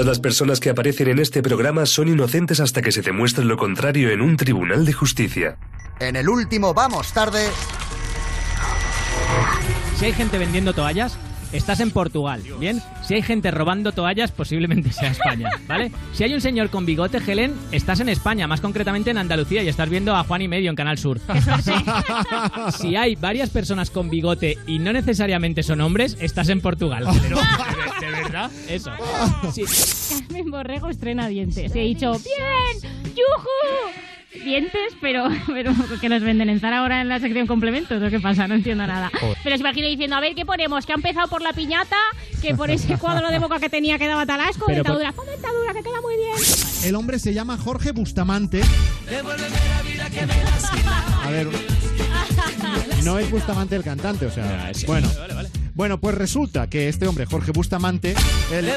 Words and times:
Todas 0.00 0.16
las 0.16 0.20
personas 0.20 0.60
que 0.60 0.70
aparecen 0.70 1.08
en 1.08 1.18
este 1.18 1.42
programa 1.42 1.84
son 1.84 2.08
inocentes 2.08 2.58
hasta 2.58 2.80
que 2.80 2.90
se 2.90 3.02
demuestre 3.02 3.44
lo 3.44 3.58
contrario 3.58 4.08
en 4.08 4.22
un 4.22 4.38
tribunal 4.38 4.86
de 4.86 4.94
justicia. 4.94 5.58
En 5.98 6.16
el 6.16 6.26
último 6.30 6.72
Vamos 6.72 7.12
Tarde, 7.12 7.46
Si 9.98 10.06
hay 10.06 10.14
gente 10.14 10.38
vendiendo 10.38 10.72
toallas, 10.72 11.18
estás 11.52 11.80
en 11.80 11.90
Portugal, 11.90 12.42
¿bien? 12.58 12.82
Si 13.02 13.14
hay 13.14 13.22
gente 13.22 13.50
robando 13.50 13.92
toallas, 13.92 14.32
posiblemente 14.32 14.92
sea 14.92 15.10
España, 15.10 15.50
¿vale? 15.66 15.92
Si 16.12 16.24
hay 16.24 16.34
un 16.34 16.40
señor 16.40 16.70
con 16.70 16.86
bigote, 16.86 17.18
Helen, 17.26 17.54
estás 17.72 18.00
en 18.00 18.08
España, 18.08 18.46
más 18.46 18.60
concretamente 18.60 19.10
en 19.10 19.18
Andalucía, 19.18 19.62
y 19.62 19.68
estás 19.68 19.88
viendo 19.88 20.14
a 20.14 20.24
Juan 20.24 20.42
y 20.42 20.48
Medio 20.48 20.70
en 20.70 20.76
Canal 20.76 20.98
Sur. 20.98 21.20
Si 22.78 22.96
hay 22.96 23.16
varias 23.16 23.50
personas 23.50 23.90
con 23.90 24.10
bigote 24.10 24.58
y 24.66 24.78
no 24.78 24.92
necesariamente 24.92 25.62
son 25.62 25.80
hombres, 25.80 26.16
estás 26.20 26.48
en 26.48 26.60
Portugal. 26.60 27.04
Pero, 27.22 27.36
¿de, 28.00 28.06
de 28.06 28.12
verdad? 28.12 28.50
Eso. 28.68 28.90
Sí. 29.52 29.64
Carmen 30.26 30.50
Borrego 30.50 30.88
estrena 30.88 31.28
dientes. 31.28 31.74
He 31.74 31.80
dicho, 31.80 32.12
¡bien! 32.12 32.92
¡Yujú! 33.04 34.09
Dientes, 34.32 34.94
pero, 35.00 35.28
pero 35.48 35.72
que 36.00 36.08
los 36.08 36.22
venden 36.22 36.48
en 36.50 36.60
Zara 36.60 36.78
ahora 36.78 37.00
en 37.00 37.08
la 37.08 37.18
sección 37.18 37.46
complementos. 37.46 38.00
¿O 38.02 38.10
qué 38.10 38.20
pasa? 38.20 38.46
No 38.46 38.54
entiendo 38.54 38.86
nada. 38.86 39.10
Pero 39.42 39.56
se 39.56 39.60
imagino 39.60 39.88
diciendo, 39.88 40.16
a 40.16 40.20
ver, 40.20 40.34
¿qué 40.34 40.46
ponemos? 40.46 40.86
Que 40.86 40.92
ha 40.92 40.96
empezado 40.96 41.28
por 41.28 41.42
la 41.42 41.52
piñata, 41.52 41.96
que 42.40 42.54
por 42.54 42.70
ese 42.70 42.96
cuadro 42.96 43.30
de 43.30 43.38
boca 43.38 43.58
que 43.58 43.68
tenía 43.68 43.98
que 43.98 44.06
daba 44.06 44.26
talasco, 44.26 44.66
Pero 44.66 44.84
por- 44.84 44.98
dentadura. 44.98 45.12
Pon 45.12 45.26
dentadura, 45.26 45.72
que 45.74 45.82
queda 45.82 46.00
muy 46.00 46.16
bien. 46.16 46.36
El 46.84 46.94
hombre 46.94 47.18
se 47.18 47.34
llama 47.34 47.58
Jorge 47.58 47.92
Bustamante. 47.92 48.62
A 51.24 51.30
ver, 51.30 51.48
no 53.04 53.18
es 53.18 53.30
Bustamante 53.30 53.76
el 53.76 53.82
cantante, 53.82 54.26
o 54.26 54.30
sea, 54.30 54.70
bueno. 54.86 55.08
Bueno, 55.80 55.96
pues 55.98 56.14
resulta 56.14 56.68
que 56.68 56.90
este 56.90 57.08
hombre, 57.08 57.24
Jorge 57.24 57.52
Bustamante, 57.52 58.14
él- 58.52 58.68
Oye, 58.68 58.76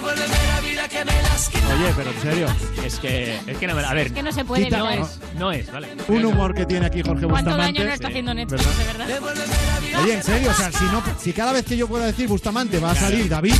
pero 1.97 2.11
en 2.11 2.21
serio, 2.21 2.47
Es 2.85 2.95
que, 2.95 3.35
es 3.45 3.57
que 3.57 3.67
no, 3.67 3.77
a 3.77 3.93
ver, 3.93 4.07
Es 4.07 4.13
que 4.13 4.23
no 4.23 4.31
se 4.31 4.45
puede 4.45 4.63
Quita- 4.63 4.77
no 4.77 4.89
es, 4.89 5.19
no 5.37 5.51
es, 5.51 5.69
¿vale? 5.69 5.89
un 6.07 6.23
humor 6.23 6.55
que 6.55 6.65
tiene 6.65 6.85
aquí 6.85 7.01
Jorge 7.01 7.25
¿Cuánto 7.27 7.49
Bustamante. 7.49 7.77
daño 7.79 7.89
no 7.89 7.93
está 7.93 8.07
haciendo 8.07 8.33
Netflix, 8.33 8.65
¿verdad? 8.87 9.07
de 9.07 9.19
verdad? 9.19 10.01
Oye, 10.01 10.13
en 10.13 10.23
serio, 10.23 10.49
o 10.49 10.53
sea, 10.53 10.71
si, 10.71 10.85
no, 10.85 11.03
si 11.21 11.33
cada 11.33 11.51
vez 11.51 11.65
que 11.65 11.75
yo 11.75 11.89
pueda 11.89 12.05
decir 12.05 12.29
Bustamante 12.29 12.79
va 12.79 12.91
a 12.91 12.95
salir 12.95 13.27
David, 13.27 13.55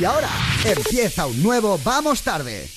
y 0.00 0.04
ahora 0.04 0.28
empieza 0.64 1.26
un 1.26 1.42
nuevo 1.42 1.76
Vamos 1.82 2.22
Tarde. 2.22 2.68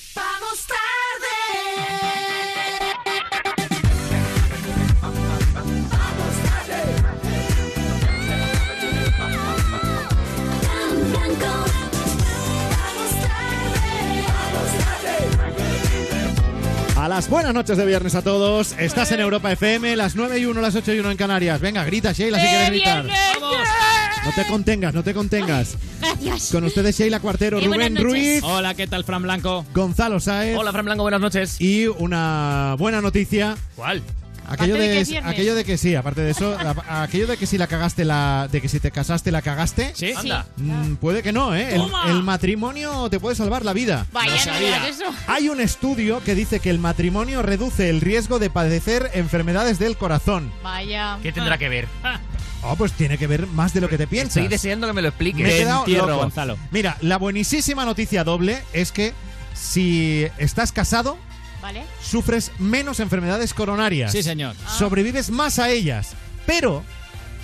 A 16.98 17.08
las 17.08 17.28
buenas 17.28 17.54
noches 17.54 17.76
de 17.76 17.86
viernes 17.86 18.14
a 18.16 18.22
todos. 18.22 18.74
Estás 18.78 19.12
en 19.12 19.20
Europa 19.20 19.52
FM, 19.52 19.94
las 19.96 20.16
9 20.16 20.38
y 20.40 20.46
1, 20.46 20.60
las 20.60 20.74
8 20.74 20.92
y 20.94 20.98
1 20.98 21.10
en 21.12 21.16
Canarias. 21.16 21.60
Venga, 21.60 21.84
grita, 21.84 22.12
Sheila, 22.12 22.38
si 22.40 22.46
¡Eh, 22.46 22.48
quieres 22.48 22.70
gritar. 22.70 23.04
viernes! 23.04 23.38
No 24.24 24.32
te 24.34 24.44
contengas, 24.48 24.94
no 24.94 25.02
te 25.04 25.14
contengas. 25.14 25.76
Gracias. 26.00 26.50
Con 26.52 26.64
ustedes 26.64 26.98
Sheila 26.98 27.20
Cuartero, 27.20 27.58
Eh, 27.60 27.64
Rubén. 27.66 27.96
Ruiz, 27.96 28.42
Hola, 28.42 28.74
¿qué 28.74 28.86
tal, 28.88 29.04
Fran 29.04 29.22
Blanco? 29.22 29.64
Gonzalo 29.74 30.18
Saez 30.20 30.58
Hola, 30.58 30.72
Fran 30.72 30.84
Blanco, 30.84 31.02
buenas 31.02 31.20
noches. 31.20 31.60
y 31.60 31.86
una 31.86 32.74
buena 32.78 33.00
noticia. 33.00 33.56
¿Cuál? 33.76 34.02
Aquello 34.48 34.76
de 34.76 35.04
que 35.04 35.18
aquello 35.18 35.54
de 35.54 35.64
que 35.64 35.76
sí, 35.76 35.94
aparte 35.94 36.22
de 36.22 36.30
eso, 36.30 36.56
aquello 36.88 37.26
de 37.26 37.36
que 37.36 37.46
si 37.46 37.58
la 37.58 37.66
cagaste 37.66 38.04
la 38.04 38.48
de 38.50 38.60
que 38.60 38.68
si 38.68 38.80
te 38.80 38.90
casaste 38.90 39.30
la 39.30 39.42
cagaste. 39.42 39.92
¿Sí? 39.94 40.12
Anda. 40.16 40.46
Mm, 40.56 40.94
puede 40.94 41.22
que 41.22 41.32
no, 41.32 41.54
¿eh? 41.54 41.74
El, 41.74 42.22
matrimonio 42.22 43.08
te 43.10 43.20
puede 43.20 43.36
salvar 43.36 43.64
la 43.64 43.72
vida. 43.72 44.06
Vaya, 44.12 44.32
No 44.32 44.38
sabía. 44.38 44.88
eso. 44.88 45.04
Hay 45.26 45.48
un 45.48 45.60
estudio 45.60 46.22
que 46.24 46.34
dice 46.34 46.60
que 46.60 46.70
el 46.70 46.78
matrimonio 46.78 47.42
reduce 47.42 47.90
el 47.90 48.00
riesgo 48.00 48.38
de 48.38 48.50
padecer 48.50 49.10
enfermedades 49.14 49.78
del 49.78 49.96
corazón. 49.96 50.52
Vaya. 50.62 51.18
¿Qué 51.22 51.32
tendrá 51.32 51.58
que 51.58 51.68
ver? 51.68 51.88
Oh, 52.62 52.74
pues 52.76 52.92
tiene 52.92 53.18
que 53.18 53.26
ver 53.26 53.46
más 53.46 53.72
de 53.72 53.80
lo 53.80 53.88
que 53.88 53.98
te 53.98 54.06
piensas. 54.06 54.38
Estoy 54.38 54.48
deseando 54.48 54.86
que 54.86 54.92
me 54.92 55.02
lo 55.02 55.08
expliques. 55.08 55.42
Me 55.42 55.54
he 55.54 55.58
quedado 55.58 55.80
entierro, 55.80 56.06
loco. 56.06 56.22
Gonzalo. 56.22 56.58
Mira, 56.70 56.96
la 57.00 57.18
buenísima 57.18 57.84
noticia 57.84 58.24
doble 58.24 58.62
es 58.72 58.92
que 58.92 59.12
si 59.54 60.26
estás 60.38 60.72
casado, 60.72 61.18
¿Vale? 61.68 61.84
sufres 62.02 62.50
menos 62.58 62.98
enfermedades 62.98 63.52
coronarias. 63.52 64.10
Sí, 64.10 64.22
señor. 64.22 64.56
Sobrevives 64.78 65.28
más 65.28 65.58
a 65.58 65.68
ellas. 65.68 66.12
Pero, 66.46 66.82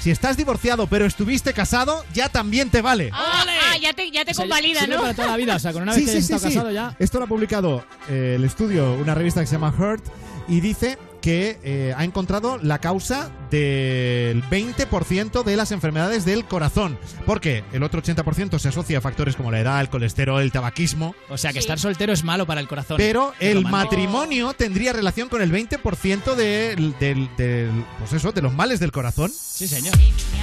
si 0.01 0.11
estás 0.11 0.39
divorciado 0.39 0.87
pero 0.87 1.05
estuviste 1.05 1.53
casado, 1.53 2.03
ya 2.15 2.31
también 2.31 2.71
te 2.71 2.81
vale. 2.81 3.11
Ah, 3.13 3.45
ah, 3.47 3.77
ya 3.77 3.93
te, 3.93 4.11
ya 4.11 4.25
te 4.25 4.31
O 4.31 4.35
sea, 4.35 4.45
convalida, 4.45 4.81
sirve 4.81 4.95
¿no? 4.95 5.03
para 5.03 5.13
toda 5.13 5.29
la 5.29 5.37
vida, 5.37 5.57
o 5.57 5.59
sea, 5.59 5.75
con 5.75 5.83
una 5.83 5.93
Sí, 5.93 6.07
vez 6.07 6.07
que 6.07 6.11
sí, 6.13 6.17
hayas 6.17 6.27
sí, 6.27 6.33
estado 6.33 6.51
sí. 6.51 6.57
casado 6.57 6.71
ya... 6.73 6.97
Esto 6.99 7.19
lo 7.19 7.27
ha 7.27 7.29
publicado 7.29 7.85
eh, 8.09 8.37
el 8.39 8.45
estudio, 8.45 8.95
una 8.95 9.15
revista 9.15 9.41
que 9.43 9.47
se 9.47 9.53
llama 9.57 9.75
Hurt, 9.79 10.03
y 10.49 10.61
dice 10.61 10.97
que 11.25 11.59
eh, 11.65 11.95
ha 11.97 12.05
encontrado 12.05 12.59
la 12.59 12.81
causa 12.81 13.31
del 13.51 14.43
20% 14.51 15.43
de 15.43 15.57
las 15.57 15.73
enfermedades 15.73 16.27
del 16.27 16.45
corazón. 16.45 16.99
Porque 17.25 17.65
el 17.73 17.83
otro 17.83 18.03
80% 18.03 18.59
se 18.59 18.69
asocia 18.69 18.99
a 18.99 19.01
factores 19.01 19.35
como 19.35 19.51
la 19.51 19.59
edad, 19.61 19.81
el 19.81 19.89
colesterol, 19.89 20.43
el 20.43 20.53
tabaquismo. 20.53 21.15
O 21.31 21.39
sea, 21.39 21.51
que 21.55 21.55
Sí. 21.55 21.59
estar 21.61 21.79
soltero 21.79 22.13
es 22.13 22.25
malo 22.25 22.45
para 22.45 22.61
el 22.61 22.69
corazón. 22.69 22.99
Pero 22.99 23.33
el 23.41 23.65
matrimonio 23.65 24.53
tendría 24.53 24.93
relación 24.93 25.31
con 25.31 25.41
el 25.41 25.51
20% 25.51 26.35
del, 26.35 26.95
del, 26.99 27.31
del- 27.39 27.85
pues 28.01 28.13
eso, 28.13 28.31
de 28.33 28.43
los 28.43 28.53
males 28.53 28.79
del 28.79 28.93
corazón. 28.93 29.33
Sí, 29.35 29.67
señor. 29.67 29.95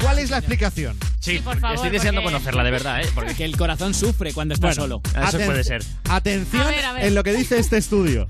¿Cuál 0.02 0.18
es 0.18 0.31
la 0.31 0.40
explicación? 0.40 0.98
Sí, 1.19 1.34
Sí, 1.34 1.40
por 1.44 1.59
favor, 1.59 1.75
estoy 1.75 1.92
deseando 1.92 2.22
porque- 2.24 2.34
conocerla, 2.38 2.63
de 2.63 2.72
verdad, 2.72 3.02
¿eh? 3.02 3.08
Porque 3.13 3.36
Que 3.36 3.46
el 3.46 3.56
corazón 3.56 3.94
sufre 3.94 4.34
cuando 4.34 4.56
está 4.56 4.68
Bueno, 4.68 4.81
solo. 4.81 5.02
eso 5.28 5.38
puede 5.46 5.63
ser. 5.63 5.84
Atención 6.09 6.63
A 6.63 6.66
ver, 6.72 6.86
a 6.86 6.94
ver. 6.94 7.06
en 7.06 7.13
lo 7.13 7.24
que 7.24 7.34
dice 7.34 7.59
este 7.59 7.78
estudio. 7.78 8.28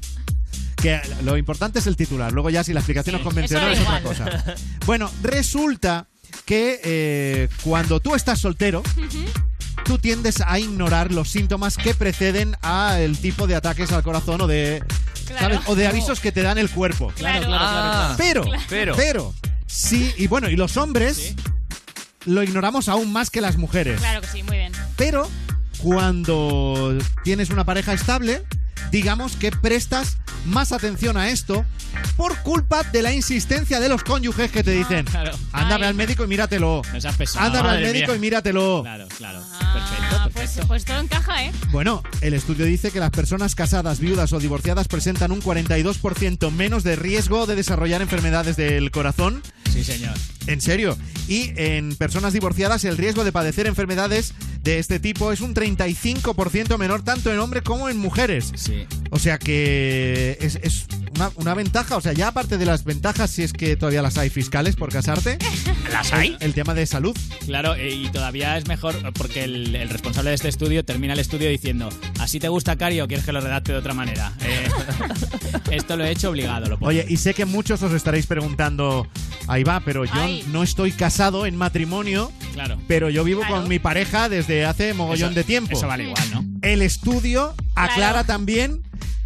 Que 0.81 0.99
lo 1.23 1.37
importante 1.37 1.79
es 1.79 1.87
el 1.87 1.95
titular. 1.95 2.31
Luego 2.31 2.49
ya 2.49 2.63
si 2.63 2.73
la 2.73 2.79
explicación 2.79 3.15
es 3.15 3.21
convencional 3.21 3.71
es 3.73 3.79
otra 3.81 4.01
cosa. 4.01 4.55
Bueno, 4.85 5.11
resulta 5.21 6.07
que 6.45 6.79
eh, 6.83 7.49
cuando 7.63 7.99
tú 7.99 8.15
estás 8.15 8.39
soltero, 8.39 8.81
tú 9.85 9.99
tiendes 9.99 10.41
a 10.41 10.57
ignorar 10.59 11.11
los 11.11 11.29
síntomas 11.29 11.77
que 11.77 11.93
preceden 11.93 12.55
al 12.61 13.17
tipo 13.17 13.45
de 13.47 13.55
ataques 13.55 13.91
al 13.91 14.01
corazón 14.03 14.41
o 14.41 14.47
de, 14.47 14.83
Claro. 15.27 15.55
¿sabes? 15.55 15.59
o 15.69 15.75
de 15.75 15.87
avisos 15.87 16.19
que 16.19 16.31
te 16.31 16.41
dan 16.41 16.57
el 16.57 16.69
cuerpo. 16.69 17.11
Claro. 17.15 17.47
Ah, 17.51 18.15
Pero, 18.17 18.43
pero. 18.67 18.95
pero, 18.95 19.33
sí, 19.67 20.11
y 20.17 20.27
bueno, 20.27 20.49
y 20.49 20.55
los 20.55 20.77
hombres 20.77 21.35
lo 22.25 22.41
ignoramos 22.43 22.89
aún 22.89 23.13
más 23.13 23.29
que 23.29 23.39
las 23.39 23.57
mujeres. 23.57 23.99
Claro 23.99 24.21
que 24.21 24.27
sí, 24.27 24.43
muy 24.43 24.57
bien. 24.57 24.73
Pero 24.97 25.29
cuando 25.77 26.97
tienes 27.23 27.49
una 27.49 27.63
pareja 27.65 27.93
estable, 27.93 28.43
digamos 28.91 29.35
que 29.35 29.51
prestas 29.51 30.17
más 30.45 30.71
atención 30.71 31.17
a 31.17 31.29
esto 31.29 31.65
por 32.21 32.37
culpa 32.43 32.83
de 32.83 33.01
la 33.01 33.11
insistencia 33.11 33.79
de 33.79 33.89
los 33.89 34.03
cónyuges 34.03 34.51
que 34.51 34.63
te 34.63 34.69
dicen, 34.69 35.05
Claro. 35.05 35.31
ándame 35.53 35.85
Ay. 35.85 35.89
al 35.89 35.95
médico 35.95 36.23
y 36.23 36.27
míratelo. 36.27 36.83
No 36.93 37.01
seas 37.01 37.15
pesado. 37.15 37.47
Ándame 37.47 37.69
al 37.69 37.81
médico 37.81 38.09
mía. 38.09 38.15
y 38.15 38.19
míratelo. 38.19 38.81
Claro, 38.83 39.07
claro. 39.17 39.39
Ah, 39.59 39.73
perfecto, 39.73 40.29
pues, 40.31 40.33
perfecto. 40.45 40.67
pues 40.67 40.85
todo 40.85 40.99
encaja, 40.99 41.45
¿eh? 41.45 41.51
Bueno, 41.71 42.03
el 42.21 42.35
estudio 42.35 42.65
dice 42.65 42.91
que 42.91 42.99
las 42.99 43.09
personas 43.09 43.55
casadas, 43.55 43.99
viudas 43.99 44.33
o 44.33 44.39
divorciadas 44.39 44.87
presentan 44.87 45.31
un 45.31 45.41
42% 45.41 46.51
menos 46.51 46.83
de 46.83 46.95
riesgo 46.95 47.47
de 47.47 47.55
desarrollar 47.55 48.03
enfermedades 48.03 48.55
del 48.55 48.91
corazón. 48.91 49.41
Sí, 49.73 49.83
señor. 49.83 50.13
En 50.45 50.61
serio. 50.61 50.97
Y 51.27 51.53
en 51.55 51.95
personas 51.95 52.33
divorciadas 52.33 52.83
el 52.85 52.97
riesgo 52.97 53.23
de 53.23 53.31
padecer 53.31 53.65
enfermedades 53.65 54.33
de 54.61 54.77
este 54.77 54.99
tipo 54.99 55.31
es 55.31 55.41
un 55.41 55.55
35% 55.55 56.77
menor 56.77 57.01
tanto 57.03 57.31
en 57.31 57.39
hombres 57.39 57.63
como 57.63 57.89
en 57.89 57.97
mujeres. 57.97 58.51
Sí. 58.55 58.85
O 59.09 59.17
sea 59.17 59.39
que 59.39 60.37
es, 60.39 60.59
es 60.61 60.85
una, 61.27 61.31
una 61.35 61.53
ventaja. 61.53 61.97
O 61.97 62.01
sea, 62.01 62.13
ya 62.13 62.29
aparte 62.29 62.57
de 62.57 62.65
las 62.65 62.83
ventajas, 62.83 63.29
si 63.31 63.43
es 63.43 63.53
que 63.53 63.75
todavía 63.75 64.01
las 64.01 64.17
hay 64.17 64.29
fiscales 64.29 64.75
por 64.75 64.91
casarte, 64.91 65.37
¿Las 65.91 66.11
hay? 66.13 66.35
el 66.39 66.53
tema 66.53 66.73
de 66.73 66.85
salud. 66.85 67.15
Claro, 67.45 67.75
eh, 67.75 67.89
y 67.93 68.09
todavía 68.09 68.57
es 68.57 68.67
mejor 68.67 68.95
porque 69.13 69.43
el, 69.43 69.75
el 69.75 69.89
responsable 69.89 70.29
de 70.29 70.35
este 70.35 70.47
estudio 70.49 70.83
termina 70.85 71.13
el 71.13 71.19
estudio 71.19 71.49
diciendo 71.49 71.89
¿Así 72.19 72.39
te 72.39 72.47
gusta 72.49 72.75
Cari 72.75 73.01
o 73.01 73.07
quieres 73.07 73.25
que 73.25 73.31
lo 73.31 73.41
redacte 73.41 73.71
de 73.71 73.77
otra 73.77 73.93
manera? 73.93 74.33
Eh, 74.41 74.67
esto 75.71 75.95
lo 75.97 76.03
he 76.05 76.11
hecho 76.11 76.29
obligado, 76.29 76.67
lo 76.69 76.77
pongo. 76.77 76.89
Oye, 76.89 77.05
y 77.07 77.17
sé 77.17 77.33
que 77.33 77.45
muchos 77.45 77.81
os 77.83 77.91
estaréis 77.93 78.25
preguntando, 78.27 79.07
ahí 79.47 79.63
va, 79.63 79.79
pero 79.81 80.05
yo 80.05 80.11
Ay. 80.15 80.43
no 80.51 80.63
estoy 80.63 80.91
casado 80.91 81.45
en 81.45 81.55
matrimonio, 81.55 82.31
Claro. 82.53 82.77
pero 82.87 83.09
yo 83.09 83.23
vivo 83.23 83.41
Claro. 83.41 83.57
con 83.57 83.69
mi 83.69 83.79
pareja 83.79 84.29
desde 84.29 84.65
hace 84.65 84.93
mogollón 84.93 85.29
Eso- 85.31 85.35
de 85.39 85.43
tiempo. 85.43 85.77
Eso 85.77 85.87
vale 85.87 86.03
igual, 86.05 86.23
¿no? 86.33 86.45
El 86.61 86.81
estudio 86.81 87.53
aclara 87.75 88.23
también 88.23 88.81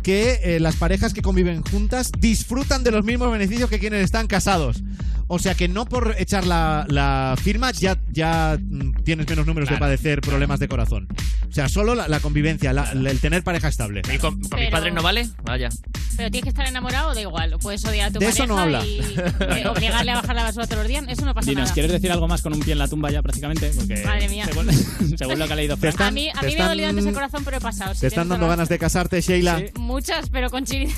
que 0.06 0.40
eh, 0.44 0.60
las 0.60 0.76
parejas 0.76 1.16
que 1.16 1.24
conviven 1.24 1.64
juntas 1.64 2.12
disfrutan 2.20 2.84
de 2.84 2.92
los 2.92 3.04
mismos 3.04 3.32
beneficios 3.32 3.72
que 3.72 3.80
quienes 3.80 4.04
están 4.04 4.28
casados. 4.28 4.84
O 5.28 5.40
sea 5.40 5.56
que 5.56 5.68
no 5.68 5.86
por 5.86 6.16
echar 6.20 6.46
la, 6.46 6.86
la 6.88 7.36
firma 7.42 7.72
ya, 7.72 7.98
ya 8.12 8.58
mm, 8.62 9.02
tienes 9.04 9.28
menos 9.28 9.46
números 9.48 9.68
de 9.70 9.74
Claro, 9.76 9.86
padecer 9.86 10.22
problemas 10.22 10.60
de 10.60 10.68
corazón. 10.68 11.08
O 11.50 11.52
sea, 11.52 11.68
solo 11.70 11.96
la, 11.96 12.08
la 12.08 12.20
convivencia, 12.20 12.74
la- 12.74 12.94
la- 12.94 13.10
el 13.12 13.20
tener 13.20 13.44
pareja 13.44 13.68
estable. 13.70 14.02
¿Y 14.14 14.18
con, 14.20 14.40
con 14.42 14.60
mis 14.60 14.70
padres 14.70 14.94
no 14.94 15.02
vale? 15.02 15.28
Vaya. 15.44 15.70
Pero 16.18 16.32
tienes 16.32 16.44
que 16.44 16.50
estar 16.50 16.68
enamorado 16.68 17.10
o 17.10 17.14
da 17.16 17.22
igual. 17.22 17.54
O 17.54 17.60
puedes 17.60 17.84
odiar 17.86 18.10
a 18.10 18.12
tu 18.14 18.20
De 18.20 18.28
pareja 18.28 18.44
eso 18.44 18.54
no 18.54 18.60
habla. 18.60 18.86
y 18.86 19.00
eh, 19.40 19.68
obligarle 19.68 20.12
a 20.12 20.16
bajar 20.22 20.36
la 20.36 20.44
basura 20.44 20.66
todos 20.68 20.80
los 20.80 20.88
días. 20.88 21.04
Eso 21.08 21.26
no 21.26 21.34
pasa 21.34 21.50
Dinos, 21.50 21.64
nada. 21.64 21.74
¿quieres 21.74 21.92
decir 21.92 22.12
algo 22.12 22.28
más 22.28 22.42
con 22.42 22.54
un 22.54 22.60
pie 22.62 22.74
en 22.74 22.80
la 22.80 22.88
tumba 22.88 23.10
ya 23.12 23.22
prácticamente? 23.22 23.72
Porque 23.76 24.04
Madre 24.06 24.30
mía. 24.30 24.46
Según, 24.46 24.72
según 25.18 25.40
lo 25.40 25.48
que 25.48 25.54
ha 25.54 25.56
leído 25.56 25.76
Te 25.76 25.82
Fran. 25.82 25.92
están- 25.92 26.08
a 26.08 26.12
mí, 26.12 26.30
a 26.30 26.40
te 26.40 26.48
mí 26.48 26.56
me 26.56 26.62
ha 26.62 26.68
dolido 26.70 26.90
antes 26.90 27.06
el 27.06 27.14
corazón, 27.14 27.44
pero 27.44 27.58
he 27.58 27.62
pasado. 27.62 27.94
¿Te 28.00 28.08
están 28.08 28.30
dando 28.30 28.48
ganas 28.48 28.70
de 28.70 28.78
casarte, 28.80 29.22
Sheila? 29.22 29.58
Sí. 29.60 29.66
Muchas, 29.80 30.30
pero 30.30 30.50
con 30.52 30.66
chirida. 30.66 30.94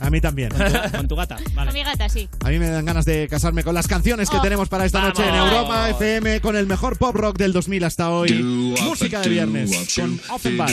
A 0.00 0.10
mí 0.10 0.20
también. 0.20 0.50
Con 0.96 1.06
tu 1.08 1.14
gata, 1.16 1.36
vale. 1.54 1.70
Con 1.70 1.74
mi 1.78 1.84
gata, 1.84 2.08
sí. 2.08 2.28
A 2.44 2.48
mí 2.48 2.58
me 2.58 2.68
dan 2.68 2.84
ganas 2.84 3.04
de 3.04 3.28
casarme 3.28 3.51
con 3.62 3.74
las 3.74 3.86
canciones 3.86 4.30
que 4.30 4.38
Oh. 4.38 4.42
tenemos 4.42 4.68
para 4.70 4.86
esta 4.86 5.02
noche 5.02 5.22
en. 5.28 5.34
Europa 5.34 5.90
FM 5.90 6.40
con 6.40 6.56
el 6.56 6.66
mejor 6.66 6.96
pop 6.96 7.14
rock 7.14 7.36
del 7.36 7.52
2000 7.52 7.84
hasta 7.84 8.08
hoy. 8.08 8.32
Música 8.82 9.20
de 9.20 9.28
viernes 9.28 9.70
con 9.94 10.18
Offenbach. 10.30 10.72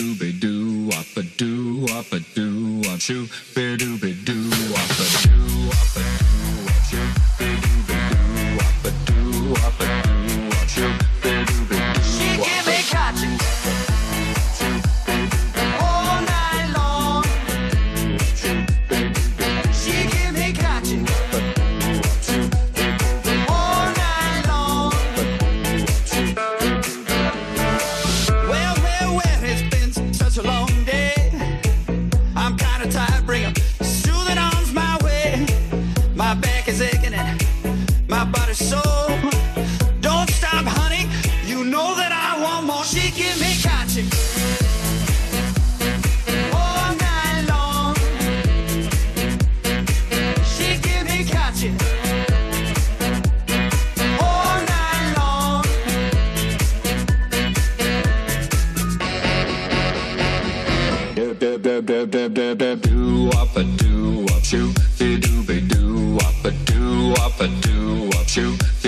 Sore. 38.54 39.10
Don't 40.02 40.30
stop, 40.30 40.66
honey. 40.66 41.08
You 41.46 41.64
know 41.64 41.96
that 41.96 42.12
I 42.12 42.42
want 42.42 42.66
more. 42.66 42.84
She 42.84 43.12
give 43.12 43.40
me 43.40 43.54
catching 43.62 44.10
all 46.54 46.96
night 46.96 47.46
long. 47.54 47.96
She 50.44 50.80
give 50.82 51.06
me 51.06 51.24
catching 51.26 51.76
all 54.20 54.56
night 54.74 55.06
long. 55.18 55.64
Do 61.16 61.34
do 61.36 61.58
do 61.58 61.82
do 61.82 62.06
do 62.08 62.30
do 62.30 62.56
do 62.56 62.76
do 62.76 63.26
wop 63.26 63.56
a 63.56 63.64
do 63.64 64.26
wop 64.28 64.44
shoo 64.44 64.74
do 64.98 65.44
be 65.44 65.62
do 65.62 66.16
wop 66.16 66.46
a 66.46 66.52
do 66.52 67.10
wop 67.10 67.40
a 67.42 67.48
do 67.48 68.09
chew 68.30 68.79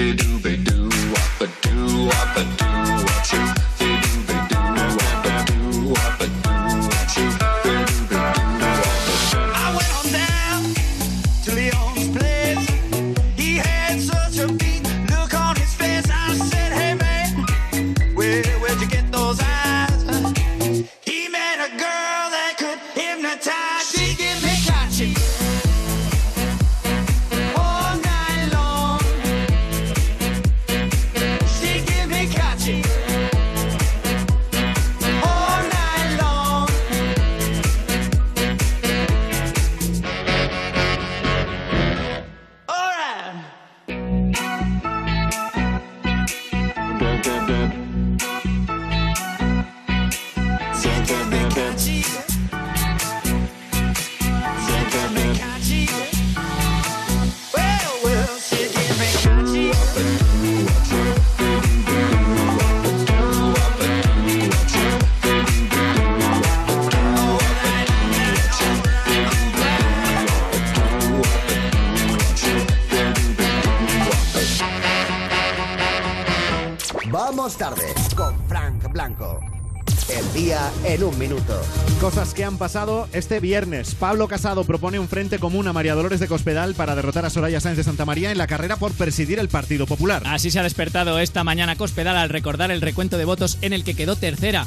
que 82.41 82.45
han 82.45 82.57
pasado 82.57 83.07
este 83.13 83.39
viernes. 83.39 83.93
Pablo 83.93 84.27
Casado 84.27 84.63
propone 84.63 84.97
un 84.97 85.07
frente 85.07 85.37
común 85.37 85.67
a 85.67 85.73
María 85.73 85.93
Dolores 85.93 86.19
de 86.19 86.27
Cospedal 86.27 86.73
para 86.73 86.95
derrotar 86.95 87.23
a 87.23 87.29
Soraya 87.29 87.59
Sáenz 87.59 87.77
de 87.77 87.83
Santa 87.83 88.03
María 88.03 88.31
en 88.31 88.39
la 88.39 88.47
carrera 88.47 88.77
por 88.77 88.93
presidir 88.93 89.37
el 89.37 89.47
Partido 89.47 89.85
Popular. 89.85 90.23
Así 90.25 90.49
se 90.49 90.57
ha 90.57 90.63
despertado 90.63 91.19
esta 91.19 91.43
mañana 91.43 91.75
Cospedal 91.75 92.17
al 92.17 92.29
recordar 92.29 92.71
el 92.71 92.81
recuento 92.81 93.19
de 93.19 93.25
votos 93.25 93.59
en 93.61 93.73
el 93.73 93.83
que 93.83 93.93
quedó 93.93 94.15
tercera. 94.15 94.65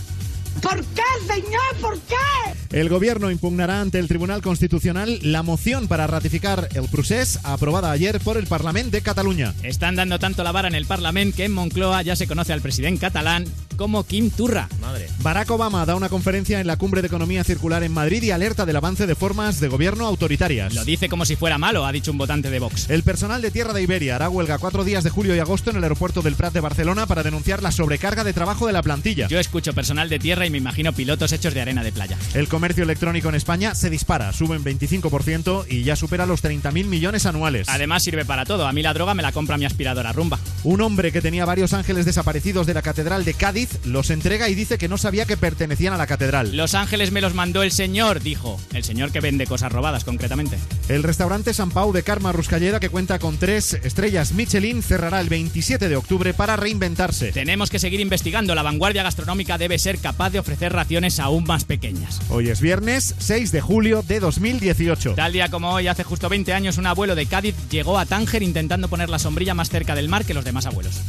¿Por 0.62 0.84
qué, 0.84 1.02
señor? 1.26 1.76
¿Por 1.80 1.98
qué? 2.02 2.63
El 2.74 2.88
gobierno 2.88 3.30
impugnará 3.30 3.80
ante 3.80 4.00
el 4.00 4.08
Tribunal 4.08 4.42
Constitucional 4.42 5.20
la 5.22 5.44
moción 5.44 5.86
para 5.86 6.08
ratificar 6.08 6.68
el 6.74 6.88
procés 6.88 7.38
aprobada 7.44 7.92
ayer 7.92 8.18
por 8.18 8.36
el 8.36 8.48
Parlamento 8.48 8.90
de 8.90 9.00
Cataluña. 9.00 9.54
Están 9.62 9.94
dando 9.94 10.18
tanto 10.18 10.42
la 10.42 10.50
vara 10.50 10.66
en 10.66 10.74
el 10.74 10.84
Parlamento 10.84 11.36
que 11.36 11.44
en 11.44 11.52
Moncloa 11.52 12.02
ya 12.02 12.16
se 12.16 12.26
conoce 12.26 12.52
al 12.52 12.62
presidente 12.62 12.98
catalán 12.98 13.44
como 13.76 14.02
Kim 14.02 14.28
Turra. 14.28 14.68
Madre. 14.80 15.08
Barack 15.20 15.52
Obama 15.52 15.86
da 15.86 15.94
una 15.94 16.08
conferencia 16.08 16.60
en 16.60 16.66
la 16.66 16.76
Cumbre 16.76 17.00
de 17.00 17.06
Economía 17.06 17.44
Circular 17.44 17.84
en 17.84 17.92
Madrid 17.92 18.24
y 18.24 18.32
alerta 18.32 18.66
del 18.66 18.74
avance 18.74 19.06
de 19.06 19.14
formas 19.14 19.60
de 19.60 19.68
gobierno 19.68 20.06
autoritarias. 20.06 20.74
Lo 20.74 20.84
dice 20.84 21.08
como 21.08 21.24
si 21.24 21.36
fuera 21.36 21.58
malo, 21.58 21.86
ha 21.86 21.92
dicho 21.92 22.10
un 22.10 22.18
votante 22.18 22.50
de 22.50 22.58
Vox. 22.58 22.90
El 22.90 23.04
personal 23.04 23.40
de 23.40 23.52
Tierra 23.52 23.72
de 23.72 23.82
Iberia 23.82 24.16
hará 24.16 24.28
huelga 24.28 24.58
cuatro 24.58 24.82
días 24.82 25.04
de 25.04 25.10
julio 25.10 25.36
y 25.36 25.38
agosto 25.38 25.70
en 25.70 25.76
el 25.76 25.84
aeropuerto 25.84 26.22
del 26.22 26.34
Prat 26.34 26.52
de 26.52 26.60
Barcelona 26.60 27.06
para 27.06 27.22
denunciar 27.22 27.62
la 27.62 27.70
sobrecarga 27.70 28.24
de 28.24 28.32
trabajo 28.32 28.66
de 28.66 28.72
la 28.72 28.82
plantilla. 28.82 29.28
Yo 29.28 29.38
escucho 29.38 29.74
personal 29.74 30.08
de 30.08 30.18
tierra 30.18 30.44
y 30.44 30.50
me 30.50 30.58
imagino 30.58 30.92
pilotos 30.92 31.30
hechos 31.32 31.54
de 31.54 31.60
arena 31.60 31.84
de 31.84 31.92
playa. 31.92 32.18
El 32.34 32.48
comercio 32.48 32.63
electrónico 32.72 33.28
en 33.28 33.34
España 33.34 33.74
se 33.74 33.90
dispara, 33.90 34.32
sube 34.32 34.56
en 34.56 34.64
25% 34.64 35.66
y 35.68 35.82
ya 35.84 35.96
supera 35.96 36.24
los 36.24 36.42
30.000 36.42 36.86
millones 36.86 37.26
anuales. 37.26 37.68
Además 37.68 38.02
sirve 38.02 38.24
para 38.24 38.44
todo. 38.44 38.66
A 38.66 38.72
mí 38.72 38.82
la 38.82 38.94
droga 38.94 39.14
me 39.14 39.22
la 39.22 39.32
compra 39.32 39.58
mi 39.58 39.66
aspiradora 39.66 40.12
rumba. 40.12 40.38
Un 40.62 40.80
hombre 40.80 41.12
que 41.12 41.20
tenía 41.20 41.44
varios 41.44 41.74
ángeles 41.74 42.06
desaparecidos 42.06 42.66
de 42.66 42.74
la 42.74 42.82
Catedral 42.82 43.24
de 43.24 43.34
Cádiz 43.34 43.84
los 43.84 44.10
entrega 44.10 44.48
y 44.48 44.54
dice 44.54 44.78
que 44.78 44.88
no 44.88 44.96
sabía 44.96 45.26
que 45.26 45.36
pertenecían 45.36 45.92
a 45.92 45.98
la 45.98 46.06
catedral. 46.06 46.56
Los 46.56 46.74
ángeles 46.74 47.12
me 47.12 47.20
los 47.20 47.34
mandó 47.34 47.62
el 47.62 47.70
señor, 47.70 48.20
dijo. 48.20 48.58
El 48.72 48.84
señor 48.84 49.12
que 49.12 49.20
vende 49.20 49.46
cosas 49.46 49.70
robadas, 49.70 50.04
concretamente. 50.04 50.58
El 50.88 51.02
restaurante 51.02 51.52
San 51.52 51.70
Pau 51.70 51.92
de 51.92 52.02
Carma 52.02 52.32
Ruscallera, 52.32 52.80
que 52.80 52.88
cuenta 52.88 53.18
con 53.18 53.36
tres 53.36 53.74
estrellas 53.82 54.32
Michelin, 54.32 54.82
cerrará 54.82 55.20
el 55.20 55.28
27 55.28 55.88
de 55.88 55.96
octubre 55.96 56.34
para 56.34 56.56
reinventarse. 56.56 57.32
Tenemos 57.32 57.70
que 57.70 57.78
seguir 57.78 58.00
investigando. 58.00 58.54
La 58.54 58.62
vanguardia 58.62 59.02
gastronómica 59.02 59.58
debe 59.58 59.78
ser 59.78 59.98
capaz 59.98 60.30
de 60.30 60.38
ofrecer 60.38 60.72
raciones 60.72 61.20
aún 61.20 61.44
más 61.44 61.64
pequeñas. 61.64 62.20
Hoy 62.30 62.43
es 62.50 62.60
viernes 62.60 63.14
6 63.18 63.52
de 63.52 63.60
julio 63.60 64.02
de 64.02 64.20
2018. 64.20 65.14
Tal 65.14 65.32
día 65.32 65.48
como 65.48 65.70
hoy, 65.72 65.88
hace 65.88 66.04
justo 66.04 66.28
20 66.28 66.52
años, 66.52 66.78
un 66.78 66.86
abuelo 66.86 67.14
de 67.14 67.26
Cádiz 67.26 67.54
llegó 67.70 67.98
a 67.98 68.06
Tánger 68.06 68.42
intentando 68.42 68.88
poner 68.88 69.08
la 69.08 69.18
sombrilla 69.18 69.54
más 69.54 69.70
cerca 69.70 69.94
del 69.94 70.08
mar 70.08 70.24
que 70.24 70.34
los 70.34 70.44
demás 70.44 70.66
abuelos. 70.66 71.00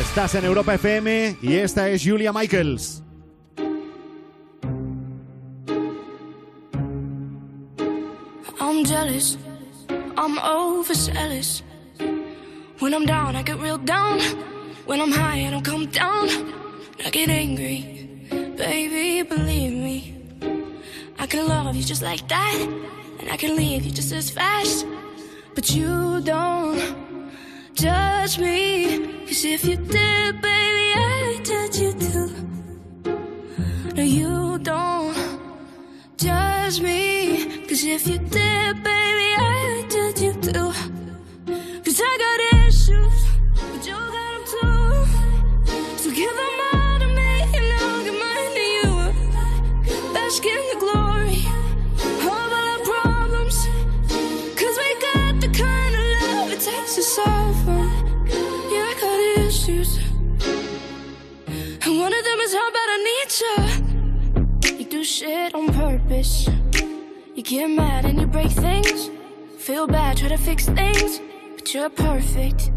Estás 0.00 0.34
en 0.34 0.44
Europa 0.44 0.74
FM 0.74 1.38
y 1.42 1.54
esta 1.54 1.88
es 1.88 2.02
Julia 2.04 2.32
Michaels. 2.32 3.02
I'm 8.60 8.84
jealous. 8.84 9.38
I'm 10.16 10.38
overzealous. 10.38 11.62
When 12.80 12.92
I'm 12.92 13.06
down, 13.06 13.36
I 13.36 13.42
get 13.42 13.58
real 13.60 13.78
down. 13.78 14.20
When 14.86 15.00
I'm 15.00 15.12
high, 15.12 15.46
I 15.46 15.50
don't 15.50 15.64
come 15.64 15.86
down. 15.86 16.28
I 17.04 17.10
get 17.10 17.28
angry. 17.28 17.93
Baby, 18.56 19.22
believe 19.22 19.72
me. 19.72 20.16
I 21.18 21.26
can 21.26 21.46
love 21.48 21.74
you 21.76 21.82
just 21.82 22.02
like 22.02 22.26
that. 22.28 22.68
And 23.20 23.30
I 23.30 23.36
can 23.36 23.56
leave 23.56 23.84
you 23.84 23.92
just 23.92 24.12
as 24.12 24.30
fast. 24.30 24.86
But 25.54 25.70
you 25.70 26.20
don't 26.20 26.80
judge 27.74 28.38
me. 28.38 29.24
Cause 29.26 29.44
if 29.44 29.64
you 29.64 29.76
did, 29.76 30.40
baby, 30.40 30.86
I'd 30.96 31.40
judge 31.44 31.78
you 31.78 31.92
too. 31.94 32.30
No, 33.94 34.02
you 34.02 34.58
don't 34.58 35.14
judge 36.16 36.54
judge 36.64 36.80
me. 36.80 37.66
Cause 37.68 37.84
if 37.84 38.06
you 38.06 38.18
did, 38.18 38.82
baby, 38.82 39.30
I 39.36 39.86
judge 39.90 40.20
you 40.22 40.32
too. 40.32 40.72
Cause 41.84 42.00
I 42.02 42.12
got 42.24 42.66
issues, 42.66 43.18
but 43.70 43.86
you 43.86 43.94
got 43.94 44.30
them 44.32 44.44
too. 44.52 45.98
So 45.98 46.10
give 46.10 46.34
them 46.34 46.53
get 67.44 67.68
mad 67.68 68.04
and 68.04 68.20
you 68.20 68.26
break 68.26 68.50
things. 68.50 69.10
Feel 69.58 69.86
bad, 69.86 70.16
try 70.16 70.28
to 70.28 70.36
fix 70.36 70.66
things. 70.66 71.20
But 71.54 71.72
you're 71.72 71.90
perfect. 71.90 72.70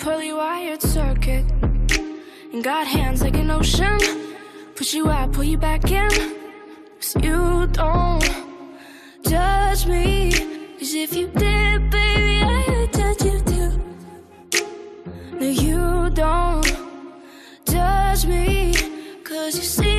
Poorly 0.00 0.32
wired 0.32 0.82
circuit. 0.82 1.44
And 2.52 2.62
got 2.62 2.86
hands 2.86 3.22
like 3.22 3.36
an 3.36 3.50
ocean. 3.50 3.98
Push 4.74 4.94
you 4.94 5.10
out, 5.10 5.32
pull 5.32 5.44
you 5.44 5.56
back 5.56 5.90
in. 5.90 6.47
Cause 7.00 7.14
you 7.22 7.66
don't 7.68 8.24
judge 9.22 9.86
me. 9.86 10.32
Cause 10.78 10.94
if 10.94 11.14
you 11.14 11.28
did, 11.28 11.90
baby, 11.90 12.42
I 12.42 12.64
would 12.68 12.92
judge 12.92 13.22
you 13.22 13.40
too. 13.50 13.72
No, 15.38 15.46
you 15.46 16.10
don't 16.10 16.66
judge 17.64 18.26
me. 18.26 18.74
Cause 19.22 19.56
you 19.56 19.62
see 19.62 19.97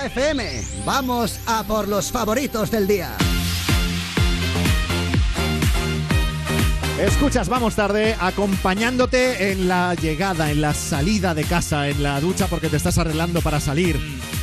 Europa 0.00 0.06
FM, 0.06 0.62
vamos 0.86 1.38
a 1.46 1.62
por 1.64 1.86
los 1.88 2.10
favoritos 2.10 2.70
del 2.70 2.86
día. 2.86 3.10
Escuchas, 7.00 7.48
vamos 7.48 7.74
tarde, 7.76 8.14
acompañándote 8.20 9.52
en 9.52 9.68
la 9.68 9.94
llegada, 9.94 10.50
en 10.50 10.60
la 10.60 10.74
salida 10.74 11.34
de 11.34 11.44
casa, 11.44 11.88
en 11.88 12.02
la 12.02 12.20
ducha 12.20 12.46
porque 12.46 12.68
te 12.68 12.76
estás 12.76 12.98
arreglando 12.98 13.40
para 13.40 13.58
salir. 13.58 13.98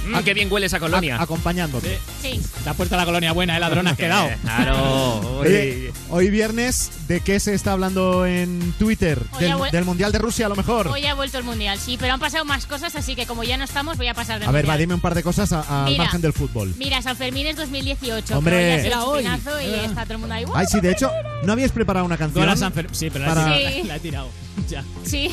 Mm, 0.08 0.18
qué 0.24 0.34
bien 0.34 0.52
huele 0.52 0.66
esa 0.66 0.80
colonia. 0.80 1.18
A- 1.18 1.24
acompañándote. 1.24 2.00
Sí. 2.22 2.42
Te 2.64 2.70
has 2.70 2.76
puesto 2.76 2.96
la 2.96 3.06
colonia 3.06 3.32
buena, 3.32 3.58
¿eh? 3.58 3.60
Ladrón, 3.60 3.88
has 3.88 3.98
quedado. 3.98 4.30
Claro. 4.42 5.40
Oye, 5.40 5.92
hoy 6.10 6.30
viernes, 6.30 6.92
¿de 7.08 7.20
qué 7.22 7.40
se 7.40 7.54
está 7.54 7.74
hablando 7.74 8.26
en 8.26 8.74
Twitter? 8.80 9.22
Hoy 9.34 9.44
Del, 9.44 9.58
del 9.72 9.86
Mundial 9.86 10.12
de 10.12 10.20
Rusia, 10.20 10.46
a 10.46 10.50
lo 10.50 10.56
mejor. 10.56 10.88
Hoy 10.88 11.06
ha 11.06 11.14
vuelto 11.14 11.38
el 11.38 11.44
mundial, 11.44 11.78
sí, 11.80 11.98
pero 12.00 12.14
han 12.14 12.20
pasado 12.20 12.46
más 12.46 12.66
cosas, 12.66 12.96
así 12.96 13.16
que 13.16 13.26
como 13.26 13.44
ya 13.44 13.58
no 13.58 13.64
estamos, 13.64 13.98
voy 13.98 14.08
a 14.08 14.14
pasar 14.14 14.40
de 14.40 14.46
A 14.46 14.52
ver, 14.52 14.68
va, 14.70 14.78
dime 14.78 14.94
un 14.94 15.02
par 15.02 15.16
de 15.16 15.24
cosas 15.24 15.52
a- 15.54 15.84
al 15.84 15.92
Mira. 15.92 16.04
margen 16.04 16.22
del 16.22 16.34
fútbol. 16.34 16.74
Mira, 16.78 17.02
San 17.02 17.16
Fermín 17.18 17.48
es 17.48 17.56
2018. 17.58 18.38
Hombre. 18.38 18.86
Era 18.86 18.98
el 18.98 19.04
hoy. 19.04 19.24
y 19.24 19.74
está 19.86 20.04
todo 20.04 20.14
el 20.14 20.20
mundo 20.20 20.36
ahí. 20.36 20.46
Ay, 20.54 20.66
sí, 20.70 20.80
de 20.80 20.92
hecho, 20.92 21.12
¿no 21.44 21.52
habíais 21.54 21.72
preparado 21.72 22.06
una 22.06 22.18
canción? 22.18 22.58
San 22.58 22.74
Fer- 22.74 22.88
Sí, 22.92 23.10
pero 23.12 23.26
la, 23.26 23.34
Para- 23.34 23.58
he 23.58 23.60
tirado, 23.60 23.82
Sí. 23.82 23.88
la 23.88 23.96
he 23.96 24.00
tirado. 24.00 24.30
Ya. 24.70 24.84
Sí. 25.04 25.30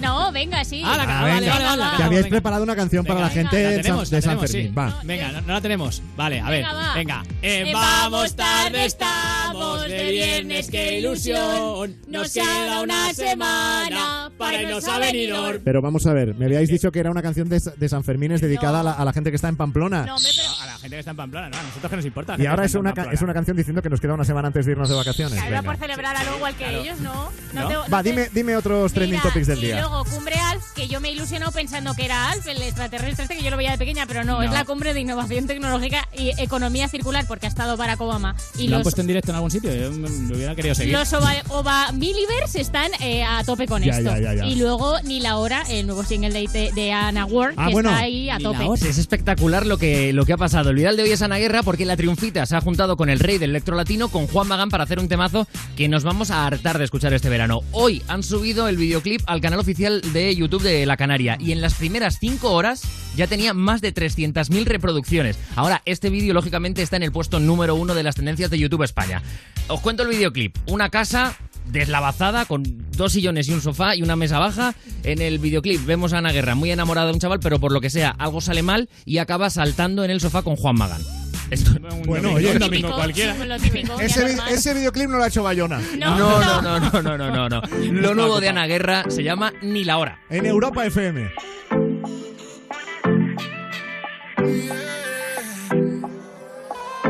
No, 0.00 0.30
venga, 0.32 0.64
sí. 0.64 0.82
Ah, 0.84 0.96
la, 0.96 1.04
vale, 1.06 1.40
venga. 1.40 1.58
vale, 1.76 1.96
Que 1.96 2.02
habíais 2.04 2.24
venga. 2.24 2.34
preparado 2.36 2.62
una 2.62 2.76
canción 2.76 3.04
para 3.04 3.20
la 3.20 3.28
gente 3.30 3.62
la 3.62 3.68
de 3.70 3.74
San- 3.76 3.82
tenemos, 3.82 4.10
de 4.10 4.16
la 4.16 4.22
San 4.22 4.30
tenemos, 4.30 4.50
Fermín. 4.50 4.68
sí. 4.70 4.74
Va. 4.74 5.00
Venga, 5.04 5.32
no, 5.32 5.40
no 5.42 5.52
la 5.54 5.60
tenemos. 5.60 6.02
Vale, 6.16 6.40
a 6.40 6.50
ver. 6.50 6.64
Venga, 6.64 6.72
va. 6.74 6.94
Venga. 6.94 7.22
Eh, 7.42 7.64
Eh, 7.68 7.72
vamos 7.72 8.36
tarde 8.36 8.84
estamos, 8.84 9.86
de 9.88 10.10
viernes, 10.10 10.70
qué 10.70 10.98
ilusión. 10.98 11.96
Nos 12.06 12.32
queda 12.32 12.80
una 12.82 13.12
semana 13.14 14.30
para 14.38 14.62
irnos 14.62 14.86
a 14.86 14.98
Benidorm. 14.98 15.60
Pero 15.64 15.82
vamos 15.82 16.06
a 16.06 16.12
ver, 16.12 16.34
me 16.34 16.44
habíais 16.46 16.68
dicho 16.68 16.90
que 16.92 17.00
era 17.00 17.10
una 17.10 17.22
canción 17.22 17.48
de, 17.48 17.60
de 17.76 17.88
San 17.88 18.04
Fermín 18.04 18.32
es 18.32 18.40
dedicada 18.40 18.80
a, 18.80 18.82
la, 18.82 18.92
a 18.92 19.04
la 19.04 19.12
gente 19.12 19.30
que 19.30 19.36
está 19.36 19.48
en 19.48 19.56
Pamplona. 19.56 20.04
No, 20.06 20.16
hombre, 20.16 20.30
pero... 20.36 20.48
A 20.62 20.66
la 20.66 20.72
gente 20.78 20.96
que 20.96 20.98
está 21.00 21.10
en 21.10 21.16
Pamplona, 21.16 21.48
no, 21.48 21.56
a 21.58 21.62
nosotros 21.62 21.90
que 21.90 21.96
nos 21.96 22.04
importa. 22.04 22.36
y 22.38 22.46
ahora 22.46 22.64
es 22.64 22.74
una, 22.74 22.94
es 23.12 23.22
una 23.22 23.34
canción 23.34 23.56
diciendo 23.56 23.82
que 23.82 23.90
nos 23.90 24.00
queda 24.00 24.14
una 24.14 24.24
semana 24.24 24.48
antes 24.48 24.64
de 24.66 24.72
irnos 24.72 24.88
de 24.88 24.94
vacaciones. 24.94 25.42
Claro, 25.42 25.64
por 25.64 25.76
celebrar 25.76 26.16
algo 26.16 26.36
igual 26.36 26.54
que 26.54 26.64
Claro. 26.64 26.82
ellos, 26.82 27.00
¿no? 27.00 27.30
¿No? 27.54 27.68
te- 27.68 27.90
Va, 27.90 28.02
te- 28.02 28.10
dime, 28.10 28.28
dime 28.32 28.56
otros 28.56 28.92
trending 28.92 29.18
Mira, 29.18 29.22
topics 29.30 29.46
del 29.46 29.58
y 29.58 29.66
día. 29.66 29.87
Luego 29.88 30.04
Cumbre 30.04 30.34
Alf, 30.36 30.62
que 30.74 30.86
yo 30.88 31.00
me 31.00 31.08
he 31.08 31.12
ilusionado 31.12 31.50
pensando 31.52 31.94
que 31.94 32.04
era 32.04 32.30
Alf, 32.30 32.46
el 32.46 32.60
extraterrestre 32.62 33.24
este 33.24 33.36
que 33.36 33.42
yo 33.42 33.50
lo 33.50 33.56
veía 33.56 33.70
de 33.72 33.78
pequeña, 33.78 34.06
pero 34.06 34.24
no, 34.24 34.36
No. 34.38 34.42
es 34.42 34.50
la 34.50 34.64
cumbre 34.64 34.92
de 34.94 35.00
innovación 35.00 35.46
tecnológica 35.46 36.06
y 36.16 36.30
economía 36.40 36.88
circular 36.88 37.24
porque 37.26 37.46
ha 37.46 37.48
estado 37.48 37.76
Barack 37.76 38.00
Obama. 38.00 38.36
Y 38.58 38.68
¿Lo 38.68 38.76
han 38.76 38.80
los, 38.80 38.82
puesto 38.84 39.00
en 39.00 39.06
directo 39.06 39.30
en 39.32 39.36
algún 39.36 39.50
sitio? 39.50 39.74
Yo 39.74 39.90
lo 39.90 40.36
hubiera 40.36 40.54
querido 40.54 40.74
seguir. 40.74 40.92
los 40.92 41.12
Ova, 41.12 41.32
Ova 41.48 41.92
Millivers 41.92 42.54
están 42.56 42.90
eh, 43.00 43.24
a 43.24 43.42
tope 43.44 43.66
con 43.66 43.82
Ya, 43.82 43.92
esto. 43.92 44.10
ya, 44.10 44.18
ya, 44.18 44.34
ya. 44.34 44.46
Y 44.46 44.56
luego 44.56 45.00
Ni 45.04 45.20
la 45.20 45.36
hora, 45.38 45.62
el 45.68 45.86
nuevo 45.86 46.04
single 46.04 46.46
de, 46.48 46.70
de 46.72 46.92
Anna 46.92 47.24
Ward, 47.24 47.54
Ah, 47.56 47.66
que 47.68 47.72
bueno. 47.72 47.90
está 47.90 48.02
ahí 48.02 48.28
a 48.30 48.36
Ni 48.38 48.44
la 48.44 48.52
tope. 48.52 48.64
hora. 48.64 48.88
Es 48.88 48.98
espectacular 48.98 49.64
lo 49.66 49.78
que, 49.78 50.12
lo 50.12 50.24
que 50.26 50.32
ha 50.34 50.36
pasado. 50.36 50.70
El 50.70 50.76
viral 50.76 50.96
de 50.96 51.04
hoy 51.04 51.10
es 51.10 51.22
Ana 51.22 51.38
Guerra 51.38 51.62
porque 51.62 51.84
la 51.86 51.96
triunfita 51.96 52.44
se 52.46 52.56
ha 52.56 52.60
juntado 52.60 52.96
con 52.96 53.08
el 53.10 53.18
rey 53.20 53.38
del 53.38 53.50
electro 53.50 53.74
latino, 53.76 54.08
con 54.08 54.26
Juan 54.26 54.48
Magán, 54.48 54.68
para 54.68 54.84
hacer 54.84 54.98
un 54.98 55.08
temazo 55.08 55.46
que 55.76 55.88
nos 55.88 56.04
vamos 56.04 56.30
a 56.30 56.46
hartar 56.46 56.78
de 56.78 56.84
escuchar 56.84 57.12
este 57.14 57.28
verano. 57.28 57.60
Hoy 57.72 58.02
han 58.08 58.22
subido 58.22 58.68
el 58.68 58.76
videoclip 58.76 59.22
al 59.26 59.40
canal 59.40 59.58
oficial 59.60 59.77
de 59.78 60.34
YouTube 60.34 60.62
de 60.62 60.84
La 60.86 60.96
Canaria 60.96 61.36
y 61.40 61.52
en 61.52 61.60
las 61.60 61.74
primeras 61.74 62.18
5 62.18 62.50
horas 62.52 62.82
ya 63.16 63.28
tenía 63.28 63.54
más 63.54 63.80
de 63.80 63.94
300.000 63.94 64.64
reproducciones. 64.64 65.38
Ahora, 65.54 65.82
este 65.84 66.10
vídeo 66.10 66.34
lógicamente 66.34 66.82
está 66.82 66.96
en 66.96 67.04
el 67.04 67.12
puesto 67.12 67.38
número 67.38 67.76
uno 67.76 67.94
de 67.94 68.02
las 68.02 68.16
tendencias 68.16 68.50
de 68.50 68.58
YouTube 68.58 68.82
España. 68.82 69.22
Os 69.68 69.80
cuento 69.80 70.02
el 70.02 70.08
videoclip. 70.08 70.56
Una 70.66 70.90
casa 70.90 71.36
deslavazada 71.66 72.44
con 72.46 72.64
dos 72.96 73.12
sillones 73.12 73.48
y 73.48 73.52
un 73.52 73.60
sofá 73.60 73.94
y 73.94 74.02
una 74.02 74.16
mesa 74.16 74.38
baja. 74.38 74.74
En 75.04 75.20
el 75.20 75.38
videoclip 75.38 75.84
vemos 75.86 76.12
a 76.12 76.18
Ana 76.18 76.32
Guerra 76.32 76.54
muy 76.54 76.70
enamorada 76.70 77.06
de 77.06 77.12
un 77.12 77.20
chaval, 77.20 77.40
pero 77.40 77.60
por 77.60 77.72
lo 77.72 77.80
que 77.80 77.90
sea 77.90 78.10
algo 78.10 78.40
sale 78.40 78.62
mal 78.62 78.88
y 79.04 79.18
acaba 79.18 79.48
saltando 79.48 80.04
en 80.04 80.10
el 80.10 80.20
sofá 80.20 80.42
con 80.42 80.56
Juan 80.56 80.76
Magán. 80.76 81.17
Esto- 81.50 81.70
Un 81.72 82.02
Bueno, 82.06 82.28
domingo, 82.30 82.34
oye, 82.36 82.46
un 82.48 82.54
Lo 82.54 82.58
domingo 82.66 82.88
típico, 82.88 82.94
cualquiera. 82.94 83.58
típico, 83.58 84.00
Ese, 84.00 84.36
ese 84.50 84.74
videoclip 84.74 85.08
no 85.08 85.16
lo 85.18 85.24
ha 85.24 85.28
hecho 85.28 85.42
Bayona. 85.42 85.80
No, 85.98 86.16
No, 86.18 86.40
no, 86.40 86.62
no, 86.62 86.80
no, 86.80 87.02
no, 87.02 87.18
no, 87.18 87.30
no, 87.30 87.48
no. 87.48 87.62
Lo 87.92 88.14
nuevo 88.14 88.40
de. 88.40 88.48
Ana 88.48 88.66
Guerra 88.66 89.04
se 89.08 89.22
llama 89.22 89.52
Ni 89.62 89.84
la 89.84 89.98
hora. 89.98 90.20
En 90.30 90.46
Europa 90.46 90.84
FM. 90.86 91.30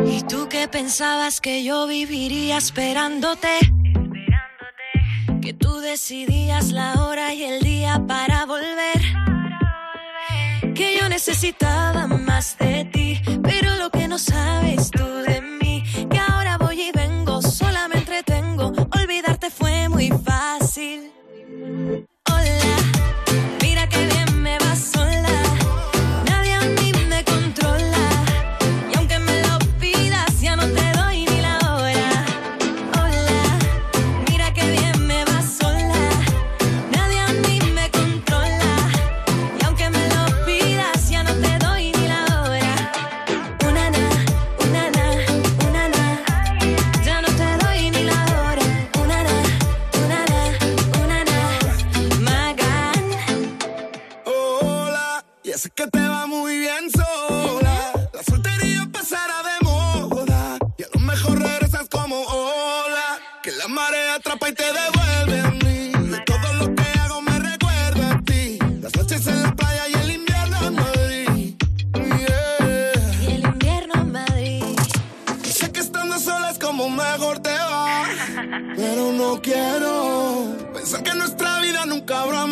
¿Y 0.06 0.22
tú 0.28 0.48
qué 0.48 0.68
pensabas 0.68 1.40
que 1.40 1.64
yo 1.64 1.86
viviría 1.86 2.58
esperándote? 2.58 3.48
Que 5.42 5.52
tú 5.54 5.78
decidías 5.80 6.70
la 6.72 6.94
hora 7.04 7.34
y 7.34 7.44
el 7.44 7.60
día 7.62 8.02
para 8.06 8.44
volver. 8.46 9.00
Que 10.74 10.96
yo 11.00 11.08
necesitaba 11.08 12.06
más 12.06 12.56
de 12.58 12.84
ti, 12.92 13.07
sabes 14.18 14.90
tú 14.90 15.04
de 15.04 15.40
mí, 15.40 15.84
que 16.10 16.18
ahora 16.18 16.58
voy 16.58 16.82
y 16.82 16.92
vengo, 16.92 17.40
sola 17.40 17.88
me 17.88 17.98
entretengo. 17.98 18.72
Olvidarte 18.92 19.50
fue 19.50 19.88
muy 19.88 20.08
fácil. 20.08 20.37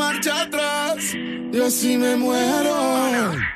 Marcha 0.07 0.43
atrás. 0.43 1.15
Y 1.15 1.61
así 1.61 1.97
me 1.97 2.17
muero. 2.17 3.56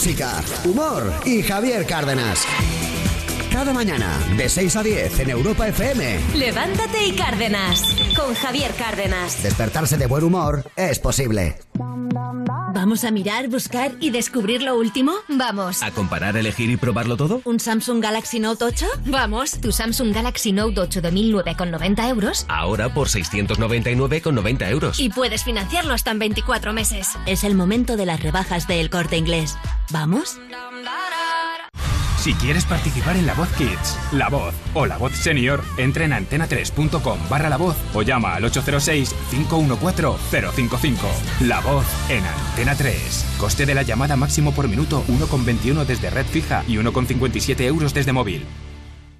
Música, 0.00 0.42
humor 0.64 1.12
y 1.26 1.42
Javier 1.42 1.84
Cárdenas. 1.84 2.46
Cada 3.60 3.74
mañana, 3.74 4.08
de 4.38 4.48
6 4.48 4.76
a 4.76 4.82
10 4.82 5.20
en 5.20 5.28
Europa 5.28 5.68
FM. 5.68 6.18
Levántate 6.34 7.08
y 7.08 7.12
Cárdenas. 7.12 7.94
Con 8.16 8.34
Javier 8.34 8.72
Cárdenas. 8.72 9.42
Despertarse 9.42 9.98
de 9.98 10.06
buen 10.06 10.24
humor 10.24 10.64
es 10.76 10.98
posible. 10.98 11.58
¿Vamos 12.72 13.04
a 13.04 13.10
mirar, 13.10 13.48
buscar 13.48 13.92
y 14.00 14.08
descubrir 14.08 14.62
lo 14.62 14.78
último? 14.78 15.12
Vamos. 15.28 15.82
¿A 15.82 15.90
comparar, 15.90 16.38
elegir 16.38 16.70
y 16.70 16.78
probarlo 16.78 17.18
todo? 17.18 17.42
¿Un 17.44 17.60
Samsung 17.60 18.02
Galaxy 18.02 18.40
Note 18.40 18.64
8? 18.64 18.86
Vamos. 19.04 19.60
¿Tu 19.60 19.72
Samsung 19.72 20.14
Galaxy 20.14 20.52
Note 20.52 20.80
8 20.80 21.02
de 21.02 21.12
1009,90 21.12 22.08
euros? 22.08 22.46
Ahora 22.48 22.94
por 22.94 23.08
699,90 23.08 24.70
euros. 24.70 24.98
Y 24.98 25.10
puedes 25.10 25.44
financiarlo 25.44 25.92
hasta 25.92 26.12
en 26.12 26.18
24 26.18 26.72
meses. 26.72 27.08
Es 27.26 27.44
el 27.44 27.54
momento 27.54 27.98
de 27.98 28.06
las 28.06 28.22
rebajas 28.22 28.66
del 28.66 28.88
corte 28.88 29.18
inglés. 29.18 29.58
¿Vamos? 29.90 30.38
Si 32.20 32.34
quieres 32.34 32.66
participar 32.66 33.16
en 33.16 33.26
La 33.26 33.32
Voz 33.32 33.48
Kids, 33.56 33.98
La 34.12 34.28
Voz 34.28 34.54
o 34.74 34.84
La 34.84 34.98
Voz 34.98 35.12
Senior, 35.12 35.64
entra 35.78 36.04
en 36.04 36.12
antena3.com 36.12 37.18
barra 37.30 37.48
La 37.48 37.56
Voz 37.56 37.78
o 37.94 38.02
llama 38.02 38.34
al 38.34 38.44
806-514-055. 38.44 40.98
La 41.40 41.60
Voz 41.60 41.86
en 42.10 42.22
Antena 42.26 42.74
3. 42.74 43.36
Coste 43.38 43.64
de 43.64 43.74
la 43.74 43.84
llamada 43.84 44.16
máximo 44.16 44.52
por 44.52 44.68
minuto 44.68 45.02
1,21 45.08 45.86
desde 45.86 46.10
red 46.10 46.26
fija 46.26 46.62
y 46.68 46.76
1,57 46.76 47.62
euros 47.62 47.94
desde 47.94 48.12
móvil. 48.12 48.44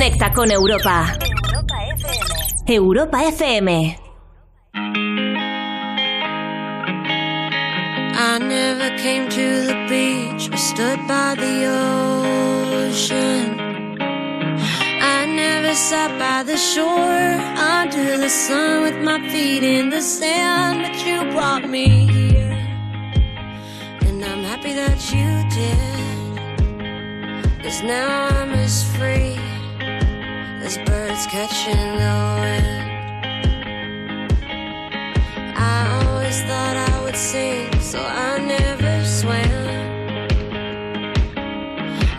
Conecta 0.00 0.32
con 0.32 0.50
Europa. 0.50 1.14
Europa 2.66 3.22
FM. 3.22 3.68
I 8.14 8.38
never 8.38 8.96
came 8.96 9.28
to 9.28 9.66
the 9.66 9.74
beach 9.90 10.48
or 10.50 10.56
stood 10.56 11.06
by 11.06 11.34
the 11.34 11.66
ocean. 12.88 13.58
I 15.02 15.26
never 15.26 15.74
sat 15.74 16.18
by 16.18 16.44
the 16.44 16.56
shore 16.56 17.36
under 17.60 18.16
the 18.16 18.30
sun 18.30 18.80
with 18.84 18.96
my 19.04 19.20
feet 19.28 19.62
in 19.62 19.90
the 19.90 20.00
sand, 20.00 20.80
but 20.80 20.96
you 21.04 21.30
brought 21.32 21.68
me 21.68 22.06
here. 22.06 22.56
And 24.06 24.24
I'm 24.24 24.44
happy 24.44 24.72
that 24.72 25.12
you 25.12 25.44
did. 25.50 25.92
Cause 27.62 27.82
now 27.82 28.28
I'm 28.28 28.54
as 28.54 28.82
free 28.96 29.49
there's 30.60 30.76
birds 30.76 31.26
catching 31.26 31.96
the 32.02 32.14
wind. 32.40 32.66
I 35.56 36.04
always 36.04 36.42
thought 36.42 36.76
I 36.76 37.02
would 37.02 37.16
sing, 37.16 37.80
so 37.80 37.98
I 37.98 38.38
never 38.38 39.04
swam. 39.06 39.50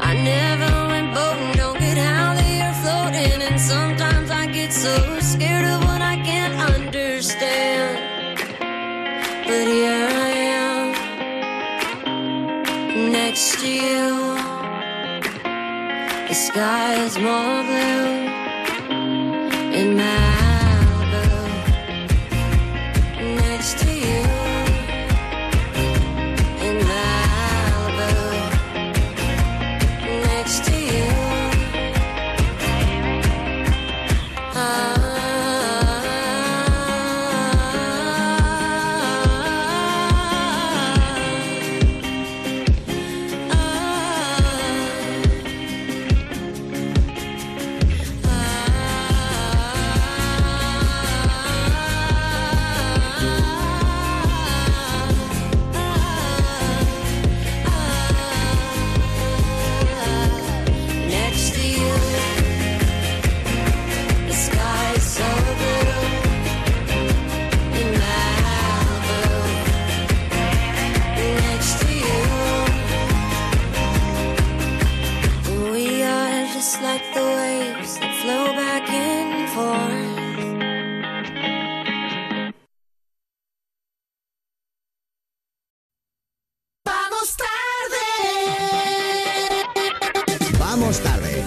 I 0.09 0.13
never 0.15 0.71
went 0.89 1.13
boating, 1.13 1.51
don't 1.53 1.79
get 1.79 1.97
how 1.99 2.33
the 2.33 2.41
air 2.41 2.73
floating. 2.81 3.41
And 3.43 3.61
sometimes 3.61 4.31
I 4.31 4.47
get 4.47 4.73
so 4.73 5.19
scared 5.19 5.65
of 5.65 5.83
what 5.83 6.01
I 6.01 6.15
can't 6.15 6.55
understand. 6.73 7.99
But 9.45 9.67
here 9.67 10.09
I 10.27 10.31
am, 10.57 10.85
next 13.11 13.59
to 13.59 13.67
you. 13.69 14.35
The 16.27 16.33
sky 16.33 16.95
is 17.05 17.19
more 17.19 17.63
blue 17.69 18.30
in 19.71 19.95
my 19.95 20.40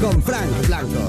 con 0.05 0.21
Frank 0.21 0.67
Blanco. 0.67 1.04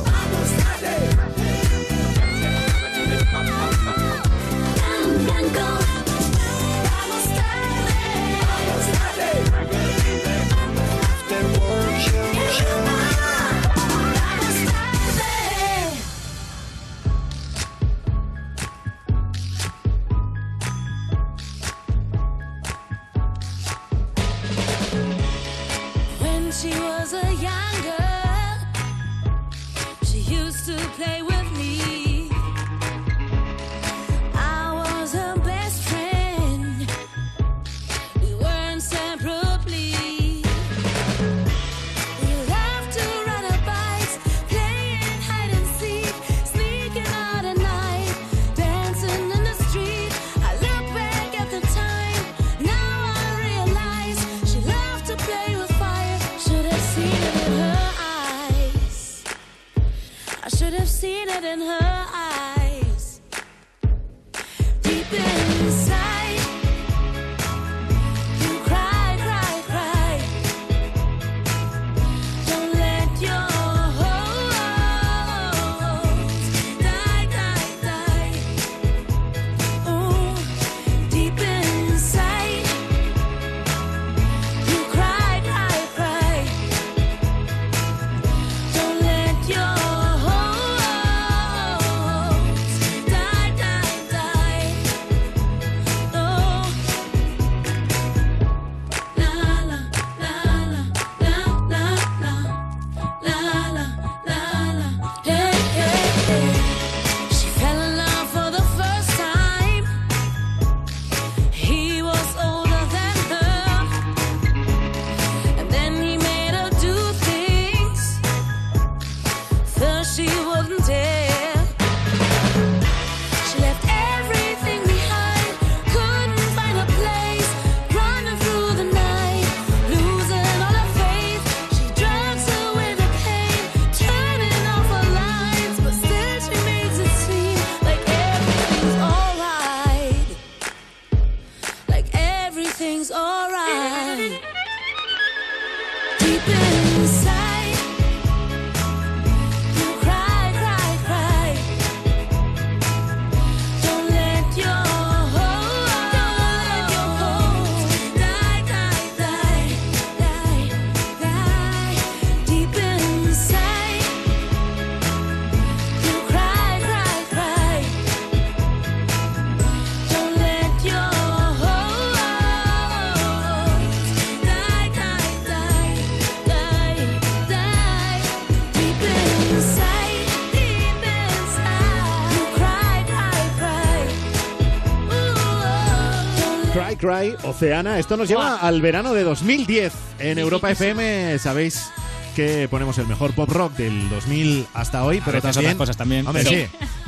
Oceana. 187.43 187.99
Esto 187.99 188.17
nos 188.17 188.28
lleva 188.28 188.58
al 188.58 188.82
verano 188.82 189.13
de 189.13 189.23
2010. 189.23 189.93
En 190.19 190.38
Europa 190.38 190.71
FM, 190.71 191.39
sabéis 191.39 191.89
que 192.36 192.67
ponemos 192.69 192.97
el 192.97 193.08
mejor 193.08 193.34
pop 193.34 193.49
rock 193.49 193.78
del 193.78 194.10
2000 194.10 194.67
hasta 194.73 195.04
hoy, 195.04 195.21
pero 195.23 195.41
también, 195.41 195.78
cosas 195.78 195.95
también. 195.95 196.25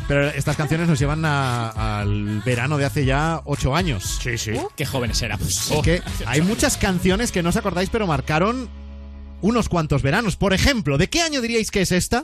Pero... 0.08 0.30
estas 0.30 0.56
canciones 0.56 0.88
nos 0.88 0.98
llevan 1.00 1.26
a, 1.26 2.00
al 2.00 2.42
verano 2.46 2.78
de 2.78 2.86
hace 2.86 3.04
ya 3.04 3.42
ocho 3.44 3.76
años. 3.76 4.20
Sí, 4.24 4.38
sí. 4.38 4.52
Uh, 4.52 4.70
qué 4.76 4.86
jóvenes 4.86 5.22
éramos. 5.22 5.70
Oh. 5.72 5.84
Hay 6.26 6.42
muchas 6.42 6.78
canciones 6.78 7.34
que 7.34 7.44
no 7.44 7.50
os 7.50 7.58
acordáis, 7.58 7.90
pero 7.90 8.08
marcaron 8.08 8.70
unos 9.42 9.68
cuantos 9.68 10.02
veranos. 10.02 10.38
Por 10.38 10.54
ejemplo, 10.54 10.98
¿de 10.98 11.10
qué 11.10 11.22
año 11.22 11.42
diríais 11.42 11.72
que 11.72 11.82
es 11.82 11.92
esta? 11.92 12.24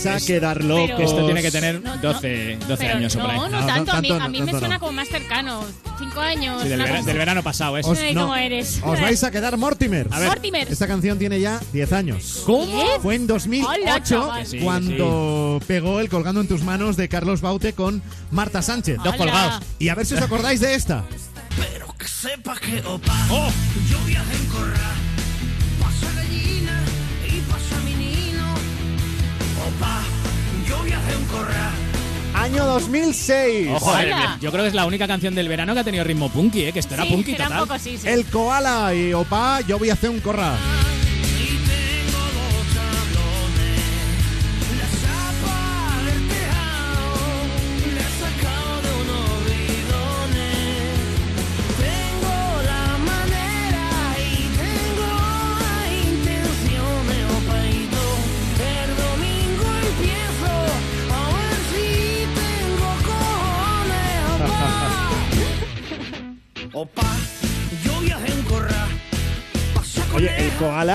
Os 0.00 0.04
vais 0.04 0.22
a 0.22 0.26
quedar 0.26 0.64
locos. 0.64 1.00
Esto 1.00 1.24
tiene 1.26 1.42
que 1.42 1.50
tener 1.50 1.82
12, 2.00 2.56
12 2.66 2.76
Pero 2.78 2.96
años 2.98 3.16
o 3.16 3.20
por 3.20 3.30
ahí. 3.30 3.36
no, 3.38 3.48
no, 3.48 3.66
tanto. 3.66 3.92
a 3.92 4.00
mí, 4.00 4.10
a 4.10 4.28
mí 4.28 4.42
me 4.42 4.50
suena 4.52 4.78
como 4.78 4.92
más 4.92 5.08
cercano. 5.08 5.64
Cinco 5.98 6.20
años. 6.20 6.62
Sí, 6.62 6.68
del, 6.68 6.78
una 6.78 6.84
vera- 6.84 6.96
cosa- 6.98 7.08
del 7.08 7.18
verano 7.18 7.42
pasado, 7.42 7.76
¿eh? 7.78 7.82
Os- 7.84 7.98
no, 8.14 8.22
cómo 8.22 8.36
eres. 8.36 8.80
Os 8.84 9.00
vais 9.00 9.22
a 9.24 9.30
quedar 9.30 9.56
Mortimer. 9.58 10.08
A 10.10 10.18
ver. 10.18 10.28
Mortimer. 10.28 10.68
Esta 10.72 10.86
canción 10.86 11.18
tiene 11.18 11.38
ya 11.40 11.60
10 11.72 11.92
años. 11.92 12.42
¿Cómo? 12.46 12.82
Fue 13.02 13.14
en 13.16 13.26
2008 13.26 13.70
Hola, 13.82 14.02
chaval. 14.02 14.46
Sí, 14.46 14.58
cuando 14.60 15.60
pegó 15.66 16.00
el 16.00 16.08
Colgando 16.08 16.40
en 16.40 16.48
tus 16.48 16.62
manos 16.62 16.96
de 16.96 17.08
Carlos 17.08 17.40
Baute 17.42 17.74
con 17.74 18.02
Marta 18.30 18.62
Sánchez. 18.62 18.98
Dos 19.04 19.14
colgados. 19.16 19.62
Y 19.78 19.88
a 19.90 19.94
ver 19.94 20.06
si 20.06 20.14
os 20.14 20.22
acordáis 20.22 20.60
de 20.60 20.74
esta. 20.74 21.04
Pero 21.56 21.94
que 21.98 22.08
sepa 22.08 22.56
que 22.58 22.80
opa. 22.86 23.14
Yo 23.90 23.98
viaje 24.06 24.34
en 24.36 24.46
corral. 24.46 24.96
Año 32.34 32.64
2006. 32.64 33.68
Ojo, 33.74 33.98
eh, 33.98 34.12
yo 34.40 34.50
creo 34.50 34.62
que 34.64 34.68
es 34.68 34.74
la 34.74 34.86
única 34.86 35.06
canción 35.06 35.34
del 35.34 35.48
verano 35.48 35.74
que 35.74 35.80
ha 35.80 35.84
tenido 35.84 36.04
ritmo 36.04 36.30
punky, 36.30 36.64
¿eh? 36.64 36.72
Que 36.72 36.78
esto 36.78 36.94
era 36.94 37.04
Sí, 37.04 37.10
punky 37.10 37.32
era 37.32 37.44
un 37.44 37.48
total. 37.50 37.60
poco 37.64 37.74
así, 37.74 37.98
sí. 37.98 38.08
El 38.08 38.24
koala 38.26 38.94
y 38.94 39.12
opa, 39.12 39.60
yo 39.62 39.78
voy 39.78 39.90
a 39.90 39.92
hacer 39.92 40.10
un 40.10 40.20
corral. 40.20 40.56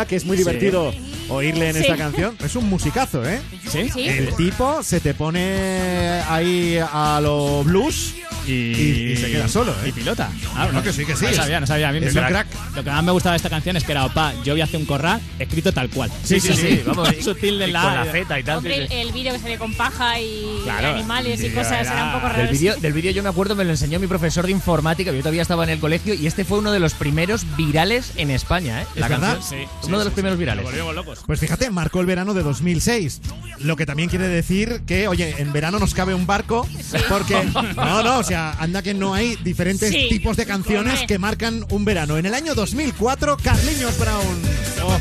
Que 0.07 0.15
es 0.15 0.25
muy 0.25 0.35
Sí. 0.37 0.43
divertido 0.43 0.91
oírle 1.29 1.69
en 1.69 1.75
Sí. 1.75 1.81
esta 1.81 1.95
canción, 1.95 2.35
es 2.43 2.55
un 2.55 2.67
musicazo, 2.69 3.23
¿eh? 3.27 3.39
¿Sí? 3.71 3.89
Sí. 3.93 4.07
El 4.07 4.35
tipo 4.35 4.81
se 4.83 4.99
te 4.99 5.13
pone 5.13 6.21
ahí 6.27 6.77
a 6.81 7.19
lo 7.21 7.63
blues 7.63 8.13
Y, 8.47 8.51
y, 8.51 9.11
y 9.13 9.17
se 9.17 9.31
queda 9.31 9.47
solo, 9.47 9.71
¿eh? 9.83 9.89
Y 9.89 9.91
pilota. 9.91 10.29
Ah, 10.55 10.69
No, 10.71 10.83
que 10.83 10.93
sí, 10.93 11.05
que 11.05 11.15
sí. 11.15 11.25
No 11.25 11.33
sabía, 11.33 11.59
no 11.59 11.67
sabía. 11.67 11.89
A 11.89 11.91
mí 11.91 11.99
Es 12.01 12.15
un 12.15 12.21
que- 12.21 12.27
crack. 12.27 12.47
Lo 12.75 12.83
que 12.83 12.89
más 12.89 13.03
me 13.03 13.11
gustaba 13.11 13.33
de 13.33 13.37
esta 13.37 13.49
canción 13.49 13.75
es 13.77 13.83
que 13.83 13.91
era 13.91 14.05
Opa, 14.05 14.33
yo 14.43 14.53
voy 14.53 14.61
a 14.61 14.65
hacer 14.65 14.79
un 14.79 14.85
corral 14.85 15.19
escrito 15.39 15.71
tal 15.71 15.89
cual. 15.89 16.11
Sí, 16.23 16.39
sí, 16.39 16.53
sí, 16.53 16.81
vamos. 16.85 17.09
Sutil 17.21 17.57
de 17.59 17.67
y 17.67 17.71
la. 17.71 17.81
con 17.81 17.93
la 17.95 18.05
Z 18.11 18.39
y 18.39 18.43
tal. 18.43 18.57
Hombre, 18.57 18.85
el, 18.85 18.91
el 18.91 19.11
vídeo 19.11 19.33
que 19.33 19.39
sale 19.39 19.57
con 19.57 19.73
paja 19.73 20.19
y 20.19 20.59
Claro, 20.63 20.89
animales 20.95 21.41
y 21.43 21.49
cosas 21.49 21.87
era 21.87 22.05
un 22.05 22.11
poco 22.13 22.27
raro. 22.29 22.37
Del 22.43 22.51
vídeo, 22.51 22.75
del 22.77 22.93
vídeo 22.93 23.11
yo 23.11 23.23
me 23.23 23.29
acuerdo, 23.29 23.55
me 23.55 23.63
lo 23.63 23.71
enseñó 23.71 23.99
mi 23.99 24.07
profesor 24.07 24.45
de 24.45 24.51
informática, 24.51 25.11
yo 25.11 25.19
todavía 25.19 25.41
estaba 25.41 25.63
en 25.63 25.69
el 25.71 25.79
colegio, 25.79 26.13
y 26.13 26.27
este 26.27 26.43
fue 26.45 26.59
uno 26.59 26.71
de 26.71 26.79
los 26.79 26.93
primeros 26.93 27.45
virales 27.57 28.11
en 28.17 28.31
España, 28.31 28.81
¿eh? 28.81 28.85
¿Es 28.95 29.07
verdad? 29.09 29.37
Sí, 29.41 29.55
Uno 29.83 29.99
de 29.99 30.05
los 30.05 30.13
primeros 30.13 30.37
virales. 30.37 30.63
Nos 30.63 30.71
volvimos 30.73 30.95
locos. 30.95 31.19
Pues 31.25 31.39
fíjate, 31.39 31.69
marcó 31.71 31.99
el 32.01 32.05
verano 32.05 32.33
de 32.33 32.43
2006. 32.43 33.21
Lo 33.59 33.75
que 33.75 33.85
también 33.85 34.09
quiere 34.09 34.27
decir 34.27 34.81
que, 34.85 35.07
oye, 35.07 35.35
en 35.39 35.51
verano 35.53 35.79
nos 35.79 35.93
cabe 35.93 36.13
un 36.13 36.25
barco. 36.27 36.67
Porque, 37.09 37.41
no, 37.75 38.03
no, 38.03 38.19
o 38.19 38.23
sea, 38.23 38.34
anda 38.35 38.81
que 38.81 38.93
no 38.93 39.13
hay 39.13 39.35
diferentes 39.37 39.89
Sí. 39.91 40.07
tipos 40.09 40.37
de 40.37 40.45
canciones 40.45 41.01
que 41.07 41.17
marcan 41.19 41.65
un 41.69 41.85
verano. 41.85 42.17
En 42.17 42.25
el 42.25 42.33
año 42.33 42.53
2004, 42.55 43.37
Carliños 43.37 43.97
Brown. 43.97 44.41
Oh, 44.83 44.97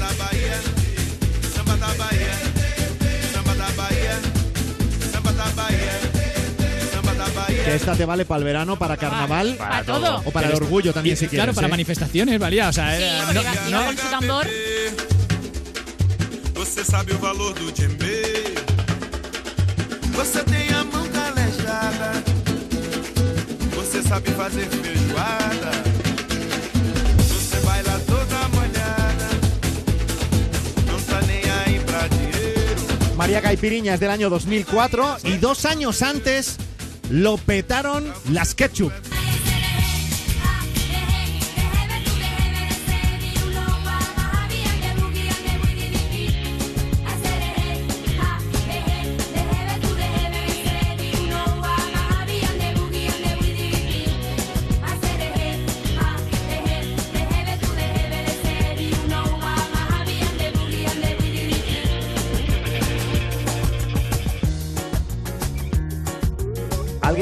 que 7.64 7.74
esta 7.74 7.94
te 7.94 8.04
vale 8.04 8.24
para 8.24 8.38
el 8.38 8.44
verano, 8.44 8.78
para 8.78 8.96
carnaval. 8.96 9.54
Para 9.56 9.82
todo. 9.84 10.22
O 10.24 10.30
para 10.30 10.48
el 10.48 10.54
orgullo 10.54 10.92
también, 10.92 11.14
Y, 11.14 11.16
si 11.16 11.26
quieres. 11.26 11.44
Claro, 11.44 11.54
para 11.54 11.66
¿eh? 11.66 11.70
manifestaciones 11.70 12.38
valía. 12.38 12.68
O 12.68 12.72
sea, 12.72 12.96
Sí, 12.96 13.02
era- 13.02 13.32
no- 13.32 13.40
iba, 13.40 13.54
no- 13.54 13.68
iba 13.70 13.84
con 13.86 13.96
su 13.96 14.06
tambor. 14.10 14.46
Você 16.54 16.84
sabe 16.84 17.12
o 17.14 17.18
valor 17.18 17.54
do 17.54 17.70
djembe. 17.72 18.22
Você 20.14 20.42
tem 20.44 20.68
a 20.72 20.84
mão 20.84 21.03
sabe 24.08 24.30
fazer 24.32 24.66
feijoada. 24.66 25.70
Você 27.18 27.60
baila 27.64 28.00
toda 28.06 28.48
molhada. 28.48 29.28
Não 30.86 31.00
tá 31.00 31.20
nem 31.26 31.42
aí 31.50 31.80
pra 31.80 32.08
dinheiro. 32.08 33.16
María 33.16 33.40
Caipiriña 33.40 33.94
es 33.94 34.00
del 34.00 34.10
año 34.10 34.28
2004 34.30 35.18
y 35.24 35.38
dos 35.38 35.64
años 35.64 36.02
antes 36.02 36.56
lo 37.10 37.36
petaron 37.38 38.12
las 38.30 38.54
Ketchup. 38.54 38.92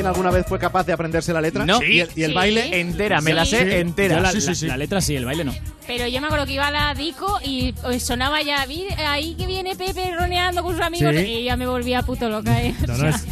¿Alguien 0.02 0.06
alguna 0.08 0.30
vez 0.30 0.46
fue 0.48 0.58
capaz 0.58 0.84
de 0.84 0.92
aprenderse 0.92 1.32
la 1.32 1.40
letra? 1.40 1.64
No. 1.64 1.80
¿Y 1.82 2.00
el, 2.00 2.10
y 2.16 2.22
el 2.24 2.30
Sí. 2.30 2.34
baile? 2.34 2.80
Entera, 2.80 3.20
me 3.20 3.32
la 3.32 3.44
sé 3.44 3.62
Sí. 3.64 3.76
entera. 3.76 4.20
La, 4.20 4.32
Sí, 4.32 4.40
sí, 4.40 4.46
la- 4.48 4.54
sí. 4.54 4.66
la 4.66 4.76
letra 4.76 5.00
sí, 5.00 5.14
el 5.14 5.24
baile 5.24 5.44
no. 5.44 5.54
Pero 5.86 6.06
yo 6.08 6.20
me 6.20 6.26
acuerdo 6.26 6.46
que 6.46 6.52
iba 6.54 6.66
a 6.66 6.70
la 6.72 6.94
disco 6.94 7.38
y 7.44 7.72
eh, 7.90 8.00
sonaba 8.00 8.42
ya 8.42 8.64
"Vi- 8.66 8.86
ahí 9.06 9.34
que 9.34 9.46
viene 9.46 9.76
Pepe 9.76 10.12
roneando 10.18 10.62
con 10.64 10.74
sus 10.74 10.84
amigos 10.84 11.14
Sí. 11.16 11.22
y 11.24 11.44
ya 11.44 11.56
me 11.56 11.66
volvía 11.66 12.02
puto 12.02 12.28
loca. 12.28 12.60
¿eh? 12.62 12.74
No, 12.86 12.94
O 12.94 12.96
no, 12.96 13.00
sea, 13.02 13.10
es, 13.10 13.24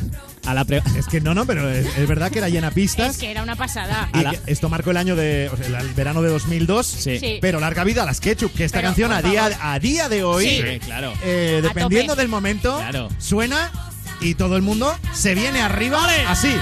A 0.46 0.54
la 0.54 0.64
pre- 0.64 0.82
es 0.96 1.06
que 1.06 1.20
no, 1.20 1.34
no, 1.34 1.44
pero 1.44 1.68
es, 1.68 1.86
es 1.98 2.08
verdad 2.08 2.30
que 2.30 2.38
era 2.38 2.48
llena 2.48 2.70
pistas. 2.70 3.10
es 3.10 3.18
que 3.18 3.30
era 3.30 3.42
una 3.42 3.56
pasada. 3.56 4.08
Y 4.14 4.20
la- 4.22 4.34
esto 4.46 4.68
marcó 4.68 4.90
el 4.92 4.96
año 4.96 5.14
de. 5.16 5.50
O 5.52 5.56
sea, 5.56 5.80
el 5.80 5.88
verano 5.94 6.22
de 6.22 6.30
2002. 6.30 6.86
Sí. 6.86 7.18
Sí. 7.18 7.38
Pero 7.42 7.58
larga 7.60 7.82
vida 7.84 8.04
a 8.04 8.06
las 8.06 8.20
Ketchup, 8.20 8.54
que 8.54 8.64
esta 8.64 8.78
Pero, 8.78 8.88
canción 8.88 9.12
a 9.12 9.22
día, 9.22 9.50
a 9.60 9.78
día 9.80 10.08
de 10.08 10.22
hoy, 10.24 10.46
Sí. 10.48 10.78
Claro. 10.80 11.12
eh, 11.24 11.60
dependiendo 11.62 12.14
del 12.16 12.28
momento, 12.28 12.78
Claro. 12.78 13.08
suena 13.18 13.70
y 14.20 14.34
todo 14.34 14.56
el 14.56 14.62
mundo 14.62 14.94
se 15.12 15.34
viene 15.34 15.60
arriba 15.60 16.06
así. 16.28 16.54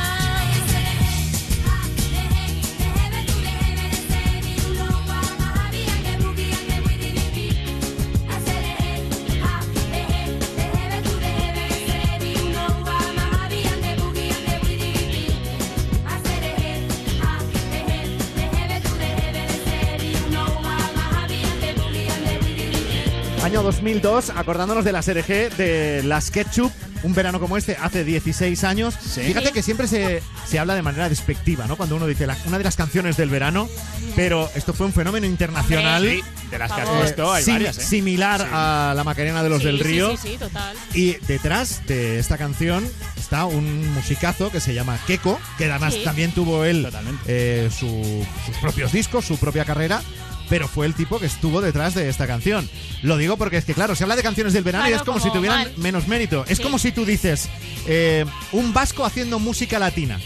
Año 23.49 23.63
2002, 23.63 24.31
acordándonos 24.37 24.85
de 24.85 24.93
la 24.93 25.01
SRG 25.01 25.57
de 25.57 26.03
las 26.05 26.31
Ketchup, 26.31 26.71
un 27.03 27.15
verano 27.15 27.41
como 27.41 27.57
este, 27.57 27.77
hace 27.81 28.05
16 28.05 28.65
años. 28.65 28.95
Fíjate 28.97 29.53
que 29.53 29.63
siempre 29.63 29.87
se, 29.89 30.23
se 30.47 30.59
habla 30.59 30.75
de 30.75 30.83
manera 30.83 31.09
despectiva, 31.09 31.67
¿no? 31.67 31.77
Cuando 31.77 31.97
uno 31.97 32.07
dice 32.07 32.27
la- 32.27 32.37
una 32.47 32.59
de 32.59 32.65
las 32.65 32.77
canciones 32.77 33.17
del 33.17 33.31
verano, 33.31 33.69
pero 34.17 34.51
esto 34.55 34.73
fue 34.75 34.87
un 34.87 34.93
fenómeno 34.93 35.27
internacional. 35.27 36.03
Sí, 36.03 36.23
de 36.51 36.59
las 36.59 36.73
que 36.73 36.81
has 36.81 36.87
favor. 36.87 37.03
puesto 37.03 37.33
hay 37.33 37.45
sim- 37.45 37.55
varias, 37.55 37.79
¿eh? 37.79 37.83
Similar 37.83 38.49
a 38.53 38.93
la 38.97 39.05
Macarena 39.05 39.43
de 39.43 39.49
los 39.51 39.63
del 39.63 39.79
Río. 39.81 40.17
Sí, 40.17 40.31
sí, 40.33 40.37
total. 40.39 40.77
Y 40.95 41.15
detrás 41.27 41.87
de 41.87 42.19
esta 42.19 42.39
canción 42.39 42.89
está 43.17 43.45
un 43.45 43.93
musicazo 43.95 44.51
que 44.51 44.61
se 44.61 44.75
llama 44.75 44.99
Keko, 45.07 45.39
que 45.59 45.71
además 45.71 45.95
también 46.05 46.33
tuvo 46.33 46.65
él 46.65 46.89
eh, 47.27 47.69
su- 47.71 48.25
sus 48.47 48.57
propios 48.59 48.93
discos, 48.93 49.25
su 49.25 49.37
propia 49.39 49.65
carrera. 49.65 50.03
Pero 50.49 50.67
fue 50.69 50.87
el 50.87 50.95
tipo 50.95 51.19
que 51.19 51.27
estuvo 51.27 51.61
detrás 51.61 51.95
de 51.95 52.09
esta 52.09 52.27
canción. 52.27 52.69
Lo 53.03 53.17
digo 53.17 53.37
porque 53.37 53.59
es 53.59 53.65
que, 53.65 53.75
claro, 53.75 53.95
se 53.95 54.05
habla 54.05 54.17
de 54.17 54.23
canciones 54.23 54.53
del 54.55 54.65
verano 54.65 54.89
y 54.89 54.93
es 54.93 55.01
como, 55.03 55.19
como 55.19 55.25
si 55.25 55.31
tuvieran 55.31 55.59
mal. 55.65 55.73
menos 55.77 56.09
mérito. 56.09 56.45
Es 56.49 56.59
Sí. 56.59 56.63
como 56.65 56.79
si 56.79 56.91
tú 56.93 57.05
dices, 57.05 57.49
eh, 57.87 58.25
un 58.53 58.73
vasco 58.73 59.05
haciendo 59.05 59.39
música 59.39 59.79
latina. 59.79 60.19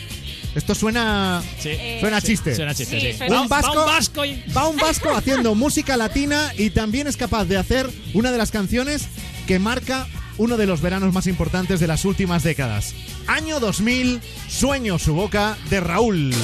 Esto 0.55 0.75
suena, 0.75 1.43
suena 2.01 2.21
Sí, 2.21 2.27
chiste. 2.27 2.55
suena 2.55 2.75
chiste, 2.75 3.01
sí. 3.01 3.17
suena- 3.19 3.41
Un 3.41 3.49
Va- 3.51 3.61
un 3.71 3.75
vasco 3.87 4.25
y- 4.25 4.45
va 4.55 4.69
un 4.69 4.77
vasco 4.77 5.11
haciendo 5.17 5.55
música 5.55 5.97
latina 5.97 6.53
y 6.59 6.71
también 6.71 7.07
es 7.07 7.17
capaz 7.17 7.47
de 7.47 7.57
hacer 7.57 7.89
una 8.13 8.31
de 8.31 8.37
las 8.39 8.51
canciones 8.51 9.07
que 9.47 9.59
marca 9.59 10.07
uno 10.37 10.57
de 10.59 10.67
los 10.67 10.83
veranos 10.83 11.13
más 11.15 11.27
importantes 11.27 11.81
de 11.81 11.87
las 11.87 12.05
últimas 12.05 12.43
décadas. 12.43 12.95
Año 13.27 13.61
2000, 13.61 14.21
Sueño 14.49 14.99
su 14.99 15.15
boca 15.15 15.57
de 15.71 15.81
Raúl. 15.81 16.35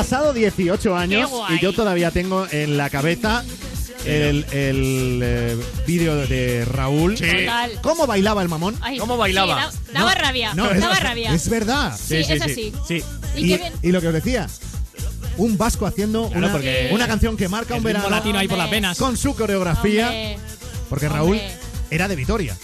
Pasado 0.00 0.32
18 0.32 0.96
años 0.96 1.30
y 1.50 1.60
yo 1.60 1.74
todavía 1.74 2.10
tengo 2.10 2.46
en 2.50 2.78
la 2.78 2.88
cabeza 2.88 3.44
el, 4.06 4.46
el, 4.50 5.20
eh, 5.22 5.56
vídeo 5.86 6.16
de 6.26 6.64
Raúl. 6.64 7.16
Total. 7.16 7.72
¿Cómo 7.82 8.06
bailaba 8.06 8.40
el 8.42 8.48
mamón? 8.48 8.76
Ay, 8.80 8.98
sí, 8.98 9.06
da- 9.34 9.70
daba 9.92 10.14
rabia. 10.14 10.54
No, 10.54 10.70
es, 10.70 10.80
daba 10.80 10.98
rabia. 11.00 11.34
es 11.34 11.48
verdad. 11.50 11.98
Sí, 12.02 12.16
es 12.16 12.30
así. 12.40 12.72
Y 12.88 12.94
Y, 13.44 13.48
qué 13.50 13.56
bien. 13.58 13.72
y 13.82 13.92
lo 13.92 14.00
que 14.00 14.08
os 14.08 14.14
decía, 14.14 14.46
un 15.36 15.58
vasco 15.58 15.84
haciendo 15.86 16.28
Claro, 16.28 16.38
una, 16.46 16.52
porque 16.52 16.88
una 16.92 17.06
canción 17.06 17.36
que 17.36 17.48
marca 17.50 17.74
un 17.74 17.80
el 17.80 17.84
ritmo 17.84 17.98
verano 18.04 18.16
latino 18.16 18.38
ahí 18.38 18.48
por 18.48 18.56
las 18.56 18.70
venas. 18.70 18.96
con 18.98 19.18
su 19.18 19.34
coreografía, 19.34 20.06
Hombre. 20.06 20.38
porque 20.88 21.08
Raúl 21.10 21.36
Hombre. 21.36 21.52
era 21.90 22.08
de 22.08 22.16
Vitoria. 22.16 22.56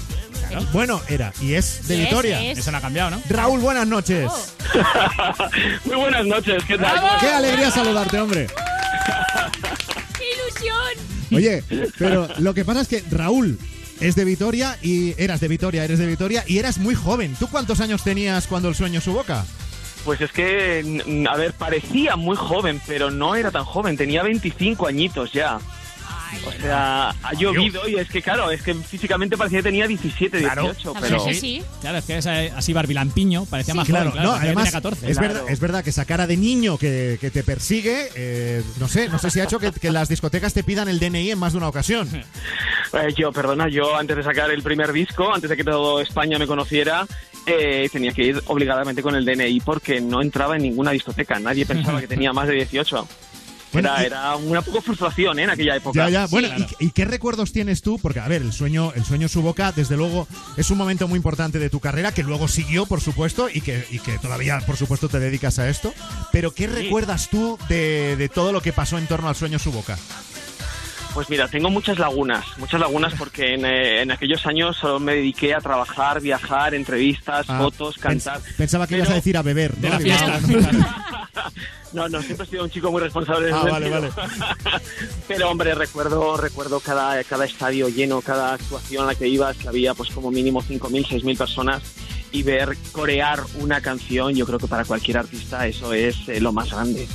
Bueno, 0.73 1.01
era 1.09 1.33
y 1.41 1.55
es 1.55 1.87
de 1.89 1.95
es, 1.95 2.05
Vitoria. 2.05 2.43
es. 2.43 2.59
Eso 2.59 2.71
no 2.71 2.79
ha 2.79 2.81
cambiado, 2.81 3.11
¿no? 3.11 3.23
Raúl, 3.29 3.61
buenas 3.61 3.87
noches. 3.87 4.31
Muy 5.85 5.97
buenas 5.97 6.27
noches, 6.27 6.63
¿qué 6.67 6.79
tal? 6.79 7.01
Qué 7.21 7.29
alegría 7.29 7.71
saludarte, 7.71 8.21
hombre. 8.21 8.47
¡Qué 10.19 10.25
ilusión! 10.33 11.07
Oye, 11.33 11.65
pero 11.99 12.29
lo 12.39 12.55
que 12.55 12.65
pasa 12.65 12.81
es 12.81 12.89
que 12.89 13.03
Raúl 13.11 13.59
es 14.01 14.15
de 14.15 14.25
Vitoria 14.25 14.79
y 14.83 15.15
eras 15.21 15.41
de 15.41 15.49
Vitoria, 15.49 15.85
eres 15.85 15.99
de 15.99 16.07
Vitoria 16.07 16.45
y 16.47 16.59
eras 16.59 16.79
muy 16.79 16.95
joven. 16.95 17.35
¿Tú 17.39 17.49
cuántos 17.49 17.81
años 17.81 18.03
tenías 18.03 18.47
cuando 18.47 18.69
el 18.69 18.75
sueño 18.75 19.01
su 19.01 19.13
boca? 19.13 19.45
Pues 20.05 20.21
es 20.21 20.31
que, 20.31 21.27
a 21.29 21.37
ver, 21.37 21.53
parecía 21.55 22.15
muy 22.15 22.37
joven, 22.37 22.81
pero 22.87 23.11
no 23.11 23.35
era 23.35 23.51
tan 23.51 23.65
joven, 23.65 23.97
tenía 23.97 24.23
25 24.23 24.87
añitos 24.87 25.33
ya. 25.33 25.59
O 26.47 26.61
sea, 26.61 27.11
ha 27.11 27.35
llovido 27.35 27.89
y 27.89 27.97
es 27.97 28.09
que, 28.09 28.23
claro, 28.23 28.51
es 28.51 28.63
que 28.63 28.75
físicamente 28.75 29.37
parecía 29.37 29.59
que 29.59 29.65
tenía 29.65 29.87
17, 29.87 30.39
18, 30.39 30.95
pero... 31.01 31.25
Claro, 31.81 31.99
es 31.99 32.05
que 32.05 32.19
es 32.19 32.27
así 32.27 32.73
barbilampiño, 32.73 33.45
parecía 33.47 33.75
más 33.75 33.87
claro, 33.87 34.11
joven, 34.11 34.23
no, 34.23 34.31
parecía 34.31 34.43
que 34.43 34.47
además 34.49 34.65
tenía 34.65 34.73
14. 34.73 35.11
es, 35.11 35.19
verdad, 35.19 35.43
es 35.49 35.61
verdad 35.61 35.85
que 35.85 35.91
esa 35.91 36.05
cara 36.05 36.27
de 36.27 36.37
niño 36.37 36.79
que, 36.79 37.19
que 37.21 37.31
te 37.31 37.43
persigue, 37.43 38.09
eh, 38.15 38.63
no 38.79 38.89
sé, 38.89 39.09
no 39.09 39.19
sé 39.19 39.31
si 39.31 39.41
ha 39.41 39.45
hecho 39.45 39.59
que, 39.59 39.73
que 39.73 39.91
las 39.91 40.09
discotecas 40.09 40.55
te 40.55 40.63
pidan 40.65 40.89
el 40.89 40.99
DNI 40.99 41.33
en 41.33 41.39
más 41.39 41.53
de 41.53 41.59
una 41.59 41.69
ocasión. 41.69 42.09
Eh, 42.93 43.13
yo, 43.17 43.33
perdona, 43.33 43.69
yo 43.69 43.97
antes 43.97 44.17
de 44.17 44.23
sacar 44.23 44.51
el 44.51 44.63
primer 44.63 44.93
disco, 44.93 45.35
antes 45.35 45.51
de 45.51 45.57
que 45.57 45.65
todo 45.65 46.01
España 46.01 46.39
me 46.39 46.47
conociera, 46.47 47.05
eh, 47.45 47.89
tenía 47.93 48.13
que 48.13 48.25
ir 48.25 48.43
obligadamente 48.47 49.03
con 49.03 49.15
el 49.15 49.25
DNI 49.25 49.61
porque 49.61 50.01
no 50.01 50.23
entraba 50.23 50.57
en 50.57 50.63
ninguna 50.63 50.93
discoteca. 50.93 51.39
Nadie 51.39 51.67
pensaba 51.67 52.01
que 52.01 52.09
tenía 52.09 52.33
más 52.33 52.49
de 52.49 52.55
18. 52.55 53.09
Bueno, 53.83 53.89
Era, 53.97 54.03
y- 54.03 54.07
era 54.07 54.37
una 54.37 54.63
poco 54.63 54.81
frustración 54.81 55.39
¿eh? 55.39 55.43
en 55.45 55.51
aquella 55.51 55.77
época. 55.77 55.99
Ya, 56.05 56.09
ya. 56.11 56.27
Bueno, 56.27 56.49
¿y, 56.81 56.87
y 56.87 56.91
qué 56.91 57.05
recuerdos 57.05 57.53
tienes 57.53 57.83
tú? 57.83 57.99
Porque, 57.99 58.21
a 58.21 58.29
ver, 58.29 58.43
el 58.43 58.53
sueño, 58.53 58.93
el 58.95 59.05
sueño 59.05 59.29
su 59.29 59.43
boca, 59.43 59.73
desde 59.73 59.97
luego, 59.97 60.27
es 60.57 60.71
un 60.71 60.79
momento 60.79 61.09
muy 61.09 61.17
importante 61.17 61.59
de 61.59 61.71
tu 61.71 61.81
carrera, 61.81 62.13
que 62.13 62.23
luego 62.23 62.49
siguió, 62.49 62.87
por 62.87 63.01
supuesto, 63.01 63.49
y 63.53 63.61
que, 63.61 63.87
y 63.91 63.99
que 63.99 64.19
todavía, 64.19 64.61
por 64.67 64.77
supuesto, 64.77 65.09
te 65.09 65.19
dedicas 65.19 65.59
a 65.59 65.69
esto. 65.69 65.93
Pero, 66.33 66.53
¿qué 66.53 66.67
recuerdas 66.67 67.29
tú 67.31 67.59
de, 67.69 68.17
de 68.17 68.29
todo 68.29 68.53
lo 68.53 68.61
que 68.61 68.73
pasó 68.73 68.99
en 68.99 69.07
torno 69.07 69.29
al 69.29 69.37
sueño 69.37 69.59
su 69.59 69.73
boca? 69.73 69.99
Pues 71.17 71.31
mira, 71.31 71.49
tengo 71.49 71.71
muchas 71.71 71.99
lagunas, 71.99 72.45
muchas 72.59 72.79
lagunas 72.79 73.15
porque 73.19 73.55
en, 73.55 73.65
eh, 73.65 74.03
en 74.03 74.11
aquellos 74.11 74.45
años 74.45 74.77
solo 74.77 75.01
me 75.01 75.15
dediqué 75.15 75.55
a 75.55 75.61
trabajar, 75.63 76.21
viajar, 76.21 76.75
entrevistas, 76.75 77.47
Ah, 77.49 77.57
fotos, 77.59 77.97
cantar. 77.97 78.39
pens- 78.43 78.55
pensaba 78.57 78.87
que 78.87 78.97
ibas 78.97 79.07
a 79.07 79.13
Pero- 79.13 79.17
decir 79.17 79.37
a 79.39 79.43
beber. 79.43 79.75
¿no? 79.77 79.81
De 79.81 79.89
la 79.89 79.99
fiesta. 79.99 80.41
ah, 81.37 81.51
No, 81.95 82.07
no, 82.11 82.21
siempre 82.21 82.45
he 82.47 82.51
sido 82.51 82.65
un 82.65 82.71
chico 82.71 82.91
muy 82.93 83.01
responsable. 83.01 83.51
Ah, 83.51 83.65
vale, 83.71 83.89
sentido. 83.91 84.15
Pero 85.29 85.51
hombre, 85.51 85.75
recuerdo, 85.75 86.37
recuerdo 86.37 86.81
cada, 86.81 87.25
cada 87.25 87.47
estadio 87.47 87.89
lleno, 87.89 88.21
cada 88.21 88.53
actuación 88.53 89.05
a 89.05 89.07
la 89.07 89.15
que 89.15 89.27
ibas, 89.27 89.57
que 89.57 89.69
había 89.69 89.95
pues 89.95 90.11
como 90.11 90.31
mínimo 90.31 90.61
5.000, 90.63 91.07
6.000 91.07 91.39
personas 91.39 91.83
y 92.31 92.43
ver 92.43 92.77
corear 92.93 93.41
una 93.61 93.81
canción, 93.81 94.35
yo 94.35 94.45
creo 94.45 94.59
que 94.59 94.67
para 94.69 94.85
cualquier 94.85 95.17
artista 95.17 95.67
eso 95.67 95.95
es 95.95 96.17
eh, 96.29 96.41
lo 96.43 96.53
más 96.53 96.71
grande. 96.71 97.09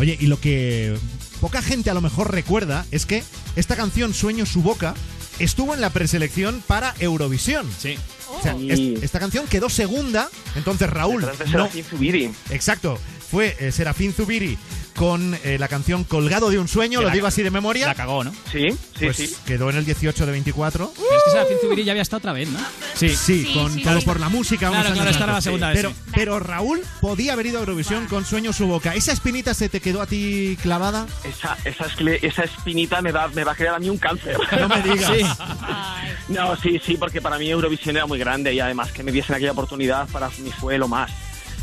Oye, 0.00 0.16
y 0.18 0.26
lo 0.26 0.40
que 0.40 0.96
poca 1.42 1.60
gente 1.60 1.90
a 1.90 1.94
lo 1.94 2.00
mejor 2.00 2.32
recuerda 2.32 2.86
es 2.92 3.04
que 3.04 3.22
esta 3.56 3.76
canción 3.76 4.14
Sueño 4.14 4.46
su 4.46 4.62
boca 4.62 4.94
estuvo 5.38 5.74
en 5.74 5.80
la 5.80 5.90
preselección 5.90 6.62
para 6.66 6.94
Eurovisión. 6.98 7.68
Sí. 7.78 7.96
O 8.38 8.42
sea, 8.42 8.56
es- 8.68 9.02
esta 9.02 9.18
canción 9.20 9.46
quedó 9.46 9.68
segunda, 9.68 10.28
entonces 10.56 10.88
Raúl. 10.88 11.20
De 11.22 11.26
no- 11.26 11.50
Serafín 11.50 11.84
Zubiri. 11.84 12.30
Exacto, 12.50 12.98
fue 13.30 13.56
eh, 13.60 13.72
Serafín 13.72 14.12
Zubiri 14.12 14.56
con 15.02 15.36
eh, 15.42 15.56
la 15.58 15.66
canción 15.66 16.04
Colgado 16.04 16.48
de 16.48 16.60
un 16.60 16.68
sueño, 16.68 17.00
Que 17.00 17.02
lo 17.02 17.08
la- 17.08 17.14
digo 17.14 17.26
así 17.26 17.42
de 17.42 17.50
memoria. 17.50 17.86
La 17.86 17.94
cagó, 17.96 18.22
¿no? 18.22 18.32
Sí, 18.52 18.70
sí, 18.70 19.04
pues 19.06 19.16
sí. 19.16 19.34
quedó 19.44 19.68
en 19.68 19.76
el 19.78 19.84
18 19.84 20.26
de 20.26 20.30
24. 20.30 20.92
Pero 20.94 21.08
es 21.16 21.22
que 21.24 21.30
Serafín 21.32 21.56
Zubiri 21.60 21.82
ya 21.82 21.90
había 21.90 22.02
estado 22.02 22.18
otra 22.18 22.32
vez, 22.32 22.48
¿no? 22.48 22.60
Sí, 22.94 23.08
sí, 23.08 23.44
Sí, 23.44 23.52
con 23.52 23.74
sí, 23.74 23.82
todo 23.82 23.98
sí. 23.98 24.06
por 24.06 24.20
la 24.20 24.28
música. 24.28 24.68
Claro, 24.68 24.84
unos 24.84 24.92
claro, 24.92 25.10
esta 25.10 25.24
era 25.24 25.32
la 25.32 25.40
segunda 25.40 25.68
vez, 25.70 25.76
Pero, 25.78 25.90
sí. 25.90 25.96
pero 26.14 26.38
Raúl 26.38 26.82
podía 27.00 27.32
haber 27.32 27.46
ido 27.46 27.56
a 27.56 27.60
Eurovisión 27.62 28.06
con 28.06 28.24
Sueño 28.24 28.52
su 28.52 28.68
boca. 28.68 28.94
¿Esa 28.94 29.10
espinita 29.10 29.54
se 29.54 29.68
te 29.68 29.80
quedó 29.80 30.02
a 30.02 30.06
ti 30.06 30.56
clavada? 30.62 31.08
Esa, 31.24 31.58
esa, 31.64 31.86
esa 32.22 32.44
espinita 32.44 33.02
me 33.02 33.10
va, 33.10 33.26
me 33.26 33.42
va 33.42 33.52
a 33.52 33.54
crear 33.56 33.74
a 33.74 33.80
mí 33.80 33.90
un 33.90 33.98
cáncer. 33.98 34.36
No 34.60 34.68
me 34.68 34.82
digas. 34.82 35.10
Sí. 35.16 35.24
No, 36.28 36.54
sí, 36.56 36.80
sí, 36.86 36.96
porque 36.96 37.20
para 37.20 37.38
mí 37.38 37.50
Eurovisión 37.50 37.96
era 37.96 38.06
muy 38.06 38.20
grande 38.20 38.54
y 38.54 38.60
además 38.60 38.92
que 38.92 39.02
me 39.02 39.10
diesen 39.10 39.34
aquella 39.34 39.50
oportunidad 39.50 40.06
para 40.10 40.28
mí 40.38 40.52
fue 40.60 40.78
lo 40.78 40.86
más. 40.86 41.10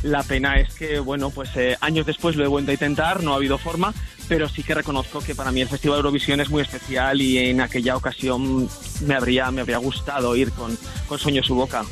La 0.04 0.24
pena 0.24 0.60
es 0.60 0.74
que, 0.74 1.00
bueno, 1.00 1.30
pues 1.30 1.50
eh, 1.56 1.76
años 1.82 2.06
después 2.06 2.36
lo 2.36 2.46
he 2.46 2.48
vuelto 2.48 2.72
a 2.72 2.74
intentar, 2.74 3.22
no 3.22 3.34
ha 3.34 3.36
habido 3.36 3.58
forma, 3.58 3.94
pero 4.30 4.48
sí 4.48 4.64
que 4.64 4.74
reconozco 4.74 5.20
que 5.20 5.36
para 5.36 5.52
mí 5.52 5.60
el 5.62 5.68
Festival 5.68 5.96
de 5.98 6.00
Eurovisión 6.00 6.40
es 6.40 6.50
muy 6.50 6.62
especial 6.62 7.22
y 7.22 7.38
en 7.38 7.60
aquella 7.60 7.98
ocasión 7.98 8.70
me 9.06 9.16
habría, 9.16 9.52
me 9.52 9.62
habría 9.62 9.78
gustado 9.78 10.36
ir 10.36 10.52
con, 10.52 10.78
con 11.08 11.20
Sueño 11.20 11.44
su 11.44 11.56
boca. 11.56 11.84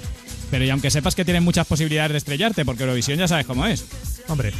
Pero 0.49 0.63
y 0.63 0.69
aunque 0.69 0.89
sepas 0.89 1.15
que 1.15 1.25
tienes 1.25 1.43
muchas 1.43 1.67
posibilidades 1.67 2.13
de 2.13 2.17
estrellarte, 2.19 2.63
porque 2.63 2.83
Eurovisión 2.83 3.17
ya 3.19 3.27
sabes 3.27 3.45
cómo 3.45 3.65
es. 3.65 3.85
Hombre. 4.29 4.53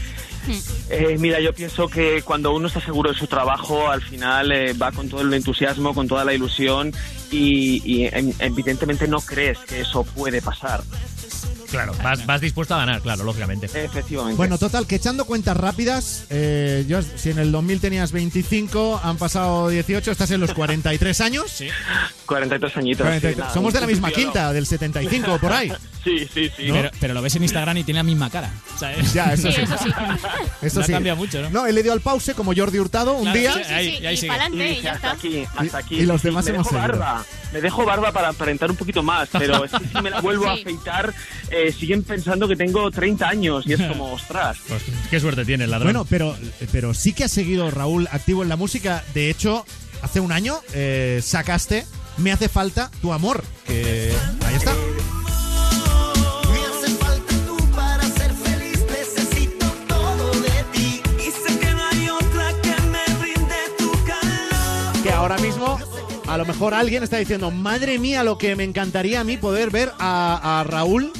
Eh, 0.90 1.18
mira, 1.20 1.40
yo 1.42 1.54
pienso 1.54 1.88
que 1.90 2.22
cuando 2.22 2.54
uno 2.54 2.68
está 2.68 2.80
seguro 2.82 3.12
de 3.12 3.18
su 3.20 3.28
trabajo, 3.28 3.90
al 3.90 4.02
final 4.02 4.52
eh, 4.52 4.74
va 4.74 4.92
con 4.92 5.10
todo 5.10 5.22
el 5.22 5.34
entusiasmo, 5.34 5.94
con 5.94 6.08
toda 6.08 6.24
la 6.24 6.34
ilusión 6.34 6.94
y, 7.32 7.82
y, 7.86 8.06
em- 8.06 8.34
evidentemente 8.40 9.08
no 9.08 9.20
crees 9.20 9.58
que 9.60 9.82
eso 9.82 10.04
puede 10.04 10.42
pasar. 10.42 10.84
Claro, 11.70 11.94
vas, 12.04 12.26
vas 12.26 12.40
dispuesto 12.42 12.76
a 12.76 12.78
ganar, 12.78 13.02
claro, 13.02 13.24
lógicamente. 13.24 13.66
Efectivamente. 13.66 14.38
Bueno, 14.38 14.58
total, 14.58 14.88
que 14.88 14.96
echando 14.96 15.26
cuentas 15.26 15.58
rápidas, 15.58 16.26
eh, 16.30 16.86
yo, 16.88 17.02
si 17.02 17.32
en 17.32 17.40
el 17.40 17.52
2000 17.52 17.80
tenías 17.82 18.12
25, 18.12 19.02
han 19.04 19.18
pasado 19.18 19.70
18, 19.70 20.12
estás 20.12 20.32
en 20.32 20.40
los 20.40 20.54
43 20.54 21.22
años. 21.22 21.52
Sí. 21.52 21.68
43 22.26 22.78
añitos. 22.78 23.06
43. 23.06 23.34
sí, 23.36 23.40
nada, 23.42 23.54
Somos 23.54 23.74
de 23.74 23.82
la 23.82 23.88
misma 23.88 24.12
quinta, 24.12 24.52
del 24.54 24.66
75 24.66 25.34
o 25.34 25.40
por 25.40 25.52
ahí. 25.52 25.72
Sí, 26.08 26.20
sí, 26.34 26.50
sí. 26.56 26.70
Pero, 26.72 26.90
pero 27.02 27.14
lo 27.14 27.22
ves 27.22 27.36
en 27.36 27.44
Instagram 27.44 27.76
y 27.76 27.84
tiene 27.84 28.00
la 28.00 28.04
misma 28.04 28.30
cara. 28.30 28.50
¿sabes? 28.80 29.12
Ya, 29.14 29.34
eso 29.34 29.52
sí. 29.52 29.60
Eso 30.62 30.80
no 30.80 30.86
sí. 30.86 30.92
cambia 30.94 31.16
mucho, 31.16 31.42
¿no? 31.42 31.50
No, 31.50 31.68
he 31.68 31.74
le 31.74 31.84
dio 31.84 31.92
al 31.92 32.00
pause 32.00 32.34
como 32.34 32.54
Jordi 32.56 32.80
Hurtado 32.80 33.14
un 33.16 33.24
Claro, 33.24 33.38
día. 33.40 33.54
sí, 33.56 33.74
ahí- 33.74 33.92
Sí, 33.92 33.98
sí, 33.98 34.06
ahí 34.06 34.20
y 34.24 34.28
pa'lante, 34.28 34.58
Y 34.58 34.62
y 34.62 34.70
dije, 34.70 34.82
ya 34.84 34.92
hasta 34.94 35.08
está. 35.14 35.18
aquí, 35.28 35.44
hasta 35.58 35.78
aquí. 35.80 35.96
Y 35.96 36.06
los 36.06 36.22
Sí, 36.22 36.28
demás 36.30 36.46
me 36.46 36.52
hemos 36.52 36.68
dejo 36.68 36.78
barba. 36.78 37.26
Me 37.52 37.60
dejo 37.62 37.86
barba 37.86 38.12
para 38.14 38.30
aparentar 38.30 38.72
un 38.72 38.78
poquito 38.78 39.04
más, 39.04 39.28
pero 39.34 39.66
es 39.66 39.72
que 39.72 39.86
si 39.86 40.02
me 40.02 40.10
la 40.10 40.22
vuelvo 40.22 40.48
a 40.50 40.56
Sí. 40.56 40.62
afeitar, 40.62 41.14
eh, 41.52 41.57
siguen 41.72 42.04
pensando 42.04 42.48
que 42.48 42.56
tengo 42.56 42.90
30 42.92 43.28
años 43.28 43.66
y 43.68 43.74
es 43.74 43.82
como, 43.88 44.14
ostras. 44.14 44.58
Pues, 44.68 44.84
qué 45.10 45.20
suerte 45.20 45.46
tienes, 45.46 45.70
ladrón. 45.70 45.88
Bueno, 45.94 46.06
pero, 46.10 46.36
pero 46.72 46.94
sí 46.94 47.14
que 47.14 47.24
has 47.26 47.32
seguido, 47.32 47.70
Raúl, 47.72 48.08
activo 48.12 48.44
en 48.44 48.50
la 48.50 48.56
música. 48.56 49.04
De 49.14 49.30
hecho, 49.30 49.66
hace 50.02 50.20
un 50.20 50.32
año 50.32 50.60
eh, 50.74 51.20
sacaste 51.24 51.86
Me 52.18 52.32
hace 52.32 52.50
falta 52.50 52.90
tu 53.02 53.14
amor. 53.14 53.44
Que 53.66 54.14
ahí 54.46 54.56
está. 54.56 54.74
Me 56.52 56.60
hace 56.66 56.96
falta 56.96 57.34
tú 57.46 57.58
para 57.76 58.04
ser 58.04 58.32
feliz, 58.34 58.80
necesito 58.90 59.66
todo 59.88 60.32
de 60.42 60.64
ti. 60.74 61.02
Y 61.20 61.32
sé 61.32 61.60
que 61.60 61.72
no 61.74 61.86
hay 61.86 62.10
otra 62.10 62.52
que 62.62 62.82
me 62.84 63.04
brinde 63.20 63.56
tu 63.78 63.92
calor. 64.06 65.04
Que 65.04 65.12
ahora 65.12 65.38
mismo, 65.38 65.80
a 66.28 66.38
lo 66.38 66.46
mejor 66.46 66.74
alguien 66.74 67.04
está 67.04 67.18
diciendo, 67.18 67.52
madre 67.52 68.00
mía, 68.00 68.24
lo 68.24 68.38
que 68.38 68.56
me 68.56 68.64
encantaría 68.64 69.20
a 69.20 69.24
mí 69.24 69.38
poder 69.38 69.70
ver 69.70 69.92
a, 70.00 70.60
a 70.60 70.64
Raúl 70.64 71.12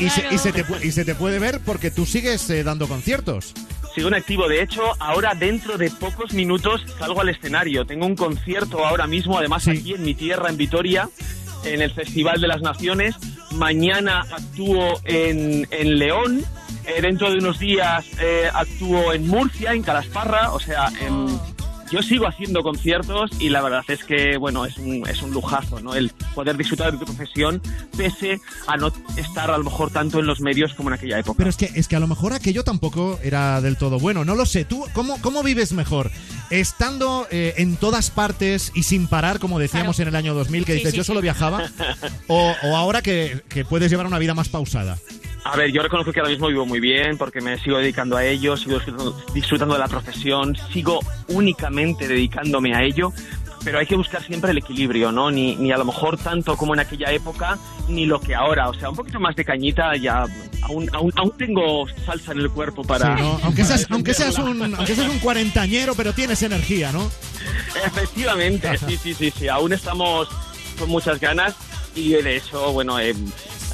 Y, 0.00 0.08
se, 0.10 0.34
y 0.34 0.38
se 0.38 0.52
te, 0.52 0.64
y 0.82 0.92
se 0.92 1.04
te 1.04 1.14
puede 1.14 1.38
ver 1.38 1.60
porque 1.64 1.90
tú 1.90 2.06
sigues 2.06 2.48
eh, 2.50 2.64
dando 2.64 2.88
conciertos. 2.88 3.52
Sigo 3.94 4.08
en 4.08 4.14
activo, 4.14 4.48
de 4.48 4.62
hecho, 4.62 4.82
ahora 5.00 5.34
dentro 5.34 5.76
de 5.76 5.90
pocos 5.90 6.32
minutos 6.32 6.82
salgo 6.98 7.20
al 7.20 7.28
escenario. 7.28 7.84
Tengo 7.84 8.06
un 8.06 8.16
concierto 8.16 8.84
ahora 8.86 9.06
mismo, 9.06 9.36
además 9.38 9.66
aquí 9.68 9.94
en 9.94 10.02
mi 10.04 10.14
tierra, 10.14 10.48
en 10.48 10.56
Vitoria, 10.56 11.08
en 11.64 11.82
el 11.82 11.92
Festival 11.92 12.40
de 12.40 12.48
las 12.48 12.62
Naciones. 12.62 13.16
Mañana 13.52 14.20
actúo 14.20 15.00
en, 15.04 15.66
en 15.70 15.98
León. 15.98 16.44
Eh, 16.86 17.02
dentro 17.02 17.30
de 17.30 17.38
unos 17.38 17.58
días 17.58 18.06
eh, 18.20 18.48
actúo 18.52 19.12
en 19.12 19.26
Murcia, 19.26 19.72
en 19.74 19.82
Calasparra. 19.82 20.52
O 20.52 20.60
sea, 20.60 20.88
en- 21.00 21.28
yo 21.90 22.02
sigo 22.02 22.26
haciendo 22.26 22.62
conciertos 22.62 23.30
y 23.40 23.48
la 23.48 23.62
verdad 23.62 23.82
es 23.88 24.04
que, 24.04 24.36
bueno, 24.36 24.64
es 24.64 24.76
un, 24.78 25.06
es 25.08 25.22
un 25.22 25.32
lujazo, 25.32 25.80
¿no? 25.80 25.94
El 25.94 26.10
poder 26.34 26.56
disfrutar 26.56 26.92
de 26.92 26.98
tu 26.98 27.04
profesión 27.04 27.60
pese 27.96 28.40
a 28.66 28.76
no 28.76 28.92
estar 29.16 29.50
a 29.50 29.58
lo 29.58 29.64
mejor 29.64 29.90
tanto 29.90 30.20
en 30.20 30.26
los 30.26 30.40
medios 30.40 30.74
como 30.74 30.90
en 30.90 30.94
aquella 30.94 31.18
época. 31.18 31.36
Pero 31.38 31.50
es 31.50 31.56
que, 31.56 31.70
es 31.74 31.88
que 31.88 31.96
a 31.96 32.00
lo 32.00 32.06
mejor 32.06 32.32
aquello 32.32 32.62
tampoco 32.64 33.18
era 33.22 33.60
del 33.60 33.76
todo 33.76 33.98
bueno. 33.98 34.24
No 34.24 34.34
lo 34.34 34.46
sé. 34.46 34.64
¿Tú 34.64 34.84
cómo, 34.94 35.20
cómo 35.20 35.42
vives 35.42 35.72
mejor? 35.72 36.10
Estando 36.50 37.26
eh, 37.30 37.54
en 37.58 37.76
todas 37.76 38.10
partes 38.10 38.72
y 38.74 38.82
sin 38.84 39.06
parar, 39.06 39.38
como 39.38 39.58
decíamos 39.58 39.98
en 40.00 40.08
el 40.08 40.16
año 40.16 40.34
2000, 40.34 40.64
que 40.64 40.72
Sí, 40.72 40.78
dices 40.78 40.90
sí, 40.92 40.96
yo 40.98 41.02
sí. 41.04 41.08
solo 41.08 41.20
viajaba, 41.20 41.62
o, 42.28 42.54
o 42.64 42.76
ahora 42.76 43.02
que, 43.02 43.42
que 43.48 43.64
puedes 43.64 43.90
llevar 43.90 44.06
una 44.06 44.18
vida 44.18 44.34
más 44.34 44.48
pausada. 44.48 44.98
A 45.44 45.56
ver, 45.56 45.72
yo 45.72 45.82
reconozco 45.82 46.12
que 46.12 46.20
ahora 46.20 46.30
mismo 46.30 46.48
vivo 46.48 46.66
muy 46.66 46.80
bien 46.80 47.16
porque 47.16 47.40
me 47.40 47.58
sigo 47.58 47.78
dedicando 47.78 48.16
a 48.16 48.24
ello, 48.24 48.56
sigo 48.56 48.76
disfrutando, 48.76 49.22
disfrutando 49.32 49.74
de 49.74 49.80
la 49.80 49.88
profesión, 49.88 50.56
sigo 50.72 51.00
únicamente 51.28 52.06
dedicándome 52.06 52.74
a 52.74 52.82
ello, 52.82 53.12
pero 53.64 53.78
hay 53.78 53.86
que 53.86 53.96
buscar 53.96 54.22
siempre 54.22 54.50
el 54.50 54.58
equilibrio, 54.58 55.12
¿no? 55.12 55.30
Ni, 55.30 55.56
ni 55.56 55.72
a 55.72 55.78
lo 55.78 55.84
mejor 55.84 56.16
tanto 56.18 56.56
como 56.56 56.74
en 56.74 56.80
aquella 56.80 57.10
época, 57.10 57.58
ni 57.88 58.06
lo 58.06 58.20
que 58.20 58.34
ahora. 58.34 58.68
O 58.68 58.74
sea, 58.74 58.90
un 58.90 58.96
poquito 58.96 59.20
más 59.20 59.36
de 59.36 59.44
cañita 59.44 59.96
ya. 59.96 60.24
Aún, 60.62 60.88
aún, 60.92 61.12
aún 61.16 61.32
tengo 61.36 61.86
salsa 62.06 62.32
en 62.32 62.40
el 62.40 62.50
cuerpo 62.50 62.82
para. 62.84 63.16
Sí, 63.16 63.22
¿no? 63.22 63.40
aunque, 63.42 63.64
seas, 63.64 63.86
aunque, 63.90 64.14
seas 64.14 64.38
un, 64.38 64.74
aunque 64.74 64.94
seas 64.94 65.08
un 65.08 65.18
cuarentañero, 65.18 65.94
pero 65.94 66.12
tienes 66.12 66.42
energía, 66.42 66.92
¿no? 66.92 67.10
Efectivamente, 67.84 68.76
sí, 68.78 68.96
sí, 68.96 69.14
sí, 69.14 69.32
sí. 69.36 69.48
Aún 69.48 69.72
estamos 69.72 70.28
con 70.78 70.88
muchas 70.88 71.18
ganas 71.20 71.54
y 71.94 72.10
de 72.10 72.36
hecho, 72.36 72.72
bueno, 72.72 72.98
eh, 72.98 73.14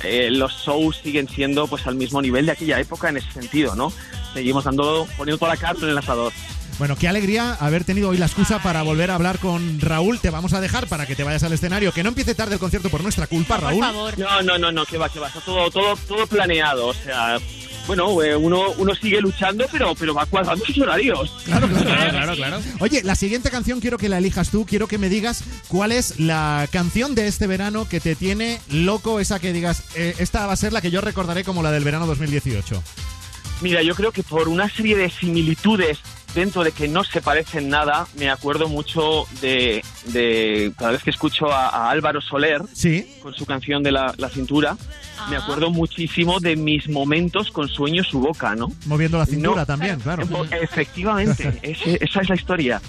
eh, 0.04 0.28
los 0.30 0.52
shows 0.52 1.00
siguen 1.02 1.28
siendo 1.28 1.66
pues 1.66 1.86
al 1.86 1.94
mismo 1.94 2.20
nivel 2.22 2.46
de 2.46 2.52
aquella 2.52 2.78
época 2.80 3.08
en 3.08 3.18
ese 3.18 3.30
sentido, 3.32 3.74
¿no? 3.74 3.92
Seguimos 4.34 4.64
dando, 4.64 5.06
poniendo 5.16 5.38
toda 5.38 5.54
la 5.54 5.60
carta 5.60 5.84
en 5.84 5.90
el 5.90 5.98
asador. 5.98 6.32
Bueno, 6.78 6.94
qué 6.96 7.08
alegría 7.08 7.54
haber 7.54 7.84
tenido 7.84 8.10
hoy 8.10 8.18
la 8.18 8.26
excusa 8.26 8.62
para 8.62 8.82
volver 8.82 9.10
a 9.10 9.14
hablar 9.14 9.38
con 9.38 9.80
Raúl. 9.80 10.20
Te 10.20 10.28
vamos 10.28 10.52
a 10.52 10.60
dejar 10.60 10.86
para 10.88 11.06
que 11.06 11.16
te 11.16 11.24
vayas 11.24 11.42
al 11.42 11.54
escenario. 11.54 11.90
Que 11.90 12.02
no 12.02 12.10
empiece 12.10 12.34
tarde 12.34 12.54
el 12.54 12.60
concierto 12.60 12.90
por 12.90 13.02
nuestra 13.02 13.26
culpa, 13.26 13.56
Raúl. 13.56 13.80
No, 14.18 14.42
no, 14.42 14.58
no, 14.58 14.70
no, 14.70 14.84
que 14.84 14.98
va, 14.98 15.08
que 15.08 15.18
va. 15.18 15.28
Está 15.28 15.40
todo, 15.40 15.70
todo, 15.70 15.96
todo 16.06 16.26
planeado. 16.26 16.88
O 16.88 16.94
sea, 16.94 17.38
bueno, 17.86 18.22
eh, 18.22 18.36
uno, 18.36 18.72
uno 18.78 18.94
sigue 18.94 19.20
luchando, 19.20 19.66
pero, 19.70 19.94
pero 19.94 20.14
va 20.14 20.26
cuadrando 20.26 20.64
sus 20.64 20.78
horarios. 20.78 21.32
Claro, 21.44 21.68
claro, 21.68 22.34
claro, 22.34 22.60
Oye, 22.80 23.02
la 23.02 23.14
siguiente 23.14 23.50
canción 23.50 23.80
quiero 23.80 23.98
que 23.98 24.08
la 24.08 24.18
elijas 24.18 24.50
tú. 24.50 24.66
Quiero 24.66 24.88
que 24.88 24.98
me 24.98 25.08
digas 25.08 25.44
cuál 25.68 25.92
es 25.92 26.18
la 26.18 26.68
canción 26.72 27.14
de 27.14 27.26
este 27.26 27.46
verano 27.46 27.88
que 27.88 28.00
te 28.00 28.16
tiene 28.16 28.60
loco, 28.70 29.20
esa 29.20 29.38
que 29.38 29.52
digas, 29.52 29.84
eh, 29.94 30.14
esta 30.18 30.46
va 30.46 30.52
a 30.52 30.56
ser 30.56 30.72
la 30.72 30.80
que 30.80 30.90
yo 30.90 31.00
recordaré 31.00 31.44
como 31.44 31.62
la 31.62 31.70
del 31.70 31.84
verano 31.84 32.06
2018. 32.06 32.82
Mira, 33.60 33.82
yo 33.82 33.94
creo 33.94 34.12
que 34.12 34.22
por 34.22 34.48
una 34.48 34.68
serie 34.68 34.96
de 34.96 35.08
similitudes 35.08 35.98
dentro 36.36 36.62
de 36.62 36.70
que 36.70 36.86
no 36.86 37.02
se 37.02 37.20
parecen 37.20 37.68
nada, 37.68 38.06
me 38.16 38.30
acuerdo 38.30 38.68
mucho 38.68 39.24
de, 39.40 39.82
de 40.12 40.70
cada 40.78 40.92
vez 40.92 41.02
que 41.02 41.10
escucho 41.10 41.50
a, 41.50 41.68
a 41.70 41.90
Álvaro 41.90 42.20
Soler 42.20 42.62
Sí. 42.72 43.04
con 43.22 43.34
su 43.34 43.44
canción 43.46 43.82
de 43.82 43.90
la, 43.90 44.14
la 44.18 44.28
cintura, 44.28 44.76
me 45.30 45.36
acuerdo 45.36 45.70
muchísimo 45.70 46.38
de 46.38 46.54
mis 46.54 46.88
momentos 46.88 47.50
con 47.50 47.68
sueño 47.68 48.04
su 48.04 48.20
boca, 48.20 48.54
¿no? 48.54 48.68
Moviendo 48.86 49.18
la 49.18 49.26
cintura 49.26 49.62
No. 49.62 49.66
también, 49.66 49.98
claro. 49.98 50.22
Efectivamente, 50.62 51.58
ese- 51.62 51.98
esa 52.04 52.20
es 52.20 52.28
la 52.28 52.34
historia. 52.36 52.80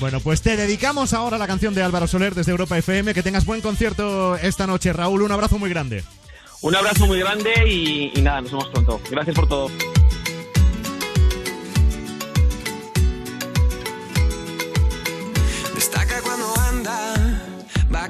Bueno, 0.00 0.20
pues 0.20 0.42
te 0.42 0.56
dedicamos 0.56 1.14
ahora 1.14 1.36
a 1.36 1.38
la 1.38 1.46
canción 1.46 1.72
de 1.72 1.82
Álvaro 1.82 2.06
Soler 2.06 2.34
desde 2.34 2.50
Europa 2.50 2.76
FM. 2.76 3.14
Que 3.14 3.22
tengas 3.22 3.46
buen 3.46 3.62
concierto 3.62 4.36
esta 4.36 4.66
noche, 4.66 4.92
Raúl. 4.92 5.22
Un 5.22 5.32
abrazo 5.32 5.56
muy 5.58 5.70
grande. 5.70 6.04
Un 6.60 6.74
abrazo 6.76 7.06
muy 7.06 7.18
grande 7.20 7.52
y, 7.66 8.12
y 8.14 8.20
nada, 8.22 8.40
nos 8.42 8.50
vemos 8.50 8.68
pronto. 8.68 9.00
Gracias 9.10 9.34
por 9.34 9.48
todo. 9.48 9.70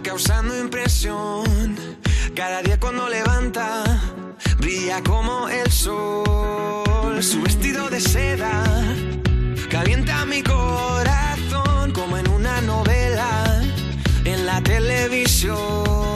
Causando 0.02 0.58
impresión. 0.58 1.76
Cada 2.34 2.62
día 2.62 2.78
cuando 2.78 3.08
levanta, 3.08 3.84
brilla 4.58 5.02
como 5.02 5.48
el 5.48 5.70
sol. 5.70 7.22
Su 7.22 7.42
vestido 7.42 7.88
de 7.88 8.00
seda 8.00 8.64
calienta 9.70 10.24
mi 10.26 10.42
corazón 10.42 11.92
como 11.92 12.18
en 12.18 12.28
una 12.28 12.60
novela 12.60 13.62
en 14.24 14.46
la 14.46 14.60
televisión. 14.62 16.15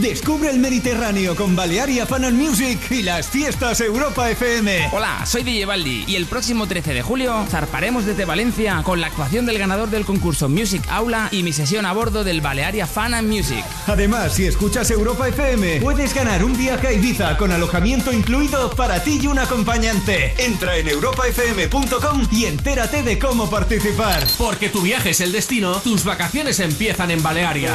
Descubre 0.00 0.50
el 0.50 0.58
Mediterráneo 0.58 1.34
con 1.34 1.56
Balearia 1.56 2.06
Fan 2.06 2.24
and 2.24 2.40
Music 2.40 2.78
y 2.90 3.02
las 3.02 3.28
fiestas 3.28 3.80
Europa 3.80 4.30
FM. 4.30 4.90
Hola, 4.92 5.26
soy 5.26 5.42
DJ 5.42 5.66
Baldi 5.66 6.04
y 6.06 6.16
el 6.16 6.26
próximo 6.26 6.66
13 6.66 6.94
de 6.94 7.02
julio 7.02 7.44
zarparemos 7.48 8.06
desde 8.06 8.24
Valencia 8.24 8.82
con 8.84 9.00
la 9.00 9.08
actuación 9.08 9.46
del 9.46 9.58
ganador 9.58 9.90
del 9.90 10.04
concurso 10.04 10.48
Music 10.48 10.82
Aula 10.88 11.28
y 11.32 11.42
mi 11.42 11.52
sesión 11.52 11.84
a 11.84 11.92
bordo 11.92 12.22
del 12.22 12.40
Balearia 12.40 12.86
Fan 12.86 13.14
and 13.14 13.28
Music. 13.28 13.64
Además, 13.86 14.34
si 14.34 14.46
escuchas 14.46 14.90
Europa 14.90 15.28
FM, 15.28 15.80
puedes 15.80 16.14
ganar 16.14 16.44
un 16.44 16.56
viaje 16.56 16.88
a 16.88 16.92
Ibiza 16.92 17.36
con 17.36 17.50
alojamiento 17.50 18.12
incluido 18.12 18.70
para 18.70 19.02
ti 19.02 19.18
y 19.22 19.26
un 19.26 19.38
acompañante. 19.38 20.34
Entra 20.38 20.76
en 20.76 20.88
europafm.com 20.88 22.28
y 22.30 22.44
entérate 22.44 23.02
de 23.02 23.18
cómo 23.18 23.50
participar. 23.50 24.24
Porque 24.38 24.68
tu 24.68 24.82
viaje 24.82 25.10
es 25.10 25.20
el 25.20 25.32
destino, 25.32 25.80
tus 25.80 26.04
vacaciones 26.04 26.60
empiezan 26.60 27.10
en 27.10 27.22
Balearia. 27.22 27.72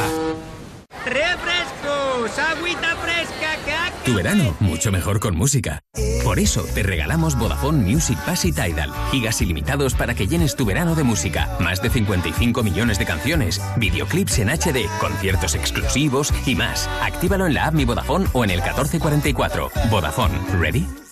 ¡Agüita 2.24 2.96
fresca! 2.96 3.56
¡Que 3.66 4.10
Tu 4.10 4.16
verano, 4.16 4.56
mucho 4.58 4.90
mejor 4.90 5.20
con 5.20 5.36
música. 5.36 5.80
Por 6.24 6.38
eso 6.38 6.64
te 6.74 6.82
regalamos 6.82 7.38
Vodafone 7.38 7.84
Music 7.84 8.18
Pass 8.24 8.46
y 8.46 8.52
Tidal. 8.52 8.90
Gigas 9.10 9.42
ilimitados 9.42 9.92
para 9.94 10.14
que 10.14 10.26
llenes 10.26 10.56
tu 10.56 10.64
verano 10.64 10.94
de 10.94 11.04
música. 11.04 11.54
Más 11.60 11.82
de 11.82 11.90
55 11.90 12.62
millones 12.62 12.98
de 12.98 13.04
canciones, 13.04 13.60
videoclips 13.76 14.38
en 14.38 14.48
HD, 14.48 14.88
conciertos 15.00 15.54
exclusivos 15.54 16.32
y 16.46 16.54
más. 16.54 16.88
Actívalo 17.02 17.46
en 17.46 17.54
la 17.54 17.66
app 17.66 17.74
Mi 17.74 17.84
Vodafone 17.84 18.26
o 18.32 18.42
en 18.42 18.50
el 18.50 18.62
1444. 18.62 19.70
Vodafone, 19.90 20.38
¿ready? 20.58 21.03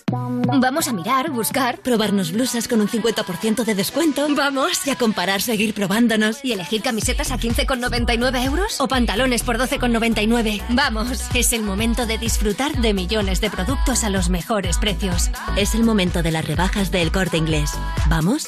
Vamos 0.59 0.87
a 0.87 0.93
mirar, 0.93 1.31
buscar, 1.31 1.79
probarnos 1.79 2.31
blusas 2.31 2.67
con 2.67 2.81
un 2.81 2.87
50% 2.87 3.63
de 3.63 3.75
descuento. 3.75 4.27
Vamos. 4.35 4.85
Y 4.85 4.91
a 4.91 4.95
comparar, 4.95 5.41
seguir 5.41 5.73
probándonos. 5.73 6.43
¿Y 6.43 6.53
elegir 6.53 6.81
camisetas 6.81 7.31
a 7.31 7.37
15,99 7.37 8.45
euros? 8.45 8.79
O 8.79 8.87
pantalones 8.87 9.43
por 9.43 9.57
12,99. 9.57 10.63
Vamos, 10.69 11.23
es 11.33 11.53
el 11.53 11.63
momento 11.63 12.05
de 12.05 12.17
disfrutar 12.17 12.71
de 12.73 12.93
millones 12.93 13.41
de 13.41 13.49
productos 13.49 14.03
a 14.03 14.09
los 14.09 14.29
mejores 14.29 14.77
precios. 14.77 15.29
Es 15.57 15.75
el 15.75 15.83
momento 15.83 16.23
de 16.23 16.31
las 16.31 16.45
rebajas 16.45 16.91
del 16.91 17.11
corte 17.11 17.37
inglés. 17.37 17.71
¿Vamos? 18.07 18.47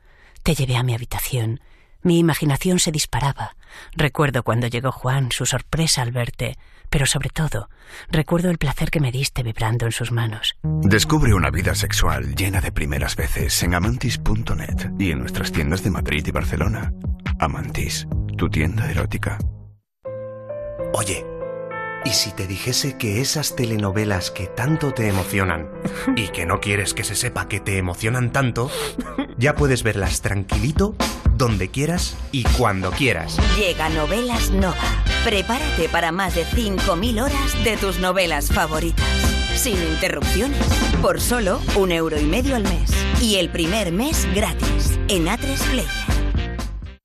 Te 0.43 0.55
llevé 0.55 0.75
a 0.75 0.83
mi 0.83 0.93
habitación. 0.93 1.59
Mi 2.03 2.17
imaginación 2.17 2.79
se 2.79 2.91
disparaba. 2.91 3.55
Recuerdo 3.95 4.43
cuando 4.43 4.67
llegó 4.67 4.91
Juan, 4.91 5.31
su 5.31 5.45
sorpresa 5.45 6.01
al 6.01 6.11
verte, 6.11 6.57
pero 6.89 7.05
sobre 7.05 7.29
todo, 7.29 7.69
recuerdo 8.09 8.49
el 8.49 8.57
placer 8.57 8.89
que 8.89 8.99
me 8.99 9.11
diste 9.11 9.43
vibrando 9.43 9.85
en 9.85 9.91
sus 9.91 10.11
manos. 10.11 10.57
Descubre 10.63 11.33
una 11.35 11.51
vida 11.51 11.75
sexual 11.75 12.35
llena 12.35 12.59
de 12.59 12.71
primeras 12.71 13.15
veces 13.15 13.61
en 13.61 13.75
amantis.net 13.75 14.91
y 14.97 15.11
en 15.11 15.19
nuestras 15.19 15.51
tiendas 15.51 15.83
de 15.83 15.91
Madrid 15.91 16.25
y 16.25 16.31
Barcelona. 16.31 16.91
Amantis, 17.39 18.07
tu 18.35 18.49
tienda 18.49 18.89
erótica. 18.89 19.37
Oye, 20.93 21.23
¿y 22.05 22.11
si 22.11 22.31
te 22.31 22.47
dijese 22.47 22.97
que 22.97 23.21
esas 23.21 23.55
telenovelas 23.55 24.31
que 24.31 24.47
tanto 24.47 24.93
te 24.93 25.07
emocionan 25.07 25.69
y 26.15 26.29
que 26.29 26.45
no 26.45 26.59
quieres 26.59 26.93
que 26.93 27.03
se 27.03 27.15
sepa 27.15 27.47
que 27.47 27.59
te 27.59 27.77
emocionan 27.77 28.31
tanto, 28.31 28.71
ya 29.37 29.55
puedes 29.55 29.83
verlas 29.83 30.21
tranquilito, 30.21 30.95
donde 31.35 31.69
quieras 31.69 32.17
y 32.31 32.43
cuando 32.43 32.91
quieras? 32.91 33.37
Llega 33.57 33.89
Novelas 33.89 34.51
Nova. 34.51 34.75
Prepárate 35.23 35.89
para 35.89 36.11
más 36.11 36.35
de 36.35 36.45
5.000 36.45 37.23
horas 37.23 37.63
de 37.63 37.77
tus 37.77 37.99
novelas 37.99 38.49
favoritas. 38.49 39.05
Sin 39.55 39.77
interrupciones. 39.81 40.65
Por 41.01 41.21
solo 41.21 41.61
un 41.75 41.91
euro 41.91 42.19
y 42.19 42.25
medio 42.25 42.55
al 42.55 42.63
mes. 42.63 42.91
Y 43.21 43.35
el 43.35 43.49
primer 43.51 43.91
mes 43.91 44.27
gratis. 44.33 44.97
En 45.07 45.25
A3 45.25 45.57
Player. 45.69 45.87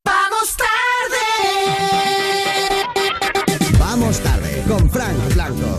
¡Vamos 0.04 0.56
tarde! 0.56 1.26
Vamos 3.78 4.20
tarde 4.20 4.45
con 4.66 4.88
Frank 4.90 5.34
Blanco. 5.34 5.78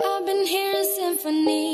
I've 0.00 0.26
been 0.26 0.46
hearing 0.46 0.84
symphonies. 0.84 1.73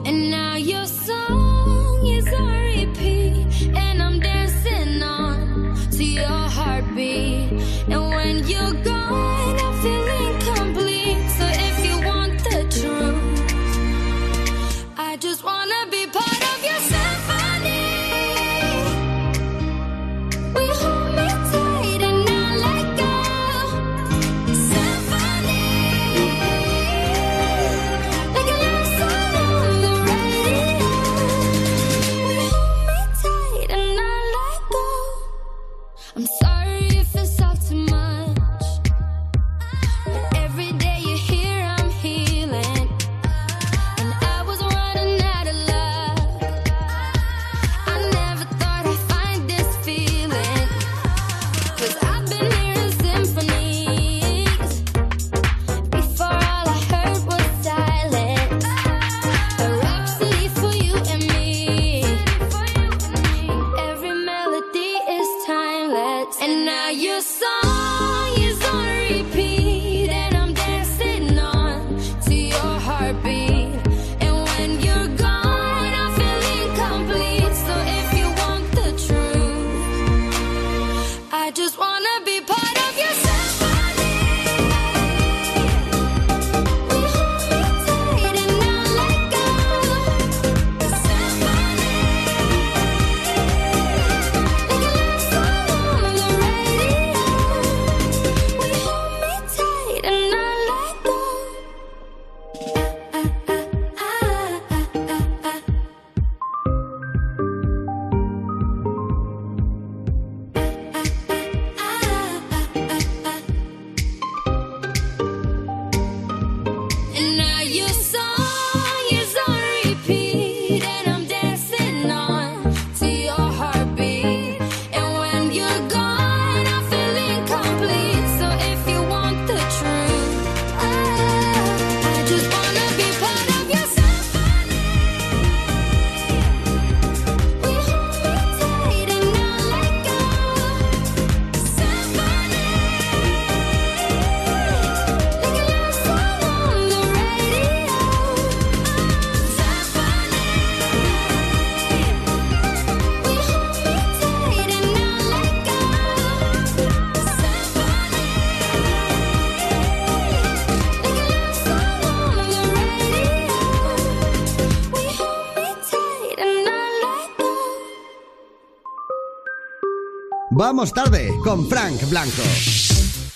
Vamos 170.73 170.93
tarde 170.93 171.33
con 171.43 171.67
Frank 171.67 172.01
Blanco. 172.09 172.41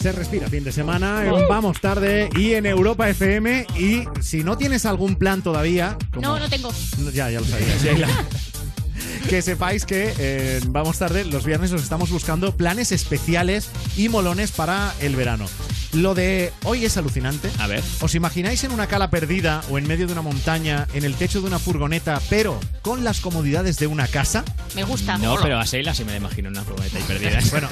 Se 0.02 0.14
respira 0.14 0.48
fin 0.48 0.64
de 0.64 0.72
semana 0.72 1.26
en 1.26 1.50
Vamos 1.50 1.82
Tarde 1.82 2.30
y 2.34 2.54
en 2.54 2.66
Europa 2.66 3.10
FM. 3.10 3.68
Y 3.78 4.06
si 4.22 4.42
no 4.42 4.58
tienes 4.58 4.86
algún 4.86 5.18
plan 5.18 5.42
todavía. 5.42 5.98
como- 6.14 6.22
No, 6.30 6.40
no 6.40 6.50
tengo. 6.50 6.72
Ya, 7.14 7.30
ya 7.30 7.42
lo 7.42 7.46
sabía. 7.46 7.78
Sheila. 7.84 8.08
que 9.30 9.42
sepáis 9.42 9.84
que 9.86 10.14
eh, 10.18 10.62
Vamos 10.70 10.98
Tarde, 10.98 11.26
los 11.26 11.44
viernes 11.44 11.74
os 11.74 11.84
estamos 11.84 12.10
buscando 12.10 12.56
planes 12.56 12.94
especiales 12.94 13.68
y 13.98 14.08
molones 14.08 14.52
para 14.52 14.94
el 15.02 15.18
verano. 15.18 15.46
Lo 15.92 16.16
de 16.16 16.54
hoy 16.64 16.86
es 16.86 16.96
alucinante. 16.96 17.50
A 17.60 17.68
ver. 17.68 17.84
¿Os 18.00 18.16
imagináis 18.16 18.64
en 18.64 18.72
una 18.72 18.88
cala 18.88 19.10
perdida 19.10 19.62
o 19.70 19.78
en 19.78 19.88
medio 19.88 20.08
de 20.08 20.14
una 20.14 20.22
montaña, 20.22 20.88
en 20.94 21.04
el 21.04 21.16
techo 21.16 21.42
de 21.42 21.48
una 21.48 21.60
furgoneta, 21.60 22.22
pero 22.30 22.58
con 22.82 23.04
las 23.04 23.20
comodidades 23.20 23.78
de 23.78 23.88
una 23.88 24.08
casa? 24.08 24.44
Me 24.76 24.84
gusta. 24.84 25.17
No, 25.17 25.38
pero 25.41 25.57
a 25.57 25.63
Sheila 25.63 25.93
sí 25.93 26.03
me 26.03 26.11
la 26.11 26.17
imagino 26.17 26.49
una 26.49 26.63
furgoneta 26.63 26.99
y 26.99 27.03
perdida. 27.03 27.39
Bueno, 27.51 27.69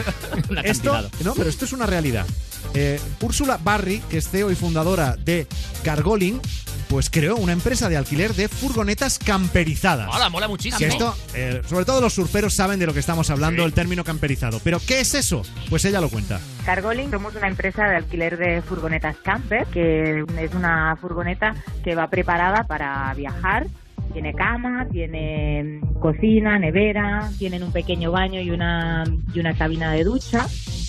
un 0.49 0.57
Esto, 0.59 1.09
no, 1.23 1.33
pero 1.33 1.49
esto 1.49 1.65
es 1.65 1.73
una 1.73 1.85
realidad. 1.85 2.25
Eh, 2.73 2.99
Úrsula 3.21 3.59
Barry, 3.61 3.99
que 4.09 4.17
es 4.17 4.29
CEO 4.29 4.51
y 4.51 4.55
fundadora 4.55 5.15
de 5.17 5.47
Cargolin, 5.83 6.39
pues 6.87 7.09
creó 7.09 7.35
una 7.35 7.51
empresa 7.51 7.89
de 7.89 7.97
alquiler 7.97 8.33
de 8.33 8.47
furgonetas 8.47 9.19
camperizadas. 9.19 10.09
Hola, 10.13 10.29
mola 10.29 10.47
muchísimo. 10.47 10.77
Que 10.77 10.87
esto, 10.87 11.15
eh, 11.33 11.61
sobre 11.67 11.85
todo 11.85 12.01
los 12.01 12.13
surferos 12.13 12.53
saben 12.53 12.79
de 12.79 12.85
lo 12.85 12.93
que 12.93 12.99
estamos 12.99 13.29
hablando, 13.29 13.65
el 13.65 13.73
término 13.73 14.03
camperizado. 14.03 14.61
Pero 14.63 14.79
¿qué 14.79 15.01
es 15.01 15.13
eso? 15.15 15.43
Pues 15.69 15.83
ella 15.85 15.99
lo 15.99 16.09
cuenta. 16.09 16.39
Cargolink 16.65 17.11
somos 17.11 17.35
una 17.35 17.47
empresa 17.47 17.85
de 17.87 17.97
alquiler 17.97 18.37
de 18.37 18.61
furgonetas 18.61 19.17
camper, 19.17 19.65
que 19.67 20.23
es 20.39 20.53
una 20.53 20.95
furgoneta 21.01 21.55
que 21.83 21.95
va 21.95 22.09
preparada 22.09 22.63
para 22.65 23.13
viajar. 23.15 23.67
Tiene 24.13 24.33
cama, 24.33 24.87
tiene 24.91 25.63
mm, 25.81 25.99
cocina, 25.99 26.59
nevera, 26.59 27.31
tienen 27.39 27.63
un 27.63 27.71
pequeño 27.71 28.11
baño 28.11 28.39
y 28.39 28.51
una, 28.51 29.03
y 29.33 29.39
una 29.39 29.55
cabina 29.55 29.91
de 29.91 30.03
ducha. 30.03 30.45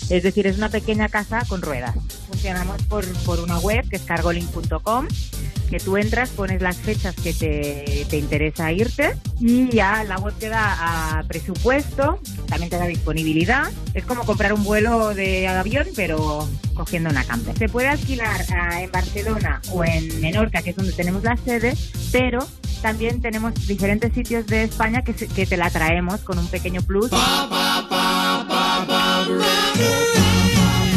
Es 0.09 0.21
decir, 0.21 0.45
es 0.45 0.57
una 0.57 0.69
pequeña 0.69 1.09
casa 1.09 1.43
con 1.47 1.63
ruedas. 1.63 1.95
Funcionamos 2.27 2.81
por, 2.83 3.05
por 3.23 3.39
una 3.39 3.57
web 3.59 3.87
que 3.89 3.95
es 3.95 4.03
cargolink.com, 4.03 5.07
que 5.69 5.79
tú 5.79 5.97
entras, 5.97 6.29
pones 6.29 6.61
las 6.61 6.77
fechas 6.77 7.15
que 7.15 7.33
te, 7.33 8.05
te 8.07 8.17
interesa 8.17 8.71
irte 8.71 9.15
y 9.39 9.69
ya 9.69 10.03
la 10.03 10.19
web 10.19 10.33
te 10.37 10.49
da 10.49 11.17
a 11.19 11.23
presupuesto, 11.23 12.19
también 12.47 12.69
te 12.69 12.77
da 12.77 12.85
disponibilidad. 12.85 13.71
Es 13.95 14.05
como 14.05 14.25
comprar 14.25 14.53
un 14.53 14.63
vuelo 14.63 15.15
de 15.15 15.47
avión, 15.47 15.87
pero 15.95 16.47
cogiendo 16.75 17.09
una 17.09 17.23
camper. 17.23 17.57
Se 17.57 17.67
puede 17.67 17.87
alquilar 17.87 18.41
ah, 18.51 18.83
en 18.83 18.91
Barcelona 18.91 19.61
o 19.71 19.83
en 19.83 20.21
Menorca, 20.21 20.61
que 20.61 20.69
es 20.69 20.75
donde 20.75 20.91
tenemos 20.91 21.23
la 21.23 21.35
sede, 21.37 21.73
pero 22.11 22.39
también 22.85 23.19
tenemos 23.19 23.51
diferentes 23.65 24.13
sitios 24.13 24.45
de 24.45 24.65
España 24.65 25.01
que, 25.03 25.11
se- 25.13 25.27
que 25.27 25.47
te 25.47 25.57
la 25.57 25.71
traemos 25.71 26.19
con 26.21 26.37
un 26.37 26.45
pequeño 26.45 26.83
plus. 26.83 27.09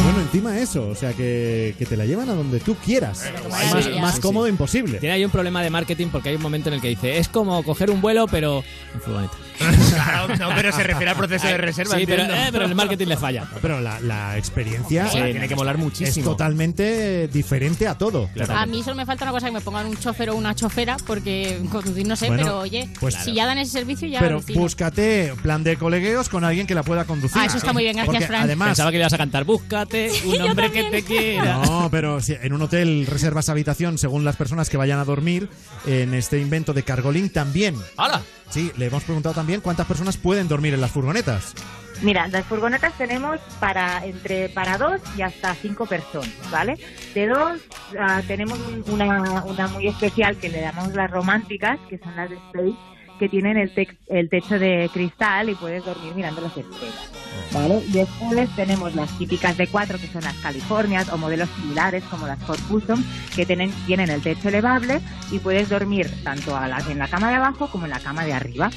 Bueno, 0.03 0.21
encima 0.21 0.59
eso, 0.59 0.89
o 0.89 0.95
sea, 0.95 1.15
que, 1.15 1.75
que 1.79 1.87
te 1.87 1.97
la 1.97 2.05
llevan 2.05 2.29
a 2.29 2.35
donde 2.35 2.61
tú 2.61 2.75
quieras. 2.85 3.25
más 3.51 3.85
Sí, 3.85 3.91
más 4.01 4.15
sí, 4.17 4.21
cómodo 4.21 4.45
sí. 4.45 4.51
imposible. 4.51 4.99
Tiene 4.99 5.15
ahí 5.15 5.25
un 5.25 5.31
problema 5.31 5.63
de 5.63 5.71
marketing 5.71 6.09
porque 6.13 6.29
hay 6.29 6.37
un 6.37 6.43
momento 6.43 6.69
en 6.69 6.75
el 6.75 6.81
que 6.83 6.89
dice, 6.89 7.17
es 7.17 7.29
como 7.29 7.63
coger 7.63 7.91
un 7.91 8.03
vuelo 8.03 8.27
pero 8.27 8.63
en 8.95 9.01
furgoneta. 9.01 9.33
Claro, 9.59 10.37
no, 10.37 10.49
pero 10.55 10.73
se 10.73 10.83
refiere 10.83 11.11
al 11.11 11.17
proceso 11.17 11.47
de 11.47 11.57
reserva. 11.59 11.97
Sí, 11.97 12.07
pero, 12.07 12.23
eh, 12.25 12.49
pero 12.53 12.65
el 12.65 12.75
marketing 12.75 13.07
le 13.07 13.17
falla. 13.17 13.45
Pero 13.61 13.81
la, 13.81 14.01
la 14.01 14.37
experiencia 14.39 15.09
Sí, 15.09 15.19
tiene 15.21 15.49
que 15.49 15.57
molar 15.57 15.77
es 15.77 15.81
muchísimo. 15.83 16.31
totalmente 16.31 17.29
diferente 17.29 17.87
a 17.89 17.97
todo. 17.97 18.29
A 18.49 18.67
mí 18.67 18.83
solo 18.83 18.97
me 18.97 19.07
falta 19.07 19.25
una 19.25 19.33
cosa 19.33 19.47
que 19.47 19.53
me 19.53 19.61
pongan 19.61 19.87
un 19.87 19.97
chofer 19.97 20.31
o 20.31 20.37
una 20.37 20.55
chofera, 20.55 20.97
porque 21.07 21.61
conducir 21.71 22.07
no 22.07 22.17
sé, 22.17 22.29
Bueno, 22.29 22.43
pero 22.45 22.59
oye, 22.61 22.89
pues- 23.01 23.15
si 23.15 23.35
ya 23.35 23.47
dan 23.47 23.59
ese 23.59 23.73
servicio 23.73 24.09
ya 24.09 24.21
Pero 24.21 24.37
alucino. 24.37 24.61
búscate 24.61 25.33
plan 25.43 25.63
de 25.65 25.77
colegueos 25.77 26.29
con 26.29 26.45
alguien 26.45 26.67
que 26.67 26.75
la 26.75 26.83
pueda 26.83 27.05
conducir. 27.05 27.41
Ah, 27.41 27.47
eso 27.47 27.57
está 27.59 27.73
muy 27.73 27.83
bien, 27.85 27.97
gracias, 27.97 28.27
Fran. 28.27 28.43
Además, 28.43 28.69
Pensaba 28.69 28.91
que 28.91 28.99
le 28.99 29.03
ibas 29.03 29.13
a 29.13 29.19
cantar, 29.19 29.45
búscate 29.45 30.11
un 30.25 30.41
hombre 30.43 30.71
que 30.71 30.85
te 30.85 31.03
quiera. 31.03 31.59
No, 31.65 31.89
pero 31.91 32.21
si 32.21 32.35
en 32.35 32.53
un 32.53 32.63
hotel 32.63 33.07
reservas 33.07 33.49
habitación 33.49 33.99
según 33.99 34.25
las 34.25 34.37
personas 34.37 34.69
que 34.71 34.77
vayan 34.77 34.99
a 34.99 35.05
dormir. 35.05 35.49
En 35.87 36.15
este 36.15 36.39
invento 36.39 36.73
de 36.73 36.83
Cargolink 36.83 37.33
también. 37.33 37.77
¡Hala! 37.97 38.23
Sí, 38.51 38.73
le 38.77 38.87
hemos 38.87 39.05
preguntado 39.05 39.35
también 39.35 39.61
cuántas 39.61 39.87
personas 39.87 40.17
pueden 40.17 40.49
dormir 40.49 40.75
en 40.75 40.81
las 40.81 40.91
furgonetas. 40.91 41.55
Mira, 42.01 42.29
las 42.29 42.47
furgonetas 42.47 42.97
tenemos 42.97 43.41
para 43.59 44.07
entre 44.07 44.49
para 44.51 44.79
dos 44.79 45.01
y 45.17 45.23
hasta 45.23 45.55
cinco 45.57 45.85
personas, 45.85 46.31
¿vale? 46.51 46.79
De 47.13 47.27
dos 47.27 47.61
ah, 47.99 48.23
tenemos 48.27 48.57
un- 48.59 48.85
una, 48.95 49.43
una 49.45 49.67
muy 49.69 49.89
especial 49.89 50.37
que 50.37 50.49
le 50.49 50.61
llamamos 50.61 50.95
las 50.95 51.11
románticas, 51.11 51.79
que 51.91 51.99
son 51.99 52.15
las 52.15 52.31
de 52.31 52.37
Space, 52.37 52.77
que 53.19 53.29
tienen 53.29 53.57
el, 53.57 53.75
tex- 53.75 53.97
el 54.09 54.29
techo 54.31 54.59
de 54.59 54.89
cristal 54.93 55.49
y 55.51 55.55
puedes 55.55 55.85
dormir 55.85 56.15
mirando 56.15 56.41
las 56.41 56.57
estrellas, 56.57 57.11
¿vale? 57.53 57.83
Y 57.89 57.93
después 57.93 58.49
tenemos 58.57 58.95
las 58.95 59.11
típicas 59.19 59.57
de 59.57 59.67
cuatro, 59.67 59.99
que 59.99 60.07
son 60.07 60.23
las 60.23 60.35
Californias, 60.37 61.09
o 61.11 61.19
modelos 61.19 61.49
similares 61.61 62.05
como 62.05 62.27
las 62.27 62.39
Ford 62.45 62.61
Custom, 62.69 63.03
que 63.35 63.45
tienen, 63.45 63.71
tienen 63.87 64.09
el 64.11 64.23
techo 64.23 64.49
elevable 64.49 65.01
y 65.31 65.39
puedes 65.41 65.69
dormir 65.69 66.09
tanto 66.23 66.57
a 66.57 66.69
la- 66.69 66.79
en 66.89 66.99
la 66.99 67.09
cama 67.09 67.29
de 67.31 67.37
abajo 67.37 67.69
como 67.69 67.85
en 67.85 67.91
la 67.91 68.01
cama 68.01 68.25
de 68.25 68.33
arriba. 68.33 68.71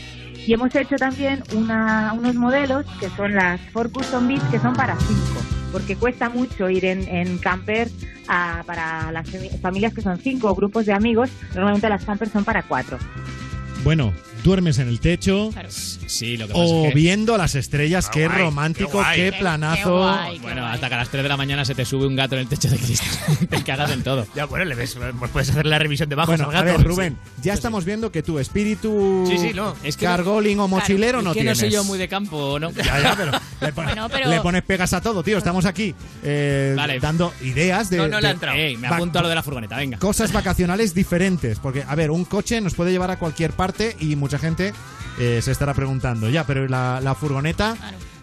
Y 0.45 0.53
hemos 0.53 0.73
hecho 0.75 0.95
también 0.95 1.43
una- 1.55 2.13
unos 2.13 2.33
modelos 2.35 2.85
que 2.99 3.09
son 3.11 3.35
las 3.35 3.61
Ford 3.71 3.91
Custom 3.91 4.27
Beach 4.27 4.41
que 4.49 4.59
son 4.59 4.73
para 4.75 4.95
cinco, 4.95 5.39
porque 5.71 5.95
cuesta 5.95 6.29
mucho 6.29 6.67
ir 6.67 6.83
en, 6.85 7.07
en 7.07 7.37
camper 7.37 7.89
ah, 8.27 8.63
para 8.65 9.11
las 9.11 9.27
fami- 9.31 9.61
familias 9.61 9.93
que 9.93 10.01
son 10.01 10.17
cinco 10.17 10.49
o 10.49 10.55
grupos 10.55 10.87
de 10.87 10.93
amigos. 10.93 11.29
Normalmente 11.53 11.87
las 11.89 12.03
campers 12.05 12.31
son 12.31 12.43
para 12.43 12.63
cuatro. 12.63 12.97
Bueno, 13.83 14.13
duermes 14.43 14.77
en 14.77 14.87
el 14.89 14.99
techo 14.99 15.49
Sí, 16.07 16.37
lo 16.37 16.45
que 16.47 16.53
pasa 16.53 16.65
o 16.65 16.83
es 16.85 16.89
que... 16.89 16.95
viendo 16.95 17.37
las 17.37 17.55
estrellas. 17.55 18.09
Qué, 18.09 18.27
guay, 18.27 18.39
romántico, 18.39 18.89
qué 18.89 18.93
guay. 18.97 19.15
qué, 19.17 19.31
Qué- 19.31 19.37
planazo. 19.39 20.15
Bueno, 20.41 20.65
hasta 20.67 20.87
que 20.89 20.93
a 20.95 20.97
las 20.97 21.09
3 21.09 21.23
de 21.23 21.29
la 21.29 21.37
mañana 21.37 21.65
se 21.65 21.73
te 21.73 21.83
sube 21.85 22.05
un 22.05 22.15
gato 22.15 22.35
en 22.35 22.41
el 22.41 22.47
techo 22.47 22.69
de 22.69 22.77
cristal. 22.77 23.37
te 23.49 23.63
cagas 23.63 23.89
en 23.91 24.03
todo. 24.03 24.27
Ya, 24.35 24.45
bueno, 24.45 24.65
le 24.65 24.75
ves, 24.75 24.97
pues 25.17 25.31
puedes 25.31 25.49
hacer 25.49 25.65
la 25.65 25.79
revisión 25.79 26.09
de 26.09 26.15
bajos 26.15 26.35
Bueno, 26.37 26.49
al 26.51 26.55
a 26.55 26.63
gato. 26.63 26.77
ver, 26.77 26.87
Rubén, 26.87 27.17
ya 27.41 27.53
estamos 27.53 27.85
viendo 27.85 28.11
que 28.11 28.21
tu 28.21 28.37
espíritu 28.39 29.25
Sí, 29.27 29.37
sí, 29.37 29.51
no. 29.53 29.75
Es 29.83 29.97
que 29.97 30.05
cargolín 30.05 30.59
o 30.59 30.67
mochilero 30.67 31.19
Es 31.19 31.23
no 31.23 31.31
que 31.33 31.39
tienes. 31.39 31.57
no 31.57 31.61
soy 31.61 31.71
yo 31.71 31.83
muy 31.85 31.97
de 31.97 32.07
campo, 32.07 32.59
¿no? 32.59 32.71
Ya, 32.71 32.99
ya, 33.01 33.15
pero 33.17 33.31
le, 33.61 33.71
pon- 33.73 33.85
Bueno, 33.85 34.09
pero- 34.09 34.29
le 34.29 34.41
pones 34.41 34.63
pegas 34.63 34.93
a 34.93 35.01
todo, 35.01 35.23
tío. 35.23 35.37
Estamos 35.37 35.65
aquí 35.65 35.95
eh, 36.23 36.73
Vale. 36.75 36.99
dando 36.99 37.33
ideas 37.41 37.89
de, 37.89 37.97
No, 37.97 38.07
no 38.07 38.19
le 38.21 38.27
ha 38.27 38.31
entrado. 38.31 38.57
Ey, 38.57 38.77
me 38.77 38.87
apunto 38.87 39.17
a 39.19 39.21
lo 39.23 39.29
de 39.29 39.35
la 39.35 39.43
furgoneta, 39.43 39.77
venga. 39.77 39.97
cosas 39.97 40.31
vacacionales 40.33 40.93
diferentes. 40.93 41.57
Porque, 41.59 41.83
a 41.87 41.95
ver, 41.95 42.11
un 42.11 42.25
coche 42.25 42.59
nos 42.61 42.75
puede 42.75 42.91
llevar 42.91 43.09
a 43.11 43.17
cualquier 43.17 43.51
parte 43.53 43.70
y 43.99 44.15
mucha 44.15 44.37
gente 44.37 44.73
eh, 45.19 45.41
se 45.41 45.51
estará 45.51 45.73
preguntando, 45.73 46.29
ya, 46.29 46.45
pero 46.45 46.67
la, 46.67 46.99
la 47.01 47.15
furgoneta. 47.15 47.75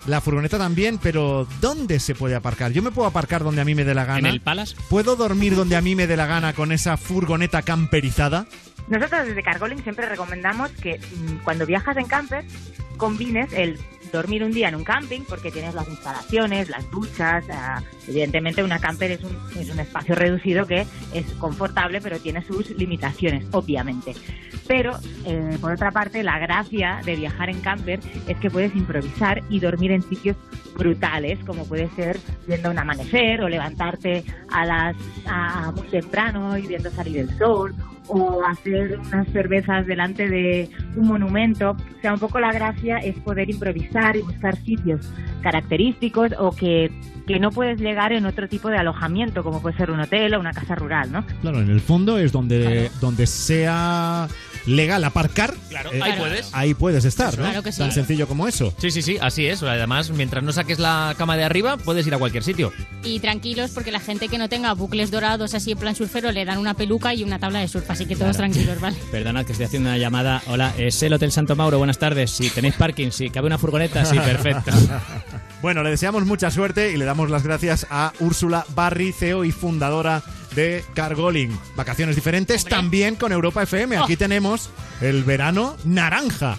La 0.06 0.22
furgoneta 0.22 0.56
también, 0.56 0.96
pero 0.96 1.46
¿dónde 1.60 2.00
se 2.00 2.14
puede 2.14 2.34
aparcar? 2.34 2.72
Yo 2.72 2.82
me 2.82 2.90
puedo 2.90 3.06
aparcar 3.06 3.44
donde 3.44 3.60
a 3.60 3.64
mí 3.64 3.74
me 3.74 3.84
dé 3.84 3.94
la 3.94 4.06
gana. 4.06 4.20
¿En 4.20 4.26
el 4.26 4.40
Palace? 4.40 4.74
¿Puedo 4.88 5.16
dormir 5.16 5.54
donde 5.54 5.76
a 5.76 5.82
mí 5.82 5.94
me 5.94 6.06
dé 6.06 6.16
la 6.16 6.26
gana 6.26 6.54
con 6.54 6.72
esa 6.72 6.96
furgoneta 6.96 7.60
camperizada? 7.60 8.46
Nosotros 8.88 9.26
desde 9.26 9.42
Cargolink 9.42 9.82
siempre 9.82 10.08
recomendamos 10.08 10.70
que 10.70 10.98
mm, 10.98 11.44
cuando 11.44 11.66
viajas 11.66 11.96
en 11.98 12.06
camper 12.06 12.46
combines 12.96 13.52
el 13.52 13.78
dormir 14.12 14.42
un 14.44 14.52
día 14.52 14.68
en 14.68 14.74
un 14.74 14.84
camping 14.84 15.20
porque 15.28 15.50
tienes 15.50 15.74
las 15.74 15.88
instalaciones, 15.88 16.68
las 16.68 16.90
duchas. 16.90 17.44
ah, 17.52 17.82
evidentemente 18.06 18.62
una 18.62 18.78
camper 18.78 19.10
es 19.12 19.22
un, 19.22 19.36
es 19.58 19.68
un 19.70 19.80
espacio 19.80 20.14
reducido 20.14 20.66
que 20.66 20.86
es 21.14 21.26
confortable 21.38 22.00
pero 22.00 22.18
tiene 22.18 22.42
sus 22.44 22.70
limitaciones, 22.70 23.44
obviamente. 23.52 24.14
Pero 24.66 24.98
eh, 25.24 25.56
por 25.60 25.72
otra 25.72 25.90
parte 25.90 26.22
la 26.22 26.38
gracia 26.38 27.00
de 27.04 27.16
viajar 27.16 27.48
en 27.50 27.60
camper 27.60 28.00
es 28.26 28.36
que 28.38 28.50
puedes 28.50 28.74
improvisar 28.76 29.42
y 29.48 29.60
dormir 29.60 29.92
en 29.92 30.02
sitios 30.02 30.36
brutales 30.76 31.38
como 31.46 31.64
puede 31.64 31.88
ser 31.96 32.18
viendo 32.46 32.70
un 32.70 32.78
amanecer 32.78 33.40
o 33.42 33.48
levantarte 33.48 34.22
a 34.50 34.64
las 34.64 34.96
a- 35.26 35.72
muy 35.72 35.86
temprano 35.88 36.56
y 36.58 36.66
viendo 36.66 36.90
salir 36.90 37.18
el 37.18 37.38
sol 37.38 37.74
o 38.08 38.44
hacer 38.44 38.98
unas 38.98 39.28
cervezas 39.28 39.86
delante 39.86 40.28
de 40.28 40.68
un 40.96 41.08
monumento. 41.08 41.70
O 41.70 42.00
sea, 42.00 42.14
un 42.14 42.20
poco 42.20 42.40
la 42.40 42.52
gracia 42.52 42.98
es 42.98 43.18
poder 43.20 43.50
improvisar 43.50 44.16
y 44.16 44.22
buscar 44.22 44.56
sitios 44.56 45.08
característicos 45.42 46.32
o 46.38 46.52
que, 46.52 46.90
que 47.26 47.38
no 47.38 47.50
puedes 47.50 47.80
llegar 47.80 48.12
en 48.12 48.26
otro 48.26 48.48
tipo 48.48 48.68
de 48.68 48.78
alojamiento, 48.78 49.42
como 49.44 49.62
puede 49.62 49.76
ser 49.76 49.90
un 49.90 50.00
hotel 50.00 50.34
o 50.34 50.40
una 50.40 50.52
casa 50.52 50.74
rural, 50.74 51.12
¿no? 51.12 51.24
Claro, 51.42 51.60
en 51.60 51.70
el 51.70 51.80
fondo 51.80 52.18
es 52.18 52.32
donde, 52.32 52.90
donde 53.00 53.26
sea 53.26 54.28
legal 54.66 55.04
aparcar. 55.04 55.54
Claro, 55.68 55.92
eh, 55.92 56.00
ahí 56.02 56.12
puedes. 56.18 56.50
Ahí 56.52 56.74
puedes 56.74 57.04
estar, 57.04 57.36
¿no? 57.38 57.44
Claro 57.44 57.62
que 57.62 57.72
sí. 57.72 57.78
Tan 57.78 57.92
sencillo 57.92 58.26
como 58.26 58.48
eso. 58.48 58.72
Sí, 58.78 58.90
sí, 58.90 59.02
sí, 59.02 59.18
así 59.20 59.46
es. 59.46 59.62
Además, 59.62 60.10
mientras 60.10 60.42
no 60.42 60.52
saques 60.52 60.78
la 60.78 61.14
cama 61.18 61.36
de 61.36 61.44
arriba, 61.44 61.76
puedes 61.76 62.06
ir 62.06 62.14
a 62.14 62.18
cualquier 62.18 62.42
sitio. 62.42 62.72
Y 63.02 63.20
tranquilos, 63.20 63.70
porque 63.72 63.90
la 63.92 64.00
gente 64.00 64.28
que 64.28 64.38
no 64.38 64.48
tenga 64.48 64.72
bucles 64.74 65.10
dorados 65.10 65.54
así 65.54 65.72
en 65.72 65.78
plan 65.78 65.94
surfero 65.94 66.32
le 66.32 66.44
dan 66.44 66.58
una 66.58 66.74
peluca 66.74 67.14
y 67.14 67.22
una 67.22 67.38
tabla 67.38 67.60
de 67.60 67.68
surf, 67.68 67.90
así 67.90 68.06
que 68.06 68.16
todos 68.16 68.36
tranquilos, 68.36 68.80
¿vale? 68.80 68.96
Perdonad 69.10 69.44
que 69.44 69.52
estoy 69.52 69.66
haciendo 69.66 69.88
una 69.88 69.98
llamada. 69.98 70.42
Hola, 70.46 70.74
es 70.78 71.02
el 71.02 71.12
Hotel 71.12 71.32
Santo 71.32 71.56
Mauro. 71.56 71.78
Buenas 71.78 71.98
tardes. 71.98 72.30
Si 72.30 72.50
tenéis 72.50 72.74
parking, 72.74 73.10
si 73.10 73.30
cabe 73.30 73.46
una 73.46 73.58
furgoneta, 73.58 74.04
sí, 74.04 74.18
perfecto. 74.18 74.70
Bueno, 75.60 75.82
le 75.82 75.90
deseamos 75.90 76.24
mucha 76.24 76.52
suerte 76.52 76.92
y 76.92 76.96
le 76.96 77.04
damos 77.04 77.30
las 77.30 77.42
gracias 77.42 77.84
a 77.90 78.12
Úrsula 78.20 78.64
Barri, 78.76 79.12
CEO 79.12 79.44
y 79.44 79.50
fundadora 79.50 80.22
de 80.58 80.84
Cargolink. 80.92 81.52
Vacaciones 81.76 82.16
diferentes 82.16 82.64
también 82.64 83.14
con 83.14 83.30
Europa 83.30 83.62
FM. 83.62 83.96
Aquí 83.96 84.16
tenemos 84.16 84.70
el 85.00 85.22
verano 85.22 85.76
naranja. 85.84 86.58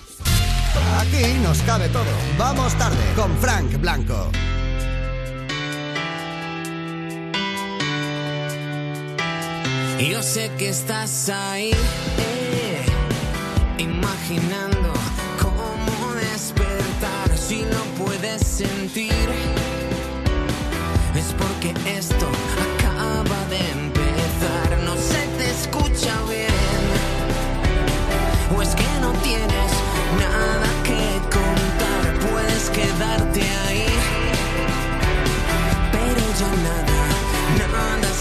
Aquí 1.00 1.34
nos 1.43 1.62
cabe 1.64 1.89
todo. 1.89 2.06
Vamos 2.38 2.74
tarde 2.78 3.04
con 3.18 3.38
Frank 3.39 3.78
Blanco. 3.82 4.32
Yo 10.00 10.24
sé 10.24 10.50
que 10.58 10.70
estás 10.70 11.28
ahí, 11.28 11.72
eh, 12.18 12.86
imaginando 13.80 14.93
cómo 15.41 16.14
despertar 16.14 17.38
si 17.38 17.64
no 17.64 18.06
puedes 18.06 18.47
sentir. 18.47 19.12
Es 21.16 21.36
porque 21.38 21.74
esto 21.97 22.30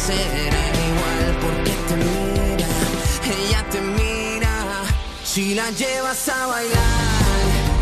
será 0.08 0.64
igual 0.88 1.26
porque 1.42 1.74
te 1.88 1.96
mira, 1.96 2.68
ella 3.38 3.60
te 3.70 3.80
mira. 3.80 4.54
Si 5.22 5.54
la 5.54 5.70
llevas 5.70 6.28
a 6.30 6.46
bailar, 6.46 6.82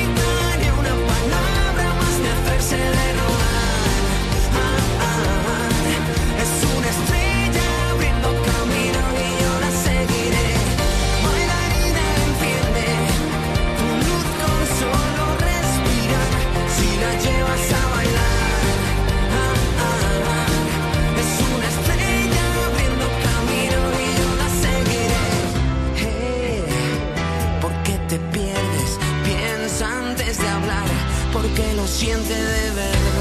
porque 31.36 31.74
lo 31.74 31.86
siente 31.86 32.34
de 32.34 32.72
verdad. 32.72 33.15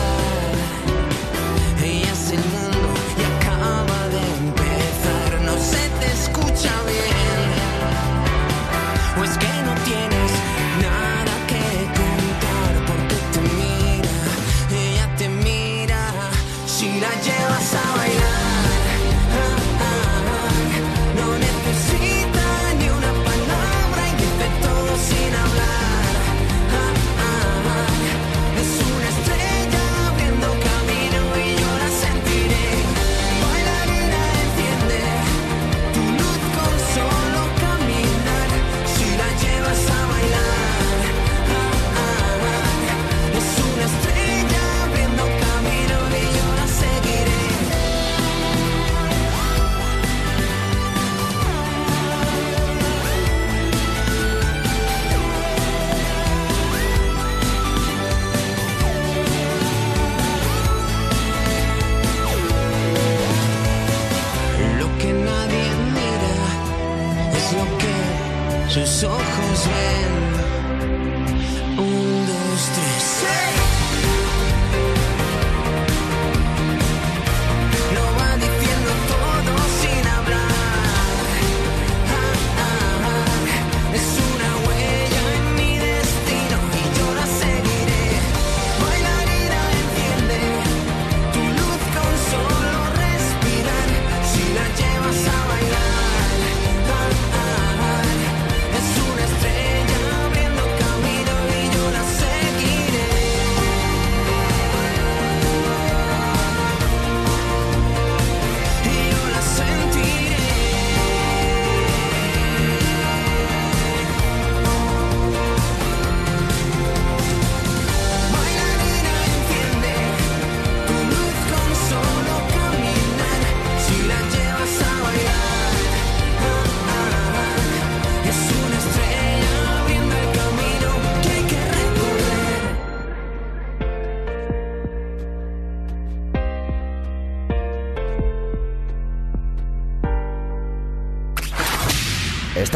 Ojos 69.03 69.68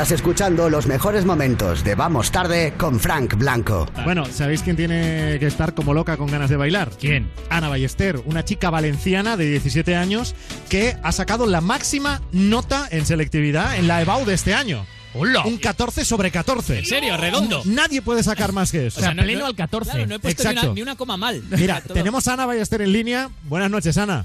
Estás 0.08 0.20
escuchando 0.20 0.70
los 0.70 0.86
mejores 0.86 1.26
momentos 1.26 1.84
de 1.84 1.94
Vamos 1.94 2.32
Tarde 2.32 2.72
con 2.78 2.98
Frank 2.98 3.34
Blanco. 3.34 3.86
Bueno, 4.04 4.24
¿sabéis 4.24 4.62
quién 4.62 4.74
tiene 4.74 5.36
que 5.38 5.46
estar 5.46 5.74
como 5.74 5.92
loca 5.92 6.16
con 6.16 6.28
ganas 6.30 6.48
de 6.48 6.56
bailar? 6.56 6.92
¿Quién? 6.98 7.30
Ana 7.50 7.68
Ballester, 7.68 8.22
una 8.24 8.42
chica 8.42 8.70
valenciana 8.70 9.36
de 9.36 9.50
17 9.50 9.96
años 9.96 10.34
que 10.70 10.96
ha 11.02 11.12
sacado 11.12 11.44
la 11.44 11.60
máxima 11.60 12.22
nota 12.32 12.88
en 12.90 13.04
selectividad 13.04 13.76
en 13.76 13.86
la 13.86 14.00
EBAU 14.00 14.24
de 14.24 14.32
este 14.32 14.54
año. 14.54 14.86
¡Hola! 15.12 15.44
Un 15.44 15.58
14 15.58 16.06
sobre 16.06 16.30
14. 16.30 16.78
¿En 16.78 16.86
serio? 16.86 17.14
¿Redondo? 17.18 17.60
Nadie 17.66 18.00
puede 18.00 18.22
sacar 18.22 18.52
más 18.52 18.72
que 18.72 18.86
eso. 18.86 19.00
O 19.00 19.02
sea, 19.02 19.12
no 19.12 19.24
pleno 19.24 19.44
al 19.44 19.56
14. 19.56 19.90
Claro, 19.90 20.06
no 20.06 20.14
he 20.14 20.18
puesto 20.20 20.42
ni 20.42 20.48
Exacto. 20.48 20.68
una, 20.68 20.74
ni 20.74 20.80
una 20.80 20.96
coma 20.96 21.18
mal. 21.18 21.42
Mira, 21.50 21.82
tenemos 21.92 22.26
a 22.28 22.32
Ana 22.32 22.46
Ballester 22.46 22.80
en 22.80 22.94
línea. 22.94 23.28
Buenas 23.42 23.70
noches, 23.70 23.98
Ana. 23.98 24.24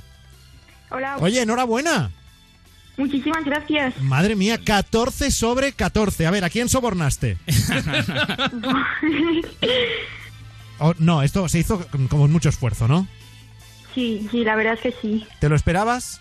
Hola. 0.91 1.17
Oye, 1.19 1.41
enhorabuena. 1.41 2.09
Muchísimas 2.97 3.43
gracias. 3.43 3.99
Madre 4.01 4.35
mía, 4.35 4.59
14 4.63 5.31
sobre 5.31 5.71
14. 5.73 6.27
A 6.27 6.31
ver, 6.31 6.43
¿a 6.43 6.49
quién 6.49 6.69
sobornaste? 6.69 7.37
Oh, 10.79 10.93
no, 10.99 11.21
esto 11.21 11.47
se 11.47 11.59
hizo 11.59 11.85
con 11.87 12.07
con 12.07 12.31
mucho 12.31 12.49
esfuerzo, 12.49 12.87
¿no? 12.87 13.07
sí, 13.93 14.27
sí, 14.31 14.43
la 14.43 14.55
verdad 14.55 14.73
es 14.73 14.79
que 14.81 14.93
sí. 15.01 15.25
¿Te 15.39 15.47
lo 15.49 15.55
esperabas? 15.55 16.19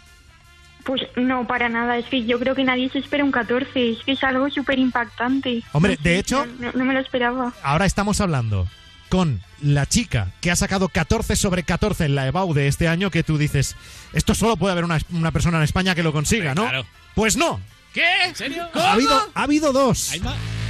Pues 0.85 1.01
no, 1.17 1.47
para 1.47 1.69
nada. 1.71 1.97
Es 1.97 2.05
que 2.07 2.25
yo 2.27 2.39
creo 2.39 2.55
que 2.55 2.63
nadie 2.65 2.89
se 2.91 2.99
espera 2.99 3.25
un 3.25 3.33
14. 3.33 3.93
Es 3.93 3.99
que 4.05 4.13
es 4.13 4.23
algo 4.23 4.51
súper 4.51 4.79
impactante. 4.79 5.63
Hombre, 5.73 5.97
No 5.97 6.03
de 6.03 6.19
hecho- 6.19 6.47
no 6.75 6.85
me 6.85 6.93
lo 6.93 7.01
esperaba. 7.01 7.53
Ahora 7.63 7.87
estamos 7.87 8.21
hablando 8.21 8.69
con 9.13 9.43
la 9.61 9.85
chica 9.85 10.33
que 10.41 10.51
ha 10.51 10.57
sacado 10.57 10.89
14 10.89 11.37
sobre 11.37 11.65
14 11.65 12.07
en 12.07 12.15
la 12.15 12.27
EBAU 12.29 12.55
de 12.55 12.67
este 12.67 12.89
año 12.89 13.11
que 13.11 13.23
tú 13.23 13.37
dices, 13.37 13.77
esto 14.15 14.35
solo 14.35 14.57
puede 14.57 14.73
haber 14.73 14.85
una, 14.85 14.99
una 15.11 15.33
persona 15.33 15.59
en 15.59 15.65
España 15.65 15.95
que 15.95 16.03
lo 16.03 16.15
consiga, 16.15 16.55
¿no? 16.55 16.63
claro. 16.63 16.87
Pues 17.15 17.37
no. 17.37 17.61
¿Qué? 17.93 18.07
¿En 18.25 18.35
serio? 18.35 18.67
Ha 18.73 18.93
habido, 18.93 19.31
ha 19.35 19.43
habido 19.43 19.75
dos. 19.75 20.13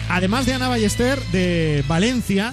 Además 0.09 0.45
de 0.45 0.55
Ana 0.55 0.67
Ballester 0.67 1.21
de 1.27 1.85
Valencia, 1.87 2.53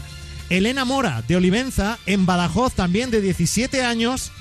Elena 0.51 0.85
Mora 0.85 1.23
de 1.27 1.37
Olivenza, 1.37 1.97
en 2.05 2.27
Badajoz 2.27 2.75
también 2.75 3.09
de 3.09 3.21
17 3.21 3.83
años, 3.83 4.31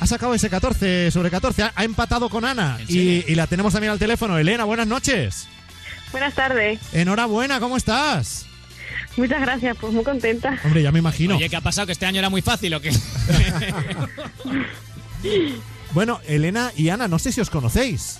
ha 0.00 0.06
sacado 0.06 0.32
ese 0.32 0.48
14 0.48 1.10
sobre 1.10 1.30
14, 1.30 1.62
ha, 1.74 1.84
empatado 1.84 2.30
con 2.30 2.46
Ana 2.46 2.78
¿En 2.80 2.86
y, 2.88 3.24
y 3.30 3.34
la 3.34 3.46
tenemos 3.48 3.74
también 3.74 3.92
al 3.92 3.98
teléfono. 3.98 4.38
Elena, 4.38 4.64
buenas 4.64 4.86
noches. 4.86 5.46
Buenas 6.10 6.32
tardes. 6.32 6.80
Enhorabuena, 6.94 7.60
¿cómo 7.60 7.76
estás? 7.76 8.46
Muchas 9.16 9.40
gracias, 9.40 9.76
pues 9.80 9.92
muy 9.92 10.02
contenta. 10.04 10.58
Hombre, 10.64 10.82
ya 10.82 10.90
me 10.92 10.98
imagino. 10.98 11.36
Oye, 11.36 11.48
¿qué 11.48 11.56
ha 11.56 11.60
pasado? 11.60 11.86
¿Que 11.86 11.92
este 11.92 12.06
año 12.06 12.18
era 12.18 12.30
muy 12.30 12.42
fácil 12.42 12.74
o 12.74 12.80
qué? 12.80 12.90
Bueno, 15.92 16.20
Elena 16.26 16.72
y 16.76 16.88
Ana, 16.88 17.06
no 17.08 17.18
sé 17.18 17.30
si 17.32 17.40
os 17.40 17.50
conocéis. 17.50 18.18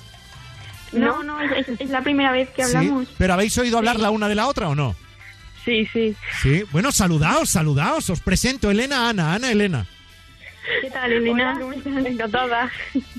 No, 0.92 1.22
no, 1.24 1.40
es, 1.40 1.68
es- 1.68 1.80
es 1.80 1.90
la 1.90 2.03
primera 2.03 2.30
vez 2.30 2.49
que 2.51 2.64
¿Sí? 2.64 2.76
hablamos. 2.76 3.09
¿Pero 3.18 3.34
habéis 3.34 3.59
oído 3.59 3.78
hablar 3.78 3.99
la 3.99 4.11
una 4.11 4.28
de 4.28 4.36
la 4.36 4.47
otra 4.47 4.68
o 4.68 4.74
no? 4.76 4.95
Sí, 5.64 5.86
sí. 5.92 6.14
Sí. 6.42 6.62
Bueno, 6.70 6.92
saludaos, 6.92 7.51
saludaos. 7.51 8.09
Os 8.11 8.20
presento 8.20 8.70
Elena, 8.70 9.09
Ana, 9.09 9.34
Ana, 9.34 9.51
Elena. 9.51 9.86
¿Qué 10.82 10.88
tal, 10.90 11.12
Elena? 11.12 11.59
Encantada. 12.07 12.70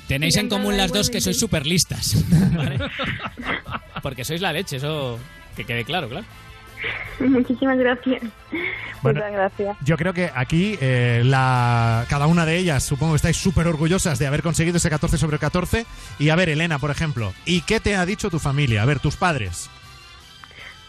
Tenéis 0.08 0.38
en 0.38 0.48
común 0.48 0.78
las 0.78 0.92
dos 0.94 1.10
que 1.10 1.20
sois 1.20 1.38
súper 1.38 1.66
listas. 1.68 2.24
¿vale? 2.56 2.80
Porque 4.02 4.24
sois 4.24 4.40
la 4.42 4.54
leche, 4.54 4.78
eso 4.78 5.20
que 5.58 5.66
quede 5.66 5.84
claro, 5.84 6.08
claro. 6.08 6.26
Muchísimas 7.20 7.78
gracias. 7.78 8.22
Bueno, 9.02 9.20
Muchas 9.20 9.34
gracias. 9.34 9.78
Yo 9.82 9.98
creo 9.98 10.14
que 10.14 10.32
aquí 10.34 10.78
eh, 10.82 11.22
la, 11.24 12.06
cada 12.10 12.28
una 12.28 12.46
de 12.46 12.58
ellas 12.58 12.84
supongo 12.84 13.14
que 13.14 13.18
estáis 13.18 13.38
súper 13.38 13.68
orgullosas 13.68 14.20
de 14.20 14.28
haber 14.28 14.42
conseguido 14.42 14.78
ese 14.78 14.90
14 14.90 15.18
sobre 15.18 15.40
14. 15.40 15.86
Y 16.20 16.30
a 16.30 16.36
ver, 16.36 16.50
Elena, 16.50 16.80
por 16.80 16.92
ejemplo, 16.92 17.34
¿y 17.46 17.62
qué 17.62 17.80
te 17.80 17.96
ha 17.96 18.06
dicho 18.06 18.30
tu 18.30 18.40
familia? 18.40 18.82
A 18.82 18.86
ver, 18.86 19.00
tus 19.00 19.16
padres. 19.16 19.70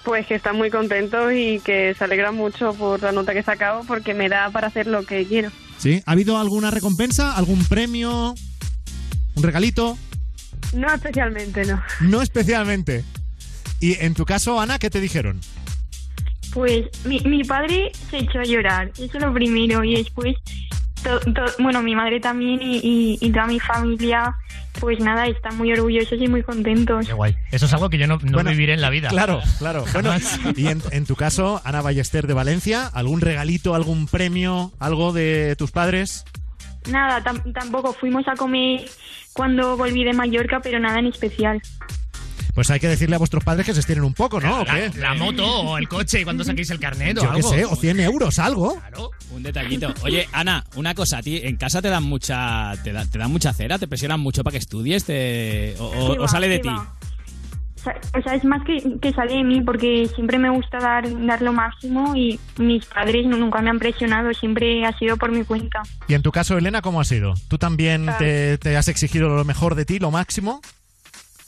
Pues 0.05 0.27
que 0.27 0.37
están 0.37 0.57
muy 0.57 0.71
contentos 0.71 1.33
y 1.35 1.61
que 1.61 1.95
se 1.95 2.05
alegran 2.05 2.35
mucho 2.35 2.73
por 2.75 3.03
la 3.03 3.13
nota 3.13 3.33
que 3.33 3.41
he 3.41 3.43
sacado 3.43 3.83
porque 3.87 4.15
me 4.15 4.29
da 4.29 4.51
para 4.51 4.69
hacer 4.69 4.87
lo 4.87 5.05
que 5.05 5.27
quiero. 5.27 5.51
¿Sí? 5.79 6.03
¿Ha 6.07 6.13
habido 6.13 6.39
alguna 6.39 6.71
recompensa? 6.71 7.37
¿Algún 7.37 7.65
premio? 7.65 8.35
¿Un 9.35 9.43
regalito? 9.43 9.99
No 10.73 10.93
especialmente, 10.93 11.65
no. 11.65 11.83
No 12.01 12.23
especialmente. 12.23 13.05
Y 13.81 13.95
en 14.01 14.15
tu 14.15 14.25
caso, 14.25 14.61
Ana, 14.61 14.79
¿qué 14.79 14.91
te 14.91 15.01
dijeron? 15.01 15.41
Pues 16.57 16.87
mi, 17.05 17.21
mi 17.21 17.45
padre 17.45 17.93
se 18.11 18.17
echó 18.21 18.39
a 18.41 18.45
llorar, 18.45 18.89
eso 18.97 19.05
es 19.19 19.23
lo 19.23 19.31
primero, 19.35 19.85
y 19.85 19.95
después, 19.97 20.37
to- 21.03 21.21
to- 21.21 21.45
bueno, 21.59 21.83
mi 21.83 21.95
madre 21.95 22.19
también 22.19 22.63
y, 22.63 22.79
y- 22.79 23.19
y 23.21 23.31
toda 23.31 23.47
mi 23.47 23.61
familia, 23.61 24.35
pues 24.81 24.99
nada, 25.01 25.27
están 25.27 25.59
muy 25.59 25.71
orgullosos 25.75 26.19
y 26.19 26.27
muy 26.29 26.43
contentos. 26.43 27.07
Qué 27.07 27.13
guay. 27.13 27.37
Eso 27.53 27.67
es 27.67 27.75
algo 27.75 27.91
que 27.91 27.99
yo 27.99 28.07
no, 28.07 28.17
no 28.23 28.33
Bueno, 28.33 28.49
viviré 28.53 28.73
en 28.73 28.81
la 28.81 28.89
vida. 28.89 29.09
Claro, 29.11 29.43
claro. 29.59 29.85
Bueno, 29.93 30.15
y 30.57 30.67
en, 30.69 30.81
en 30.93 31.05
tu 31.05 31.15
caso, 31.15 31.61
Ana 31.63 31.83
Ballester 31.83 32.27
de 32.27 32.33
Valencia, 32.33 32.87
¿algún 32.87 33.21
regalito, 33.21 33.75
algún 33.75 34.07
premio, 34.07 34.73
algo 34.79 35.13
de 35.13 35.57
tus 35.57 35.73
padres? 35.73 36.25
Nada, 36.91 37.23
tam- 37.23 37.53
tampoco 37.53 37.93
fuimos 37.93 38.27
a 38.29 38.35
comer 38.35 38.87
cuando 39.35 39.77
volví 39.77 40.05
de 40.05 40.15
Mallorca, 40.15 40.61
pero 40.63 40.81
nada 40.81 41.01
en 41.01 41.07
especial. 41.09 41.61
Pues 42.57 42.71
hay 42.71 42.81
que 42.81 42.89
decirle 42.89 43.15
a 43.15 43.19
vuestros 43.19 43.45
padres 43.45 43.65
que 43.67 43.75
se 43.75 43.81
estiren 43.81 44.03
un 44.03 44.15
poco, 44.15 44.41
¿no? 44.41 44.63
¿O 44.63 44.65
La, 44.65 44.75
qué? 44.91 44.99
la 44.99 45.15
moto 45.15 45.47
o 45.47 45.79
el 45.79 45.87
coche 45.89 46.23
y 46.23 46.25
cuando 46.25 46.43
saquéis 46.43 46.71
el 46.71 46.81
carnet 46.81 47.19
o 47.19 47.23
Yo 47.23 47.29
qué 47.31 47.37
algo. 47.37 47.51
sé, 47.51 47.65
o 47.67 47.77
100 47.77 48.01
euros, 48.01 48.39
algo. 48.41 48.81
Un 49.31 49.43
detallito. 49.45 49.93
Oye, 50.03 50.27
Ana, 50.33 50.65
una 50.75 50.95
cosa, 50.95 51.19
¿a 51.19 51.23
ti 51.23 51.39
en 51.45 51.57
casa 51.57 51.81
te 51.83 51.89
dan 51.91 52.03
mucha 52.05 52.73
te, 52.83 52.93
da- 52.93 53.05
te 53.07 53.19
dan 53.19 53.31
mucha 53.31 53.53
cera? 53.53 53.79
¿Te 53.79 53.87
presionan 53.87 54.21
mucho 54.21 54.43
para 54.43 54.53
que 54.53 54.59
estudies? 54.59 55.05
Te, 55.05 55.75
o, 55.79 55.85
o- 55.85 56.13
¿Qué 56.15 56.19
o 56.19 56.23
va, 56.23 56.29
sale 56.29 56.49
de 56.49 56.57
qué 56.57 56.63
ti? 56.63 56.69
va? 56.69 56.93
O 58.19 58.21
sea, 58.23 58.35
es 58.35 58.45
más 58.45 58.65
que, 58.65 58.83
que 59.01 59.13
sale 59.13 59.35
de 59.35 59.45
mí 59.45 59.61
porque 59.61 60.09
siempre 60.13 60.39
me 60.41 60.51
gusta 60.51 60.79
dar, 60.81 61.05
dar 61.25 61.41
lo 61.41 61.53
máximo 61.53 62.17
y 62.17 62.41
mis 62.59 62.85
padres 62.87 63.27
nu- 63.27 63.37
nunca 63.37 63.61
me 63.63 63.71
han 63.71 63.79
presionado, 63.79 64.33
siempre 64.35 64.85
ha 64.85 64.99
sido 64.99 65.17
por 65.17 65.31
mi 65.31 65.45
cuenta. 65.45 65.83
Y 66.09 66.15
en 66.15 66.23
tu 66.23 66.33
caso, 66.33 66.59
Elena, 66.59 66.83
¿cómo 66.83 67.01
ha 67.01 67.05
sido? 67.05 67.35
¿Tú 67.47 67.59
también 67.59 68.07
te, 68.19 68.59
te 68.59 68.77
has 68.77 68.89
exigido 68.89 69.29
lo 69.29 69.45
mejor 69.45 69.77
de 69.77 69.85
ti, 69.85 70.01
lo 70.01 70.11
máximo? 70.11 70.63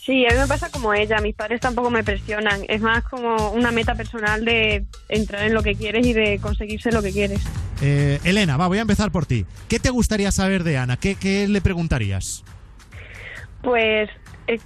Sí, 0.08 0.24
a 0.24 0.30
mí 0.30 0.40
me 0.40 0.46
pasa 0.46 0.70
como 0.70 0.94
ella, 0.94 1.20
mis 1.20 1.34
padres 1.34 1.60
tampoco 1.60 1.90
me 1.90 2.02
presionan, 2.02 2.62
es 2.66 2.80
más 2.80 3.04
como 3.04 3.50
una 3.50 3.70
meta 3.72 3.94
personal 3.94 4.42
de 4.42 4.86
entrar 5.10 5.42
en 5.42 5.52
lo 5.52 5.62
que 5.62 5.74
quieres 5.74 6.06
y 6.06 6.14
de 6.14 6.38
conseguirse 6.40 6.90
lo 6.90 7.02
que 7.02 7.12
quieres. 7.12 7.46
Eh, 7.82 8.18
Elena, 8.24 8.56
va, 8.56 8.68
voy 8.68 8.78
a 8.78 8.80
empezar 8.80 9.12
por 9.12 9.26
ti. 9.26 9.44
¿Qué 9.68 9.78
te 9.78 9.90
gustaría 9.90 10.32
saber 10.32 10.64
de 10.64 10.78
Ana? 10.78 10.96
¿Qué, 10.96 11.14
qué 11.14 11.46
le 11.46 11.60
preguntarías? 11.60 12.42
Pues 13.60 14.08
eh, 14.46 14.58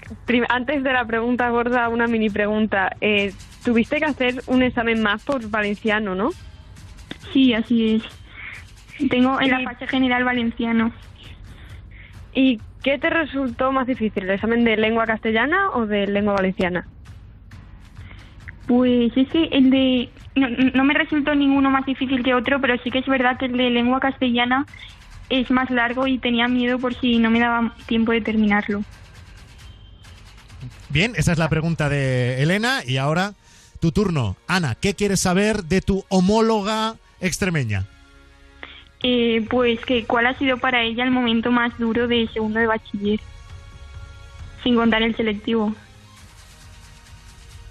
antes 0.49 0.85
de 0.85 0.93
la 0.93 1.05
pregunta 1.07 1.51
gorda, 1.51 1.89
una 1.89 2.07
mini 2.07 2.31
pregunta. 2.31 2.95
Eh, 3.01 3.35
Tuviste 3.65 3.99
que 3.99 4.05
hacer 4.05 4.45
un 4.47 4.63
examen 4.63 5.03
más 5.03 5.25
por 5.25 5.51
valenciano, 5.51 6.15
¿no? 6.15 6.31
Sí, 7.33 7.53
así 7.53 7.97
es. 7.97 9.09
Tengo 9.11 9.41
en 9.41 9.51
la 9.51 9.61
fase 9.65 9.89
general 9.89 10.23
valenciano. 10.23 10.93
¿Y 12.33 12.61
qué 12.83 12.99
te 12.99 13.11
resultó 13.11 13.73
más 13.73 13.87
difícil, 13.87 14.25
el 14.25 14.31
examen 14.31 14.65
de 14.65 14.77
lengua 14.77 15.07
castellana 15.07 15.71
o 15.75 15.87
de 15.87 16.07
lengua 16.07 16.35
valenciana? 16.35 16.87
Pues 18.67 19.13
es 19.17 19.29
que 19.29 19.45
el 19.45 19.71
de... 19.71 20.09
No, 20.35 20.49
no 20.49 20.85
me 20.85 20.95
resultó 20.95 21.35
ninguno 21.35 21.71
más 21.71 21.85
difícil 21.85 22.23
que 22.23 22.35
otro, 22.35 22.61
pero 22.61 22.77
sí 22.83 22.91
que 22.91 23.01
es 23.01 23.07
verdad 23.07 23.37
que 23.39 23.47
el 23.47 23.57
de 23.57 23.71
lengua 23.71 24.01
castellana 24.01 24.67
es 25.29 25.51
más 25.51 25.71
largo 25.71 26.07
y 26.07 26.19
tenía 26.19 26.49
miedo 26.49 26.79
por 26.79 26.95
si 26.95 27.19
no 27.19 27.31
me 27.31 27.41
daba 27.41 27.75
tiempo 27.87 28.13
de 28.13 28.21
terminarlo. 28.21 28.83
Bien, 30.89 31.13
esa 31.17 31.33
es 31.33 31.39
la 31.39 31.49
pregunta 31.49 31.89
de 31.89 32.43
Elena 32.43 32.81
y 32.87 32.99
ahora 32.99 33.33
tu 33.81 33.93
turno. 33.93 34.37
Ana, 34.47 34.75
¿qué 34.75 34.95
quieres 34.95 35.21
saber 35.21 35.65
de 35.65 35.81
tu 35.81 36.05
homóloga 36.09 36.97
extremeña? 37.21 37.87
Eh, 39.03 39.45
pues 39.51 39.81
que 39.85 40.05
cuál 40.05 40.27
ha 40.27 40.39
sido 40.39 40.59
para 40.59 40.83
ella 40.83 41.03
el 41.03 41.11
momento 41.11 41.51
más 41.51 41.77
duro 41.79 42.07
de 42.07 42.29
segundo 42.29 42.61
de 42.61 42.67
bachiller, 42.67 43.21
sin 44.63 44.77
contar 44.77 45.03
el 45.03 45.17
selectivo. 45.17 45.75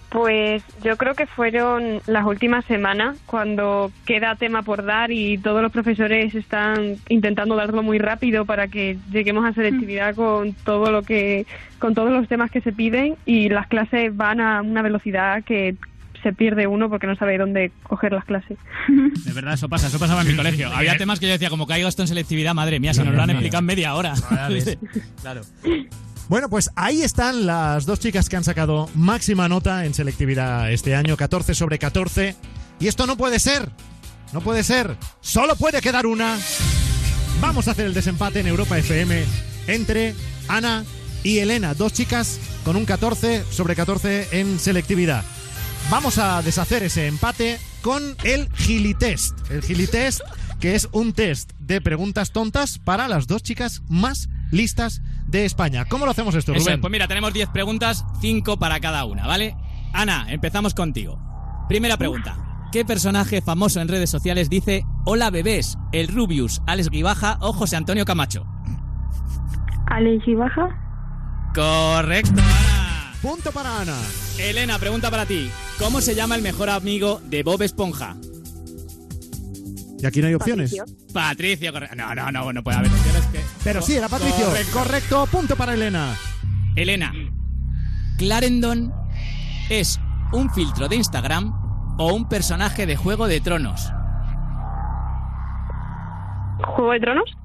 Pues 0.09 0.61
yo 0.83 0.97
creo 0.97 1.15
que 1.15 1.25
fueron 1.25 2.01
las 2.05 2.25
últimas 2.25 2.65
semanas 2.65 3.17
cuando 3.25 3.93
queda 4.05 4.35
tema 4.35 4.61
por 4.61 4.83
dar 4.83 5.09
y 5.09 5.37
todos 5.37 5.61
los 5.61 5.71
profesores 5.71 6.35
están 6.35 6.97
intentando 7.07 7.55
darlo 7.55 7.81
muy 7.81 7.97
rápido 7.97 8.43
para 8.43 8.67
que 8.67 8.97
lleguemos 9.09 9.45
a 9.45 9.53
selectividad 9.53 10.13
con 10.13 10.51
todo 10.51 10.91
lo 10.91 11.03
que 11.03 11.45
con 11.79 11.95
todos 11.95 12.11
los 12.11 12.27
temas 12.27 12.51
que 12.51 12.59
se 12.59 12.73
piden 12.73 13.15
y 13.25 13.47
las 13.47 13.67
clases 13.67 14.13
van 14.13 14.41
a 14.41 14.61
una 14.61 14.81
velocidad 14.81 15.45
que 15.45 15.77
se 16.23 16.33
pierde 16.33 16.67
uno 16.67 16.89
porque 16.89 17.07
no 17.07 17.15
sabe 17.15 17.37
dónde 17.37 17.71
coger 17.83 18.11
las 18.13 18.25
clases. 18.25 18.57
De 19.25 19.33
verdad, 19.33 19.53
eso 19.53 19.69
pasa, 19.69 19.87
eso 19.87 19.99
pasaba 19.99 20.21
en 20.21 20.27
mi 20.27 20.35
colegio. 20.35 20.69
Había 20.73 20.97
temas 20.97 21.19
que 21.19 21.27
yo 21.27 21.33
decía, 21.33 21.49
como 21.49 21.67
caigo 21.67 21.87
esto 21.87 22.01
en 22.01 22.07
selectividad, 22.07 22.53
madre 22.53 22.79
mía, 22.79 22.93
se 22.93 23.03
nos 23.03 23.13
lo 23.13 23.21
han 23.21 23.29
explicado 23.29 23.59
en 23.59 23.65
media 23.65 23.95
hora. 23.95 24.13
claro. 25.21 25.41
Bueno, 26.27 26.49
pues 26.49 26.71
ahí 26.75 27.01
están 27.01 27.45
las 27.45 27.85
dos 27.85 27.99
chicas 27.99 28.29
que 28.29 28.37
han 28.37 28.43
sacado 28.43 28.89
máxima 28.95 29.49
nota 29.49 29.85
en 29.85 29.93
selectividad 29.93 30.71
este 30.71 30.95
año, 30.95 31.17
14 31.17 31.53
sobre 31.53 31.77
14. 31.77 32.35
Y 32.79 32.87
esto 32.87 33.05
no 33.05 33.17
puede 33.17 33.39
ser, 33.39 33.69
no 34.33 34.41
puede 34.41 34.63
ser, 34.63 34.95
solo 35.19 35.55
puede 35.55 35.81
quedar 35.81 36.05
una. 36.05 36.37
Vamos 37.41 37.67
a 37.67 37.71
hacer 37.71 37.85
el 37.85 37.93
desempate 37.93 38.39
en 38.39 38.47
Europa 38.47 38.77
FM 38.77 39.23
entre 39.67 40.15
Ana 40.47 40.85
y 41.23 41.39
Elena, 41.39 41.73
dos 41.73 41.93
chicas 41.93 42.39
con 42.63 42.75
un 42.75 42.85
14 42.85 43.43
sobre 43.49 43.75
14 43.75 44.39
en 44.39 44.59
selectividad. 44.59 45.23
Vamos 45.89 46.17
a 46.17 46.41
deshacer 46.41 46.83
ese 46.83 47.07
empate 47.07 47.59
con 47.81 48.01
el 48.23 48.49
Gilitest. 48.53 49.51
El 49.51 49.61
Gilitest, 49.61 50.21
que 50.59 50.75
es 50.75 50.87
un 50.91 51.13
test 51.13 51.51
de 51.59 51.81
preguntas 51.81 52.31
tontas 52.31 52.79
para 52.79 53.07
las 53.07 53.27
dos 53.27 53.43
chicas 53.43 53.81
más 53.89 54.29
listas 54.51 55.01
de 55.27 55.45
España. 55.45 55.85
¿Cómo 55.85 56.05
lo 56.05 56.11
hacemos 56.11 56.35
esto, 56.35 56.53
Eso 56.53 56.65
Rubén? 56.65 56.81
pues 56.81 56.91
mira, 56.91 57.07
tenemos 57.07 57.33
10 57.33 57.49
preguntas, 57.49 58.05
5 58.21 58.57
para 58.57 58.79
cada 58.79 59.05
una, 59.05 59.27
¿vale? 59.27 59.55
Ana, 59.93 60.25
empezamos 60.29 60.73
contigo. 60.73 61.19
Primera 61.67 61.97
pregunta. 61.97 62.37
¿Qué 62.71 62.85
personaje 62.85 63.41
famoso 63.41 63.81
en 63.81 63.89
redes 63.89 64.09
sociales 64.09 64.49
dice 64.49 64.85
Hola 65.05 65.29
bebés, 65.29 65.77
el 65.91 66.07
Rubius, 66.07 66.61
Alex 66.67 66.89
Guibaja 66.89 67.37
o 67.41 67.51
José 67.51 67.75
Antonio 67.75 68.05
Camacho? 68.05 68.45
Alex 69.87 70.25
y 70.25 70.35
baja. 70.35 70.69
Correcto, 71.53 72.31
Ana. 72.41 72.80
Punto 73.21 73.51
para 73.51 73.81
Ana. 73.81 73.97
Elena, 74.39 74.79
pregunta 74.79 75.11
para 75.11 75.25
ti. 75.25 75.49
¿Cómo 75.77 76.01
se 76.01 76.15
llama 76.15 76.35
el 76.35 76.41
mejor 76.41 76.69
amigo 76.69 77.21
de 77.25 77.43
Bob 77.43 77.61
Esponja? 77.61 78.15
Y 79.99 80.05
aquí 80.05 80.21
no 80.21 80.27
hay 80.27 80.33
opciones. 80.33 80.75
Patricio, 81.13 81.71
correcto. 81.71 81.95
No, 81.95 82.15
no, 82.15 82.31
no, 82.31 82.51
no 82.51 82.63
puede 82.63 82.77
haber 82.77 82.91
opciones 82.91 83.25
que... 83.27 83.39
Pero 83.63 83.81
sí, 83.83 83.95
era 83.95 84.09
Patricio. 84.09 84.45
Correcto. 84.47 84.71
Correcto, 84.73 85.27
punto 85.27 85.55
para 85.55 85.75
Elena. 85.75 86.17
Elena, 86.75 87.13
¿Clarendon 88.17 88.91
es 89.69 89.99
un 90.31 90.49
filtro 90.51 90.87
de 90.87 90.95
Instagram 90.95 91.53
o 91.99 92.13
un 92.13 92.27
personaje 92.27 92.85
de 92.85 92.95
Juego 92.95 93.27
de 93.27 93.41
Tronos? 93.41 93.91
¿Juego 96.75 96.91
de 96.93 96.99
Tronos? 96.99 97.37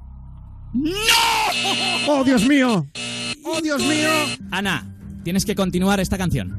¡Oh, 2.07 2.23
Dios 2.23 2.45
mío! 2.47 2.87
¡Oh, 3.43 3.61
Dios 3.61 3.81
mío! 3.83 4.09
Ana, 4.51 4.96
tienes 5.27 5.43
que 5.43 5.55
continuar 5.55 5.99
esta 5.99 6.17
canción. 6.17 6.57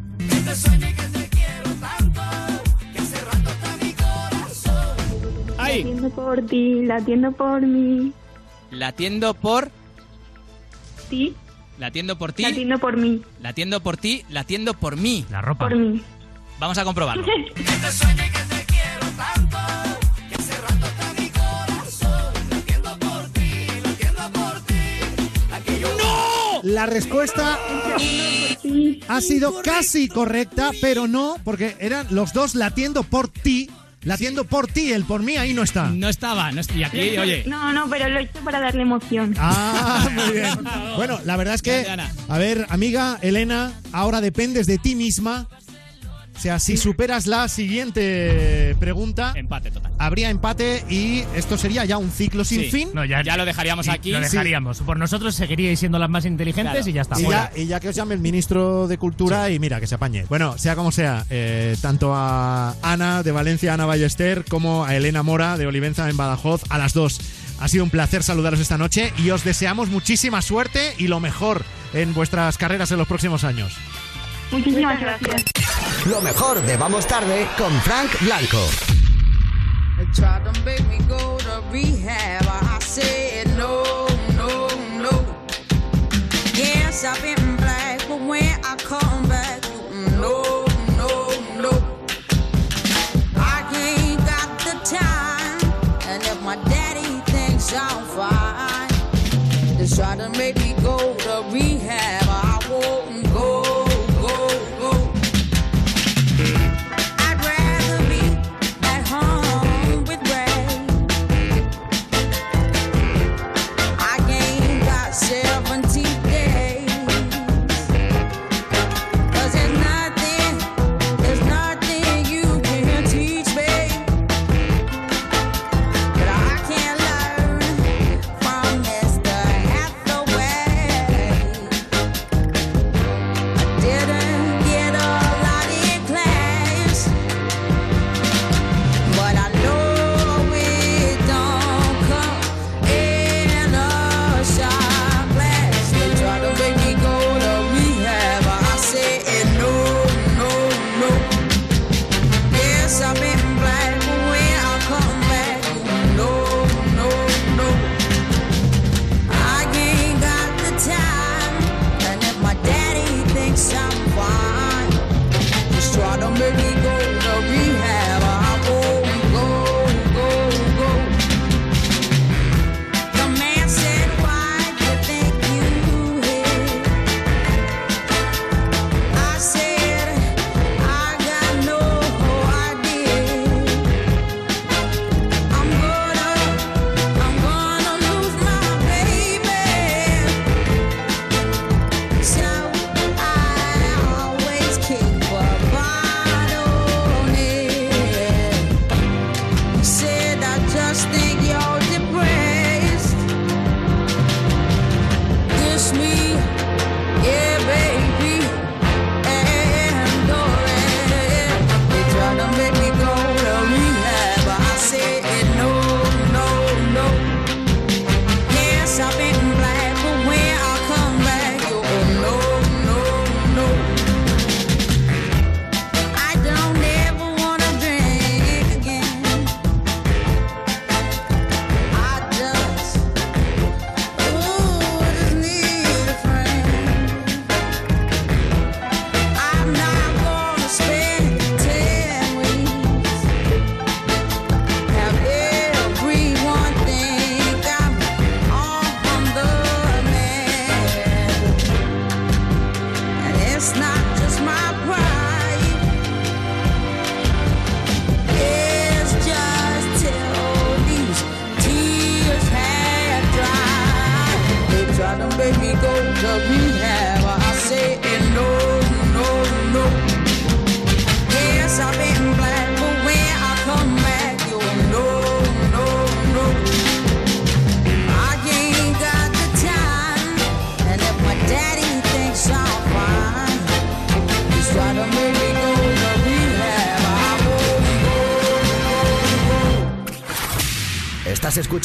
Ahí. 5.57 5.85
Latiendo 5.85 6.11
por 6.11 6.47
ti, 6.47 6.83
latiendo 6.85 7.33
por 7.33 7.62
mí. 7.62 8.12
Latiendo 8.71 9.33
por 9.33 9.71
ti. 11.09 11.35
La 11.79 11.87
atiendo 11.87 12.19
por 12.19 12.35
ti. 12.35 12.43
La 12.43 12.49
atiendo 12.51 12.79
por 12.79 12.97
mí. 12.99 13.23
La 13.41 13.49
atiendo 13.49 13.81
por 13.81 13.97
ti, 13.97 14.23
la 14.29 14.41
atiendo 14.41 14.75
por 14.75 14.99
mí. 14.99 15.25
La 15.31 15.41
ropa. 15.41 15.71
Por 15.71 15.75
mí. 15.75 16.03
Vamos 16.59 16.77
a 16.77 16.85
comprobarlo. 16.85 17.25
La 26.62 26.86
respuesta 26.86 27.59
ha 29.09 29.20
sido 29.20 29.62
casi 29.62 30.09
correcta, 30.09 30.70
pero 30.80 31.06
no, 31.06 31.36
porque 31.44 31.76
eran 31.80 32.06
los 32.11 32.32
dos 32.32 32.54
latiendo 32.54 33.02
por 33.02 33.28
ti. 33.28 33.70
Latiendo 34.02 34.44
por 34.44 34.68
ti, 34.68 34.92
el 34.92 35.04
por 35.04 35.22
mí 35.22 35.36
ahí 35.36 35.52
no 35.52 35.64
está. 35.64 35.90
No 35.90 36.09
estaba, 36.09 36.52
no 36.52 36.61
estoy 36.61 36.84
aquí, 36.84 37.18
oye. 37.18 37.42
No, 37.46 37.72
no, 37.72 37.90
pero 37.90 38.09
lo 38.09 38.20
he 38.20 38.22
hecho 38.22 38.38
para 38.44 38.61
darle 38.61 38.82
emoción. 38.82 39.34
Ah, 39.38 40.09
muy 40.14 40.32
bien. 40.34 40.56
Bueno, 40.96 41.18
la 41.24 41.36
verdad 41.36 41.54
es 41.54 41.62
que, 41.62 41.84
a 42.28 42.38
ver, 42.38 42.66
amiga 42.68 43.18
Elena, 43.22 43.72
ahora 43.92 44.20
dependes 44.20 44.66
de 44.68 44.78
ti 44.78 44.94
misma. 44.94 45.48
O 46.39 46.41
sea, 46.41 46.59
si 46.61 46.76
superas 46.76 47.26
la 47.26 47.49
siguiente 47.49 48.76
pregunta, 48.78 49.32
Empate 49.34 49.70
total. 49.72 49.91
habría 49.99 50.30
empate 50.30 50.84
y 50.89 51.24
esto 51.34 51.59
sería 51.59 51.84
ya 51.84 51.99
un 51.99 52.11
ciclo 52.12 52.45
sin 52.45 52.61
Sí. 52.62 52.70
fin. 52.70 52.89
No, 52.95 53.05
ya, 53.05 53.22
Ya 53.22 53.36
lo 53.36 53.45
dejaríamos 53.45 53.86
sí, 53.86 53.91
aquí. 53.93 54.12
Lo 54.12 54.18
Sí. 54.18 54.30
dejaríamos. 54.30 54.78
Por 54.82 54.99
nosotros 54.99 55.34
seguiríais 55.34 55.78
siendo 55.80 55.99
las 55.99 56.09
más 56.09 56.24
inteligentes 56.24 56.72
Claro. 56.74 56.89
y 56.89 56.93
ya 56.93 57.03
está. 57.03 57.20
Y 57.20 57.24
fuera. 57.24 57.51
ya, 57.55 57.61
y 57.61 57.66
ya 57.66 57.80
que 57.80 57.89
os 57.89 57.97
llame 57.97 58.14
el 58.14 58.20
ministro 58.20 58.86
de 58.86 58.99
Cultura 58.99 59.51
y 59.51 59.59
mira, 59.59 59.80
que 59.80 59.86
se 59.89 59.97
apañe. 59.97 60.26
Bueno, 60.28 60.57
sea 60.59 60.76
como 60.76 60.93
sea, 60.93 61.26
eh, 61.28 61.76
tanto 61.82 62.14
a 62.14 62.74
Ana 62.82 63.22
de 63.22 63.32
Valencia, 63.32 63.74
Ana 63.74 63.86
Ballester, 63.86 64.45
como 64.49 64.84
a 64.84 64.95
Elena 64.95 65.22
Mora 65.24 65.59
de 65.59 65.66
Olivenza 65.66 66.09
en 66.09 66.16
Badajoz, 66.16 66.62
a 66.70 66.78
las 66.78 66.93
dos. 66.95 67.20
Ha 67.61 67.66
sido 67.66 67.82
un 67.82 67.91
placer 67.91 68.22
saludaros 68.22 68.61
esta 68.61 68.78
noche 68.78 69.12
y 69.18 69.30
os 69.30 69.43
deseamos 69.43 69.89
muchísima 69.89 70.41
suerte 70.43 70.95
y 70.99 71.09
lo 71.09 71.18
mejor 71.18 71.64
en 71.93 72.14
vuestras 72.14 72.57
carreras 72.59 72.93
en 72.93 72.99
los 72.99 73.09
próximos 73.09 73.43
años. 73.43 73.72
Muchísimas 74.51 75.01
gracias. 75.01 75.44
Lo 76.07 76.20
mejor 76.20 76.62
de 76.62 76.76
Vamos 76.76 77.07
Tarde 77.07 77.46
con 77.59 77.72
Frank 77.82 78.11
Blanco. 78.20 78.59
They 99.78 99.86
tried 99.86 100.18
to 100.18 100.28
make 100.30 100.68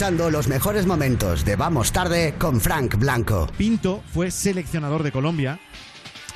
escuchando 0.03 0.31
los 0.31 0.49
mejores 0.49 0.85
momentos 0.85 1.45
de 1.45 1.55
Vamos 1.55 1.93
Tarde 1.93 2.35
con 2.37 2.59
Frank 2.59 2.97
Blanco. 2.97 3.47
Pinto 3.57 4.03
fue 4.13 4.31
seleccionador 4.31 5.01
de 5.01 5.13
Colombia, 5.13 5.59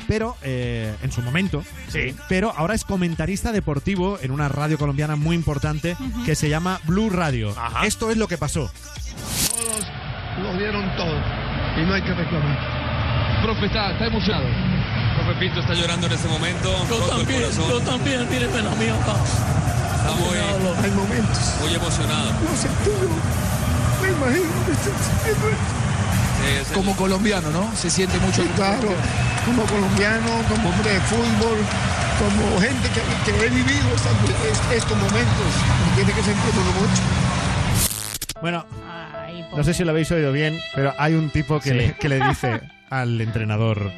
pero 0.07 0.37
eh, 0.41 0.95
en 1.01 1.11
su 1.11 1.21
momento. 1.21 1.65
Sí. 1.89 2.15
Pero 2.29 2.53
ahora 2.55 2.75
es 2.75 2.85
comentarista 2.85 3.51
deportivo 3.51 4.19
en 4.21 4.31
una 4.31 4.47
radio 4.47 4.77
colombiana 4.77 5.17
muy 5.17 5.35
importante 5.35 5.97
que 6.25 6.33
se 6.35 6.47
llama 6.47 6.79
Blue 6.85 7.09
Radio. 7.09 7.53
Esto 7.83 8.09
es 8.09 8.15
lo 8.15 8.29
que 8.29 8.37
pasó. 8.37 8.71
Todos 9.49 9.85
lo 10.43 10.57
dieron 10.57 10.89
todo 10.95 11.17
y 11.75 11.85
no 11.85 11.93
hay 11.93 12.03
que 12.03 12.13
reclamar. 12.13 13.41
profe 13.43 13.65
está, 13.65 13.91
está 13.91 14.05
emocionado. 14.05 14.47
Profe 15.17 15.39
Pinto 15.41 15.59
está 15.59 15.73
llorando 15.73 16.07
en 16.07 16.13
este 16.13 16.29
momento. 16.29 16.73
Yo 16.89 16.99
también, 17.09 17.41
yo 17.51 17.81
también, 17.81 18.93
acá. 18.93 19.86
Está 20.07 20.19
muy, 20.19 20.37
Hay 20.85 20.91
momentos. 20.91 21.53
muy 21.61 21.73
emocionado. 21.73 22.31
No 22.31 22.55
sé 22.55 22.67
tú, 22.83 22.91
me 24.01 24.09
imagino 24.09 24.65
que 24.65 24.71
estás 24.71 24.93
sintiendo 25.05 25.47
esto. 25.49 25.73
Sí, 26.37 26.61
es 26.61 26.67
el- 26.69 26.73
Como 26.75 26.95
colombiano, 26.95 27.49
¿no? 27.51 27.75
Se 27.75 27.89
siente 27.89 28.17
mucho. 28.19 28.43
claro, 28.55 28.89
como 29.45 29.63
colombiano, 29.65 30.29
como 30.49 30.69
hombre 30.69 30.93
de 30.93 30.99
fútbol, 31.01 31.57
como 32.19 32.61
gente 32.61 32.89
que, 32.89 33.31
que 33.31 33.45
he 33.45 33.49
vivido 33.49 33.89
estos 34.75 34.97
momentos. 34.97 35.49
Tiene 35.95 36.11
que 36.13 36.23
sentirlo 36.23 36.61
mucho. 36.79 37.01
Bueno, 38.41 38.65
no 39.55 39.63
sé 39.63 39.73
si 39.73 39.83
lo 39.83 39.91
habéis 39.91 40.11
oído 40.11 40.31
bien, 40.31 40.59
pero 40.75 40.93
hay 40.99 41.15
un 41.15 41.29
tipo 41.31 41.59
que, 41.59 41.69
Sí. 41.71 41.75
le, 41.75 41.93
que 41.95 42.07
le 42.09 42.19
dice 42.27 42.61
al 42.89 43.19
entrenador: 43.19 43.91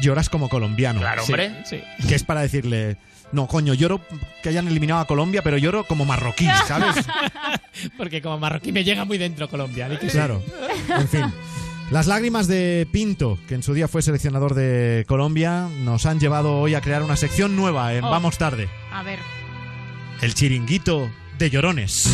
Lloras 0.00 0.28
como 0.28 0.48
colombiano. 0.48 1.00
Claro, 1.00 1.24
Sí, 1.24 1.32
hombre. 1.32 1.62
sí. 1.64 1.82
Que 2.06 2.14
es 2.14 2.22
para 2.24 2.42
decirle. 2.42 2.98
No, 3.32 3.46
coño, 3.46 3.74
lloro 3.74 4.00
que 4.42 4.48
hayan 4.50 4.68
eliminado 4.68 5.00
a 5.00 5.06
Colombia, 5.06 5.42
pero 5.42 5.56
lloro 5.58 5.84
como 5.84 6.04
marroquí, 6.04 6.46
¿sabes? 6.68 7.04
Porque 7.96 8.20
como 8.22 8.38
marroquí 8.38 8.72
me 8.72 8.84
llega 8.84 9.04
muy 9.04 9.18
dentro 9.18 9.48
Colombia. 9.48 9.88
sí. 10.00 10.06
Claro. 10.08 10.42
En 10.88 11.08
fin. 11.08 11.32
Las 11.90 12.06
lágrimas 12.06 12.46
de 12.46 12.86
Pinto, 12.90 13.38
que 13.48 13.54
en 13.54 13.62
su 13.62 13.74
día 13.74 13.86
fue 13.88 14.00
seleccionador 14.00 14.54
de 14.54 15.04
Colombia, 15.06 15.68
nos 15.84 16.06
han 16.06 16.20
llevado 16.20 16.56
hoy 16.58 16.74
a 16.74 16.80
crear 16.80 17.02
una 17.02 17.16
sección 17.16 17.54
nueva 17.54 17.92
en 17.94 18.04
Oh. 18.04 18.10
Vamos 18.10 18.38
Tarde. 18.38 18.68
A 18.90 19.02
ver. 19.02 19.18
El 20.22 20.34
chiringuito 20.34 21.10
de 21.38 21.50
llorones. 21.50 22.08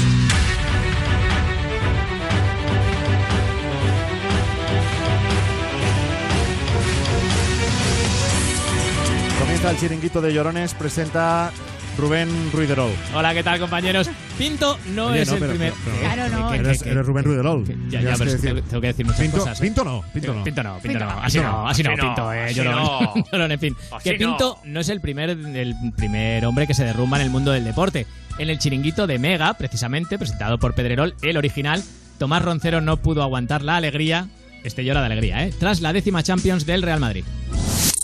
Comienza 9.60 9.70
el 9.84 9.88
chiringuito 9.90 10.20
de 10.20 10.32
llorones, 10.32 10.72
presenta 10.74 11.50
Rubén 11.96 12.28
Ruiderol. 12.52 12.92
Hola, 13.12 13.34
¿qué 13.34 13.42
tal, 13.42 13.58
compañeros? 13.58 14.08
Pinto 14.38 14.78
no 14.94 15.06
Oye, 15.06 15.22
es 15.22 15.28
no, 15.28 15.34
el 15.34 15.40
pero- 15.40 15.50
primer. 15.52 15.72
pero- 15.84 15.96
Claro, 15.98 16.28
no. 16.28 16.50
¿Qué, 16.52 16.58
qué, 16.58 16.64
Eres, 16.68 16.82
qué, 16.84 16.90
eres 16.90 17.06
Rubén 17.06 17.24
Ruiderol. 17.24 17.64
Ya, 17.90 18.00
ya, 18.00 18.12
que 18.12 18.18
pero 18.18 18.30
decir- 18.30 18.40
tengo, 18.54 18.62
tengo 18.68 18.80
que 18.80 18.86
decir 18.86 19.04
muchas 19.06 19.20
Pinto, 19.20 19.38
cosas. 19.38 19.58
¿eh? 19.58 19.64
Pinto 19.64 19.84
no, 19.84 20.04
Pinto 20.14 20.32
no. 20.34 20.44
Pinto 20.44 20.62
no, 20.62 20.78
Pinto 20.78 20.98
no. 21.00 21.06
Pinto 21.08 21.20
Así 21.24 21.38
no, 21.38 21.42
no, 21.50 21.68
así 21.68 21.82
no, 21.82 21.90
así 21.90 22.00
Pinto, 22.02 22.22
no, 22.22 22.32
eh, 22.32 22.44
así 22.44 22.54
llorón. 22.54 23.50
en 23.52 23.58
fin. 23.58 23.76
Así 23.90 24.10
Que. 24.10 24.16
Pinto 24.16 24.58
no 24.64 24.78
es 24.78 24.88
el 24.90 25.00
primer, 25.00 25.30
el 25.30 25.74
primer 25.96 26.46
hombre 26.46 26.68
que 26.68 26.74
se 26.74 26.84
derrumba 26.84 27.16
en 27.16 27.24
el 27.24 27.30
mundo 27.30 27.50
del 27.50 27.64
deporte. 27.64 28.06
En 28.38 28.50
el 28.50 28.60
chiringuito 28.60 29.08
de 29.08 29.18
Mega, 29.18 29.54
precisamente, 29.54 30.18
presentado 30.18 30.58
por 30.58 30.74
Pedrerol, 30.76 31.16
el 31.22 31.36
original, 31.36 31.82
Tomás 32.18 32.42
Roncero 32.42 32.80
no 32.80 32.98
pudo 32.98 33.24
aguantar 33.24 33.62
la 33.62 33.74
alegría, 33.74 34.28
este 34.62 34.84
llora 34.84 35.00
de 35.00 35.06
alegría, 35.06 35.44
¿eh? 35.44 35.52
Tras 35.58 35.80
la 35.80 35.92
décima 35.92 36.22
Champions 36.22 36.64
del 36.64 36.82
Real 36.82 37.00
Madrid. 37.00 37.24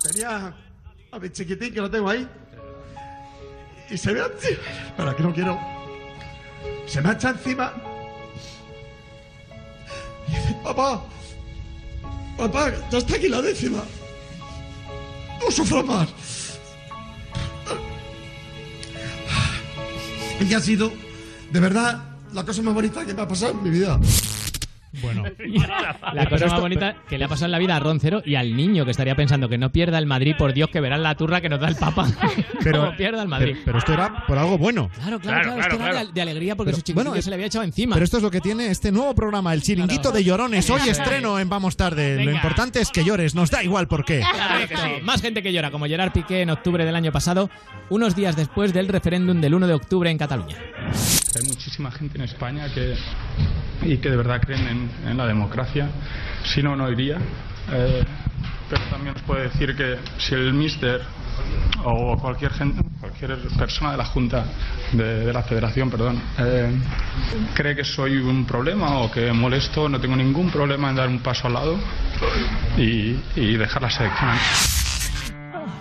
Tenía 0.02 0.52
a 1.14 1.18
mi 1.20 1.30
chiquitín 1.30 1.72
que 1.72 1.80
lo 1.80 1.88
tengo 1.88 2.10
ahí. 2.10 2.28
Y 3.88 3.96
se 3.96 4.12
ve 4.12 4.20
así. 4.20 4.58
Para 4.96 5.14
que 5.14 5.22
no 5.22 5.32
quiero. 5.32 5.58
Se 6.86 7.00
me 7.00 7.12
echa 7.12 7.30
encima. 7.30 7.72
Y 10.26 10.32
dice, 10.32 10.56
papá. 10.64 11.04
Papá, 12.36 12.72
ya 12.90 12.98
está 12.98 13.14
aquí 13.14 13.28
la 13.28 13.40
décima. 13.40 13.84
No 15.40 15.50
sufro 15.50 15.84
más. 15.84 16.08
Y 20.40 20.52
ha 20.52 20.60
sido, 20.60 20.92
de 21.52 21.60
verdad, 21.60 22.02
la 22.32 22.44
cosa 22.44 22.60
más 22.62 22.74
bonita 22.74 23.06
que 23.06 23.14
me 23.14 23.22
ha 23.22 23.28
pasado 23.28 23.52
en 23.52 23.62
mi 23.62 23.70
vida. 23.70 23.98
Bueno. 25.02 25.24
La 26.12 26.28
cosa 26.28 26.46
más 26.46 26.60
bonita 26.60 26.96
que 27.08 27.18
le 27.18 27.24
ha 27.24 27.28
pasado 27.28 27.46
en 27.46 27.52
la 27.52 27.58
vida 27.58 27.76
a 27.76 27.80
Roncero 27.80 28.22
y 28.24 28.34
al 28.34 28.56
niño 28.56 28.84
que 28.84 28.90
estaría 28.90 29.14
pensando 29.14 29.48
que 29.48 29.58
no 29.58 29.70
pierda 29.70 29.98
el 29.98 30.06
Madrid, 30.06 30.34
por 30.38 30.52
Dios, 30.52 30.70
que 30.70 30.80
verán 30.80 31.02
la 31.02 31.14
turra 31.14 31.40
que 31.40 31.48
nos 31.48 31.60
da 31.60 31.68
el 31.68 31.76
Papa. 31.76 32.08
Pero, 32.62 32.96
pierda 32.96 33.22
el 33.22 33.28
Madrid. 33.28 33.52
pero, 33.52 33.64
pero 33.64 33.78
esto 33.78 33.92
era 33.92 34.26
por 34.26 34.38
algo 34.38 34.56
bueno. 34.56 34.90
Claro, 34.94 35.20
claro, 35.20 35.42
claro, 35.42 35.60
esto 35.60 35.86
era 35.86 36.04
de, 36.06 36.22
alegría 36.22 36.56
porque 36.56 36.70
Pero, 36.70 36.78
su 36.78 36.82
chiquitillo 36.82 37.10
bueno, 37.10 37.22
se 37.22 37.28
le 37.28 37.34
había 37.34 37.46
echado 37.46 37.64
encima. 37.64 37.94
Pero 37.94 38.04
esto 38.04 38.16
es 38.16 38.22
lo 38.22 38.30
que 38.30 38.40
tiene 38.40 38.68
este 38.68 38.90
nuevo 38.90 39.14
programa, 39.14 39.52
el 39.52 39.62
chiringuito 39.62 40.10
de 40.12 40.24
llorones. 40.24 40.68
Hoy 40.70 40.88
estreno 40.88 41.38
en 41.38 41.48
Vamos 41.48 41.76
Tarde. 41.76 42.24
Lo 42.24 42.30
importante 42.30 42.80
es 42.80 42.90
que 42.90 43.04
llores, 43.04 43.34
nos 43.34 43.50
da 43.50 43.62
igual 43.62 43.86
por 43.86 44.04
qué. 44.04 44.22
Correcto. 44.22 44.80
Más 45.02 45.20
gente 45.20 45.42
que 45.42 45.52
llora, 45.52 45.70
como 45.70 45.86
Gerard 45.86 46.12
Piqué 46.12 46.40
en 46.42 46.50
octubre 46.50 46.84
del 46.84 46.94
año 46.96 47.12
pasado, 47.12 47.50
unos 47.90 48.16
días 48.16 48.36
después 48.36 48.72
del 48.72 48.88
referéndum 48.88 49.40
del 49.40 49.54
1 49.54 49.66
de 49.66 49.74
octubre 49.74 50.10
en 50.10 50.18
Cataluña. 50.18 50.56
Hay 51.36 51.46
muchísima 51.46 51.90
gente 51.90 52.18
en 52.18 52.24
España 52.24 52.72
que, 52.72 52.94
y 53.82 53.96
que 53.98 54.10
de 54.10 54.16
verdad 54.16 54.40
creen 54.40 54.66
en, 54.66 54.83
en 55.06 55.16
la 55.16 55.26
democracia. 55.26 55.88
Si 56.44 56.62
no, 56.62 56.76
no 56.76 56.90
iría. 56.90 57.18
Eh, 57.72 58.04
pero 58.68 58.82
también 58.90 59.14
os 59.14 59.22
puedo 59.22 59.42
decir 59.42 59.76
que 59.76 59.98
si 60.18 60.34
el 60.34 60.52
mister 60.54 61.02
o 61.84 62.16
cualquier, 62.16 62.52
gente, 62.52 62.82
cualquier 63.00 63.36
persona 63.58 63.92
de 63.92 63.96
la 63.98 64.04
Junta, 64.04 64.44
de, 64.92 65.26
de 65.26 65.32
la 65.32 65.42
Federación, 65.42 65.90
perdón, 65.90 66.20
eh, 66.38 66.72
cree 67.54 67.76
que 67.76 67.84
soy 67.84 68.16
un 68.16 68.46
problema 68.46 69.00
o 69.00 69.10
que 69.10 69.32
molesto, 69.32 69.88
no 69.88 70.00
tengo 70.00 70.16
ningún 70.16 70.50
problema 70.50 70.90
en 70.90 70.96
dar 70.96 71.08
un 71.08 71.18
paso 71.18 71.48
al 71.48 71.54
lado 71.54 71.78
y, 72.78 73.16
y 73.36 73.56
dejar 73.56 73.82
la 73.82 73.90
selección. 73.90 74.30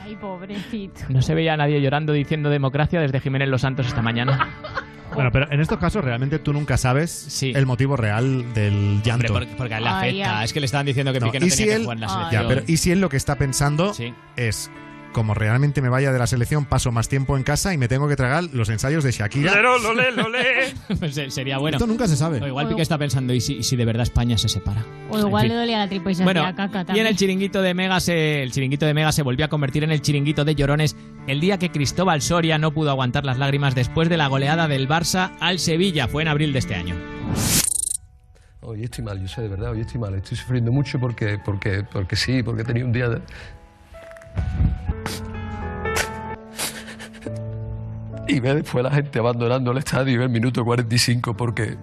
Ay, 0.03 0.15
pobrecito. 0.17 1.01
No 1.09 1.21
se 1.21 1.33
veía 1.33 1.53
a 1.53 1.57
nadie 1.57 1.81
llorando 1.81 2.11
diciendo 2.11 2.49
democracia 2.49 2.99
desde 2.99 3.21
Jiménez 3.21 3.47
Los 3.47 3.61
Santos 3.61 3.87
esta 3.87 4.01
mañana. 4.01 4.49
Bueno, 5.13 5.31
pero 5.31 5.51
en 5.51 5.59
estos 5.61 5.77
casos 5.77 6.03
realmente 6.03 6.39
tú 6.39 6.53
nunca 6.53 6.77
sabes 6.77 7.41
el 7.43 7.65
motivo 7.65 7.95
real 7.95 8.53
del 8.53 9.01
llanto. 9.03 9.27
Hombre, 9.33 9.47
porque, 9.47 9.55
porque 9.57 9.73
a 9.75 9.77
él 9.77 9.83
le 9.83 9.89
afecta. 9.89 10.39
ay. 10.39 10.45
Es 10.45 10.53
que 10.53 10.59
le 10.59 10.65
estaban 10.65 10.85
diciendo 10.85 11.13
que 11.13 11.19
No, 11.19 11.25
Piqué 11.27 11.39
no 11.39 11.45
y 11.45 11.49
tenía 11.49 11.55
si 11.57 11.63
que 11.65 11.75
él, 11.75 11.81
jugar 11.83 11.97
en 11.97 12.01
la 12.01 12.09
selección. 12.09 12.41
ya, 12.43 12.47
pero 12.47 12.63
y 12.67 12.77
si 12.77 12.91
él 12.91 13.01
lo 13.01 13.09
que 13.09 13.17
está 13.17 13.35
pensando 13.35 13.93
Sí. 13.93 14.13
es 14.35 14.71
como 15.13 15.33
realmente 15.33 15.81
me 15.81 15.87
vaya 15.89 16.11
de 16.11 16.19
la 16.19 16.27
selección, 16.27 16.65
paso 16.65 16.91
más 16.91 17.07
tiempo 17.07 17.37
en 17.37 17.43
casa 17.43 17.73
y 17.73 17.77
me 17.77 17.87
tengo 17.87 18.07
que 18.09 18.15
tragar 18.17 18.43
los 18.51 18.67
ensayos 18.69 19.03
de 19.03 19.11
Shakira. 19.11 19.53
Pues, 20.99 21.17
eh, 21.17 21.29
Sería 21.31 21.57
bueno. 21.59 21.77
Esto 21.77 21.87
nunca 21.87 22.07
se 22.07 22.15
sabe. 22.17 22.41
O 22.41 22.47
igual 22.47 22.67
Piqué 22.67 22.81
está 22.81 22.97
pensando, 22.97 23.33
¿y 23.33 23.39
si, 23.41 23.57
y 23.57 23.63
si 23.63 23.75
de 23.75 23.85
verdad 23.85 24.03
España 24.03 24.37
se 24.37 24.49
separa? 24.49 24.83
O 25.09 25.17
igual 25.19 25.43
En 25.45 25.49
le 25.49 25.53
fin. 25.53 25.61
dolía 25.61 25.77
la 25.79 25.87
tripa 25.89 26.11
y 26.11 26.15
se 26.15 26.23
Bueno, 26.23 26.41
hacía 26.41 26.55
caca 26.55 26.77
y 26.77 26.81
en 26.81 26.85
también. 26.87 27.07
el 27.07 27.15
chiringuito 27.15 27.61
de 27.61 27.73
Mega 27.73 27.99
se, 27.99 28.43
el 28.43 28.51
chiringuito 28.51 28.85
de 28.85 28.93
Mega 28.93 29.11
se 29.11 29.21
volvió 29.21 29.45
a 29.45 29.49
convertir 29.49 29.83
en 29.83 29.91
el 29.91 30.01
chiringuito 30.01 30.43
de 30.45 30.55
llorones 30.55 30.95
el 31.27 31.39
día 31.39 31.57
que 31.57 31.69
Cristóbal 31.71 32.21
Soria 32.21 32.57
no 32.57 32.73
pudo 32.73 32.89
aguantar 32.89 33.23
las 33.25 33.37
lágrimas 33.37 33.75
después 33.75 34.09
de 34.09 34.17
la 34.17 34.27
goleada 34.27 34.67
del 34.67 34.87
Barça 34.89 35.31
al 35.39 35.59
Sevilla. 35.59 36.07
Fue 36.07 36.21
en 36.23 36.27
abril 36.27 36.51
de 36.53 36.59
este 36.59 36.75
año. 36.75 36.95
Hoy 38.61 38.83
estoy 38.85 39.03
mal, 39.03 39.19
yo 39.21 39.27
sé 39.27 39.41
de 39.41 39.49
verdad, 39.49 39.71
hoy 39.71 39.81
estoy 39.81 39.99
mal, 39.99 40.13
estoy 40.15 40.37
sufriendo 40.37 40.71
mucho 40.71 40.97
porque, 40.99 41.37
porque, 41.43 41.83
porque 41.91 42.15
sí, 42.15 42.41
porque 42.43 42.61
he 42.61 42.65
tenido 42.65 42.87
un 42.87 42.93
día 42.93 43.09
de... 43.09 43.21
Y 48.27 48.39
ve 48.39 48.55
después 48.55 48.83
la 48.83 48.91
gente 48.91 49.19
abandonando 49.19 49.71
el 49.71 49.77
estadio 49.79 50.15
en 50.15 50.21
el 50.23 50.29
minuto 50.29 50.63
45 50.63 51.35
porque... 51.35 51.77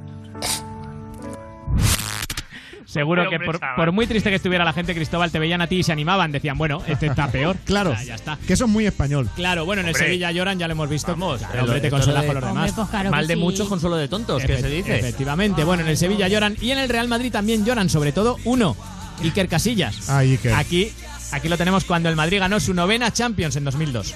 Seguro 2.86 3.30
que 3.30 3.38
por, 3.38 3.92
muy 3.92 4.08
triste 4.08 4.30
que 4.30 4.36
estuviera 4.36 4.64
la 4.64 4.72
gente, 4.72 4.96
Cristóbal, 4.96 5.30
te 5.30 5.38
veían 5.38 5.60
a 5.60 5.68
ti 5.68 5.76
y 5.76 5.82
se 5.84 5.92
animaban. 5.92 6.32
Decían, 6.32 6.58
bueno, 6.58 6.82
este 6.88 7.06
está 7.06 7.28
peor. 7.32 7.56
Claro, 7.64 7.90
O 7.90 7.94
sea, 7.94 8.02
ya 8.04 8.14
está. 8.16 8.36
que 8.44 8.54
eso 8.54 8.64
es 8.64 8.70
muy 8.70 8.84
español. 8.84 9.28
Claro, 9.36 9.64
bueno, 9.64 9.82
en 9.82 9.88
el. 9.88 9.94
Sevilla 9.94 10.32
lloran, 10.32 10.58
ya 10.58 10.66
lo 10.66 10.72
hemos 10.72 10.88
visto. 10.88 11.12
Vamos, 11.12 11.40
pero 11.52 11.62
hombre, 11.62 11.76
te 11.78 11.82
de- 11.86 11.90
con 11.90 12.00
los 12.00 12.08
Hombre, 12.08 12.40
demás. 12.40 12.72
pues 12.74 12.88
claro 12.88 13.10
Mal 13.12 13.28
de 13.28 13.34
sí. 13.34 13.40
mucho, 13.40 13.68
consuelo 13.68 13.94
de 13.96 14.08
tontos, 14.08 14.42
que 14.44 14.58
se 14.58 14.68
dice. 14.68 14.98
Efectivamente. 14.98 15.62
Bueno, 15.62 15.84
en 15.84 15.88
el 15.88 15.96
Sevilla 15.96 16.26
lloran 16.26 16.56
y 16.60 16.72
en 16.72 16.78
el 16.78 16.88
Real 16.88 17.06
Madrid 17.06 17.30
también 17.30 17.64
lloran, 17.64 17.88
sobre 17.88 18.10
todo 18.10 18.38
uno, 18.44 18.74
Iker 19.22 19.46
Casillas. 19.46 20.10
Ah, 20.10 20.18
Iker. 20.18 20.54
Aquí, 20.54 20.90
aquí 21.32 21.48
lo 21.48 21.56
tenemos 21.56 21.84
cuando 21.84 22.08
el 22.08 22.16
Madrid 22.16 22.38
ganó 22.40 22.60
su 22.60 22.74
novena 22.74 23.12
Champions 23.12 23.56
en 23.56 23.64
2002. 23.64 24.14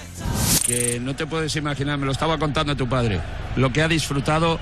que 0.66 0.98
no 1.00 1.14
te 1.14 1.26
puedes 1.26 1.54
imaginar, 1.56 1.98
me 1.98 2.06
lo 2.06 2.12
estaba 2.12 2.38
contando 2.38 2.74
tu 2.76 2.88
padre, 2.88 3.20
lo 3.56 3.72
que 3.72 3.82
ha 3.82 3.88
disfrutado 3.88 4.58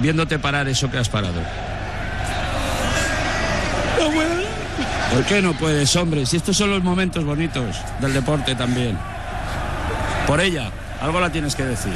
viéndote 0.00 0.38
parar 0.38 0.68
eso 0.68 0.90
que 0.90 0.98
has 0.98 1.08
parado. 1.08 1.40
No 4.00 4.10
puedo. 4.10 4.42
¿Por 5.12 5.24
qué 5.24 5.42
no 5.42 5.52
puedes, 5.52 5.94
hombre? 5.96 6.24
Si 6.24 6.38
estos 6.38 6.56
son 6.56 6.70
los 6.70 6.82
momentos 6.82 7.24
bonitos 7.24 7.76
del 8.00 8.14
deporte 8.14 8.54
también. 8.54 8.98
Por 10.26 10.40
ella, 10.40 10.70
algo 11.00 11.20
la 11.20 11.30
tienes 11.30 11.54
que 11.54 11.64
decir. 11.64 11.92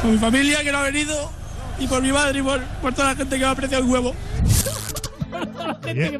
Por 0.00 0.12
mi 0.12 0.18
familia 0.18 0.62
que 0.62 0.70
no 0.70 0.78
ha 0.78 0.82
venido 0.82 1.30
y 1.78 1.86
por 1.88 2.00
mi 2.02 2.12
madre 2.12 2.38
y 2.38 2.42
por, 2.42 2.60
por 2.80 2.92
toda 2.94 3.08
la 3.08 3.16
gente 3.16 3.36
que 3.36 3.44
me 3.44 3.50
aprecia 3.50 3.80
un 3.80 3.90
huevo. 3.90 4.14
Oye, 5.32 6.10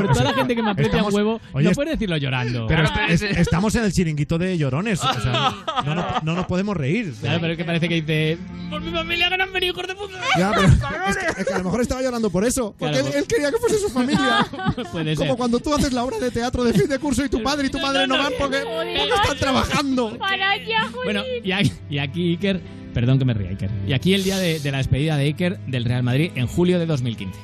Por 0.00 0.02
toda 0.02 0.14
pues, 0.14 0.24
la 0.24 0.34
gente 0.34 0.56
que 0.56 0.62
me 0.62 0.70
aprecia 0.70 0.90
estamos- 0.92 1.12
un 1.12 1.16
huevo, 1.18 1.40
oye, 1.52 1.64
no 1.64 1.70
es- 1.70 1.76
puedes 1.76 1.92
decirlo 1.92 2.16
llorando. 2.16 2.66
Pero 2.66 2.84
Claro, 2.84 3.12
est- 3.12 3.22
es- 3.22 3.36
estamos 3.38 3.74
en 3.74 3.84
el 3.84 3.92
chiringuito 3.92 4.38
de 4.38 4.56
llorones. 4.58 5.02
o 5.02 5.20
sea, 5.20 5.54
no, 5.84 5.94
no- 5.94 6.06
no 6.22 6.34
nos 6.34 6.46
podemos 6.46 6.76
reír. 6.76 7.12
Claro, 7.20 7.40
pero 7.40 7.52
es 7.52 7.58
que 7.58 7.64
parece 7.64 7.88
que 7.88 7.94
dice. 8.02 8.38
Por 8.70 8.80
mi 8.80 8.90
familia 8.90 9.28
que 9.28 9.36
no 9.36 9.44
han 9.44 9.52
venido, 9.52 9.72
hijos 9.74 9.86
de 9.86 9.94
puta. 9.94 10.18
Ya, 10.38 10.52
pero 10.54 10.66
es 10.68 11.16
que, 11.16 11.40
es 11.42 11.46
que 11.46 11.54
a 11.54 11.58
lo 11.58 11.64
mejor 11.64 11.80
estaba 11.82 12.02
llorando 12.02 12.30
por 12.30 12.44
eso. 12.44 12.74
Porque 12.78 12.94
Claro. 12.94 13.08
él, 13.08 13.14
él 13.16 13.26
quería 13.26 13.50
que 13.50 13.58
fuese 13.58 13.78
su 13.78 13.88
familia. 13.90 14.46
Puede 14.92 15.14
Como 15.16 15.28
ser. 15.30 15.36
cuando 15.36 15.60
tú 15.60 15.74
haces 15.74 15.92
la 15.92 16.04
obra 16.04 16.18
de 16.18 16.30
teatro 16.30 16.64
de 16.64 16.72
fin 16.72 16.88
de 16.88 16.98
curso 16.98 17.24
y 17.24 17.28
tu 17.28 17.42
padre 17.42 17.66
y 17.66 17.70
tu 17.70 17.78
madre 17.78 18.06
no 18.06 18.16
van 18.18 18.32
porque, 18.38 18.58
porque 18.64 19.08
están 19.22 19.38
trabajando. 19.38 20.18
Para 20.18 20.56
ya, 20.56 20.90
Bueno, 21.04 21.22
y 21.42 21.52
aquí, 21.52 21.72
y 21.90 21.98
aquí 21.98 22.30
Iker. 22.32 22.60
Perdón 22.94 23.18
que 23.18 23.24
me 23.24 23.32
ría, 23.32 23.48
Iker. 23.50 23.70
Y 23.86 23.94
aquí 23.94 24.12
el 24.12 24.22
día 24.22 24.38
de, 24.38 24.60
de 24.60 24.70
la 24.70 24.78
despedida 24.78 25.16
de 25.16 25.24
Iker 25.24 25.58
del 25.66 25.84
Real 25.84 26.02
Madrid 26.02 26.30
en 26.34 26.46
julio 26.46 26.78
de 26.78 26.84
2015. 26.86 27.38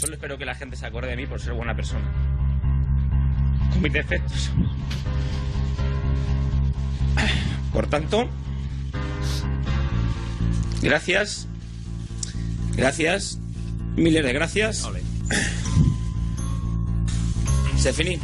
Solo 0.00 0.14
espero 0.14 0.38
que 0.38 0.46
la 0.46 0.54
gente 0.54 0.76
se 0.76 0.86
acuerde 0.86 1.10
de 1.10 1.16
mí 1.16 1.26
por 1.26 1.42
ser 1.42 1.52
buena 1.52 1.76
persona. 1.76 2.10
con 3.70 3.82
mis 3.82 3.92
defectos. 3.92 4.50
Por 7.70 7.86
tanto, 7.86 8.26
gracias, 10.80 11.46
gracias, 12.76 13.38
miles 13.94 14.24
de 14.24 14.32
gracias. 14.32 14.88
Se 17.76 17.92
finí. 17.92 18.18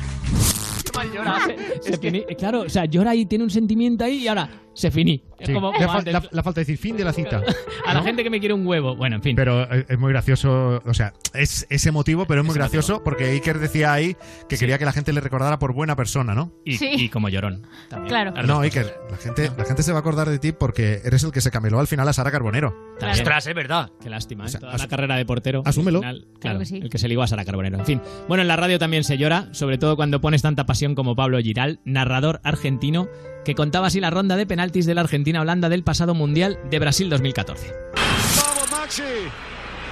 Se 1.82 1.98
finí. 1.98 2.24
Claro, 2.38 2.62
o 2.62 2.70
sea, 2.70 2.86
llora 2.86 3.14
y 3.14 3.26
tiene 3.26 3.44
un 3.44 3.50
sentimiento 3.50 4.02
ahí 4.02 4.22
y 4.22 4.28
ahora 4.28 4.48
se 4.76 4.90
finí. 4.90 5.22
Es 5.38 5.48
Sí, 5.48 5.52
como, 5.54 5.72
le, 5.72 5.78
como 5.78 5.92
antes. 5.92 6.12
la- 6.12 6.22
la 6.30 6.42
falta 6.42 6.60
decir 6.60 6.78
fin 6.78 6.96
de 6.96 7.04
la 7.04 7.12
cita. 7.12 7.42
A 7.86 7.92
la 7.94 8.00
¿no? 8.00 8.06
gente 8.06 8.22
que 8.22 8.30
me 8.30 8.38
quiere 8.40 8.54
un 8.54 8.66
huevo. 8.66 8.94
Bueno, 8.96 9.16
en 9.16 9.22
fin. 9.22 9.36
Pero 9.36 9.62
eh, 9.72 9.84
es 9.88 9.98
muy 9.98 10.10
gracioso, 10.12 10.80
o 10.84 10.94
sea, 10.94 11.12
es, 11.34 11.66
es 11.70 11.84
emotivo, 11.86 12.26
pero 12.26 12.40
es 12.42 12.46
muy 12.46 12.54
gracioso 12.54 13.02
porque 13.04 13.24
Iker 13.24 13.58
decía 13.58 13.92
ahí 13.92 14.16
que 14.48 14.56
quería 14.56 14.78
que 14.78 14.84
la 14.84 14.92
gente 14.92 15.12
le 15.12 15.20
recordara 15.20 15.58
por 15.58 15.72
buena 15.74 15.96
persona, 15.96 16.34
¿no? 16.34 16.52
Y, 16.64 16.76
Sí. 16.78 16.90
y 16.92 17.08
como 17.08 17.28
llorón. 17.28 17.66
también. 17.88 18.08
Claro. 18.08 18.42
No. 18.42 18.60
Iker, 18.60 18.94
la 19.10 19.16
gente, 19.16 19.50
la 19.56 19.64
gente 19.64 19.82
se 19.82 19.92
va 19.92 19.98
a 19.98 20.00
acordar 20.00 20.28
de 20.30 20.38
ti 20.38 20.52
porque 20.52 21.00
eres 21.04 21.22
el 21.24 21.32
que 21.32 21.40
se 21.40 21.50
cameló 21.50 21.80
al 21.80 21.86
final 21.86 22.08
a 22.08 22.12
Sara 22.12 22.30
Carbonero. 22.30 22.74
Ostras, 23.10 23.46
es 23.46 23.54
verdad. 23.54 23.90
Qué 24.02 24.08
lástima, 24.10 24.44
¿eh? 24.44 24.46
O 24.46 24.48
sea, 24.50 24.60
Toda 24.60 24.76
la 24.78 24.88
carrera 24.88 25.16
de 25.16 25.24
portero. 25.26 25.62
asúmelo. 25.64 25.98
al 25.98 26.04
final, 26.04 26.20
Claro 26.22 26.38
claro, 26.40 26.58
que 26.60 26.66
sí. 26.66 26.76
el 26.82 26.90
que 26.90 26.98
se 26.98 27.08
ligó 27.08 27.22
a 27.22 27.26
Sara 27.26 27.44
Carbonero. 27.44 27.78
En 27.78 27.84
fin. 27.86 28.00
Bueno, 28.28 28.42
en 28.42 28.48
la 28.48 28.56
radio 28.56 28.78
también 28.78 29.04
se 29.04 29.16
llora, 29.18 29.48
sobre 29.52 29.78
todo 29.78 29.96
cuando 29.96 30.20
pones 30.20 30.42
tanta 30.42 30.64
pasión 30.66 30.94
como 30.94 31.14
Pablo 31.16 31.38
Giral, 31.40 31.80
narrador 31.84 32.40
argentino, 32.44 33.08
que 33.46 33.54
contaba 33.54 33.86
así 33.86 34.00
la 34.00 34.10
ronda 34.10 34.34
de 34.34 34.44
penaltis 34.44 34.86
de 34.86 34.94
la 34.96 35.02
Argentina-Holanda 35.02 35.68
del 35.68 35.84
pasado 35.84 36.14
Mundial 36.14 36.58
de 36.68 36.80
Brasil 36.80 37.08
2014. 37.08 37.72
Vamos, 37.94 38.70
Maxi. 38.72 39.02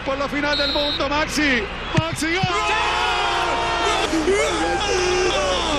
Por 0.04 0.18
la 0.18 0.28
final 0.28 0.58
del 0.58 0.72
mundo, 0.72 1.08
Maxi. 1.08 1.62
Maxi, 1.96 2.34
¡gol! 2.34 2.42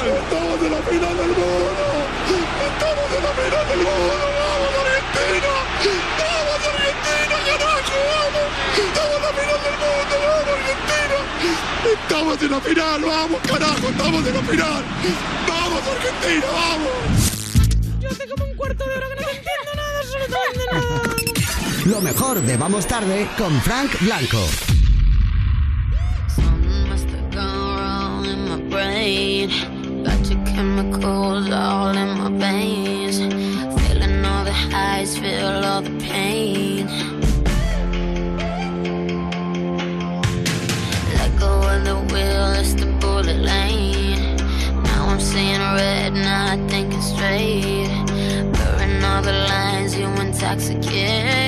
Estamos 0.07 0.61
en 0.63 0.71
la 0.71 0.81
final 0.87 1.17
del 1.17 1.27
mundo. 1.35 1.85
Estamos 2.63 3.11
en 3.11 3.23
la 3.27 3.33
final 3.43 3.67
del 3.67 3.81
mundo. 3.83 4.15
Vamos, 4.39 4.71
Argentina. 4.79 5.51
Vamos, 6.15 6.59
Argentina, 6.71 7.35
carajo. 7.43 7.99
Vamos. 8.15 8.47
Estamos 8.87 9.19
en 9.19 9.21
la 9.21 9.31
final 9.35 9.59
del 9.67 9.77
mundo. 9.83 10.15
Vamos, 10.23 10.47
Argentina. 10.55 11.19
Estamos 11.91 12.39
en 12.41 12.51
la 12.51 12.61
final. 12.61 12.99
Vamos, 13.03 13.39
carajo. 13.43 13.85
Estamos 13.89 14.23
en 14.27 14.33
la 14.33 14.43
final. 14.43 14.83
Vamos, 15.45 15.81
Argentina. 15.91 16.47
Vamos. 16.55 17.34
Yo 18.05 18.11
hace 18.11 18.27
como 18.27 18.45
un 18.45 18.55
cuarto 18.55 18.85
de 18.85 18.95
hora 18.97 19.07
que 19.07 19.15
no 19.15 19.27
te 19.27 19.37
entiendo 19.37 19.71
nada, 19.75 19.99
absolutamente 19.99 20.65
nada. 20.71 21.15
Lo 21.85 22.01
mejor 22.01 22.39
de 22.39 22.57
Vamos 22.57 22.85
Tarde 22.85 23.27
con 23.35 23.59
Frank 23.61 23.91
Blanco. 24.01 24.45
Feeling 33.87 34.25
all 34.25 34.43
the 34.43 34.51
highs, 34.51 35.17
feel 35.17 35.65
all 35.65 35.81
the 35.81 35.89
pain. 35.99 37.14
intoxicated 50.45 51.44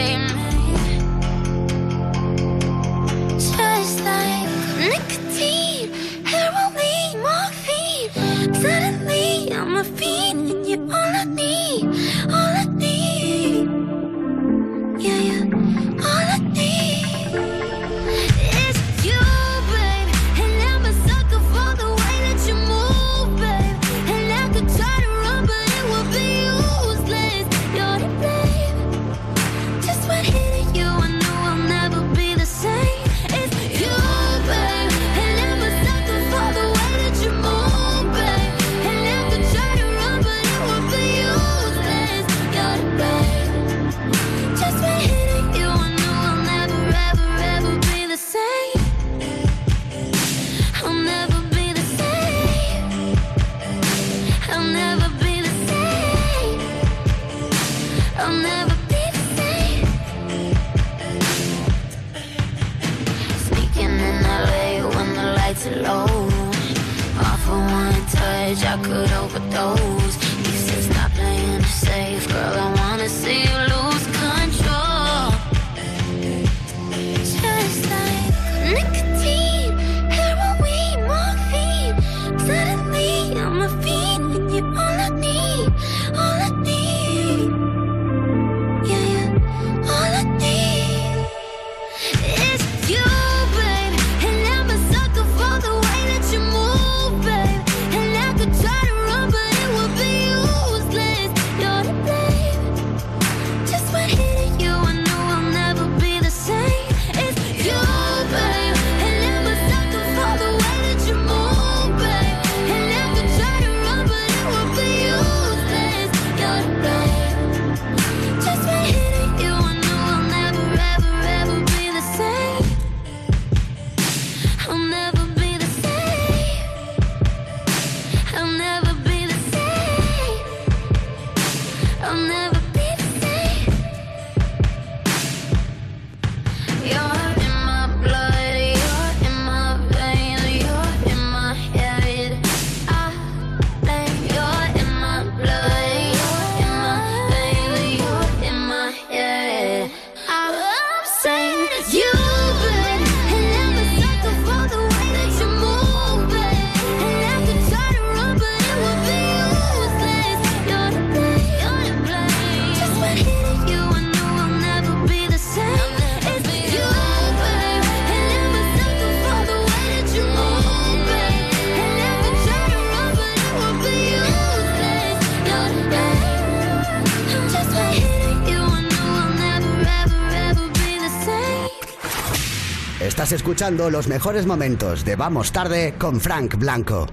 Estás 183.28 183.42
escuchando 183.42 183.90
los 183.90 184.08
mejores 184.08 184.46
momentos 184.46 185.04
de 185.04 185.18
Vamos 185.18 185.52
Tarde 185.52 185.96
con 185.98 186.22
Frank 186.22 186.56
Blanco. 186.56 187.08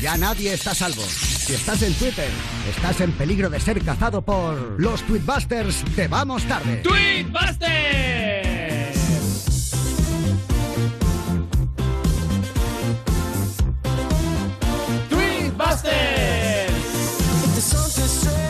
ya 0.00 0.16
nadie 0.16 0.54
está 0.54 0.70
a 0.70 0.74
salvo. 0.76 1.02
Si 1.02 1.54
estás 1.54 1.82
en 1.82 1.92
Twitter, 1.94 2.28
estás 2.70 3.00
en 3.00 3.10
peligro 3.10 3.50
de 3.50 3.58
ser 3.58 3.82
cazado 3.82 4.22
por 4.22 4.80
los 4.80 5.02
Tweetbusters 5.02 5.96
de 5.96 6.06
Vamos 6.06 6.44
Tarde. 6.44 6.84
¡Tweetbusters! 6.84 7.66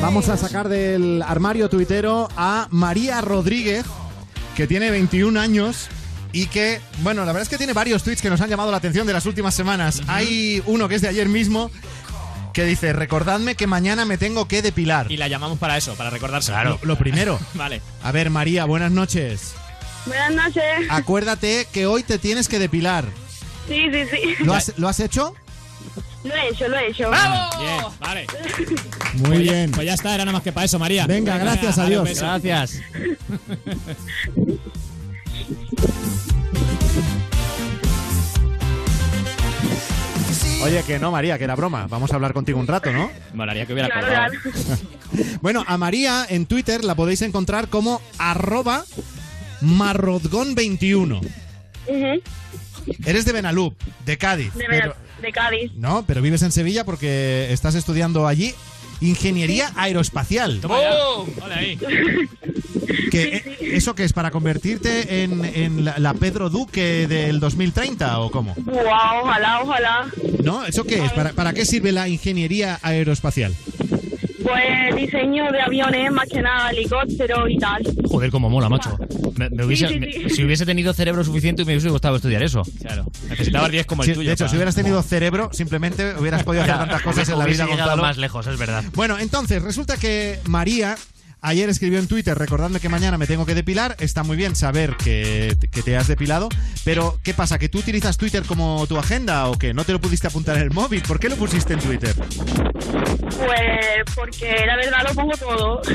Vamos 0.03 0.29
a 0.29 0.37
sacar 0.37 0.69
del 0.69 1.23
armario 1.23 1.71
tuitero 1.71 2.29
a 2.37 2.69
María 2.71 3.23
Rodríguez, 3.23 3.87
que 4.55 4.67
tiene 4.67 4.91
21 4.91 5.41
años 5.41 5.89
y 6.37 6.47
que, 6.49 6.81
bueno, 6.99 7.23
la 7.23 7.33
verdad 7.33 7.43
es 7.45 7.49
que 7.49 7.57
tiene 7.57 7.73
varios 7.73 8.03
tweets 8.03 8.21
que 8.21 8.29
nos 8.29 8.41
han 8.43 8.51
llamado 8.51 8.71
la 8.71 8.77
atención 8.77 9.07
de 9.07 9.13
las 9.15 9.25
últimas 9.25 9.55
semanas. 9.55 10.03
Hay 10.07 10.63
uno 10.67 10.87
que 10.89 10.97
es 10.97 11.03
de 11.03 11.09
ayer 11.09 11.29
mismo 11.29 11.71
que 12.53 12.65
dice, 12.65 12.93
recordadme 12.93 13.55
que 13.55 13.67
mañana 13.67 14.05
me 14.05 14.19
tengo 14.19 14.47
que 14.47 14.61
depilar. 14.61 15.11
Y 15.11 15.17
la 15.17 15.29
llamamos 15.29 15.59
para 15.59 15.77
eso, 15.79 15.95
para 15.95 16.11
recordarse. 16.11 16.53
Lo, 16.65 16.79
lo 16.83 16.97
primero. 16.99 17.39
vale. 17.55 17.81
A 18.03 18.13
ver, 18.13 18.29
María, 18.31 18.67
buenas 18.67 18.93
noches. 18.93 19.55
Buenas 20.05 20.33
noches. 20.33 20.63
Acuérdate 20.91 21.67
que 21.73 21.87
hoy 21.87 22.03
te 22.03 22.19
tienes 22.19 22.49
que 22.49 22.59
depilar. 22.59 23.07
Sí, 23.67 23.87
sí, 23.91 24.05
sí. 24.11 24.45
¿Lo 24.45 24.55
has, 24.55 24.73
¿lo 24.77 24.89
has 24.89 25.01
hecho? 25.01 25.35
Lo 26.23 26.35
he 26.35 26.49
hecho, 26.51 26.69
lo 26.69 26.77
he 26.77 26.89
hecho. 26.91 27.11
Bien, 27.11 27.85
vale. 28.01 28.27
Muy 29.15 29.23
Pues 29.29 29.45
ya- 29.45 29.53
bien. 29.53 29.71
Pues 29.73 29.87
ya 29.87 29.95
está, 29.95 30.15
era 30.15 30.25
nada 30.25 30.33
más 30.35 30.43
que 30.43 30.53
para 30.53 30.67
eso, 30.67 30.79
María. 30.79 31.07
Venga, 31.07 31.39
gracias, 31.39 31.77
dale 31.77 31.99
un 31.99 32.07
adiós. 32.07 32.21
beso. 32.21 32.41
Gracias. 32.43 32.83
Oye, 40.67 40.83
que 40.83 40.99
no, 40.99 41.11
María, 41.13 41.39
que 41.39 41.45
era 41.45 41.55
broma. 41.55 41.87
Vamos 41.89 42.11
a 42.13 42.17
hablar 42.17 42.33
contigo 42.33 42.59
un 42.59 42.67
rato, 42.67 42.91
¿no? 42.93 43.11
Molaría 43.35 43.67
que 43.67 43.73
hubiera 43.73 43.89
Claro, 43.89 44.07
colgado. 44.07 44.35
claro. 44.43 44.81
Bueno, 45.41 45.65
a 45.67 45.79
María 45.79 46.27
en 46.29 46.47
Twitter 46.47 46.83
la 46.85 46.95
podéis 46.97 47.23
encontrar 47.23 47.69
como 47.69 48.03
arroba 48.19 48.85
marrodgón21. 49.63 51.21
Ujú. 51.87 52.23
Eres 53.05 53.25
de 53.25 53.33
Benalup, 53.33 53.75
de 54.05 54.19
Cádiz. 54.19 54.53
de, 54.55 54.65
pero- 54.69 54.95
de 55.23 55.33
Cádiz. 55.33 55.73
no, 55.77 56.05
pero 56.07 56.21
vives 56.21 56.43
en 56.43 56.53
Sevilla 56.53 56.85
porque 56.85 57.49
estás 57.53 57.75
estudiando 57.75 58.27
allí 58.27 58.55
ingeniería 59.01 59.73
aeroespacial. 59.77 60.61
Ahí. 61.55 61.79
Que, 63.11 63.37
eh, 63.37 63.57
¿Eso 63.61 63.95
qué 63.95 64.05
es? 64.05 64.13
¿Para 64.13 64.31
convertirte 64.31 65.23
en, 65.23 65.45
en 65.45 65.85
la, 65.85 65.99
la 65.99 66.15
Pedro 66.15 66.51
Duque 66.51 67.07
del 67.07 67.41
2030 67.41 68.19
o 68.21 68.31
cómo? 68.31 68.55
Wow, 68.57 69.23
ojalá, 69.23 69.61
ojalá. 69.63 70.07
¿No? 70.43 70.65
¿Eso 70.65 70.85
qué 70.85 71.05
es? 71.05 71.13
¿Para, 71.13 71.33
para 71.33 71.53
qué 71.53 71.65
sirve 71.65 71.93
la 71.93 72.09
ingeniería 72.09 72.79
aeroespacial? 72.83 73.55
Pues 74.47 74.95
diseño 74.97 75.51
de 75.51 75.61
aviones, 75.61 76.13
más 76.13 76.29
que 76.29 76.41
nada 76.41 76.71
helicópteros 76.71 77.51
y 77.51 77.59
tal. 77.59 77.83
Joder, 78.09 78.31
cómo 78.31 78.49
mola, 78.49 78.69
macho. 78.69 78.97
Me- 79.37 79.51
me 79.51 79.65
hubiese- 79.65 79.89
Sí, 79.89 79.95
sí, 79.95 80.01
me- 80.01 80.13
sí. 80.13 80.31
si 80.37 80.45
hubiese 80.45 80.65
tenido 80.65 80.93
cerebro 80.95 81.25
suficiente, 81.25 81.65
me 81.65 81.73
hubiese 81.73 81.89
gustado 81.91 82.17
estudiar 82.17 82.43
eso. 82.45 82.63
Claro. 82.81 83.07
Necesitabas 83.29 83.71
10 83.73 83.87
como 83.87 84.03
el 84.03 84.09
Sí, 84.09 84.15
tuyo. 84.15 84.29
de 84.29 84.35
hecho, 84.35 84.45
para- 84.45 84.51
si 84.51 84.57
hubieras 84.57 84.75
tenido 84.77 85.03
cerebro, 85.03 85.51
simplemente 85.53 86.15
hubieras 86.19 86.45
podido 86.45 86.63
hacer 86.63 86.77
tantas 86.77 87.03
cosas 87.03 87.29
en 87.29 87.39
la 87.39 87.45
Hubiese 87.45 87.63
vida, 87.65 87.73
llegado 87.73 87.91
Gonzalo. 87.91 88.03
más 88.03 88.17
lejos, 88.19 88.47
es 88.47 88.59
verdad. 88.59 88.85
Bueno, 88.95 89.19
entonces, 89.19 89.63
resulta 89.63 89.97
que 89.97 90.39
María 90.47 90.97
ayer 91.41 91.69
escribió 91.69 91.99
en 91.99 92.09
Twitter, 92.09 92.37
recordadme 92.37 92.81
que 92.81 92.89
mañana 92.89 93.19
me 93.19 93.27
tengo 93.27 93.47
que 93.47 93.55
depilar. 93.55 93.97
Está 93.99 94.23
muy 94.23 94.37
bien 94.37 94.57
saber 94.57 94.97
que, 94.97 95.57
que 95.71 95.83
te 95.83 95.97
has 95.97 96.09
depilado, 96.09 96.49
pero 96.85 97.19
¿qué 97.23 97.35
pasa? 97.35 97.59
¿Que 97.59 97.69
tú 97.69 97.79
utilizas 97.79 98.17
Twitter 98.17 98.43
como 98.45 98.87
tu 98.87 98.99
agenda 98.99 99.47
o 99.49 99.59
qué? 99.59 99.75
¿No 99.75 99.85
te 99.85 99.93
lo 99.93 100.01
pudiste 100.01 100.27
apuntar 100.27 100.57
en 100.57 100.63
el 100.63 100.71
móvil? 100.71 101.03
¿Por 101.03 101.21
qué 101.21 101.29
lo 101.29 101.37
pusiste 101.37 101.75
en 101.75 101.81
Twitter? 101.81 102.15
Pues 102.15 104.15
porque 104.15 104.65
la 104.67 104.77
verdad 104.77 104.99
lo 105.09 105.15
pongo 105.15 105.37
todo. 105.37 105.83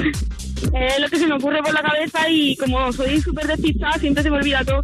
Es 0.62 1.00
lo 1.00 1.10
que 1.10 1.18
se 1.18 1.26
me 1.26 1.34
ocurre 1.34 1.60
por 1.64 1.74
la 1.74 1.82
cabeza 1.82 2.30
y 2.30 2.56
como 2.56 2.94
soy 2.94 3.20
súper 3.20 3.48
despistada, 3.48 3.94
siempre 3.94 4.22
se 4.22 4.30
me 4.30 4.38
olvida 4.38 4.64
todo. 4.64 4.84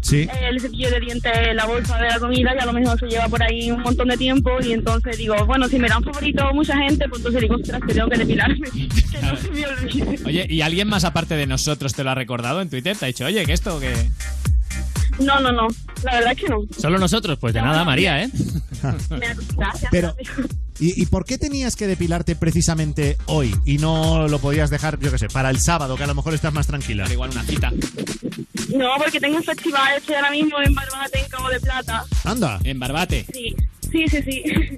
Sí. 0.00 0.18
Eh, 0.22 0.30
El 0.48 0.60
cepillo 0.60 0.88
de 0.88 1.00
dientes, 1.00 1.32
la 1.54 1.66
bolsa 1.66 1.98
de 1.98 2.08
la 2.08 2.20
comida, 2.20 2.52
y 2.54 2.62
a 2.62 2.66
lo 2.66 2.72
mejor 2.72 2.98
se 2.98 3.06
lleva 3.06 3.28
por 3.28 3.42
ahí 3.42 3.72
un 3.72 3.82
montón 3.82 4.06
de 4.06 4.16
tiempo. 4.16 4.52
Y 4.62 4.72
entonces 4.72 5.18
digo, 5.18 5.34
bueno, 5.46 5.66
si 5.68 5.80
me 5.80 5.88
dan 5.88 6.04
favorito 6.04 6.48
mucha 6.54 6.76
gente, 6.76 7.08
pues 7.08 7.18
entonces 7.18 7.42
digo, 7.42 7.56
ostras, 7.56 7.80
que 7.86 7.94
tengo 7.94 8.08
que 8.08 8.18
depilarme. 8.18 8.70
que 9.10 9.18
no 9.20 9.36
se 9.36 9.50
me 9.50 9.66
olvide. 9.66 9.95
Oye, 10.24 10.46
¿y 10.48 10.60
alguien 10.60 10.88
más 10.88 11.04
aparte 11.04 11.34
de 11.36 11.46
nosotros 11.46 11.94
te 11.94 12.04
lo 12.04 12.10
ha 12.10 12.14
recordado 12.14 12.60
en 12.60 12.70
Twitter? 12.70 12.96
¿Te 12.96 13.04
ha 13.04 13.08
dicho, 13.08 13.24
oye, 13.24 13.44
que 13.44 13.52
esto, 13.52 13.78
que. 13.80 13.92
No, 15.18 15.40
no, 15.40 15.50
no. 15.50 15.68
La 16.02 16.14
verdad 16.14 16.32
es 16.32 16.38
que 16.40 16.48
no. 16.48 16.62
Solo 16.76 16.98
nosotros, 16.98 17.38
pues 17.38 17.54
de 17.54 17.62
nada, 17.62 17.84
María, 17.84 18.22
¿eh? 18.22 18.30
Gracias. 19.56 19.90
Pero, 19.90 20.14
¿y, 20.78 21.02
y 21.02 21.06
por 21.06 21.24
qué 21.24 21.38
tenías 21.38 21.74
que 21.74 21.86
depilarte 21.86 22.36
precisamente 22.36 23.16
hoy 23.26 23.54
y 23.64 23.78
no 23.78 24.28
lo 24.28 24.38
podías 24.38 24.68
dejar, 24.68 24.98
yo 25.00 25.10
qué 25.10 25.18
sé, 25.18 25.28
para 25.28 25.48
el 25.48 25.58
sábado, 25.58 25.96
que 25.96 26.04
a 26.04 26.06
lo 26.06 26.14
mejor 26.14 26.34
estás 26.34 26.52
más 26.52 26.66
tranquila? 26.66 27.06
Al 27.06 27.12
igual 27.12 27.30
una 27.30 27.44
cita. 27.44 27.72
No, 28.74 28.88
porque 28.98 29.20
tengo 29.20 29.36
un 29.36 29.44
festival, 29.44 29.96
estoy 29.96 30.16
ahora 30.16 30.30
mismo 30.30 30.60
en 30.60 30.74
Barbate, 30.74 31.20
en 31.20 31.28
Cabo 31.28 31.48
de 31.48 31.60
Plata. 31.60 32.04
Anda. 32.24 32.58
En 32.64 32.78
Barbate. 32.78 33.24
Sí, 33.32 33.56
sí, 33.90 34.04
sí, 34.08 34.22
sí. 34.22 34.42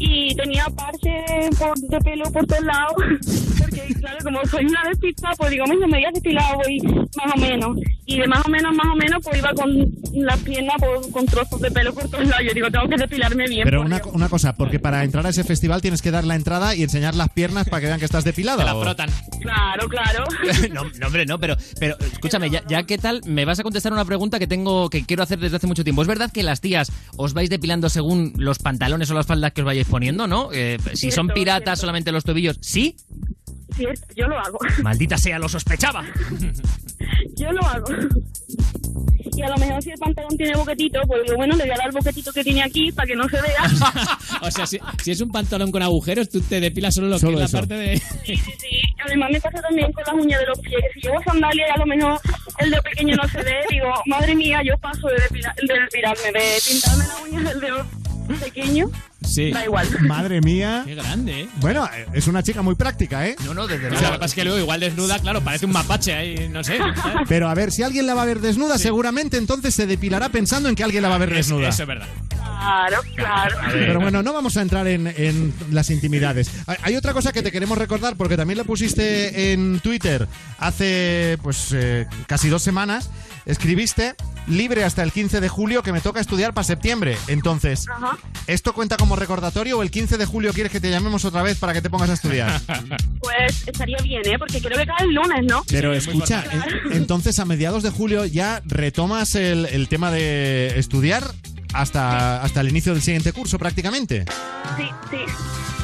Y 0.00 0.34
tenía 0.36 0.64
parche 0.76 1.10
por- 1.58 1.76
de 1.78 1.98
pelo 1.98 2.30
por 2.30 2.46
todos 2.46 2.62
lados. 2.62 2.94
Porque, 3.58 3.94
claro, 3.98 4.18
como 4.22 4.44
soy 4.46 4.64
una 4.66 4.82
despista, 4.88 5.30
pues 5.36 5.50
digo, 5.50 5.64
mira, 5.66 5.86
me 5.88 5.96
voy 5.96 6.04
a 6.04 6.10
depilar 6.12 6.56
voy 6.56 6.78
más 6.80 7.34
o 7.34 7.38
menos. 7.38 7.76
Y 8.06 8.18
de 8.18 8.28
más 8.28 8.46
o 8.46 8.48
menos, 8.48 8.74
más 8.76 8.86
o 8.92 8.96
menos, 8.96 9.24
pues 9.24 9.38
iba 9.38 9.52
con 9.54 9.76
las 10.14 10.38
piernas 10.40 10.76
pues, 10.78 11.08
con 11.08 11.26
trozos 11.26 11.60
de 11.60 11.70
pelo 11.70 11.92
por 11.92 12.08
todos 12.08 12.26
lados. 12.26 12.44
Yo 12.46 12.54
digo, 12.54 12.70
tengo 12.70 12.88
que 12.88 12.96
depilarme 12.96 13.48
bien. 13.48 13.64
Pero 13.64 13.82
una, 13.82 14.00
una 14.12 14.28
cosa, 14.28 14.54
porque 14.54 14.78
para 14.78 15.02
entrar 15.02 15.26
a 15.26 15.30
ese 15.30 15.42
festival 15.42 15.82
tienes 15.82 16.00
que 16.00 16.10
dar 16.12 16.24
la 16.24 16.36
entrada 16.36 16.74
y 16.76 16.82
enseñar 16.84 17.14
las 17.16 17.30
piernas 17.30 17.68
para 17.68 17.80
que 17.80 17.86
vean 17.88 17.98
que 17.98 18.04
estás 18.04 18.24
depilada. 18.24 18.58
Te 18.64 18.70
la 18.72 18.80
frotan. 18.80 19.10
Claro, 19.40 19.88
claro. 19.88 20.24
no, 20.72 20.84
no, 20.84 21.06
hombre, 21.06 21.26
no, 21.26 21.38
pero, 21.40 21.56
pero 21.80 21.96
escúchame, 21.98 22.50
ya, 22.50 22.62
ya 22.68 22.84
qué 22.84 22.98
tal, 22.98 23.20
me 23.26 23.44
vas 23.44 23.58
a 23.58 23.62
contestar 23.64 23.92
una 23.92 24.04
pregunta 24.04 24.38
que 24.38 24.46
tengo, 24.46 24.88
que 24.90 25.04
quiero 25.04 25.22
hacer 25.24 25.40
desde 25.40 25.56
hace 25.56 25.66
mucho 25.66 25.82
tiempo. 25.82 26.02
¿Es 26.02 26.08
verdad 26.08 26.30
que 26.30 26.42
las 26.44 26.60
tías 26.60 26.92
os 27.16 27.34
vais 27.34 27.50
depilando 27.50 27.88
según 27.88 28.27
los 28.36 28.58
pantalones 28.58 29.10
o 29.10 29.14
las 29.14 29.26
faldas 29.26 29.52
que 29.52 29.62
os 29.62 29.66
vayáis 29.66 29.86
poniendo, 29.86 30.26
no? 30.26 30.50
Eh, 30.52 30.78
si 30.94 31.10
son 31.10 31.26
Cierto, 31.26 31.34
piratas, 31.34 31.64
cierto. 31.64 31.80
solamente 31.80 32.12
los 32.12 32.24
tobillos. 32.24 32.58
¿Sí? 32.60 32.96
Sí, 33.76 33.84
yo 34.16 34.26
lo 34.26 34.38
hago. 34.38 34.58
Maldita 34.82 35.16
sea, 35.18 35.38
lo 35.38 35.48
sospechaba. 35.48 36.04
Yo 37.36 37.52
lo 37.52 37.62
hago. 37.64 37.86
Y 39.36 39.42
a 39.42 39.48
lo 39.50 39.56
mejor 39.58 39.80
si 39.82 39.90
el 39.90 39.98
pantalón 39.98 40.36
tiene 40.36 40.56
boquetito, 40.56 41.00
pues 41.06 41.22
digo, 41.22 41.36
bueno, 41.36 41.54
le 41.54 41.62
voy 41.64 41.72
a 41.72 41.76
dar 41.76 41.86
el 41.86 41.92
boquetito 41.92 42.32
que 42.32 42.42
tiene 42.42 42.62
aquí 42.64 42.90
para 42.90 43.06
que 43.06 43.14
no 43.14 43.28
se 43.28 43.40
vea. 43.40 43.62
O 44.42 44.50
sea, 44.50 44.66
si, 44.66 44.78
si 45.02 45.12
es 45.12 45.20
un 45.20 45.30
pantalón 45.30 45.70
con 45.70 45.80
agujeros, 45.82 46.28
tú 46.28 46.40
te 46.40 46.60
depilas 46.60 46.94
solo 46.96 47.06
lo 47.08 47.18
Solo 47.18 47.38
que 47.38 47.44
es 47.44 47.52
la 47.52 47.58
parte 47.60 47.74
de. 47.74 47.96
Sí, 47.98 48.36
sí, 48.36 48.36
sí. 48.58 48.68
Además 49.04 49.30
me 49.32 49.40
pasa 49.40 49.60
también 49.62 49.92
con 49.92 50.02
las 50.04 50.14
uñas 50.24 50.40
de 50.40 50.46
los 50.46 50.58
pies. 50.58 50.80
que 50.94 51.00
Si 51.00 51.06
llevo 51.06 51.22
sandalias 51.22 51.68
y 51.68 51.72
a 51.72 51.78
lo 51.78 51.86
mejor 51.86 52.20
el 52.58 52.70
dedo 52.70 52.82
pequeño 52.82 53.14
no 53.16 53.28
se 53.28 53.42
ve, 53.42 53.54
digo, 53.70 53.92
madre 54.06 54.34
mía, 54.34 54.60
yo 54.64 54.76
paso 54.78 55.06
de, 55.08 55.16
depila- 55.18 55.54
de 55.54 55.80
depilarme, 55.80 56.32
de 56.32 56.58
pintarme 56.68 57.04
las 57.06 57.22
uñas 57.22 57.44
del 57.44 57.60
dedo 57.60 57.86
pequeño. 58.36 58.90
Sí. 59.26 59.50
Da 59.50 59.64
igual. 59.64 59.88
Madre 60.00 60.40
mía. 60.40 60.82
Qué 60.86 60.94
grande, 60.94 61.42
¿eh? 61.42 61.48
Bueno, 61.60 61.88
eh, 61.94 62.06
es 62.12 62.26
una 62.28 62.42
chica 62.42 62.62
muy 62.62 62.74
práctica, 62.74 63.26
¿eh? 63.26 63.36
No, 63.44 63.54
no, 63.54 63.66
desde 63.66 63.88
O 63.88 63.98
sea, 63.98 64.08
lo 64.08 64.14
que 64.14 64.18
pasa 64.20 64.26
es 64.26 64.34
que 64.34 64.44
luego 64.44 64.58
igual 64.58 64.80
desnuda, 64.80 65.18
claro, 65.18 65.40
parece 65.42 65.66
un 65.66 65.72
mapache 65.72 66.14
ahí, 66.14 66.48
no 66.48 66.62
sé. 66.64 66.78
¿sabes? 66.78 67.26
Pero 67.28 67.48
a 67.48 67.54
ver, 67.54 67.72
si 67.72 67.82
alguien 67.82 68.06
la 68.06 68.14
va 68.14 68.22
a 68.22 68.26
ver 68.26 68.40
desnuda, 68.40 68.78
seguramente 68.78 69.36
entonces 69.36 69.74
se 69.74 69.86
depilará 69.86 70.28
pensando 70.28 70.68
en 70.68 70.74
que 70.74 70.84
alguien 70.84 71.02
la 71.02 71.08
va 71.08 71.16
a 71.16 71.18
ver 71.18 71.30
Es- 71.30 71.36
desnuda. 71.48 71.68
Eso 71.68 71.82
es 71.82 71.88
verdad. 71.88 72.06
Claro, 72.30 72.98
claro. 73.14 73.56
Pero 73.72 74.00
bueno, 74.00 74.22
no 74.22 74.32
vamos 74.32 74.56
a 74.56 74.62
entrar 74.62 74.86
en, 74.88 75.06
en 75.06 75.52
las 75.70 75.90
intimidades. 75.90 76.50
Hay- 76.66 76.76
Hay 76.82 76.96
otra 76.96 77.12
cosa 77.12 77.32
que 77.32 77.42
te 77.42 77.52
queremos 77.52 77.78
recordar, 77.78 78.16
porque 78.16 78.36
también 78.36 78.58
la 78.58 78.64
pusiste 78.64 79.52
en 79.52 79.80
Twitter 79.80 80.26
hace 80.58 81.38
pues 81.42 81.68
eh, 81.72 82.06
casi 82.26 82.48
dos 82.48 82.62
semanas. 82.62 83.10
Escribiste 83.46 84.14
libre 84.48 84.84
hasta 84.84 85.02
el 85.02 85.12
15 85.12 85.40
de 85.40 85.48
julio 85.48 85.82
que 85.82 85.92
me 85.92 86.00
toca 86.00 86.20
estudiar 86.20 86.54
para 86.54 86.64
septiembre. 86.64 87.16
Entonces, 87.28 87.86
Ajá. 87.88 88.16
¿esto 88.46 88.72
cuenta 88.72 88.96
como 88.96 89.14
recordatorio 89.16 89.78
o 89.78 89.82
el 89.82 89.90
15 89.90 90.16
de 90.18 90.26
julio 90.26 90.52
quieres 90.52 90.72
que 90.72 90.80
te 90.80 90.90
llamemos 90.90 91.24
otra 91.24 91.42
vez 91.42 91.58
para 91.58 91.72
que 91.72 91.82
te 91.82 91.90
pongas 91.90 92.10
a 92.10 92.14
estudiar? 92.14 92.60
Pues 93.20 93.66
estaría 93.68 93.98
bien, 94.02 94.22
¿eh? 94.26 94.38
Porque 94.38 94.60
creo 94.60 94.78
que 94.78 94.86
cae 94.86 95.04
el 95.04 95.12
lunes, 95.14 95.44
¿no? 95.44 95.62
Pero 95.68 95.92
escucha, 95.92 96.44
en- 96.50 96.92
entonces 96.92 97.38
a 97.38 97.44
mediados 97.44 97.82
de 97.82 97.90
julio 97.90 98.24
ya 98.24 98.62
retomas 98.64 99.34
el, 99.34 99.66
el 99.66 99.88
tema 99.88 100.10
de 100.10 100.78
estudiar 100.78 101.24
hasta, 101.74 102.42
hasta 102.42 102.60
el 102.62 102.68
inicio 102.70 102.94
del 102.94 103.02
siguiente 103.02 103.32
curso 103.32 103.58
prácticamente. 103.58 104.24
Sí, 104.78 104.84
sí. 105.10 105.18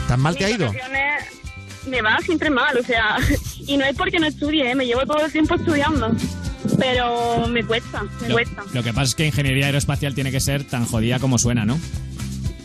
¿Tan 0.09 0.20
mal 0.20 0.36
te 0.36 0.47
ha 0.47 0.51
ido? 0.51 0.73
Me 1.86 2.01
va 2.01 2.19
siempre 2.20 2.49
mal, 2.49 2.78
o 2.78 2.82
sea, 2.82 3.16
y 3.59 3.77
no 3.77 3.85
es 3.85 3.95
porque 3.95 4.19
no 4.19 4.27
estudie, 4.27 4.70
¿eh? 4.70 4.74
me 4.74 4.86
llevo 4.86 5.05
todo 5.05 5.27
el 5.27 5.31
tiempo 5.32 5.55
estudiando, 5.57 6.12
pero 6.85 7.48
me 7.48 7.65
cuesta, 7.65 8.02
me 8.20 8.28
Lo, 8.28 8.35
cuesta. 8.35 8.62
lo 8.73 8.82
que 8.82 8.93
pasa 8.93 9.05
es 9.05 9.15
que 9.15 9.27
ingeniería 9.27 9.66
aeroespacial 9.66 10.15
tiene 10.15 10.31
que 10.31 10.40
ser 10.40 10.65
tan 10.65 10.85
jodida 10.85 11.19
como 11.19 11.39
suena, 11.39 11.65
¿no? 11.65 11.78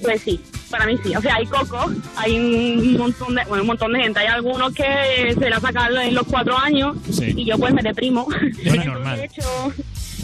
Pues 0.01 0.21
sí, 0.21 0.39
para 0.69 0.85
mí 0.85 0.97
sí. 1.03 1.15
O 1.15 1.21
sea, 1.21 1.35
hay 1.35 1.45
cocos, 1.45 1.91
hay 2.15 2.37
un 2.39 2.97
montón 2.97 3.35
de, 3.35 3.43
bueno, 3.45 3.63
un 3.63 3.67
montón 3.67 3.91
de 3.93 3.99
gente. 4.01 4.19
Hay 4.19 4.27
algunos 4.27 4.73
que 4.73 5.35
se 5.37 5.49
la 5.49 5.59
sacan 5.59 5.95
en 5.97 6.13
los 6.15 6.25
cuatro 6.25 6.57
años 6.57 6.95
Sí. 7.11 7.33
y 7.35 7.45
yo 7.45 7.57
pues 7.57 7.73
me 7.73 7.81
deprimo. 7.81 8.27
Entonces, 8.41 8.85
normal. 8.85 9.19
He 9.19 9.25
hecho, 9.25 9.73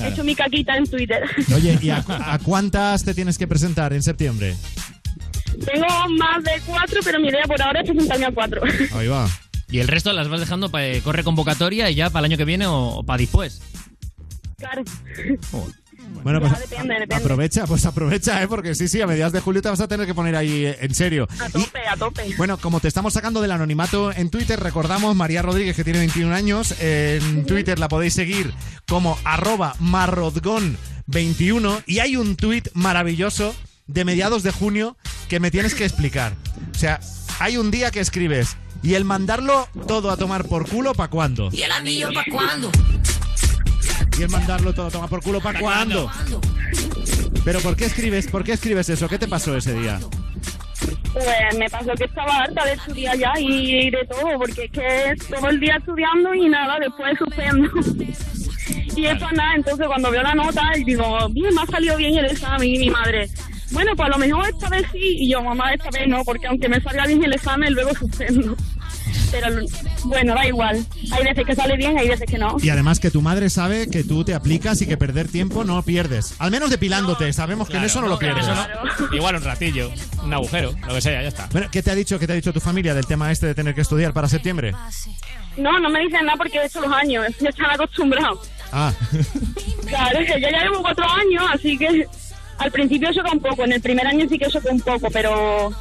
he 0.01 0.07
hecho 0.07 0.23
mi 0.23 0.33
caquita 0.35 0.77
en 0.77 0.87
Twitter. 0.87 1.23
Oye, 1.53 1.77
¿y 1.81 1.89
a, 1.89 2.03
a 2.07 2.39
cuántas 2.39 3.03
te 3.03 3.13
tienes 3.13 3.37
que 3.37 3.47
presentar 3.47 3.91
en 3.93 4.01
septiembre? 4.03 4.55
Tengo 5.65 5.87
más 6.17 6.43
de 6.43 6.51
cuatro, 6.65 6.99
pero 7.03 7.19
mi 7.19 7.27
idea 7.29 7.43
por 7.45 7.61
ahora 7.61 7.81
es 7.81 7.89
presentarme 7.89 8.25
a 8.25 8.31
cuatro. 8.31 8.61
Ahí 8.93 9.07
va. 9.07 9.27
Y 9.69 9.79
el 9.79 9.87
resto 9.87 10.13
las 10.13 10.29
vas 10.29 10.39
dejando 10.39 10.69
para 10.69 10.99
corre 11.01 11.23
convocatoria 11.23 11.89
y 11.89 11.95
ya 11.95 12.09
para 12.09 12.25
el 12.25 12.31
año 12.31 12.37
que 12.37 12.45
viene 12.45 12.65
o, 12.67 13.03
para 13.05 13.17
después. 13.17 13.61
Claro. 14.57 14.83
Bueno, 16.23 16.39
pues 16.39 16.51
Ya, 16.51 16.59
depende, 16.59 16.93
depende. 16.95 17.15
aprovecha, 17.15 17.65
pues 17.65 17.85
aprovecha, 17.85 18.41
¿eh? 18.43 18.47
porque 18.47 18.75
sí, 18.75 18.87
sí, 18.87 19.01
a 19.01 19.07
mediados 19.07 19.33
de 19.33 19.39
julio 19.39 19.61
te 19.61 19.69
vas 19.69 19.79
a 19.79 19.87
tener 19.87 20.05
que 20.05 20.13
poner 20.13 20.35
ahí 20.35 20.65
eh, 20.65 20.77
en 20.81 20.93
serio. 20.93 21.27
A 21.39 21.49
tope, 21.49 21.79
a 21.87 21.97
tope. 21.97 22.35
Bueno, 22.37 22.57
como 22.57 22.79
te 22.79 22.87
estamos 22.87 23.13
sacando 23.13 23.41
del 23.41 23.51
anonimato 23.51 24.11
en 24.11 24.29
Twitter, 24.29 24.59
recordamos 24.59 25.15
María 25.15 25.41
Rodríguez, 25.41 25.75
que 25.75 25.83
tiene 25.83 25.99
21 25.99 26.33
años. 26.33 26.75
En 26.79 27.45
Twitter 27.45 27.79
la 27.79 27.87
podéis 27.87 28.13
seguir 28.13 28.53
como 28.87 29.17
arroba 29.23 29.75
marrodgón21. 29.79 31.83
Y 31.85 31.99
hay 31.99 32.17
un 32.17 32.35
tuit 32.35 32.67
maravilloso 32.73 33.55
de 33.87 34.05
mediados 34.05 34.43
de 34.43 34.51
junio 34.51 34.97
que 35.29 35.39
me 35.39 35.51
tienes 35.51 35.75
que 35.75 35.85
explicar. 35.85 36.33
O 36.75 36.77
sea, 36.77 36.99
hay 37.39 37.57
un 37.57 37.71
día 37.71 37.91
que 37.91 37.99
escribes. 37.99 38.57
¿Y 38.83 38.93
el 38.93 39.05
mandarlo 39.05 39.67
todo 39.87 40.11
a 40.11 40.17
tomar 40.17 40.45
por 40.45 40.69
culo 40.69 40.93
para 40.93 41.09
cuándo? 41.09 41.49
¿Y 41.51 41.63
el 41.63 41.71
anillo 41.71 42.09
pa' 42.13 42.23
cuándo? 42.31 42.69
¿Y 44.17 44.23
el 44.23 44.29
mandarlo 44.29 44.73
todo 44.73 44.87
a 44.87 44.91
tomar 44.91 45.09
por 45.09 45.21
culo 45.21 45.41
para 45.41 45.59
cuándo? 45.59 46.09
Pero 47.43 47.59
¿por 47.59 47.75
qué 47.75 47.85
escribes? 47.85 48.27
¿Por 48.27 48.43
qué 48.43 48.53
escribes 48.53 48.89
eso? 48.89 49.07
¿Qué 49.09 49.19
te 49.19 49.27
pasó 49.27 49.55
ese 49.55 49.73
día? 49.73 49.99
Pues 51.13 51.57
me 51.57 51.69
pasó 51.69 51.93
que 51.93 52.05
estaba 52.05 52.39
harta 52.39 52.65
de 52.65 52.73
estudiar 52.73 53.17
ya 53.17 53.33
y 53.39 53.89
de 53.89 54.05
todo, 54.05 54.37
porque 54.37 54.65
es 54.65 54.71
que 54.71 55.15
todo 55.33 55.49
el 55.49 55.59
día 55.59 55.77
estudiando 55.77 56.33
y 56.33 56.49
nada, 56.49 56.77
después 56.79 57.17
suspendo. 57.17 57.69
y 58.95 59.05
eso 59.05 59.31
nada, 59.31 59.55
entonces 59.55 59.87
cuando 59.87 60.11
veo 60.11 60.23
la 60.23 60.35
nota 60.35 60.61
y 60.77 60.83
digo, 60.83 61.29
bien, 61.29 61.53
me 61.53 61.61
ha 61.61 61.65
salido 61.65 61.97
bien 61.97 62.17
el 62.17 62.25
examen 62.25 62.67
y 62.67 62.79
mi 62.79 62.89
madre, 62.89 63.29
bueno, 63.71 63.95
pues 63.95 64.07
a 64.07 64.11
lo 64.11 64.17
mejor 64.17 64.47
esta 64.47 64.69
vez 64.69 64.85
sí, 64.91 64.99
y 65.19 65.29
yo, 65.29 65.41
mamá, 65.41 65.73
esta 65.73 65.89
vez 65.89 66.07
no, 66.07 66.23
porque 66.23 66.47
aunque 66.47 66.69
me 66.69 66.81
salga 66.81 67.05
bien 67.05 67.23
el 67.23 67.33
examen, 67.33 67.73
luego 67.73 67.93
suspendo. 67.95 68.55
Pero 69.41 69.65
bueno, 70.05 70.33
da 70.33 70.47
igual. 70.47 70.85
Hay 71.11 71.23
veces 71.23 71.45
que 71.45 71.55
sale 71.55 71.75
bien, 71.75 71.97
hay 71.97 72.07
veces 72.07 72.25
que 72.29 72.37
no. 72.37 72.55
Y 72.61 72.69
además 72.69 72.99
que 72.99 73.11
tu 73.11 73.21
madre 73.21 73.49
sabe 73.49 73.89
que 73.89 74.03
tú 74.03 74.23
te 74.23 74.33
aplicas 74.33 74.81
y 74.81 74.87
que 74.87 74.95
perder 74.95 75.27
tiempo 75.27 75.63
no 75.65 75.81
pierdes. 75.83 76.35
Al 76.39 76.51
menos 76.51 76.69
depilándote, 76.69 77.31
sabemos 77.33 77.67
que 77.69 77.77
en 77.77 77.83
eso 77.83 78.01
no 78.01 78.07
lo 78.07 78.17
pierdes. 78.17 78.47
No. 78.47 78.55
Igual 79.11 79.35
un 79.35 79.43
ratillo, 79.43 79.91
un 80.23 80.33
agujero, 80.33 80.73
lo 80.87 80.93
que 80.93 81.01
sea, 81.01 81.21
ya 81.21 81.27
está. 81.27 81.47
Bueno, 81.51 81.67
¿qué 81.71 81.83
te 81.83 81.91
ha 81.91 81.95
dicho, 81.95 82.17
qué 82.17 82.27
te 82.27 82.33
ha 82.33 82.35
dicho 82.35 82.53
tu 82.53 82.61
familia 82.61 82.93
del 82.93 83.05
tema 83.05 83.31
este 83.31 83.47
de 83.47 83.55
tener 83.55 83.75
que 83.75 83.81
estudiar 83.81 84.13
para 84.13 84.29
septiembre? 84.29 84.73
No, 85.57 85.79
no 85.79 85.89
me 85.89 85.99
dicen 85.99 86.25
nada 86.25 86.37
porque 86.37 86.59
he 86.59 86.65
hecho 86.65 86.81
los 86.81 86.93
años, 86.93 87.25
ya 87.39 87.49
están 87.49 87.71
acostumbrados. 87.71 88.39
Ah, 88.71 88.93
Claro, 89.87 90.19
es 90.19 90.31
que 90.31 90.41
yo 90.41 90.47
ya 90.49 90.63
llevo 90.63 90.81
cuatro 90.81 91.05
años, 91.09 91.43
así 91.53 91.77
que 91.77 92.07
al 92.57 92.71
principio 92.71 93.11
choca 93.13 93.31
un 93.31 93.39
poco, 93.39 93.63
en 93.65 93.73
el 93.73 93.81
primer 93.81 94.07
año 94.07 94.25
sí 94.29 94.37
que 94.39 94.47
choca 94.47 94.69
un 94.71 94.81
poco, 94.81 95.09
pero 95.11 95.71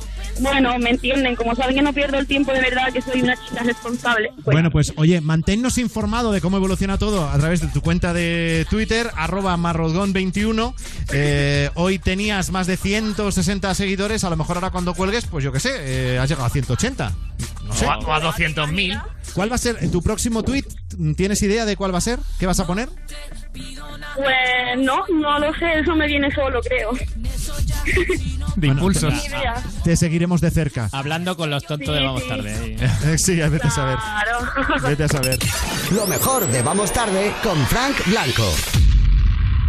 bueno, 0.40 0.78
me 0.78 0.90
entienden, 0.90 1.36
como 1.36 1.54
saben 1.54 1.76
que 1.76 1.82
no 1.82 1.92
pierdo 1.92 2.18
el 2.18 2.26
tiempo 2.26 2.52
de 2.52 2.60
verdad, 2.60 2.92
que 2.92 3.00
soy 3.00 3.22
una 3.22 3.36
chica 3.36 3.62
responsable. 3.62 4.30
pues, 4.44 4.54
bueno, 4.54 4.70
pues 4.70 4.92
oye, 4.96 5.20
manténnos 5.20 5.78
informado 5.78 6.32
de 6.32 6.40
cómo 6.40 6.56
evoluciona 6.56 6.98
todo 6.98 7.28
a 7.28 7.38
través 7.38 7.60
de 7.60 7.68
tu 7.68 7.80
cuenta 7.80 8.12
de 8.12 8.66
Twitter, 8.68 9.10
arroba 9.16 9.56
marrodgón21. 9.56 10.74
Eh, 11.12 11.70
hoy 11.74 11.98
tenías 11.98 12.50
más 12.50 12.66
de 12.66 12.76
160 12.76 13.74
seguidores, 13.74 14.24
a 14.24 14.30
lo 14.30 14.36
mejor 14.36 14.56
ahora 14.56 14.70
cuando 14.70 14.94
cuelgues, 14.94 15.26
pues 15.26 15.44
yo 15.44 15.52
qué 15.52 15.60
sé, 15.60 15.70
eh, 16.14 16.18
has 16.18 16.28
llegado 16.28 16.46
a 16.46 16.50
180. 16.50 17.12
No 17.66 17.74
sé. 17.74 17.86
O 17.86 17.90
a, 17.90 17.98
o 17.98 18.12
a 18.12 18.20
200.000. 18.20 19.02
¿Cuál 19.32 19.50
va 19.50 19.54
a 19.56 19.58
ser 19.58 19.90
tu 19.90 20.02
próximo 20.02 20.42
tweet? 20.42 20.64
¿Tienes 21.16 21.42
idea 21.42 21.64
de 21.64 21.76
cuál 21.76 21.92
va 21.94 21.98
a 21.98 22.02
ser? 22.02 22.18
¿Qué 22.38 22.46
vas 22.46 22.60
a 22.60 22.66
poner? 22.66 22.88
Pues 24.16 24.78
no, 24.78 25.04
no 25.08 25.38
lo 25.38 25.52
sé, 25.54 25.80
eso 25.80 25.94
me 25.96 26.06
viene 26.06 26.32
solo, 26.34 26.60
creo. 26.62 26.92
De 28.56 28.68
impulsos. 28.68 29.12
Te 29.82 29.96
seguiremos 29.96 30.40
de 30.40 30.50
cerca. 30.50 30.88
Hablando 30.92 31.36
con 31.36 31.50
los 31.50 31.64
tontos 31.64 31.92
de 31.92 32.00
Vamos 32.04 32.22
sí. 32.22 32.28
Tarde. 32.28 32.54
ahí. 32.54 33.18
sí, 33.18 33.34
vete 33.36 33.66
a 33.66 33.70
saber. 33.70 33.96
Claro. 33.98 34.80
Vete 34.88 35.04
a 35.04 35.08
saber. 35.08 35.38
Lo 35.92 36.06
mejor 36.06 36.46
de 36.46 36.62
Vamos 36.62 36.92
Tarde 36.92 37.32
con 37.42 37.58
Frank 37.66 37.96
Blanco. 38.06 38.48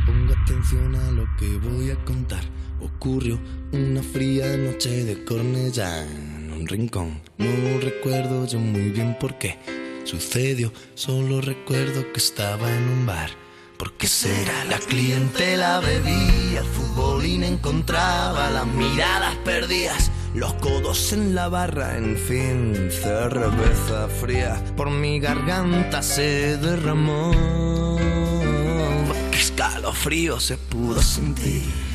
Ponga 0.06 0.40
atención 0.40 0.96
a 0.96 1.12
lo 1.12 1.26
que 1.38 1.48
voy 1.58 1.90
a 1.90 1.96
contar. 2.06 2.44
Ocurrió 2.80 3.40
una 3.72 4.04
fría 4.04 4.56
noche 4.58 5.04
de 5.04 5.24
Cornellá 5.26 6.04
en 6.04 6.52
un 6.54 6.68
rincón. 6.68 7.22
No 7.38 7.80
recuerdo 7.82 8.46
yo 8.46 8.60
muy 8.60 8.90
bien 8.92 9.18
por 9.20 9.38
qué 9.38 9.58
sucedió. 10.06 10.72
Solo 10.94 11.42
recuerdo 11.42 12.12
que 12.14 12.20
estaba 12.20 12.70
en 12.72 12.88
un 12.88 13.06
bar. 13.06 13.30
Porque 13.78 14.08
será 14.08 14.64
la 14.66 14.80
clientela 14.80 15.82
bebía, 15.82 16.62
el 16.62 16.66
futbolín 16.66 17.44
encontraba 17.44 18.50
las 18.50 18.66
miradas 18.68 19.36
perdidas, 19.44 20.12
los 20.34 20.54
codos 20.56 21.12
en 21.12 21.36
la 21.36 21.50
barra, 21.50 21.98
en 21.98 22.16
fin, 22.16 22.90
cerveza 22.90 24.08
fría 24.08 24.64
por 24.78 24.90
mi 24.90 25.20
garganta 25.20 26.02
se 26.02 26.56
derramó. 26.56 27.34
Qué 29.32 29.38
escalofrío 29.38 30.40
se 30.40 30.56
pudo 30.56 31.02
sentir 31.02 31.85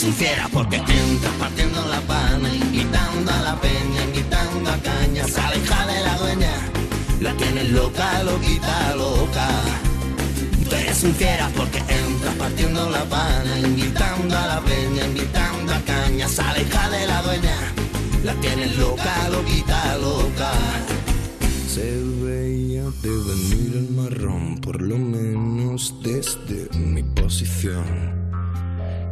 Fiera 0.00 0.48
porque 0.50 0.76
entras 0.76 1.34
partiendo 1.38 1.86
la 1.86 2.00
pana, 2.00 2.48
invitando 2.54 3.30
a 3.30 3.42
la 3.42 3.60
peña, 3.60 4.02
invitando 4.04 4.70
a 4.70 4.76
caña, 4.78 5.28
sale 5.28 5.58
hija 5.58 5.86
de 5.86 6.00
la 6.00 6.16
dueña, 6.16 6.52
la 7.20 7.34
tienes 7.36 7.70
loca, 7.70 8.22
loquita, 8.22 8.94
loca. 8.96 9.48
Tú 10.68 10.74
eres 10.74 11.04
un 11.04 11.14
fiera 11.14 11.50
porque 11.54 11.78
entras 11.78 12.34
partiendo 12.38 12.88
la 12.88 13.04
pana, 13.04 13.58
invitando 13.58 14.38
a 14.38 14.46
la 14.46 14.60
peña, 14.62 15.04
invitando 15.04 15.74
a 15.74 15.80
caña, 15.80 16.28
sale 16.28 16.62
hija 16.62 16.88
de 16.88 17.06
la 17.06 17.22
dueña, 17.22 17.56
la 18.24 18.34
tienes 18.36 18.76
loca, 18.78 19.28
loquita, 19.28 19.98
loca. 19.98 20.52
Se 21.68 22.02
veía 22.24 22.84
de 23.02 23.10
venir 23.10 23.72
el 23.76 23.90
marrón, 23.90 24.60
por 24.62 24.80
lo 24.80 24.96
menos 24.96 25.94
desde 26.02 26.68
mi 26.78 27.02
posición. 27.02 28.19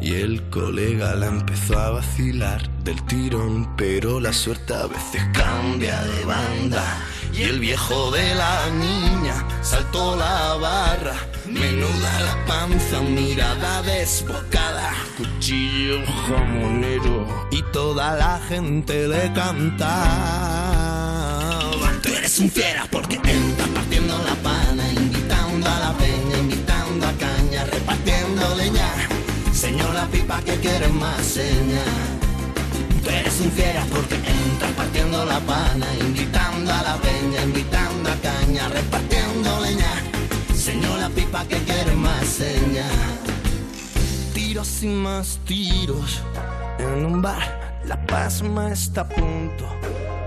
Y 0.00 0.14
el 0.14 0.42
colega 0.50 1.14
la 1.16 1.26
empezó 1.26 1.78
a 1.78 1.90
vacilar 1.90 2.68
del 2.84 3.04
tirón, 3.06 3.76
pero 3.76 4.20
la 4.20 4.32
suerte 4.32 4.74
a 4.74 4.86
veces 4.86 5.22
cambia 5.32 6.00
de 6.02 6.24
banda. 6.24 6.98
Y 7.32 7.42
el 7.42 7.58
viejo 7.58 8.10
de 8.10 8.34
la 8.34 8.70
niña 8.70 9.34
saltó 9.60 10.16
la 10.16 10.54
barra, 10.54 11.14
menuda 11.46 12.20
la 12.20 12.44
panza, 12.46 13.00
mirada 13.00 13.82
desbocada, 13.82 14.92
cuchillo 15.16 16.00
jamonero 16.26 17.48
y 17.50 17.62
toda 17.72 18.16
la 18.16 18.40
gente 18.48 19.08
le 19.08 19.32
cantaba. 19.32 20.78
Tú 22.02 22.08
eres 22.14 22.38
un 22.38 22.50
fiera 22.50 22.86
porque 22.90 23.16
entras 23.16 23.47
Señora 29.98 30.12
pipa 30.12 30.40
que 30.42 30.54
quieres 30.60 30.92
más 30.92 31.26
seña. 31.26 31.82
Tú 33.02 33.10
eres 33.10 33.40
un 33.40 33.50
fiera 33.50 33.84
porque 33.90 34.14
entras 34.14 34.70
partiendo 34.76 35.24
la 35.24 35.40
pana, 35.40 35.86
invitando 35.98 36.72
a 36.72 36.82
la 36.84 36.96
peña, 36.98 37.42
invitando 37.42 38.08
a 38.08 38.14
caña, 38.22 38.68
repartiendo 38.68 39.60
leña. 39.60 39.92
Señora 40.54 41.08
pipa 41.08 41.44
que 41.48 41.56
quieres 41.64 41.96
más 41.96 42.24
seña. 42.24 42.86
Tiros 44.34 44.84
y 44.84 44.86
más 44.86 45.40
tiros 45.44 46.22
en 46.78 47.04
un 47.04 47.20
bar. 47.20 47.80
La 47.84 48.00
pasma 48.06 48.70
está 48.70 49.00
a 49.00 49.08
punto 49.08 49.66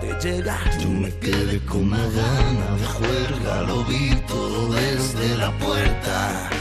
de 0.02 0.20
llegar. 0.20 0.70
Yo 0.82 0.90
me 0.90 1.16
quedé 1.16 1.64
con 1.64 1.84
una 1.84 2.06
gana 2.20 2.76
de 2.76 2.88
juerga, 2.88 3.62
lo 3.62 3.86
vi 3.86 4.16
todo 4.28 4.74
desde 4.74 5.38
la 5.38 5.50
puerta. 5.60 6.61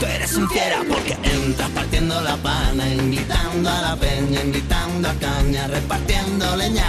Tú 0.00 0.06
eres 0.06 0.34
un 0.36 0.48
fiera 0.48 0.84
porque 0.88 1.16
entras 1.24 1.70
partiendo 1.70 2.20
la 2.20 2.36
pana, 2.36 2.88
invitando 2.88 3.68
a 3.68 3.82
la 3.82 3.96
peña, 3.96 4.42
invitando 4.44 5.08
a 5.08 5.14
caña, 5.14 5.66
repartiendo 5.66 6.56
leña. 6.56 6.86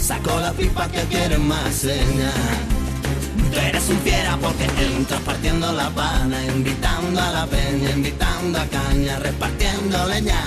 Saco 0.00 0.38
la 0.38 0.52
pipa 0.52 0.86
que 0.88 1.02
quieres 1.04 1.40
más 1.40 1.74
señas. 1.74 2.34
Tú 3.52 3.58
eres 3.58 3.88
un 3.88 3.98
fiera 3.98 4.36
porque 4.36 4.64
entras 4.64 5.20
partiendo 5.22 5.72
la 5.72 5.90
pana, 5.90 6.44
invitando 6.44 7.20
a 7.20 7.30
la 7.32 7.46
peña, 7.46 7.90
invitando 7.90 8.60
a 8.60 8.66
caña, 8.66 9.18
repartiendo 9.18 10.06
leña. 10.06 10.40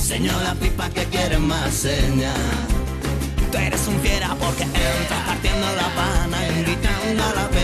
Señor 0.00 0.40
la 0.42 0.54
pipa 0.54 0.90
que 0.90 1.04
quiere 1.06 1.38
más 1.38 1.72
señas. 1.74 2.36
Tú 3.50 3.58
eres 3.58 3.86
un 3.88 3.98
fiera 4.00 4.36
porque 4.36 4.62
entras 4.62 5.22
partiendo 5.26 5.66
la 5.74 5.88
pana, 5.96 6.38
invitando 6.56 7.24
a 7.24 7.34
la 7.34 7.48
peña, 7.48 7.61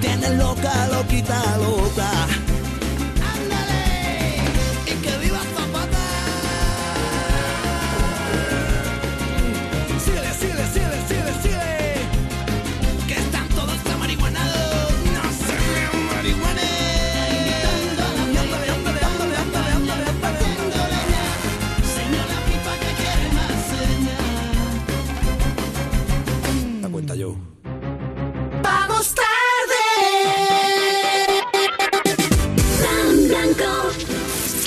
tienes 0.00 0.36
loca, 0.36 0.88
loquita, 0.88 1.58
loca. 1.58 2.55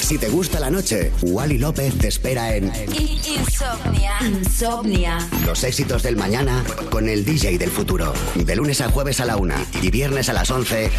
Si 0.10 0.18
te 0.18 0.28
gusta 0.28 0.60
la 0.60 0.72
noche, 0.72 1.12
Wally 1.22 1.60
López 1.60 1.96
te 2.00 2.08
espera 2.08 2.56
en 2.56 2.66
Insomnia. 2.66 4.14
Insomnia. 4.22 5.20
Los 5.46 5.64
éxitos 5.64 6.02
del 6.02 6.18
mañana 6.18 6.64
con 6.90 7.08
el 7.08 7.24
DJ 7.24 7.60
del 7.60 7.70
futuro. 7.70 8.12
De 8.34 8.56
lunes 8.56 8.82
a 8.82 8.90
jueves 8.90 9.20
a 9.20 9.26
la 9.26 9.38
una 9.38 9.64
y 9.84 9.92
viernes 9.92 10.28
a 10.30 10.34
las 10.34 10.50
11 10.50 10.90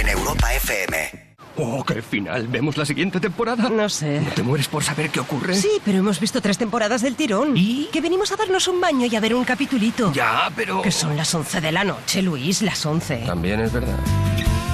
en 0.00 0.08
Europa 0.08 0.52
FM. 0.52 1.36
Oh, 1.58 1.84
qué 1.84 2.02
final. 2.02 2.48
¿Vemos 2.48 2.76
la 2.76 2.84
siguiente 2.84 3.20
temporada? 3.20 3.68
No 3.70 3.88
sé. 3.88 4.20
¿No 4.20 4.30
te 4.32 4.42
mueres 4.42 4.66
por 4.66 4.82
saber 4.82 5.10
qué 5.10 5.20
ocurre? 5.20 5.54
Sí, 5.54 5.70
pero 5.84 5.98
hemos 5.98 6.18
visto 6.18 6.40
tres 6.42 6.58
temporadas 6.58 7.02
del 7.02 7.14
tirón. 7.14 7.56
¿Y? 7.56 7.88
Que 7.92 8.00
venimos 8.00 8.32
a 8.32 8.36
darnos 8.36 8.66
un 8.66 8.80
baño 8.80 9.06
y 9.06 9.14
a 9.14 9.20
ver 9.20 9.32
un 9.36 9.44
capitulito. 9.44 10.12
Ya, 10.12 10.50
pero... 10.56 10.82
Que 10.82 10.90
son 10.90 11.16
las 11.16 11.32
11 11.32 11.60
de 11.60 11.70
la 11.70 11.84
noche, 11.84 12.20
Luis, 12.20 12.62
las 12.62 12.84
11. 12.84 13.18
También 13.26 13.60
es 13.60 13.72
verdad. 13.72 14.00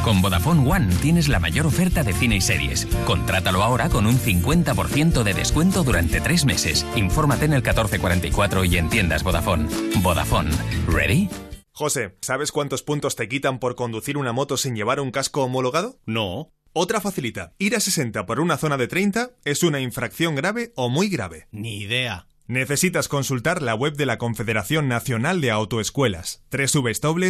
Con 0.02 0.20
Vodafone 0.20 0.68
One 0.68 0.94
tienes 0.96 1.28
la 1.28 1.38
mayor 1.38 1.66
oferta 1.66 2.02
de 2.02 2.12
cine 2.12 2.36
y 2.36 2.40
series. 2.40 2.86
Contrátalo 3.06 3.62
ahora 3.62 3.88
con 3.88 4.06
un 4.06 4.18
50% 4.18 5.22
de 5.22 5.32
descuento 5.32 5.84
durante 5.84 6.20
tres 6.20 6.44
meses. 6.44 6.84
Infórmate 6.96 7.44
en 7.44 7.52
el 7.52 7.62
1444 7.62 8.64
y 8.64 8.78
en 8.78 8.88
tiendas 8.88 9.22
Vodafone. 9.22 9.68
Vodafone. 10.02 10.50
¿Ready? 10.88 11.28
José, 11.70 12.16
¿sabes 12.20 12.50
cuántos 12.50 12.82
puntos 12.82 13.14
te 13.14 13.28
quitan 13.28 13.60
por 13.60 13.76
conducir 13.76 14.18
una 14.18 14.32
moto 14.32 14.56
sin 14.56 14.74
llevar 14.74 14.98
un 14.98 15.12
casco 15.12 15.44
homologado? 15.44 16.00
No. 16.04 16.52
Otra 16.72 17.00
facilita. 17.00 17.54
Ir 17.58 17.76
a 17.76 17.80
60 17.80 18.26
por 18.26 18.40
una 18.40 18.56
zona 18.56 18.76
de 18.76 18.88
30 18.88 19.30
es 19.44 19.62
una 19.62 19.80
infracción 19.80 20.34
grave 20.34 20.72
o 20.74 20.88
muy 20.88 21.08
grave. 21.10 21.46
Ni 21.52 21.76
idea. 21.78 22.26
Necesitas 22.46 23.08
consultar 23.08 23.62
la 23.62 23.74
web 23.74 23.94
de 23.94 24.06
la 24.06 24.18
Confederación 24.18 24.88
Nacional 24.88 25.40
de 25.40 25.50
Autoescuelas, 25.50 26.42
www.cnae.com. 26.50 27.28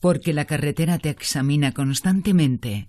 Porque 0.00 0.32
la 0.32 0.44
carretera 0.44 0.98
te 0.98 1.10
examina 1.10 1.72
constantemente. 1.72 2.88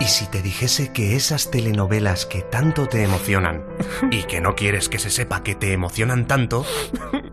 ¿y 0.00 0.04
si 0.06 0.26
te 0.26 0.42
dijese 0.42 0.92
que 0.92 1.16
esas 1.16 1.50
telenovelas 1.50 2.26
que 2.26 2.42
tanto 2.42 2.86
te 2.86 3.02
emocionan 3.02 3.64
y 4.10 4.22
que 4.24 4.40
no 4.40 4.54
quieres 4.54 4.88
que 4.88 4.98
se 4.98 5.10
sepa 5.10 5.42
que 5.42 5.54
te 5.54 5.72
emocionan 5.72 6.26
tanto, 6.26 6.66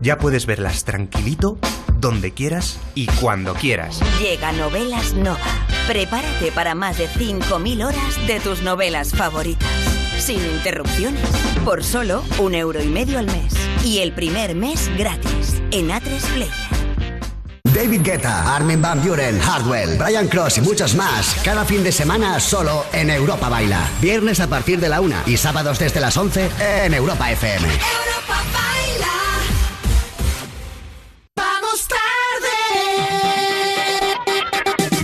ya 0.00 0.18
puedes 0.18 0.46
verlas 0.46 0.84
tranquilito, 0.84 1.58
donde 1.98 2.32
quieras 2.32 2.78
y 2.94 3.06
cuando 3.06 3.54
quieras? 3.54 4.00
Llega 4.20 4.52
Novelas 4.52 5.14
Nova. 5.14 5.38
Prepárate 5.86 6.52
para 6.52 6.74
más 6.74 6.98
de 6.98 7.08
5.000 7.08 7.86
horas 7.86 8.26
de 8.26 8.40
tus 8.40 8.62
novelas 8.62 9.12
favoritas. 9.12 9.68
Sin 10.18 10.40
interrupciones. 10.44 11.28
Por 11.64 11.82
solo 11.82 12.22
un 12.38 12.54
euro 12.54 12.82
y 12.82 12.88
medio 12.88 13.18
al 13.18 13.26
mes. 13.26 13.54
Y 13.84 13.98
el 13.98 14.12
primer 14.12 14.54
mes 14.54 14.90
gratis. 14.96 15.60
En 15.72 15.88
A3 15.88 16.20
Player. 16.34 16.91
David 17.74 18.02
Guetta, 18.02 18.54
Armin 18.54 18.82
Van 18.82 19.02
Buren, 19.02 19.40
Hardwell, 19.40 19.96
Brian 19.96 20.28
Cross 20.28 20.58
y 20.58 20.60
muchos 20.60 20.94
más. 20.94 21.36
Cada 21.44 21.64
fin 21.64 21.82
de 21.82 21.92
semana 21.92 22.38
solo 22.40 22.84
en 22.92 23.08
Europa 23.08 23.48
Baila. 23.48 23.88
Viernes 24.00 24.40
a 24.40 24.46
partir 24.46 24.80
de 24.80 24.88
la 24.88 25.00
una 25.00 25.22
y 25.26 25.36
sábados 25.36 25.78
desde 25.78 26.00
las 26.00 26.16
11 26.16 26.50
en 26.84 26.94
Europa 26.94 27.30
FM. 27.30 27.68
Vamos 31.36 31.88
tarde. 31.88 32.48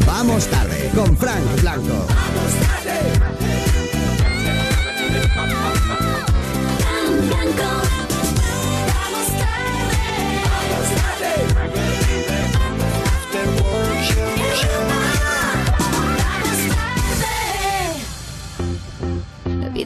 Vamos 0.05 0.47
tarde 0.49 0.91
con 0.95 1.17
Frank 1.17 1.61
Blanco. 1.63 2.08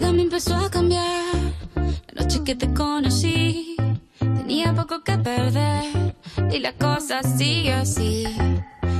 Vida 0.03 0.13
me 0.13 0.23
empezó 0.23 0.57
a 0.57 0.71
cambiar. 0.71 1.25
La 2.13 2.23
noche 2.23 2.43
que 2.45 2.55
te 2.55 2.73
conocí, 2.75 3.77
tenía 4.19 4.75
poco 4.75 5.05
que 5.05 5.17
perder. 5.19 6.15
Y 6.51 6.59
la 6.59 6.73
cosa 6.73 7.23
sigue 7.23 7.73
así. 7.73 8.25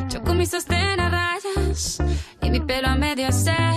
Yo 0.09 0.23
con 0.23 0.39
mis 0.39 0.51
sostén 0.51 1.01
a 1.01 1.09
rayas 1.09 1.99
y 2.41 2.51
mi 2.51 2.61
pelo 2.61 2.89
a 2.89 2.95
medio 2.95 3.29
hacer. 3.29 3.75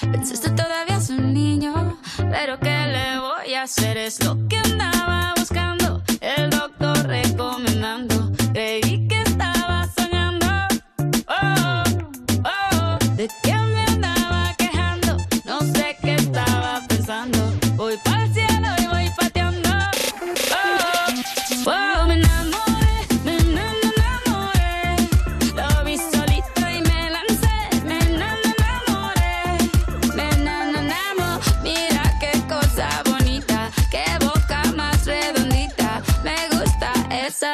Pensaste 0.00 0.50
todavía 0.50 0.96
es 0.96 1.08
un 1.10 1.32
niño, 1.32 1.98
pero 2.30 2.58
¿qué 2.58 2.78
le 2.94 3.18
voy 3.20 3.54
a 3.54 3.62
hacer? 3.62 3.96
Es 3.96 4.22
lo 4.24 4.36
que 4.48 4.56
andaba 4.58 5.34
buscando. 5.36 6.02
El 6.20 6.50
doctor 6.50 7.06
recomendando. 7.06 8.32
Creí 8.52 8.89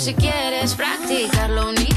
si 0.00 0.14
quieres 0.14 0.74
practicar. 0.74 1.50
Lo 1.50 1.68
único 1.68 1.93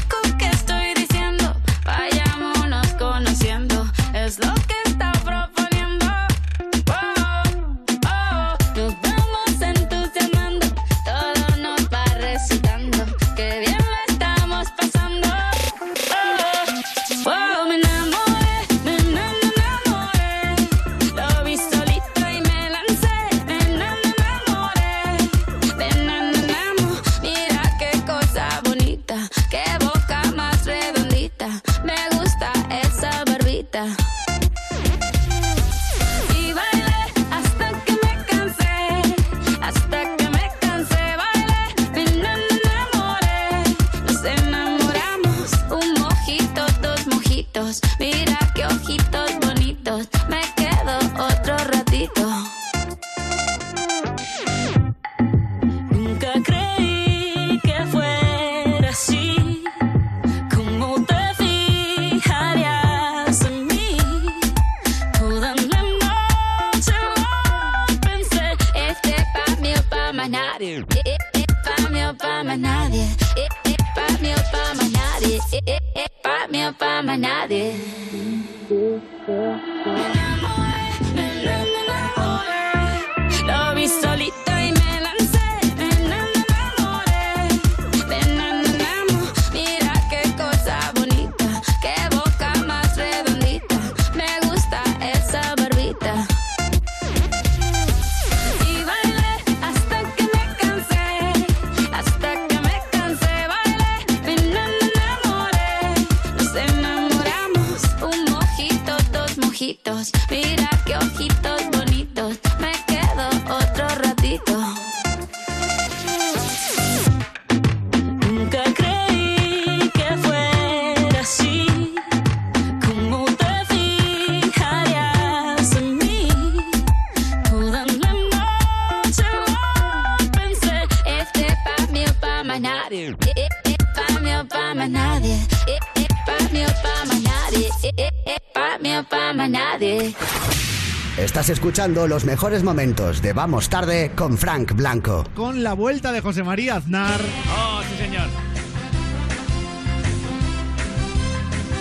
escuchando 141.78 142.08
los 142.08 142.24
mejores 142.24 142.64
momentos 142.64 143.22
de 143.22 143.32
Vamos 143.32 143.68
Tarde 143.68 144.10
con 144.16 144.36
Frank 144.36 144.72
Blanco. 144.72 145.24
Con 145.36 145.62
la 145.62 145.74
vuelta 145.74 146.10
de 146.10 146.20
José 146.20 146.42
María 146.42 146.74
Aznar, 146.74 147.20
Oh, 147.56 147.80
sí, 147.88 148.02
señor. 148.02 148.26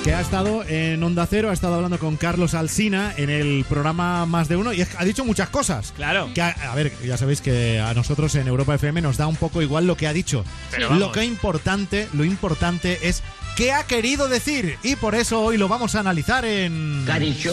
que 0.04 0.14
ha 0.14 0.22
estado 0.22 0.64
en 0.68 1.02
Onda 1.02 1.26
Cero, 1.28 1.50
ha 1.50 1.54
estado 1.54 1.74
hablando 1.74 1.98
con 1.98 2.16
Carlos 2.16 2.54
Alsina 2.54 3.12
en 3.18 3.32
el 3.32 3.66
programa 3.68 4.28
Más 4.28 4.48
de 4.48 4.58
Uno 4.58 4.72
y 4.72 4.84
ha 4.84 5.04
dicho 5.04 5.26
muchas 5.26 5.50
cosas. 5.50 5.94
Claro. 5.96 6.30
Que 6.36 6.42
a, 6.44 6.50
a 6.50 6.76
ver, 6.76 6.94
ya 7.04 7.18
sabéis 7.18 7.42
que 7.42 7.80
a 7.80 7.96
nosotros 7.96 8.36
en 8.36 8.48
Europa 8.48 8.76
FM 8.76 9.02
nos 9.02 9.18
da 9.18 9.26
un 9.26 9.36
poco 9.36 9.64
igual 9.64 9.88
lo 9.88 9.98
que 9.98 10.06
ha 10.06 10.14
dicho. 10.14 10.46
Pero 10.70 10.94
lo 10.94 11.12
que 11.12 11.26
importante, 11.26 12.08
lo 12.14 12.24
importante 12.24 13.00
es 13.10 13.24
qué 13.56 13.72
ha 13.72 13.84
querido 13.88 14.28
decir 14.28 14.78
y 14.84 14.96
por 14.96 15.16
eso 15.16 15.42
hoy 15.42 15.58
lo 15.58 15.68
vamos 15.68 15.96
a 15.96 16.02
analizar 16.02 16.46
en 16.46 17.02
¿Qué 17.08 17.12
ha 17.12 17.20
dicho? 17.20 17.52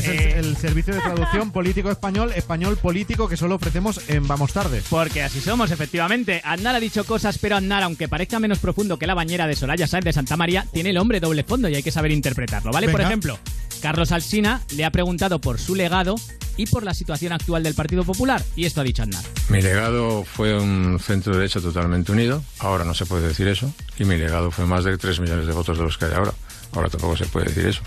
es 0.00 0.08
el, 0.08 0.18
Eh. 0.18 0.38
el 0.38 0.56
servicio 0.56 0.94
de 0.94 1.00
traducción 1.00 1.50
político 1.52 1.90
español, 1.90 2.32
español 2.34 2.76
político 2.76 3.28
que 3.28 3.36
solo 3.36 3.54
ofrecemos 3.54 4.00
en 4.08 4.26
Vamos 4.26 4.52
Tarde. 4.52 4.82
Porque 4.90 5.22
así 5.22 5.40
somos, 5.40 5.70
efectivamente. 5.70 6.40
Aznar 6.44 6.74
ha 6.74 6.80
dicho 6.80 7.04
cosas, 7.04 7.38
pero 7.38 7.56
Aznar, 7.56 7.82
aunque 7.82 8.08
parezca 8.08 8.38
menos 8.38 8.58
profundo 8.58 8.98
que 8.98 9.06
la 9.06 9.14
bañera 9.14 9.46
de 9.46 9.56
Soraya 9.56 9.86
Sáenz 9.86 10.04
de 10.04 10.12
Santa 10.12 10.36
María, 10.36 10.66
tiene 10.72 10.90
el 10.90 10.98
hombre 10.98 11.20
doble 11.20 11.44
fondo 11.44 11.68
y 11.68 11.74
hay 11.74 11.82
que 11.82 11.90
saber 11.92 12.10
interpretarlo, 12.12 12.72
¿vale? 12.72 12.88
Por 12.88 13.00
ejemplo, 13.00 13.38
Carlos 13.80 14.12
Alsina 14.12 14.62
le 14.74 14.84
ha 14.84 14.90
preguntado 14.90 15.40
por 15.40 15.58
su 15.58 15.74
legado 15.74 16.16
y 16.58 16.66
por 16.66 16.84
la 16.84 16.94
situación 16.94 17.32
actual 17.32 17.62
del 17.62 17.74
Partido 17.74 18.02
Popular, 18.04 18.42
y 18.56 18.64
esto 18.64 18.80
ha 18.80 18.84
dicho 18.84 19.02
Aznar. 19.02 19.22
Mi 19.50 19.60
legado 19.60 20.24
fue 20.24 20.58
un 20.58 20.98
centro 20.98 21.36
derecha 21.36 21.60
totalmente 21.60 22.12
unido. 22.12 22.42
Ahora 22.58 22.84
no 22.84 22.94
se 22.94 23.04
puede 23.06 23.28
decir 23.28 23.46
eso. 23.48 23.72
Y 23.98 24.04
mi 24.04 24.16
legado 24.16 24.50
fue 24.50 24.64
más 24.66 24.84
de 24.84 24.96
3 24.96 25.20
millones 25.20 25.46
de 25.46 25.52
votos 25.52 25.76
de 25.78 25.84
los 25.84 25.98
que 25.98 26.06
hay 26.06 26.12
ahora. 26.14 26.32
Ahora 26.76 26.90
tampoco 26.90 27.16
se 27.16 27.26
puede 27.26 27.46
decir 27.46 27.66
eso. 27.66 27.80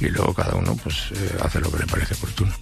Y 0.00 0.08
luego 0.08 0.32
cada 0.32 0.54
uno 0.54 0.76
pues 0.76 1.10
eh, 1.12 1.36
hace 1.42 1.60
lo 1.60 1.70
que 1.70 1.78
le 1.78 1.86
parece 1.86 2.14
oportuno. 2.14 2.52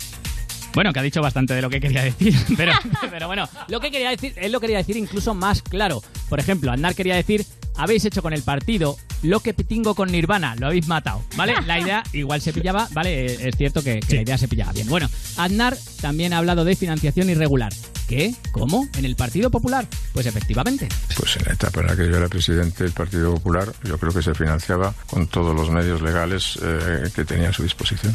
Bueno, 0.74 0.92
que 0.92 0.98
ha 0.98 1.02
dicho 1.02 1.22
bastante 1.22 1.54
de 1.54 1.62
lo 1.62 1.70
que 1.70 1.80
quería 1.80 2.02
decir, 2.02 2.34
pero, 2.56 2.72
pero 3.10 3.26
bueno, 3.28 3.48
lo 3.68 3.78
que 3.78 3.90
quería 3.92 4.10
decir, 4.10 4.32
él 4.36 4.50
lo 4.50 4.60
quería 4.60 4.78
decir 4.78 4.96
incluso 4.96 5.34
más 5.34 5.62
claro. 5.62 6.02
Por 6.28 6.40
ejemplo, 6.40 6.72
Aznar 6.72 6.94
quería 6.94 7.14
decir, 7.14 7.46
habéis 7.76 8.04
hecho 8.04 8.22
con 8.22 8.32
el 8.32 8.42
partido 8.42 8.96
lo 9.22 9.40
que 9.40 9.52
tengo 9.54 9.94
con 9.94 10.12
Nirvana, 10.12 10.54
lo 10.56 10.66
habéis 10.66 10.86
matado, 10.86 11.22
¿vale? 11.36 11.54
La 11.66 11.80
idea 11.80 12.02
igual 12.12 12.40
se 12.40 12.52
pillaba, 12.52 12.88
¿vale? 12.92 13.26
Eh, 13.26 13.48
Es 13.48 13.56
cierto 13.56 13.82
que, 13.82 14.00
que 14.00 14.16
la 14.16 14.22
idea 14.22 14.38
se 14.38 14.48
pillaba 14.48 14.72
bien. 14.72 14.88
Bueno, 14.88 15.08
Aznar 15.36 15.76
también 16.00 16.32
ha 16.32 16.38
hablado 16.38 16.64
de 16.64 16.76
financiación 16.76 17.30
irregular. 17.30 17.72
¿Qué? 18.08 18.34
¿Cómo? 18.52 18.86
¿En 18.98 19.06
el 19.06 19.16
Partido 19.16 19.50
Popular? 19.50 19.86
Pues 20.12 20.26
efectivamente. 20.26 20.88
Pues 21.16 21.36
en 21.36 21.44
la 21.46 21.54
etapa 21.54 21.80
en 21.80 21.86
la 21.86 21.96
que 21.96 22.06
yo 22.06 22.16
era 22.18 22.28
presidente 22.28 22.84
del 22.84 22.92
Partido 22.92 23.32
Popular, 23.34 23.72
yo 23.82 23.96
creo 23.96 24.12
que 24.12 24.22
se 24.22 24.34
financiaba 24.34 24.92
con 25.06 25.26
todos 25.26 25.56
los 25.56 25.70
medios 25.70 26.02
legales 26.02 26.58
eh, 26.62 27.08
que 27.14 27.24
tenía 27.24 27.48
a 27.48 27.52
su 27.54 27.62
disposición. 27.62 28.14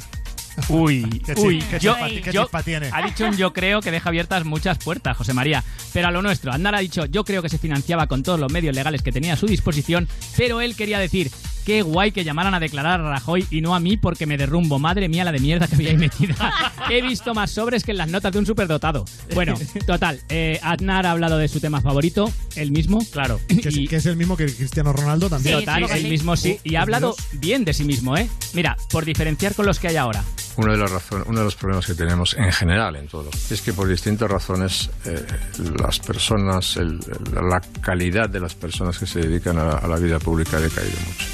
Uy, 0.69 1.03
Qué 1.25 1.33
uy, 1.37 1.59
qué 1.69 1.79
yo, 1.79 1.95
chispa- 1.95 2.21
qué 2.23 2.31
yo- 2.31 2.43
chispa 2.43 2.63
tiene. 2.63 2.89
ha 2.91 3.01
dicho 3.05 3.25
un 3.25 3.37
yo 3.37 3.53
creo 3.53 3.81
que 3.81 3.91
deja 3.91 4.09
abiertas 4.09 4.45
muchas 4.45 4.77
puertas, 4.77 5.15
José 5.17 5.33
María. 5.33 5.63
Pero 5.93 6.07
a 6.07 6.11
lo 6.11 6.21
nuestro, 6.21 6.51
Aznar 6.51 6.75
ha 6.75 6.79
dicho 6.79 7.05
yo 7.05 7.23
creo 7.23 7.41
que 7.41 7.49
se 7.49 7.57
financiaba 7.57 8.07
con 8.07 8.23
todos 8.23 8.39
los 8.39 8.51
medios 8.51 8.75
legales 8.75 9.01
que 9.01 9.11
tenía 9.11 9.33
a 9.33 9.37
su 9.37 9.45
disposición, 9.47 10.07
pero 10.37 10.61
él 10.61 10.75
quería 10.75 10.99
decir 10.99 11.31
qué 11.69 11.83
guay 11.83 12.11
que 12.11 12.23
llamaran 12.23 12.55
a 12.55 12.59
declarar 12.59 12.99
a 12.99 13.11
Rajoy 13.11 13.45
y 13.51 13.61
no 13.61 13.75
a 13.75 13.79
mí 13.79 13.95
porque 13.95 14.25
me 14.25 14.37
derrumbo. 14.37 14.79
Madre 14.79 15.07
mía 15.07 15.23
la 15.23 15.31
de 15.31 15.37
mierda 15.37 15.67
que 15.67 15.75
había 15.75 15.91
ahí 15.91 15.97
metida. 15.97 16.51
He 16.89 16.99
visto 17.03 17.35
más 17.35 17.51
sobres 17.51 17.83
que 17.83 17.91
en 17.91 17.97
las 17.99 18.09
notas 18.09 18.31
de 18.31 18.39
un 18.39 18.45
superdotado. 18.47 19.05
Bueno, 19.35 19.53
total, 19.85 20.19
eh, 20.29 20.59
Aznar 20.63 21.05
ha 21.05 21.11
hablado 21.11 21.37
de 21.37 21.47
su 21.47 21.59
tema 21.59 21.79
favorito, 21.79 22.31
el 22.55 22.71
mismo. 22.71 23.05
Claro. 23.11 23.39
Que, 23.59 23.69
es, 23.69 23.89
que 23.89 23.95
es 23.97 24.05
el 24.07 24.15
mismo 24.17 24.35
que 24.35 24.45
Cristiano 24.47 24.93
Ronaldo 24.93 25.29
también. 25.29 25.59
Total, 25.59 25.83
el 25.91 26.09
mismo 26.09 26.35
sí. 26.35 26.57
Y 26.63 26.73
ha 26.75 26.81
hablado 26.81 27.13
bien 27.33 27.65
de 27.65 27.73
sí 27.75 27.83
mismo, 27.83 28.17
¿eh? 28.17 28.27
Mira, 28.53 28.75
por 28.89 29.05
diferenciar 29.05 29.53
con 29.53 29.67
los 29.67 29.77
que 29.79 29.89
hay 29.89 29.97
ahora. 29.97 30.23
Una 30.57 30.71
de 30.71 30.77
las 30.79 30.89
razones, 30.89 31.27
uno 31.29 31.37
de 31.39 31.45
los 31.45 31.55
problemas 31.55 31.85
que 31.85 31.93
tenemos 31.93 32.33
en 32.35 32.51
general 32.51 32.95
en 32.95 33.07
todo 33.07 33.29
es 33.51 33.61
que 33.61 33.73
por 33.73 33.87
distintas 33.87 34.29
razones 34.31 34.89
eh, 35.05 35.23
las 35.79 35.99
personas, 35.99 36.77
el- 36.77 36.99
la 37.33 37.61
calidad 37.81 38.27
de 38.29 38.39
las 38.39 38.55
personas 38.55 38.97
que 38.97 39.05
se 39.05 39.19
dedican 39.19 39.57
a, 39.59 39.69
a 39.73 39.87
la 39.87 39.97
vida 39.97 40.17
pública 40.19 40.57
ha 40.57 40.61
decaído 40.61 40.97
mucho. 41.05 41.25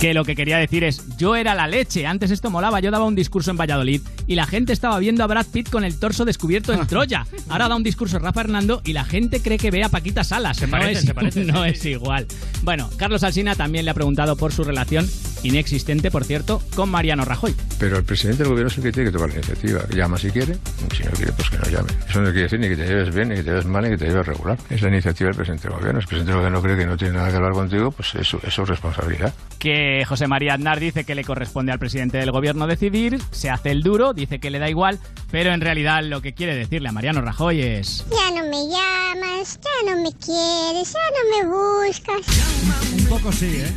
Que 0.00 0.12
lo 0.12 0.24
que 0.24 0.36
quería 0.36 0.58
decir 0.58 0.84
es, 0.84 1.02
yo 1.16 1.36
era 1.36 1.54
la 1.54 1.66
leche, 1.66 2.06
antes 2.06 2.30
esto 2.30 2.50
molaba, 2.50 2.80
yo 2.80 2.90
daba 2.90 3.06
un 3.06 3.14
discurso 3.14 3.50
en 3.50 3.56
Valladolid 3.56 4.02
y 4.26 4.34
la 4.34 4.46
gente 4.46 4.74
estaba 4.74 4.98
viendo 4.98 5.24
a 5.24 5.26
Brad 5.26 5.46
Pitt 5.46 5.70
con 5.70 5.84
el 5.84 5.98
torso 5.98 6.26
descubierto 6.26 6.74
en 6.74 6.86
Troya. 6.86 7.26
Ahora 7.48 7.68
da 7.68 7.76
un 7.76 7.82
discurso 7.82 8.18
Rafa 8.18 8.42
Hernando 8.42 8.82
y 8.84 8.92
la 8.92 9.04
gente 9.04 9.40
cree 9.40 9.56
que 9.56 9.70
ve 9.70 9.84
a 9.84 9.88
Paquita 9.88 10.22
Salas. 10.22 10.58
Se 10.58 10.66
no 10.66 10.72
parecen, 10.72 10.96
es, 10.98 11.04
se 11.04 11.14
parecen, 11.14 11.46
no 11.46 11.64
sí, 11.64 11.70
es 11.70 11.86
igual. 11.86 12.26
Bueno, 12.62 12.90
Carlos 12.98 13.22
Alsina 13.22 13.54
también 13.54 13.86
le 13.86 13.90
ha 13.90 13.94
preguntado 13.94 14.36
por 14.36 14.52
su 14.52 14.64
relación 14.64 15.08
inexistente, 15.42 16.10
por 16.10 16.24
cierto, 16.24 16.60
con 16.74 16.90
Mariano 16.90 17.24
Rajoy. 17.24 17.54
Pero 17.78 17.96
el 17.96 18.04
presidente 18.04 18.42
del 18.42 18.50
gobierno 18.50 18.68
es 18.68 18.76
el 18.76 18.84
que 18.84 18.92
tiene 18.92 19.10
que 19.10 19.12
tomar 19.12 19.30
la 19.30 19.36
iniciativa. 19.36 19.80
Llama 19.94 20.18
si 20.18 20.30
quiere, 20.30 20.56
si 20.94 21.04
no 21.04 21.10
quiere, 21.12 21.32
pues 21.32 21.48
que 21.48 21.56
no 21.56 21.64
llame. 21.64 21.88
Eso 22.08 22.20
no 22.20 22.26
quiere 22.26 22.42
decir 22.42 22.60
ni 22.60 22.68
que 22.68 22.76
te 22.76 22.86
lleves 22.86 23.14
bien, 23.14 23.28
ni 23.30 23.36
que 23.36 23.42
te 23.42 23.50
lleves 23.50 23.66
mal, 23.66 23.84
ni 23.84 23.90
que 23.90 23.98
te 23.98 24.06
lleves 24.06 24.26
regular. 24.26 24.58
Es 24.68 24.82
la 24.82 24.88
iniciativa 24.88 25.28
del 25.28 25.36
presidente 25.36 25.68
del 25.68 25.78
gobierno. 25.78 26.00
Si 26.00 26.04
el 26.04 26.08
presidente 26.08 26.32
del 26.32 26.38
gobierno 26.40 26.62
cree 26.62 26.76
que 26.76 26.86
no 26.86 26.96
tiene 26.96 27.14
nada 27.14 27.30
que 27.30 27.36
hablar 27.36 27.52
contigo, 27.52 27.90
pues 27.92 28.14
es 28.16 28.26
su, 28.26 28.38
es 28.42 28.52
su 28.52 28.64
responsabilidad. 28.64 29.32
Que 29.58 29.85
José 30.06 30.26
María 30.26 30.54
Aznar 30.54 30.80
dice 30.80 31.04
que 31.04 31.14
le 31.14 31.24
corresponde 31.24 31.72
al 31.72 31.78
presidente 31.78 32.18
del 32.18 32.30
gobierno 32.30 32.66
decidir, 32.66 33.20
se 33.30 33.50
hace 33.50 33.70
el 33.70 33.82
duro, 33.82 34.14
dice 34.14 34.38
que 34.38 34.50
le 34.50 34.58
da 34.58 34.68
igual, 34.68 34.98
pero 35.30 35.52
en 35.52 35.60
realidad 35.60 36.02
lo 36.02 36.22
que 36.22 36.32
quiere 36.32 36.54
decirle 36.54 36.88
a 36.88 36.92
Mariano 36.92 37.20
Rajoy 37.20 37.60
es... 37.60 38.04
Ya 38.10 38.30
no 38.30 38.48
me 38.48 38.68
llamas, 38.68 39.60
ya 39.60 39.94
no 39.94 40.02
me 40.02 40.10
quieres, 40.12 40.92
ya 40.92 41.00
no 41.12 41.48
me 41.48 41.86
buscas. 41.86 42.96
Un 42.98 43.06
poco 43.06 43.32
sí, 43.32 43.46
¿eh? 43.56 43.72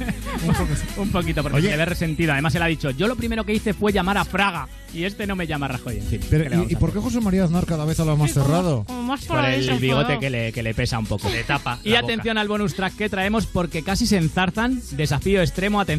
Un 0.46 0.54
poco 0.54 0.76
sí. 0.76 0.86
Un 0.98 1.12
poquito, 1.12 1.44
porque 1.44 1.62
se 1.62 1.68
le 1.70 1.78
ve 1.78 1.86
resentido. 1.86 2.34
Además, 2.34 2.56
él 2.56 2.62
ha 2.62 2.68
dicho, 2.68 2.92
yo 2.92 3.08
lo 3.08 3.16
primero 3.16 3.44
que 3.44 3.54
hice 3.54 3.74
fue 3.74 3.92
llamar 3.92 4.18
a 4.18 4.26
Fraga, 4.26 4.68
y 4.94 5.04
este 5.04 5.28
no 5.28 5.36
me 5.36 5.48
llama 5.48 5.68
Rajoy. 5.68 5.98
En 5.98 6.04
fin, 6.04 6.22
Pero, 6.30 6.44
¿qué 6.44 6.50
le 6.50 6.56
vamos 6.58 6.72
¿y, 6.72 6.76
por 6.76 6.94
qué 6.94 7.00
José 7.00 7.22
María 7.22 7.44
Aznar 7.44 7.66
cada 7.66 7.86
vez 7.86 8.00
habla 8.00 8.16
más 8.16 8.34
cerrado? 8.34 8.86
por 9.28 9.46
el 9.46 9.80
bigote 9.80 10.20
que 10.20 10.30
le, 10.30 10.52
que 10.52 10.64
le 10.64 10.74
pesa 10.74 11.00
un 11.00 11.06
poco. 11.06 11.30
Le 11.30 11.44
tapa 11.44 11.80
Y 11.84 11.92
la 11.92 12.00
atención 12.00 12.38
al 12.38 12.48
bonus 12.48 12.76
track 12.76 12.96
que 12.96 13.10
traemos 13.10 13.46
porque 13.46 13.84
casi 13.84 14.08
se 14.08 14.18
enzarzan. 14.18 14.82
Desafío 14.92 15.42
extremo, 15.42 15.80
atención, 15.80 15.99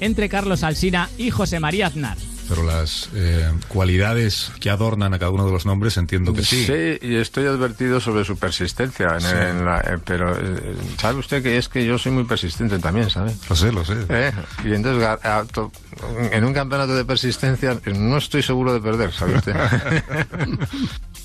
entre 0.00 0.28
Carlos 0.28 0.62
Alsina 0.62 1.08
y 1.18 1.30
José 1.30 1.60
María 1.60 1.88
Aznar. 1.88 2.16
Pero 2.48 2.62
las 2.62 3.10
eh, 3.14 3.46
cualidades 3.68 4.50
que 4.58 4.70
adornan 4.70 5.12
a 5.12 5.18
cada 5.18 5.30
uno 5.32 5.44
de 5.44 5.52
los 5.52 5.66
nombres 5.66 5.98
entiendo 5.98 6.32
que 6.32 6.42
sí. 6.42 6.66
y 7.02 7.16
estoy 7.16 7.44
advertido 7.44 8.00
sobre 8.00 8.24
su 8.24 8.38
persistencia. 8.38 9.16
en- 9.16 9.20
Sí. 9.20 9.26
en 9.50 9.64
la- 9.66 9.80
eh, 9.80 9.98
pero 10.02 10.34
eh, 10.34 10.74
sabe 10.98 11.18
usted 11.18 11.42
que 11.42 11.58
es 11.58 11.68
que 11.68 11.84
yo 11.84 11.98
soy 11.98 12.12
muy 12.12 12.24
persistente 12.24 12.78
también, 12.78 13.10
¿sabe? 13.10 13.34
Lo 13.50 13.54
sé, 13.56 13.70
lo 13.70 13.84
sé. 13.84 13.96
¿Eh? 14.08 14.32
Y 14.64 14.72
entonces, 14.72 15.02
ga- 15.06 15.18
a- 15.22 15.44
to- 15.44 15.70
en 16.32 16.42
un 16.42 16.54
campeonato 16.54 16.96
de 16.96 17.04
persistencia, 17.04 17.78
eh, 17.84 17.92
no 17.92 18.16
estoy 18.16 18.42
seguro 18.42 18.72
de 18.72 18.80
perder, 18.80 19.12
¿sabe 19.12 19.34
usted? 19.36 19.54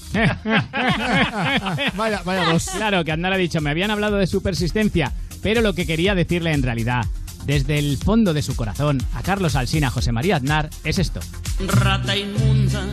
vaya, 1.96 2.22
vaya 2.26 2.46
dos. 2.52 2.70
Claro, 2.70 3.04
que 3.04 3.12
Aznar 3.12 3.34
ha 3.34 3.38
dicho, 3.38 3.62
me 3.62 3.70
habían 3.70 3.92
hablado 3.92 4.18
de 4.18 4.28
su 4.28 4.42
persistencia, 4.44 5.12
pero 5.42 5.62
lo 5.62 5.74
que 5.74 5.86
quería 5.86 6.16
decirle 6.16 6.54
en 6.54 6.64
realidad, 6.64 7.06
desde 7.46 7.78
el 7.80 7.98
fondo 7.98 8.34
de 8.34 8.42
su 8.42 8.56
corazón, 8.56 9.02
a 9.14 9.22
Carlos 9.22 9.56
Alsina, 9.56 9.90
José 9.90 10.12
María 10.12 10.38
Aznar, 10.38 10.70
es 10.84 11.00
esto. 11.00 11.20
Rata 11.68 12.16
inmunda, 12.16 12.86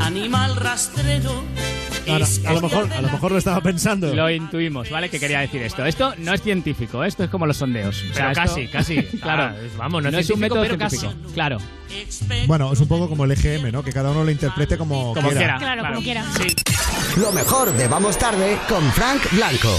animal 0.00 0.56
rastrero. 0.56 1.42
Ahora, 2.08 2.26
a, 2.46 2.52
lo 2.54 2.60
mejor, 2.60 2.92
a 2.92 3.00
lo 3.00 3.10
mejor 3.12 3.30
lo 3.30 3.38
estaba 3.38 3.60
pensando. 3.60 4.12
Lo 4.12 4.28
intuimos, 4.28 4.90
¿vale? 4.90 5.08
Que 5.08 5.20
quería 5.20 5.38
decir 5.38 5.62
esto. 5.62 5.84
Esto 5.86 6.14
no 6.18 6.34
es 6.34 6.42
científico, 6.42 7.04
esto 7.04 7.22
es 7.22 7.30
como 7.30 7.46
los 7.46 7.56
sondeos. 7.58 7.96
O 8.10 8.14
sea, 8.14 8.32
Pero 8.32 8.42
esto- 8.42 8.42
casi, 8.42 8.66
casi. 8.68 9.02
claro, 9.20 9.42
Ah, 9.44 9.54
vamos, 9.78 10.02
no 10.02 10.08
es 10.08 10.14
es 10.16 10.30
un 10.30 10.38
científico, 10.40 10.56
método 10.56 10.62
pero 10.62 10.78
casi. 10.78 11.32
Claro. 11.32 11.58
Bueno, 12.48 12.72
es 12.72 12.80
un 12.80 12.88
poco 12.88 13.08
como 13.08 13.24
el 13.24 13.30
EGM, 13.30 13.70
¿no? 13.70 13.84
Que 13.84 13.92
cada 13.92 14.10
uno 14.10 14.24
lo 14.24 14.30
interprete 14.32 14.76
como, 14.76 15.14
Como 15.14 15.28
quiera. 15.30 15.58
Claro, 15.58 15.82
como 15.86 16.02
quiera. 16.02 16.24
Lo 17.18 17.30
mejor 17.30 17.72
de 17.72 17.86
Vamos 17.86 18.18
Tarde 18.18 18.58
con 18.68 18.82
Frank 18.92 19.22
Blanco. 19.30 19.78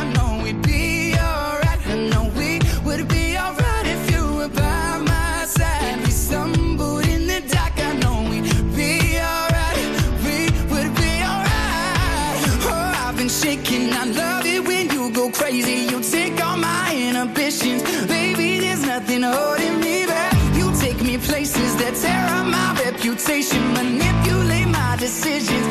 holding 19.33 19.79
me 19.79 20.05
back. 20.05 20.33
You 20.57 20.71
take 20.79 21.01
me 21.01 21.17
places 21.17 21.75
that 21.81 21.93
tear 21.95 22.23
up 22.37 22.45
my 22.45 22.69
reputation, 22.83 23.61
manipulate 23.73 24.67
my 24.67 24.95
decisions, 24.97 25.70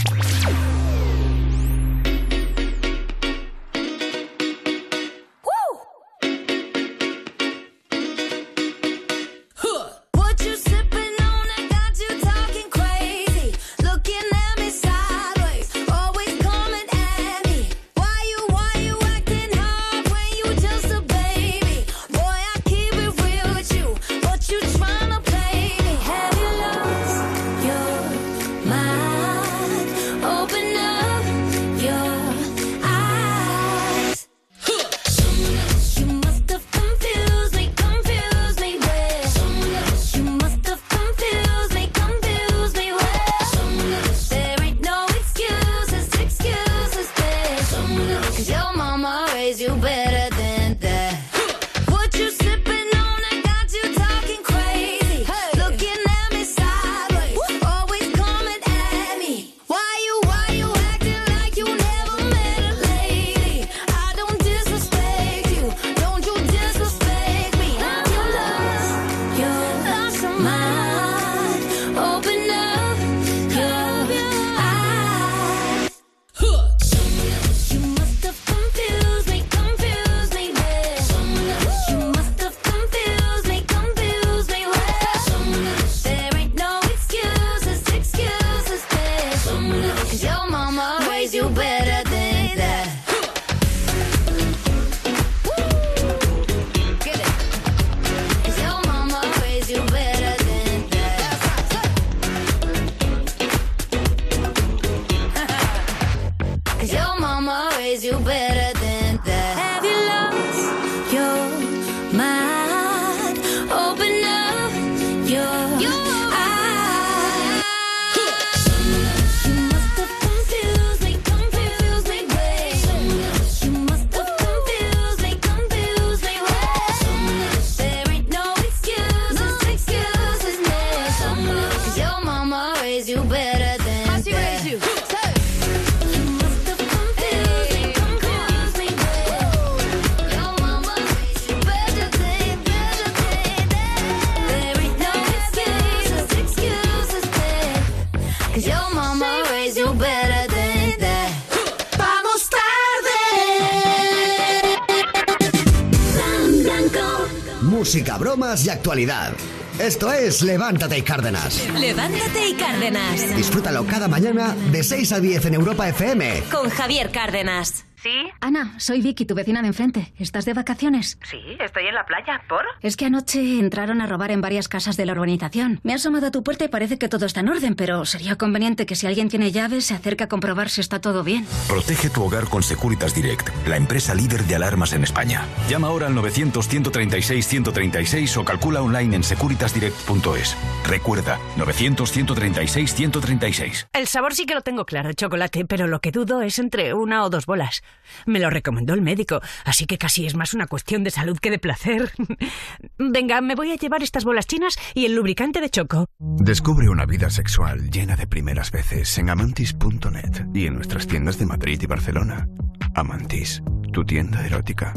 Y 158.41 158.69
actualidad. 158.69 159.33
Esto 159.77 160.11
es 160.11 160.41
Levántate 160.41 160.97
y 160.97 161.03
Cárdenas. 161.03 161.61
Levántate 161.79 162.49
y 162.49 162.53
Cárdenas. 162.55 163.35
Disfrútalo 163.35 163.85
cada 163.85 164.07
mañana 164.07 164.55
de 164.71 164.83
6 164.83 165.11
a 165.11 165.19
10 165.19 165.45
en 165.45 165.53
Europa 165.53 165.87
FM. 165.87 166.41
Con 166.51 166.67
Javier 166.71 167.11
Cárdenas. 167.11 167.85
¿Sí? 168.01 168.09
Ana, 168.39 168.73
soy 168.79 169.01
Vicky, 169.01 169.25
tu 169.25 169.35
vecina 169.35 169.61
de 169.61 169.67
enfrente. 169.67 170.11
¿Estás 170.17 170.45
de 170.45 170.55
vacaciones? 170.55 171.19
Sí, 171.29 171.37
estoy 171.65 171.87
en 171.87 171.95
la 171.95 172.05
playa. 172.05 172.43
¿Por? 172.47 172.63
Es 172.81 172.95
que 172.97 173.05
anoche 173.05 173.59
entraron 173.59 174.01
a 174.01 174.07
robar 174.07 174.31
en 174.31 174.41
varias 174.41 174.67
casas 174.67 174.97
de 174.97 175.05
la 175.05 175.13
urbanización. 175.13 175.79
Me 175.83 175.93
he 175.93 175.95
asomado 175.95 176.27
a 176.27 176.31
tu 176.31 176.43
puerta 176.43 176.65
y 176.65 176.67
parece 176.67 176.97
que 176.97 177.07
todo 177.09 177.25
está 177.25 177.39
en 177.41 177.49
orden, 177.49 177.75
pero 177.75 178.05
sería 178.05 178.35
conveniente 178.35 178.85
que 178.85 178.95
si 178.95 179.07
alguien 179.07 179.29
tiene 179.29 179.51
llaves 179.51 179.85
se 179.85 179.93
acerque 179.93 180.25
a 180.25 180.27
comprobar 180.27 180.69
si 180.69 180.81
está 180.81 180.99
todo 181.01 181.23
bien. 181.23 181.45
Protege 181.67 182.09
tu 182.09 182.23
hogar 182.23 182.45
con 182.45 182.63
Securitas 182.63 183.13
Direct, 183.13 183.49
la 183.67 183.77
empresa 183.77 184.15
líder 184.15 184.43
de 184.43 184.55
alarmas 184.55 184.93
en 184.93 185.03
España. 185.03 185.45
Llama 185.69 185.87
ahora 185.87 186.07
al 186.07 186.15
900-136-136 186.15 188.37
o 188.37 188.45
calcula 188.45 188.81
online 188.81 189.17
en 189.17 189.23
securitasdirect.es. 189.23 190.57
Recuerda, 190.87 191.37
900-136-136. 191.57 193.87
El 193.93 194.07
sabor 194.07 194.33
sí 194.33 194.45
que 194.45 194.55
lo 194.55 194.61
tengo 194.61 194.85
claro, 194.85 195.13
chocolate, 195.13 195.65
pero 195.65 195.87
lo 195.87 195.99
que 195.99 196.11
dudo 196.11 196.41
es 196.41 196.59
entre 196.59 196.93
una 196.93 197.23
o 197.23 197.29
dos 197.29 197.45
bolas. 197.45 197.83
Me 198.25 198.39
lo 198.39 198.49
recomendó 198.49 198.93
el 198.93 199.01
médico, 199.01 199.41
así 199.63 199.85
que 199.85 199.97
casi 199.97 200.25
es 200.25 200.35
más 200.35 200.53
una 200.53 200.67
cuestión 200.67 201.03
de 201.03 201.11
salud 201.11 201.37
que 201.39 201.50
de 201.51 201.59
placer. 201.59 202.11
Venga, 202.97 203.41
me 203.41 203.53
voy 203.55 203.71
a 203.71 203.75
llevar 203.75 204.01
estas 204.01 204.23
bolas 204.25 204.47
chinas 204.47 204.75
y 204.95 205.05
el 205.05 205.13
lubricante 205.15 205.61
de 205.61 205.69
choco. 205.69 206.07
Descubre 206.19 206.89
una 206.89 207.05
vida 207.05 207.29
sexual 207.29 207.91
llena 207.91 208.15
de 208.15 208.25
primeras 208.25 208.71
veces 208.71 209.15
en 209.19 209.29
amantis.net 209.29 210.47
y 210.53 210.65
en 210.65 210.75
nuestras 210.75 211.05
tiendas 211.05 211.37
de 211.37 211.45
Madrid 211.45 211.79
y 211.81 211.85
Barcelona. 211.85 212.47
Amantis, 212.95 213.61
tu 213.93 214.03
tienda 214.03 214.43
erótica. 214.45 214.93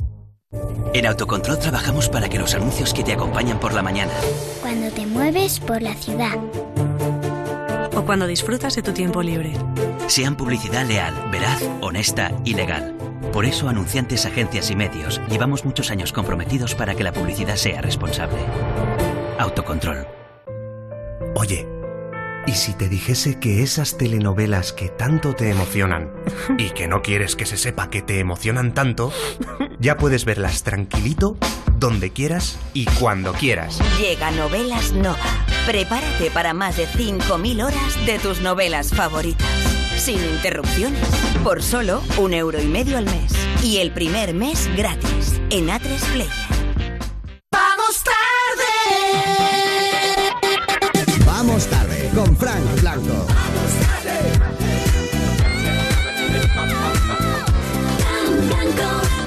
En 0.95 1.07
Autocontrol 1.07 1.59
trabajamos 1.59 2.09
para 2.09 2.29
que 2.29 2.39
los 2.39 2.55
anuncios 2.55 2.95
que 2.95 3.03
te 3.03 3.13
acompañan 3.13 3.59
por 3.59 3.75
la 3.75 3.83
mañana, 3.83 4.13
Cuando 4.63 4.91
te 4.93 5.05
mueves 5.07 5.59
por 5.61 5.83
la 5.83 5.95
ciudad. 5.95 6.39
O 7.97 8.05
cuando 8.05 8.27
disfrutas 8.27 8.77
de 8.77 8.83
tu 8.83 8.93
tiempo 8.93 9.23
libre. 9.23 9.53
sean 10.07 10.37
publicidad 10.37 10.87
leal, 10.87 11.15
veraz, 11.33 11.63
honesta 11.81 12.33
y 12.45 12.55
legal. 12.55 12.97
Por 13.33 13.45
eso, 13.45 13.69
anunciantes, 13.69 14.27
agencias 14.27 14.71
y 14.71 14.77
medios, 14.77 15.21
llevamos 15.29 15.65
muchos 15.65 15.91
años 15.91 16.13
comprometidos 16.13 16.75
para 16.75 16.95
que 16.95 17.05
la 17.05 17.13
publicidad 17.13 17.57
sea 17.57 17.81
responsable. 17.81 18.39
Autocontrol. 19.39 20.07
Oye, 21.35 21.67
¿y 22.47 22.53
si 22.53 22.75
te 22.75 22.89
dijese 22.89 23.41
que 23.41 23.63
esas 23.63 23.99
telenovelas 23.99 24.73
que 24.73 24.89
tanto 24.89 25.35
te 25.35 25.51
emocionan 25.51 26.13
y 26.59 26.71
que 26.71 26.87
no 26.87 27.03
quieres 27.03 27.35
que 27.37 27.47
se 27.47 27.57
sepa 27.57 27.91
que 27.91 28.03
te 28.03 28.21
emocionan 28.21 28.73
tanto, 28.73 29.13
ya 29.81 29.97
puedes 29.97 30.25
verlas 30.25 30.63
tranquilito, 30.63 31.37
donde 31.77 32.11
quieras 32.11 32.59
y 32.73 32.85
cuando 32.85 33.33
quieras? 33.33 33.81
Llega 33.99 34.31
Novelas 34.31 34.93
Nova. 34.93 35.19
Prepárate 35.67 36.31
para 36.31 36.55
más 36.55 36.77
de 36.77 36.87
5.000 36.87 37.65
horas 37.65 38.07
de 38.07 38.19
tus 38.19 38.41
novelas 38.41 38.91
favoritas. 38.91 39.74
Sin 39.97 40.23
interrupciones. 40.23 41.01
Por 41.43 41.63
solo 41.63 42.03
un 42.19 42.35
euro 42.35 42.61
y 42.61 42.67
medio 42.67 42.99
al 42.99 43.05
mes. 43.05 43.33
Y 43.63 43.79
el 43.79 43.93
primer 43.93 44.35
mes 44.35 44.69
gratis. 44.77 45.41
En 45.51 45.69
A3 45.69 45.99
Player. 46.13 46.31
¡Vamos 47.51 48.03
tarde! 48.05 48.75
Vamos 51.25 51.67
tarde 51.67 52.11
con 52.15 52.37
Frank 52.37 52.81
Blanco. 52.81 53.27
Estos 58.77 59.09
son 59.09 59.24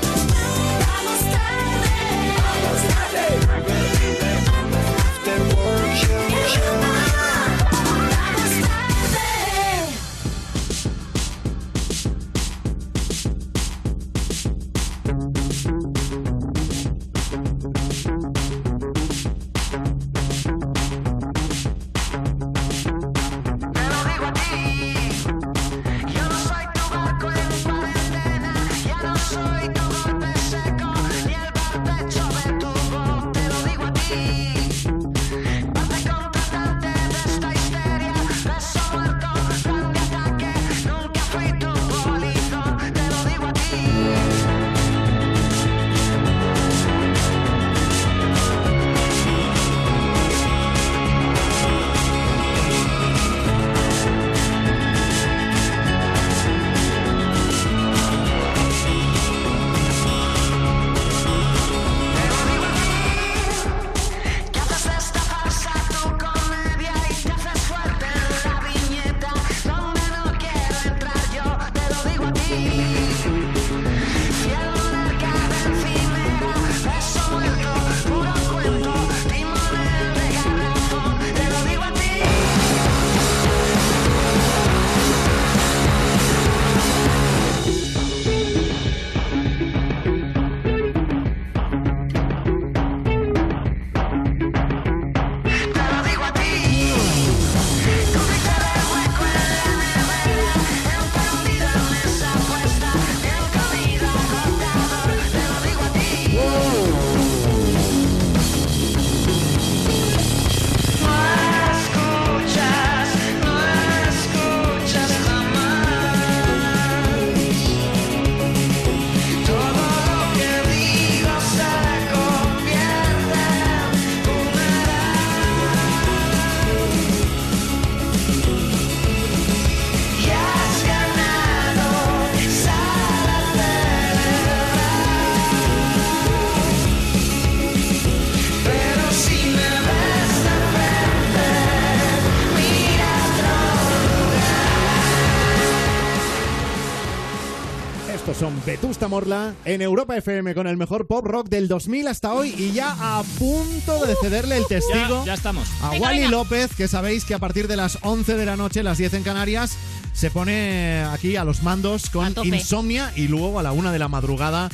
Vetusta 148.87 149.09
Morla 149.09 149.53
en 149.65 149.81
Europa 149.81 150.15
FM 150.15 150.55
con 150.55 150.65
el 150.65 150.77
mejor 150.77 151.07
pop 151.07 151.25
rock 151.25 151.49
del 151.49 151.67
2000 151.67 152.07
hasta 152.07 152.33
hoy 152.33 152.55
y 152.57 152.71
ya 152.71 152.95
a 152.97 153.21
punto 153.37 154.05
de 154.05 154.15
cederle 154.21 154.55
el 154.55 154.65
testigo 154.65 155.25
Ya, 155.25 155.25
ya 155.25 155.33
estamos. 155.33 155.67
a 155.81 155.89
Venga, 155.89 156.05
Wally 156.05 156.19
venga. 156.19 156.31
López, 156.31 156.73
que 156.73 156.87
sabéis 156.87 157.25
que 157.25 157.33
a 157.33 157.39
partir 157.39 157.67
de 157.67 157.75
las 157.75 157.97
11 158.01 158.35
de 158.35 158.45
la 158.45 158.55
noche, 158.55 158.83
las 158.83 158.97
10 158.97 159.15
en 159.15 159.23
Canarias, 159.23 159.75
se 160.13 160.31
pone 160.31 161.03
aquí 161.11 161.35
a 161.35 161.43
los 161.43 161.63
mandos 161.63 162.09
con. 162.09 162.33
Insomnia 162.45 163.11
y 163.17 163.27
luego 163.27 163.59
a 163.59 163.63
la 163.63 163.73
1 163.73 163.91
de 163.91 163.99
la 163.99 164.07
madrugada 164.07 164.69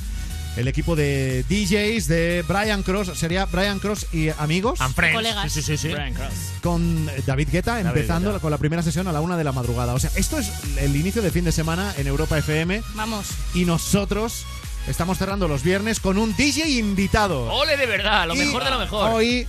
el 0.58 0.68
equipo 0.68 0.96
de 0.96 1.44
DJs 1.50 2.08
de 2.08 2.46
Brian 2.48 2.84
Cross, 2.84 3.18
sería 3.18 3.48
Brian 3.48 3.80
Cross 3.80 4.14
y 4.14 4.30
amigos. 4.30 4.80
And 4.80 4.94
friends. 4.94 5.16
Colegas. 5.16 5.52
Sí, 5.52 5.64
sí, 5.64 5.76
sí. 5.76 5.88
sí. 5.88 5.94
Brian 5.94 6.14
Cross. 6.14 6.53
Con 6.64 7.08
David 7.28 7.50
Guetta, 7.52 7.80
empezando 7.82 8.30
Guetta. 8.30 8.42
con 8.42 8.50
la 8.50 8.58
primera 8.58 8.82
sesión 8.82 9.08
a 9.08 9.12
la 9.12 9.20
una 9.22 9.38
de 9.38 9.44
la 9.44 9.52
madrugada. 9.52 9.94
O 9.94 10.00
sea, 10.00 10.10
esto 10.16 10.40
es 10.40 10.50
el 10.78 10.96
inicio 10.96 11.22
de 11.22 11.30
fin 11.30 11.44
de 11.44 11.52
semana 11.52 11.94
en 11.98 12.08
Europa 12.08 12.38
FM 12.38 12.82
Vamos. 12.96 13.28
y 13.54 13.66
nosotros 13.66 14.46
estamos 14.88 15.18
cerrando 15.18 15.48
los 15.50 15.62
viernes 15.62 16.00
con 16.00 16.18
un 16.18 16.34
DJ 16.36 16.70
invitado. 16.80 17.52
Ole 17.54 17.76
de 17.76 17.86
verdad, 17.86 18.28
lo 18.28 18.36
Y 18.36 18.40
mejor 18.40 18.64
de 18.64 18.70
lo 18.72 18.80
mejor. 18.80 19.12
Hoy 19.12 19.46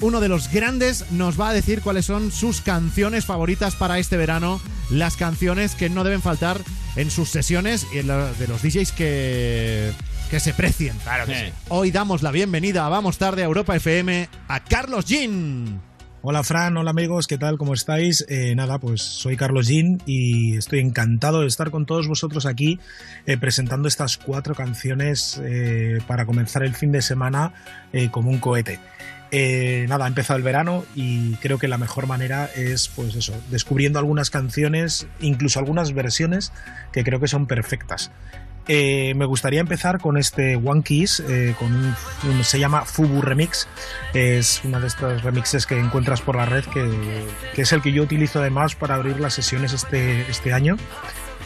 uno 0.00 0.20
de 0.20 0.28
los 0.28 0.50
grandes 0.50 1.10
nos 1.12 1.40
va 1.40 1.50
a 1.50 1.52
decir 1.52 1.80
cuáles 1.80 2.04
son 2.04 2.32
sus 2.32 2.60
canciones 2.60 3.24
favoritas 3.24 3.76
para 3.76 3.98
este 4.00 4.16
verano, 4.16 4.60
las 4.90 5.16
canciones 5.16 5.76
que 5.76 5.88
no 5.88 6.02
deben 6.02 6.20
faltar 6.20 6.60
en 6.96 7.10
sus 7.12 7.30
sesiones 7.30 7.86
y 7.94 7.98
en 7.98 8.08
la 8.08 8.32
de 8.32 8.48
los 8.48 8.60
DJs 8.62 8.90
que 8.92 9.92
que 10.30 10.40
se 10.40 10.52
precien. 10.52 10.96
Claro 11.04 11.26
que 11.26 11.34
sí. 11.36 11.52
Hoy 11.68 11.92
damos 11.92 12.22
la 12.22 12.32
bienvenida 12.32 12.84
a 12.84 12.88
Vamos 12.88 13.16
Tarde 13.18 13.42
a 13.42 13.44
Europa 13.44 13.76
FM 13.76 14.28
a 14.48 14.64
Carlos 14.64 15.04
Jean. 15.04 15.80
Hola 16.28 16.42
Fran, 16.42 16.76
hola 16.76 16.90
amigos, 16.90 17.28
¿qué 17.28 17.38
tal? 17.38 17.56
¿Cómo 17.56 17.72
estáis? 17.72 18.26
Eh, 18.28 18.56
nada, 18.56 18.80
pues 18.80 19.00
soy 19.00 19.36
Carlos 19.36 19.68
Jean 19.68 20.02
y 20.06 20.56
estoy 20.56 20.80
encantado 20.80 21.42
de 21.42 21.46
estar 21.46 21.70
con 21.70 21.86
todos 21.86 22.08
vosotros 22.08 22.46
aquí 22.46 22.80
eh, 23.26 23.38
presentando 23.38 23.86
estas 23.86 24.16
cuatro 24.18 24.56
canciones 24.56 25.40
eh, 25.44 26.00
para 26.08 26.26
comenzar 26.26 26.64
el 26.64 26.74
fin 26.74 26.90
de 26.90 27.00
semana 27.00 27.52
como 28.10 28.30
un 28.30 28.38
cohete. 28.38 28.80
Nada, 29.86 30.04
ha 30.04 30.08
empezado 30.08 30.36
el 30.36 30.42
verano 30.42 30.84
y 30.96 31.34
creo 31.36 31.58
que 31.58 31.68
la 31.68 31.78
mejor 31.78 32.08
manera 32.08 32.50
es, 32.56 32.88
pues 32.88 33.14
eso, 33.14 33.32
descubriendo 33.52 34.00
algunas 34.00 34.28
canciones, 34.28 35.06
incluso 35.20 35.60
algunas 35.60 35.92
versiones 35.92 36.52
que 36.92 37.04
creo 37.04 37.20
que 37.20 37.28
son 37.28 37.46
perfectas. 37.46 38.10
Eh, 38.68 39.14
me 39.14 39.26
gustaría 39.26 39.60
empezar 39.60 40.00
con 40.00 40.16
este 40.16 40.56
One 40.56 40.82
Kiss, 40.82 41.20
eh, 41.20 41.54
se 42.42 42.58
llama 42.58 42.84
Fubu 42.84 43.22
Remix. 43.22 43.68
Es 44.12 44.60
uno 44.64 44.80
de 44.80 44.88
estos 44.88 45.22
remixes 45.22 45.66
que 45.66 45.78
encuentras 45.78 46.20
por 46.20 46.36
la 46.36 46.46
red, 46.46 46.64
que, 46.64 47.26
es 47.60 47.72
el 47.72 47.82
que 47.82 47.92
yo 47.92 48.02
utilizo 48.02 48.40
además 48.40 48.74
para 48.74 48.96
abrir 48.96 49.20
las 49.20 49.34
sesiones 49.34 49.72
este, 49.72 50.28
este 50.28 50.52
año. 50.52 50.76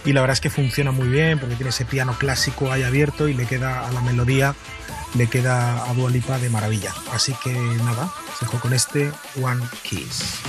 Y 0.04 0.14
la 0.14 0.22
verdad 0.22 0.32
es 0.32 0.40
que 0.40 0.48
funciona 0.48 0.92
muy 0.92 1.08
bien 1.08 1.38
porque 1.38 1.56
tiene 1.56 1.70
ese 1.70 1.84
piano 1.84 2.16
clásico 2.18 2.72
ahí 2.72 2.84
abierto 2.84 3.28
y 3.28 3.34
le 3.34 3.44
queda 3.44 3.86
a 3.86 3.92
la 3.92 4.00
melodía, 4.00 4.54
le 5.14 5.26
queda 5.26 5.84
a 5.90 5.92
Dua 5.92 6.10
Lipa 6.10 6.38
de 6.38 6.48
maravilla. 6.48 6.94
Así 7.12 7.34
que 7.44 7.52
nada, 7.52 8.10
dejo 8.40 8.58
con 8.60 8.72
este 8.72 9.10
One 9.42 9.62
Kiss. 9.82 10.40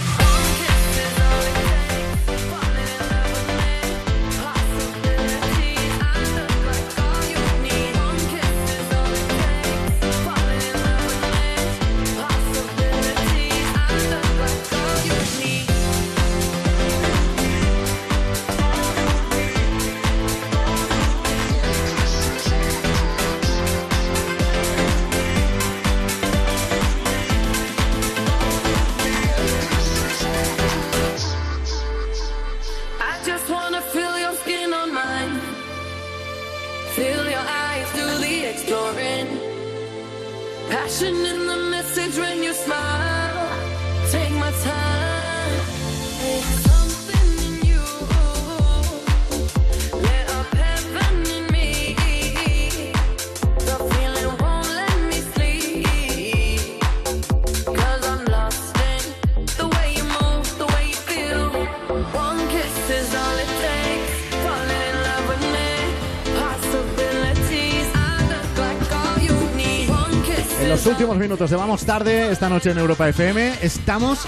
Minutos 71.21 71.51
de 71.51 71.55
Vamos 71.55 71.85
Tarde, 71.85 72.31
esta 72.31 72.49
noche 72.49 72.71
en 72.71 72.79
Europa 72.79 73.07
FM, 73.07 73.59
estamos 73.61 74.21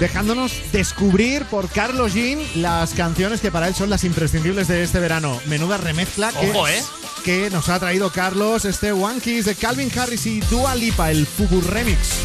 dejándonos 0.00 0.60
descubrir 0.72 1.44
por 1.44 1.68
Carlos 1.68 2.14
Jean 2.14 2.40
las 2.56 2.94
canciones 2.94 3.40
que 3.40 3.52
para 3.52 3.68
él 3.68 3.74
son 3.74 3.90
las 3.90 4.02
imprescindibles 4.02 4.66
de 4.66 4.82
este 4.82 4.98
verano. 4.98 5.40
Menuda 5.46 5.76
remezcla 5.76 6.32
que, 6.32 6.50
Ojo, 6.50 6.66
¿eh? 6.66 6.82
que 7.24 7.48
nos 7.50 7.68
ha 7.68 7.78
traído 7.78 8.10
Carlos, 8.10 8.64
este 8.64 8.90
One 8.90 9.20
Kiss 9.20 9.44
de 9.44 9.54
Calvin 9.54 9.90
Harris 9.96 10.26
y 10.26 10.40
Dua 10.40 10.74
Lipa, 10.74 11.12
el 11.12 11.26
Fubu 11.26 11.60
Remix. 11.60 12.15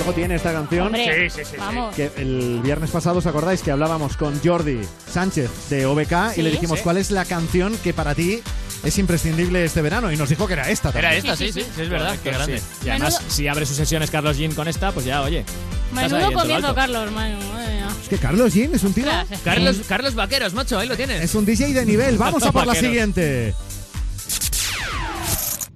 Algo 0.00 0.12
tiene 0.14 0.34
esta 0.36 0.52
canción. 0.52 0.86
Hombre, 0.86 1.28
Sí, 1.30 1.40
sí, 1.44 1.50
sí, 1.52 1.56
vamos. 1.58 1.94
Que 1.94 2.10
el 2.16 2.60
viernes 2.62 2.90
pasado, 2.90 3.18
¿os 3.18 3.26
acordáis 3.26 3.60
que 3.62 3.70
hablábamos 3.70 4.16
con 4.16 4.38
Jordi 4.42 4.80
Sánchez 5.12 5.50
de 5.68 5.84
OBK 5.86 6.32
y 6.32 6.34
Sí. 6.36 6.42
le 6.42 6.50
dijimos 6.50 6.78
Sí. 6.78 6.84
cuál 6.84 6.96
es 6.96 7.10
la 7.10 7.24
canción 7.26 7.76
que 7.84 7.92
para 7.92 8.14
ti 8.14 8.40
es 8.82 8.98
imprescindible 8.98 9.62
este 9.64 9.82
verano? 9.82 10.10
Y 10.10 10.16
nos 10.16 10.28
dijo 10.30 10.46
que 10.46 10.54
era 10.54 10.70
esta. 10.70 10.88
Era 10.90 11.10
también. 11.10 11.18
esta, 11.26 11.36
sí, 11.36 11.52
sí, 11.52 11.60
sí, 11.60 11.82
es 11.82 11.88
verdad, 11.90 12.12
qué 12.22 12.30
Correcto, 12.30 12.38
grande. 12.46 12.58
sí. 12.60 12.86
Y 12.86 12.88
además, 12.90 13.14
Menudo- 13.20 13.30
si 13.34 13.48
abre 13.48 13.66
sus 13.66 13.76
sesiones 13.76 14.10
Carlos 14.10 14.36
Jean 14.38 14.52
con 14.54 14.68
esta, 14.68 14.92
pues 14.92 15.04
ya, 15.04 15.20
oye. 15.22 15.44
Menudo 15.92 16.32
comienzo. 16.32 16.74
Carlos. 16.74 17.10
madre 17.12 17.36
mía. 17.36 17.88
Es 18.02 18.08
que 18.08 18.16
Carlos 18.16 18.54
Jean 18.54 18.74
es 18.74 18.82
un 18.84 18.94
tío. 18.94 19.04
Carlos, 19.44 19.80
Carlos 19.86 20.14
Vaqueros, 20.14 20.54
macho, 20.54 20.78
ahí 20.78 20.88
lo 20.88 20.96
tienes. 20.96 21.22
Es 21.22 21.34
un 21.34 21.44
DJ 21.44 21.74
de 21.74 21.84
nivel. 21.84 22.16
Vamos 22.16 22.42
a 22.42 22.52
por 22.52 22.66
la 22.66 22.74
siguiente. 22.74 23.54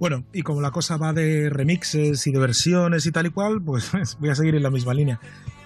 Bueno, 0.05 0.23
y 0.35 0.43
como 0.43 0.61
la 0.61 0.71
cosa 0.71 0.99
va 0.99 1.15
de 1.15 1.49
remixes 1.49 2.27
y 2.27 2.31
de 2.31 2.39
versiones 2.39 3.07
y 3.07 3.11
tal 3.11 3.25
y 3.25 3.31
cual, 3.31 3.63
pues 3.63 3.91
voy 4.21 4.29
a 4.29 4.35
seguir 4.35 4.55
en 4.55 4.63
la 4.63 4.69
misma 4.69 4.93
línea. 4.93 5.19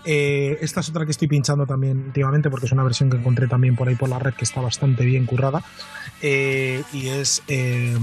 Eh, 0.05 0.59
esta 0.61 0.79
es 0.79 0.89
otra 0.91 1.05
que 1.05 1.11
estoy 1.11 1.27
pinchando 1.27 1.67
también 1.67 2.05
últimamente 2.07 2.49
porque 2.49 2.67
es 2.67 2.71
una 2.71 2.85
versión 2.85 3.11
que 3.11 3.17
encontré 3.17 3.49
también 3.49 3.75
por 3.75 3.89
ahí 3.89 3.97
por 3.97 4.09
la 4.09 4.21
red 4.21 4.35
que 4.35 4.45
está 4.45 4.61
bastante 4.61 5.05
bien 5.05 5.27
currada. 5.27 5.65
Eh, 6.23 6.85
y 6.93 7.09
es 7.09 7.43
eh, 7.49 7.99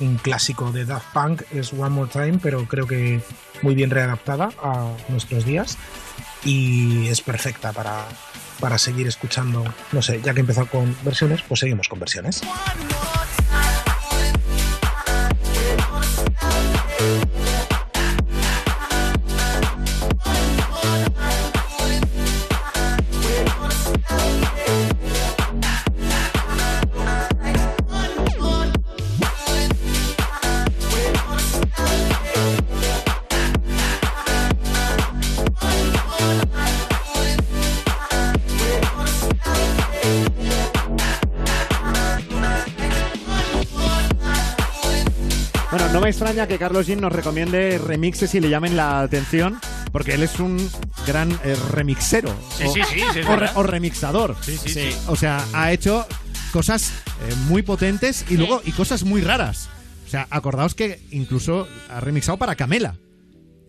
un 0.00 0.16
clásico 0.16 0.72
de 0.72 0.84
Daft 0.84 1.10
Punk, 1.14 1.42
es 1.52 1.72
One 1.72 1.88
More 1.88 2.10
Time, 2.12 2.38
pero 2.42 2.66
creo 2.66 2.86
que 2.86 3.22
muy 3.62 3.74
bien 3.74 3.88
readaptada 3.88 4.50
a 4.62 4.92
nuestros 5.08 5.46
días 5.46 5.78
y 6.44 7.06
es 7.06 7.22
perfecta 7.22 7.72
para, 7.72 8.04
para 8.60 8.76
seguir 8.76 9.06
escuchando. 9.06 9.64
No 9.92 10.02
sé, 10.02 10.20
ya 10.22 10.34
que 10.34 10.40
he 10.40 10.42
empezado 10.42 10.66
con 10.66 10.94
versiones, 11.02 11.40
pues 11.48 11.60
seguimos 11.60 11.88
con 11.88 11.98
versiones. 11.98 12.42
Bueno, 16.98 17.37
no 45.98 46.04
me 46.04 46.10
extraña 46.10 46.46
que 46.46 46.58
Carlos 46.58 46.86
Jean 46.86 47.00
nos 47.00 47.12
recomiende 47.12 47.76
remixes 47.84 48.32
y 48.36 48.38
le 48.40 48.48
llamen 48.48 48.76
la 48.76 49.00
atención, 49.00 49.58
porque 49.90 50.14
él 50.14 50.22
es 50.22 50.38
un 50.38 50.56
gran 51.08 51.28
eh, 51.42 51.56
remixero. 51.72 52.32
Sí, 52.56 52.64
o, 52.66 52.72
sí, 52.72 52.80
sí, 52.88 53.00
sí, 53.12 53.18
es 53.18 53.26
o, 53.26 53.30
re- 53.30 53.36
verdad. 53.40 53.52
o 53.56 53.62
remixador. 53.64 54.36
Sí, 54.40 54.56
sí, 54.56 54.68
sí. 54.68 54.96
O 55.08 55.16
sea, 55.16 55.44
ha 55.52 55.72
hecho 55.72 56.06
cosas 56.52 56.92
eh, 57.28 57.34
muy 57.48 57.62
potentes 57.62 58.24
y 58.30 58.36
luego 58.36 58.62
y 58.64 58.70
cosas 58.70 59.02
muy 59.02 59.22
raras. 59.22 59.68
O 60.06 60.08
sea, 60.08 60.28
acordaos 60.30 60.76
que 60.76 61.00
incluso 61.10 61.66
ha 61.90 61.98
remixado 61.98 62.38
para 62.38 62.54
Camela. 62.54 62.94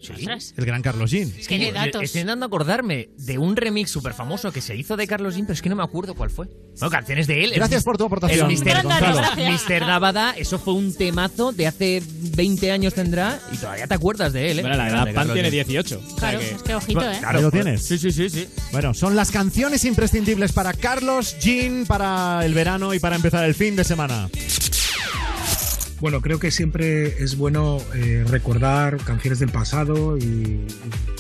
Ostras. 0.02 0.54
El 0.58 0.66
gran 0.66 0.82
Carlos 0.82 1.12
Jean. 1.12 1.32
Es 1.38 1.48
que 1.48 1.58
de 1.58 1.72
datos. 1.72 2.02
Estoy 2.04 2.22
intentando 2.22 2.46
acordarme 2.46 3.10
de 3.18 3.38
un 3.38 3.56
remix 3.56 3.92
súper 3.92 4.14
famoso 4.14 4.52
que 4.52 4.62
se 4.62 4.76
hizo 4.76 4.96
de 4.98 5.08
Carlos 5.08 5.36
Jean, 5.36 5.46
pero 5.46 5.54
es 5.56 5.62
que 5.62 5.70
no 5.70 5.76
me 5.76 5.84
acuerdo 5.84 6.16
cuál 6.16 6.30
fue. 6.30 6.48
No, 6.80 6.90
canciones 6.90 7.28
de 7.28 7.44
él. 7.44 7.52
Gracias 7.56 7.82
El- 7.82 7.86
por 7.86 7.98
tu 7.98 8.06
aportación, 8.06 8.50
El 8.50 8.58
Mr. 8.58 8.84
Gonzalo. 8.84 9.22
Mr. 9.36 10.38
Eso 10.38 10.58
fue 10.60 10.74
un 10.74 10.94
temazo 10.94 11.52
de 11.52 11.68
hace 11.68 12.02
20 12.36 12.72
años 12.72 12.94
tendrá 12.94 13.40
y 13.52 13.58
todavía 13.58 13.88
te 13.88 13.94
acuerdas 13.94 14.32
de 14.34 14.52
él, 14.52 14.60
¿eh? 14.60 14.62
Bueno, 14.62 14.78
la 14.78 14.88
edad 14.88 15.06
Pan 15.06 15.14
Carlos 15.14 15.34
tiene 15.34 15.52
Jean. 15.52 15.68
18. 15.68 16.00
o 16.00 16.08
sea 16.08 16.16
Claro, 16.18 16.40
que- 16.40 16.52
es 16.52 16.64
que 16.64 16.76
ojito, 16.76 17.12
¿eh? 17.12 17.20
Ahí 17.24 17.42
lo 17.42 17.52
tienes. 17.52 17.84
Sí, 17.84 17.98
sí, 17.98 18.12
sí, 18.12 18.30
sí. 18.30 18.48
Bueno, 18.72 18.94
son 18.94 19.16
las 19.16 19.32
canciones 19.32 19.84
imprescindibles 19.86 20.54
para 20.54 20.74
Carlos 20.74 21.38
Jean 21.40 21.86
para 21.86 22.46
el 22.46 22.54
verano 22.54 22.94
y 22.94 23.00
para 23.00 23.16
empezar 23.16 23.44
el 23.44 23.56
fin 23.56 23.76
de 23.76 23.84
semana. 23.84 24.30
Bueno, 26.00 26.22
creo 26.22 26.40
que 26.40 26.50
siempre 26.50 27.22
es 27.22 27.38
bueno 27.38 27.80
eh, 27.94 28.24
recordar 28.28 28.98
canciones 28.98 29.40
del 29.40 29.50
pasado 29.50 30.18
y, 30.18 30.66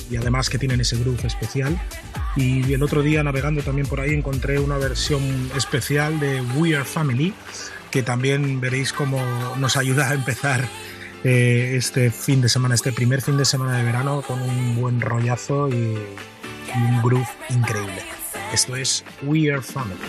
y 0.10 0.16
además 0.16 0.50
que 0.50 0.58
tienen 0.58 0.80
ese 0.80 0.98
groove 0.98 1.26
especial. 1.26 1.80
Y 2.38 2.74
el 2.74 2.82
otro 2.82 3.02
día 3.02 3.22
navegando 3.24 3.62
también 3.62 3.88
por 3.88 4.00
ahí 4.00 4.14
encontré 4.14 4.60
una 4.60 4.78
versión 4.78 5.22
especial 5.56 6.20
de 6.20 6.42
We 6.56 6.76
Are 6.76 6.86
Family 6.86 7.34
que 7.92 8.04
también 8.04 8.62
veréis 8.62 8.94
cómo 8.94 9.22
nos 9.58 9.76
ayuda 9.76 10.10
a 10.10 10.14
empezar 10.14 10.64
eh, 11.24 11.74
este 11.76 12.12
fin 12.12 12.40
de 12.40 12.48
semana, 12.48 12.76
este 12.76 12.94
primer 12.94 13.22
fin 13.22 13.36
de 13.36 13.46
semana 13.46 13.78
de 13.78 13.84
verano 13.84 14.22
con 14.22 14.40
un 14.42 14.76
buen 14.76 15.02
rollazo 15.02 15.68
y, 15.70 15.74
y 15.74 16.78
un 16.78 17.02
groove 17.02 17.28
increíble. 17.50 18.04
Esto 18.54 18.76
es 18.76 19.04
We 19.24 19.52
Are 19.52 19.62
Family. 19.62 20.00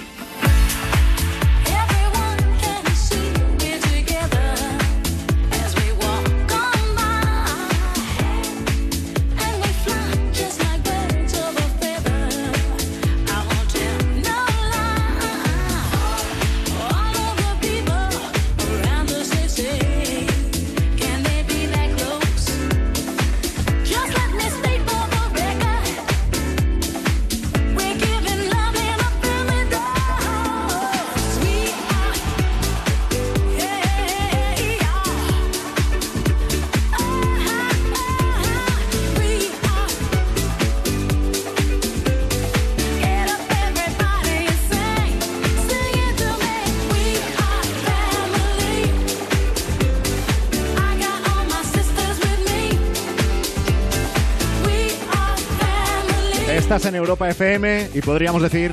Europa 57.11 57.29
FM 57.29 57.91
y 57.93 58.01
podríamos 58.03 58.41
decir 58.41 58.73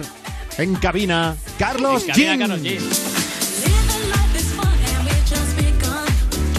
en 0.59 0.75
cabina 0.75 1.35
Carlos 1.57 2.03
En 2.03 2.37
cabina. 2.39 2.55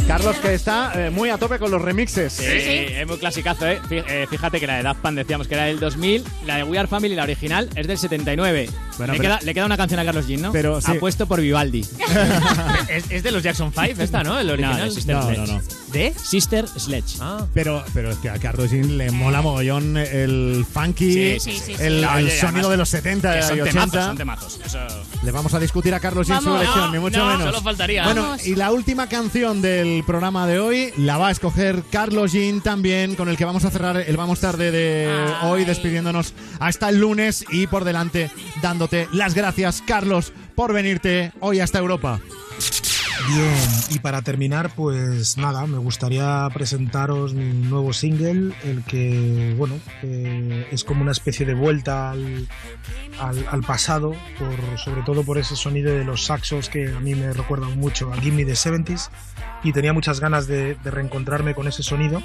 Carlos 0.09 0.37
que 0.39 0.55
está 0.55 1.07
eh, 1.07 1.11
muy 1.11 1.31
a 1.31 1.39
tope 1.39 1.61
con 1.61 1.71
los 1.71 1.81
remixes. 1.81 2.33
Sí, 2.33 2.45
es 2.45 3.07
muy 3.07 3.19
clasicazo, 3.19 3.69
¿eh? 3.69 3.79
Eh, 3.91 4.27
Fíjate 4.29 4.59
que 4.59 4.67
la 4.67 4.79
de 4.79 4.83
Daft 4.83 5.03
Punk 5.03 5.15
decíamos 5.15 5.47
que 5.47 5.55
era 5.55 5.67
del 5.67 5.79
2000, 5.79 6.25
la 6.47 6.57
de 6.57 6.65
We 6.65 6.79
Are 6.81 6.89
Family, 6.89 7.15
la 7.15 7.23
original, 7.23 7.71
es 7.77 7.87
del 7.87 7.97
79. 7.97 8.69
Bueno, 8.99 9.13
le, 9.15 9.19
pero- 9.19 9.35
queda, 9.37 9.41
le 9.45 9.55
queda 9.55 9.67
una 9.67 9.77
canción 9.77 10.01
a 10.01 10.05
Carlos 10.05 10.27
Jean, 10.27 10.43
¿no? 10.43 10.53
Pero 10.53 10.81
sí. 10.81 10.91
Apuesto 10.91 11.27
por 11.27 11.41
Vivaldi. 11.41 11.81
es, 12.89 13.05
es 13.11 13.23
de 13.23 13.31
los 13.31 13.43
Jackson 13.43 13.73
5 13.73 14.03
esta, 14.03 14.23
¿no? 14.23 14.39
El 14.39 14.51
original. 14.51 14.79
No, 14.79 14.85
de 14.85 14.91
Sister 14.91 15.17
No, 15.17 15.23
Sledge. 15.23 15.39
no, 15.39 15.47
no. 15.47 15.63
¿De? 15.93 16.15
Sister 16.23 16.69
Sledge. 16.69 17.17
Ah. 17.21 17.47
Pero, 17.55 17.83
pero 17.95 18.11
es 18.11 18.19
que 18.19 18.29
a 18.29 18.39
Carlos 18.39 18.71
Jean 18.71 18.99
le 18.99 19.11
mola 19.11 19.41
mogollón 19.41 19.97
el 19.97 20.67
funky, 20.71 21.13
Sí, 21.13 21.37
sí, 21.41 21.53
sí, 21.53 21.75
sí. 21.77 21.83
el, 21.83 22.03
No, 22.03 22.19
el 22.19 22.27
oye, 22.27 22.37
sonido 22.39 22.49
además, 22.69 22.71
de 22.71 22.77
los 22.77 22.89
70 22.91 23.33
que 23.33 23.39
y 23.39 23.43
son 23.43 23.61
80. 23.61 23.71
temazos, 23.71 24.05
son 24.05 24.17
temazos. 24.19 24.61
Eso... 24.67 24.79
Le 25.23 25.31
vamos 25.33 25.55
a 25.55 25.59
discutir 25.61 25.95
a 25.95 26.01
Carlos 26.01 26.27
Jean 26.27 26.43
su 26.43 26.55
elección, 26.55 26.79
No, 26.87 26.93
ni 26.93 26.99
mucho 26.99 27.19
no, 27.19 27.27
menos. 27.31 27.45
solo 27.47 27.63
faltaría. 27.63 28.05
Bueno, 28.05 28.23
Vamos. 28.23 28.47
y 28.47 28.55
la 28.55 28.71
última 28.71 29.09
canción 29.09 29.63
del 29.63 30.05
programa 30.07 30.47
de 30.47 30.59
hoy 30.59 30.93
la 30.99 31.17
va 31.19 31.29
a 31.29 31.31
escoger 31.31 31.83
Carlos 31.91 32.33
Jean 32.33 32.61
también, 32.61 33.15
con 33.15 33.29
el 33.29 33.37
que 33.37 33.45
vamos 33.45 33.65
a 33.65 33.71
cerrar 33.71 33.97
el 33.97 34.17
Vamos 34.17 34.41
Tarde 34.41 34.71
de 34.71 35.09
hoy, 35.45 35.65
despidiéndonos 35.65 36.35
hasta 36.61 36.89
el 36.91 36.99
lunes 36.99 37.45
y 37.51 37.67
por 37.67 37.85
delante 37.85 38.31
dándote 38.91 39.17
las 39.17 39.35
gracias, 39.35 39.83
Carlos, 39.87 40.33
por 40.55 40.73
venirte 40.73 41.33
hoy 41.41 41.61
hasta 41.61 41.79
Europa. 41.79 42.21
Bien, 43.29 43.55
y 43.91 43.99
para 43.99 44.23
terminar, 44.23 44.71
pues 44.75 45.37
nada, 45.37 45.67
me 45.67 45.77
gustaría 45.79 46.49
presentaros 46.55 47.35
mi 47.35 47.45
nuevo 47.69 47.93
single, 47.93 48.55
el 48.65 48.85
que, 48.85 49.55
bueno, 49.59 49.75
eh, 50.03 50.67
es 50.71 50.83
como 50.85 51.03
una 51.03 51.13
especie 51.13 51.45
de 51.45 51.53
vuelta 51.55 52.11
al, 52.13 52.49
al- 53.21 53.47
al 53.51 53.61
pasado, 53.63 54.15
por, 54.39 54.79
sobre 54.79 55.03
todo 55.03 55.25
por 55.25 55.37
ese 55.37 55.57
sonido 55.57 55.93
de 55.93 56.05
los 56.05 56.25
saxos 56.25 56.69
que 56.71 56.89
a 56.89 57.01
mí 57.01 57.15
me 57.15 57.33
recuerdan 57.33 57.79
mucho 57.79 58.11
a 58.13 58.17
Give 58.19 58.35
Me 58.35 58.45
the 58.47 58.53
70s, 58.53 59.11
y 59.63 59.73
tenía 59.73 59.93
muchas 59.93 60.21
ganas 60.21 60.47
de, 60.47 60.77
de 60.77 60.91
reencontrarme 60.91 61.55
con 61.55 61.69
ese 61.69 61.83
sonido, 61.83 62.23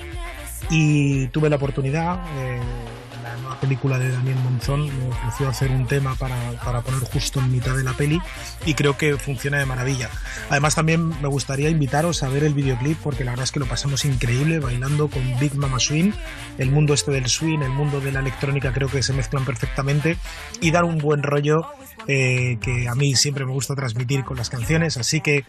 y 0.69 1.27
tuve 1.27 1.49
la 1.49 1.57
oportunidad. 1.57 2.19
eh, 2.38 2.61
película 3.64 3.98
de 3.98 4.11
Daniel 4.11 4.35
Monzón 4.44 4.88
me 4.99 5.07
ofreció 5.07 5.48
hacer 5.48 5.72
un 5.72 5.88
tema 5.88 6.15
para, 6.15 6.35
para 6.65 6.81
poner 6.81 6.99
justo 6.99 7.40
en 7.40 7.49
mitad 7.49 7.73
de 7.77 7.84
la 7.84 7.94
peli 7.94 8.22
y 8.65 8.73
creo 8.73 8.98
que 8.98 9.15
funciona 9.18 9.57
de 9.57 9.65
maravilla. 9.65 10.10
Además 10.49 10.76
también 10.76 11.07
me 11.22 11.30
gustaría 11.30 11.69
invitaros 11.69 12.23
a 12.23 12.27
ver 12.27 12.44
el 12.44 12.53
videoclip 12.53 12.98
porque 12.98 13.23
la 13.23 13.31
verdad 13.31 13.45
es 13.45 13.53
que 13.53 13.61
lo 13.61 13.65
pasamos 13.65 14.03
increíble 14.03 14.60
bailando 14.60 15.07
con 15.07 15.23
Big 15.40 15.56
Mama 15.56 15.80
Swing. 15.80 16.11
El 16.57 16.72
mundo 16.72 16.94
este 16.94 17.11
del 17.11 17.30
swing, 17.30 17.60
el 17.60 17.69
mundo 17.69 18.02
de 18.02 18.11
la 18.11 18.19
electrónica 18.19 18.73
creo 18.73 18.90
que 18.90 19.02
se 19.02 19.14
mezclan 19.14 19.45
perfectamente 19.45 20.18
y 20.60 20.72
dar 20.72 20.84
un 20.84 20.98
buen 20.98 21.23
rollo 21.23 21.65
eh, 22.10 22.57
que 22.60 22.90
a 22.90 22.95
mí 22.95 23.15
siempre 23.15 23.45
me 23.45 23.53
gusta 23.53 23.76
transmitir 23.76 24.26
con 24.26 24.35
las 24.35 24.49
canciones. 24.49 24.98
Así 24.98 25.22
que 25.22 25.45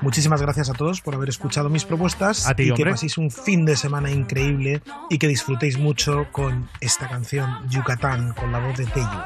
Muchísimas 0.00 0.40
gracias 0.40 0.70
a 0.70 0.74
todos 0.74 1.00
por 1.00 1.14
haber 1.14 1.28
escuchado 1.28 1.68
mis 1.68 1.84
propuestas 1.84 2.46
y 2.56 2.72
que 2.72 2.84
paséis 2.84 3.18
un 3.18 3.30
fin 3.30 3.64
de 3.64 3.76
semana 3.76 4.10
increíble 4.10 4.82
y 5.10 5.18
que 5.18 5.28
disfrutéis 5.28 5.78
mucho 5.78 6.26
con 6.32 6.68
esta 6.80 7.08
canción 7.08 7.68
Yucatán 7.68 8.32
con 8.34 8.52
la 8.52 8.58
voz 8.60 8.76
de 8.78 8.86
Tello. 8.86 9.24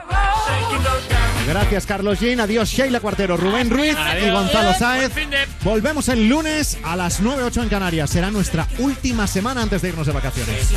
Gracias 1.46 1.86
Carlos 1.86 2.20
Jean, 2.20 2.40
adiós 2.40 2.68
Sheila 2.68 3.00
Cuartero, 3.00 3.36
Rubén 3.36 3.70
Ruiz 3.70 3.96
y 4.24 4.30
Gonzalo 4.30 4.74
Sáez. 4.74 5.12
Volvemos 5.62 6.08
el 6.08 6.28
lunes 6.28 6.78
a 6.84 6.96
las 6.96 7.22
9.08 7.22 7.62
en 7.62 7.68
Canarias. 7.68 8.10
Será 8.10 8.30
nuestra 8.30 8.66
última 8.78 9.26
semana 9.26 9.62
antes 9.62 9.82
de 9.82 9.88
irnos 9.88 10.06
de 10.06 10.12
vacaciones. 10.12 10.72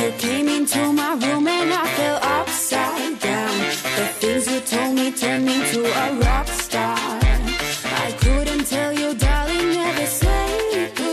You 0.00 0.12
came 0.18 0.48
into 0.48 0.92
my 0.92 1.14
room 1.14 1.46
and 1.46 1.72
I 1.72 1.86
fell 1.96 2.18
upside 2.22 3.18
down. 3.20 3.58
The 3.96 4.06
things 4.20 4.46
you 4.50 4.60
told 4.60 4.94
me 4.94 5.12
turned 5.12 5.46
me 5.46 5.56
to 5.72 5.80
a 5.84 6.20
rock. 6.20 6.61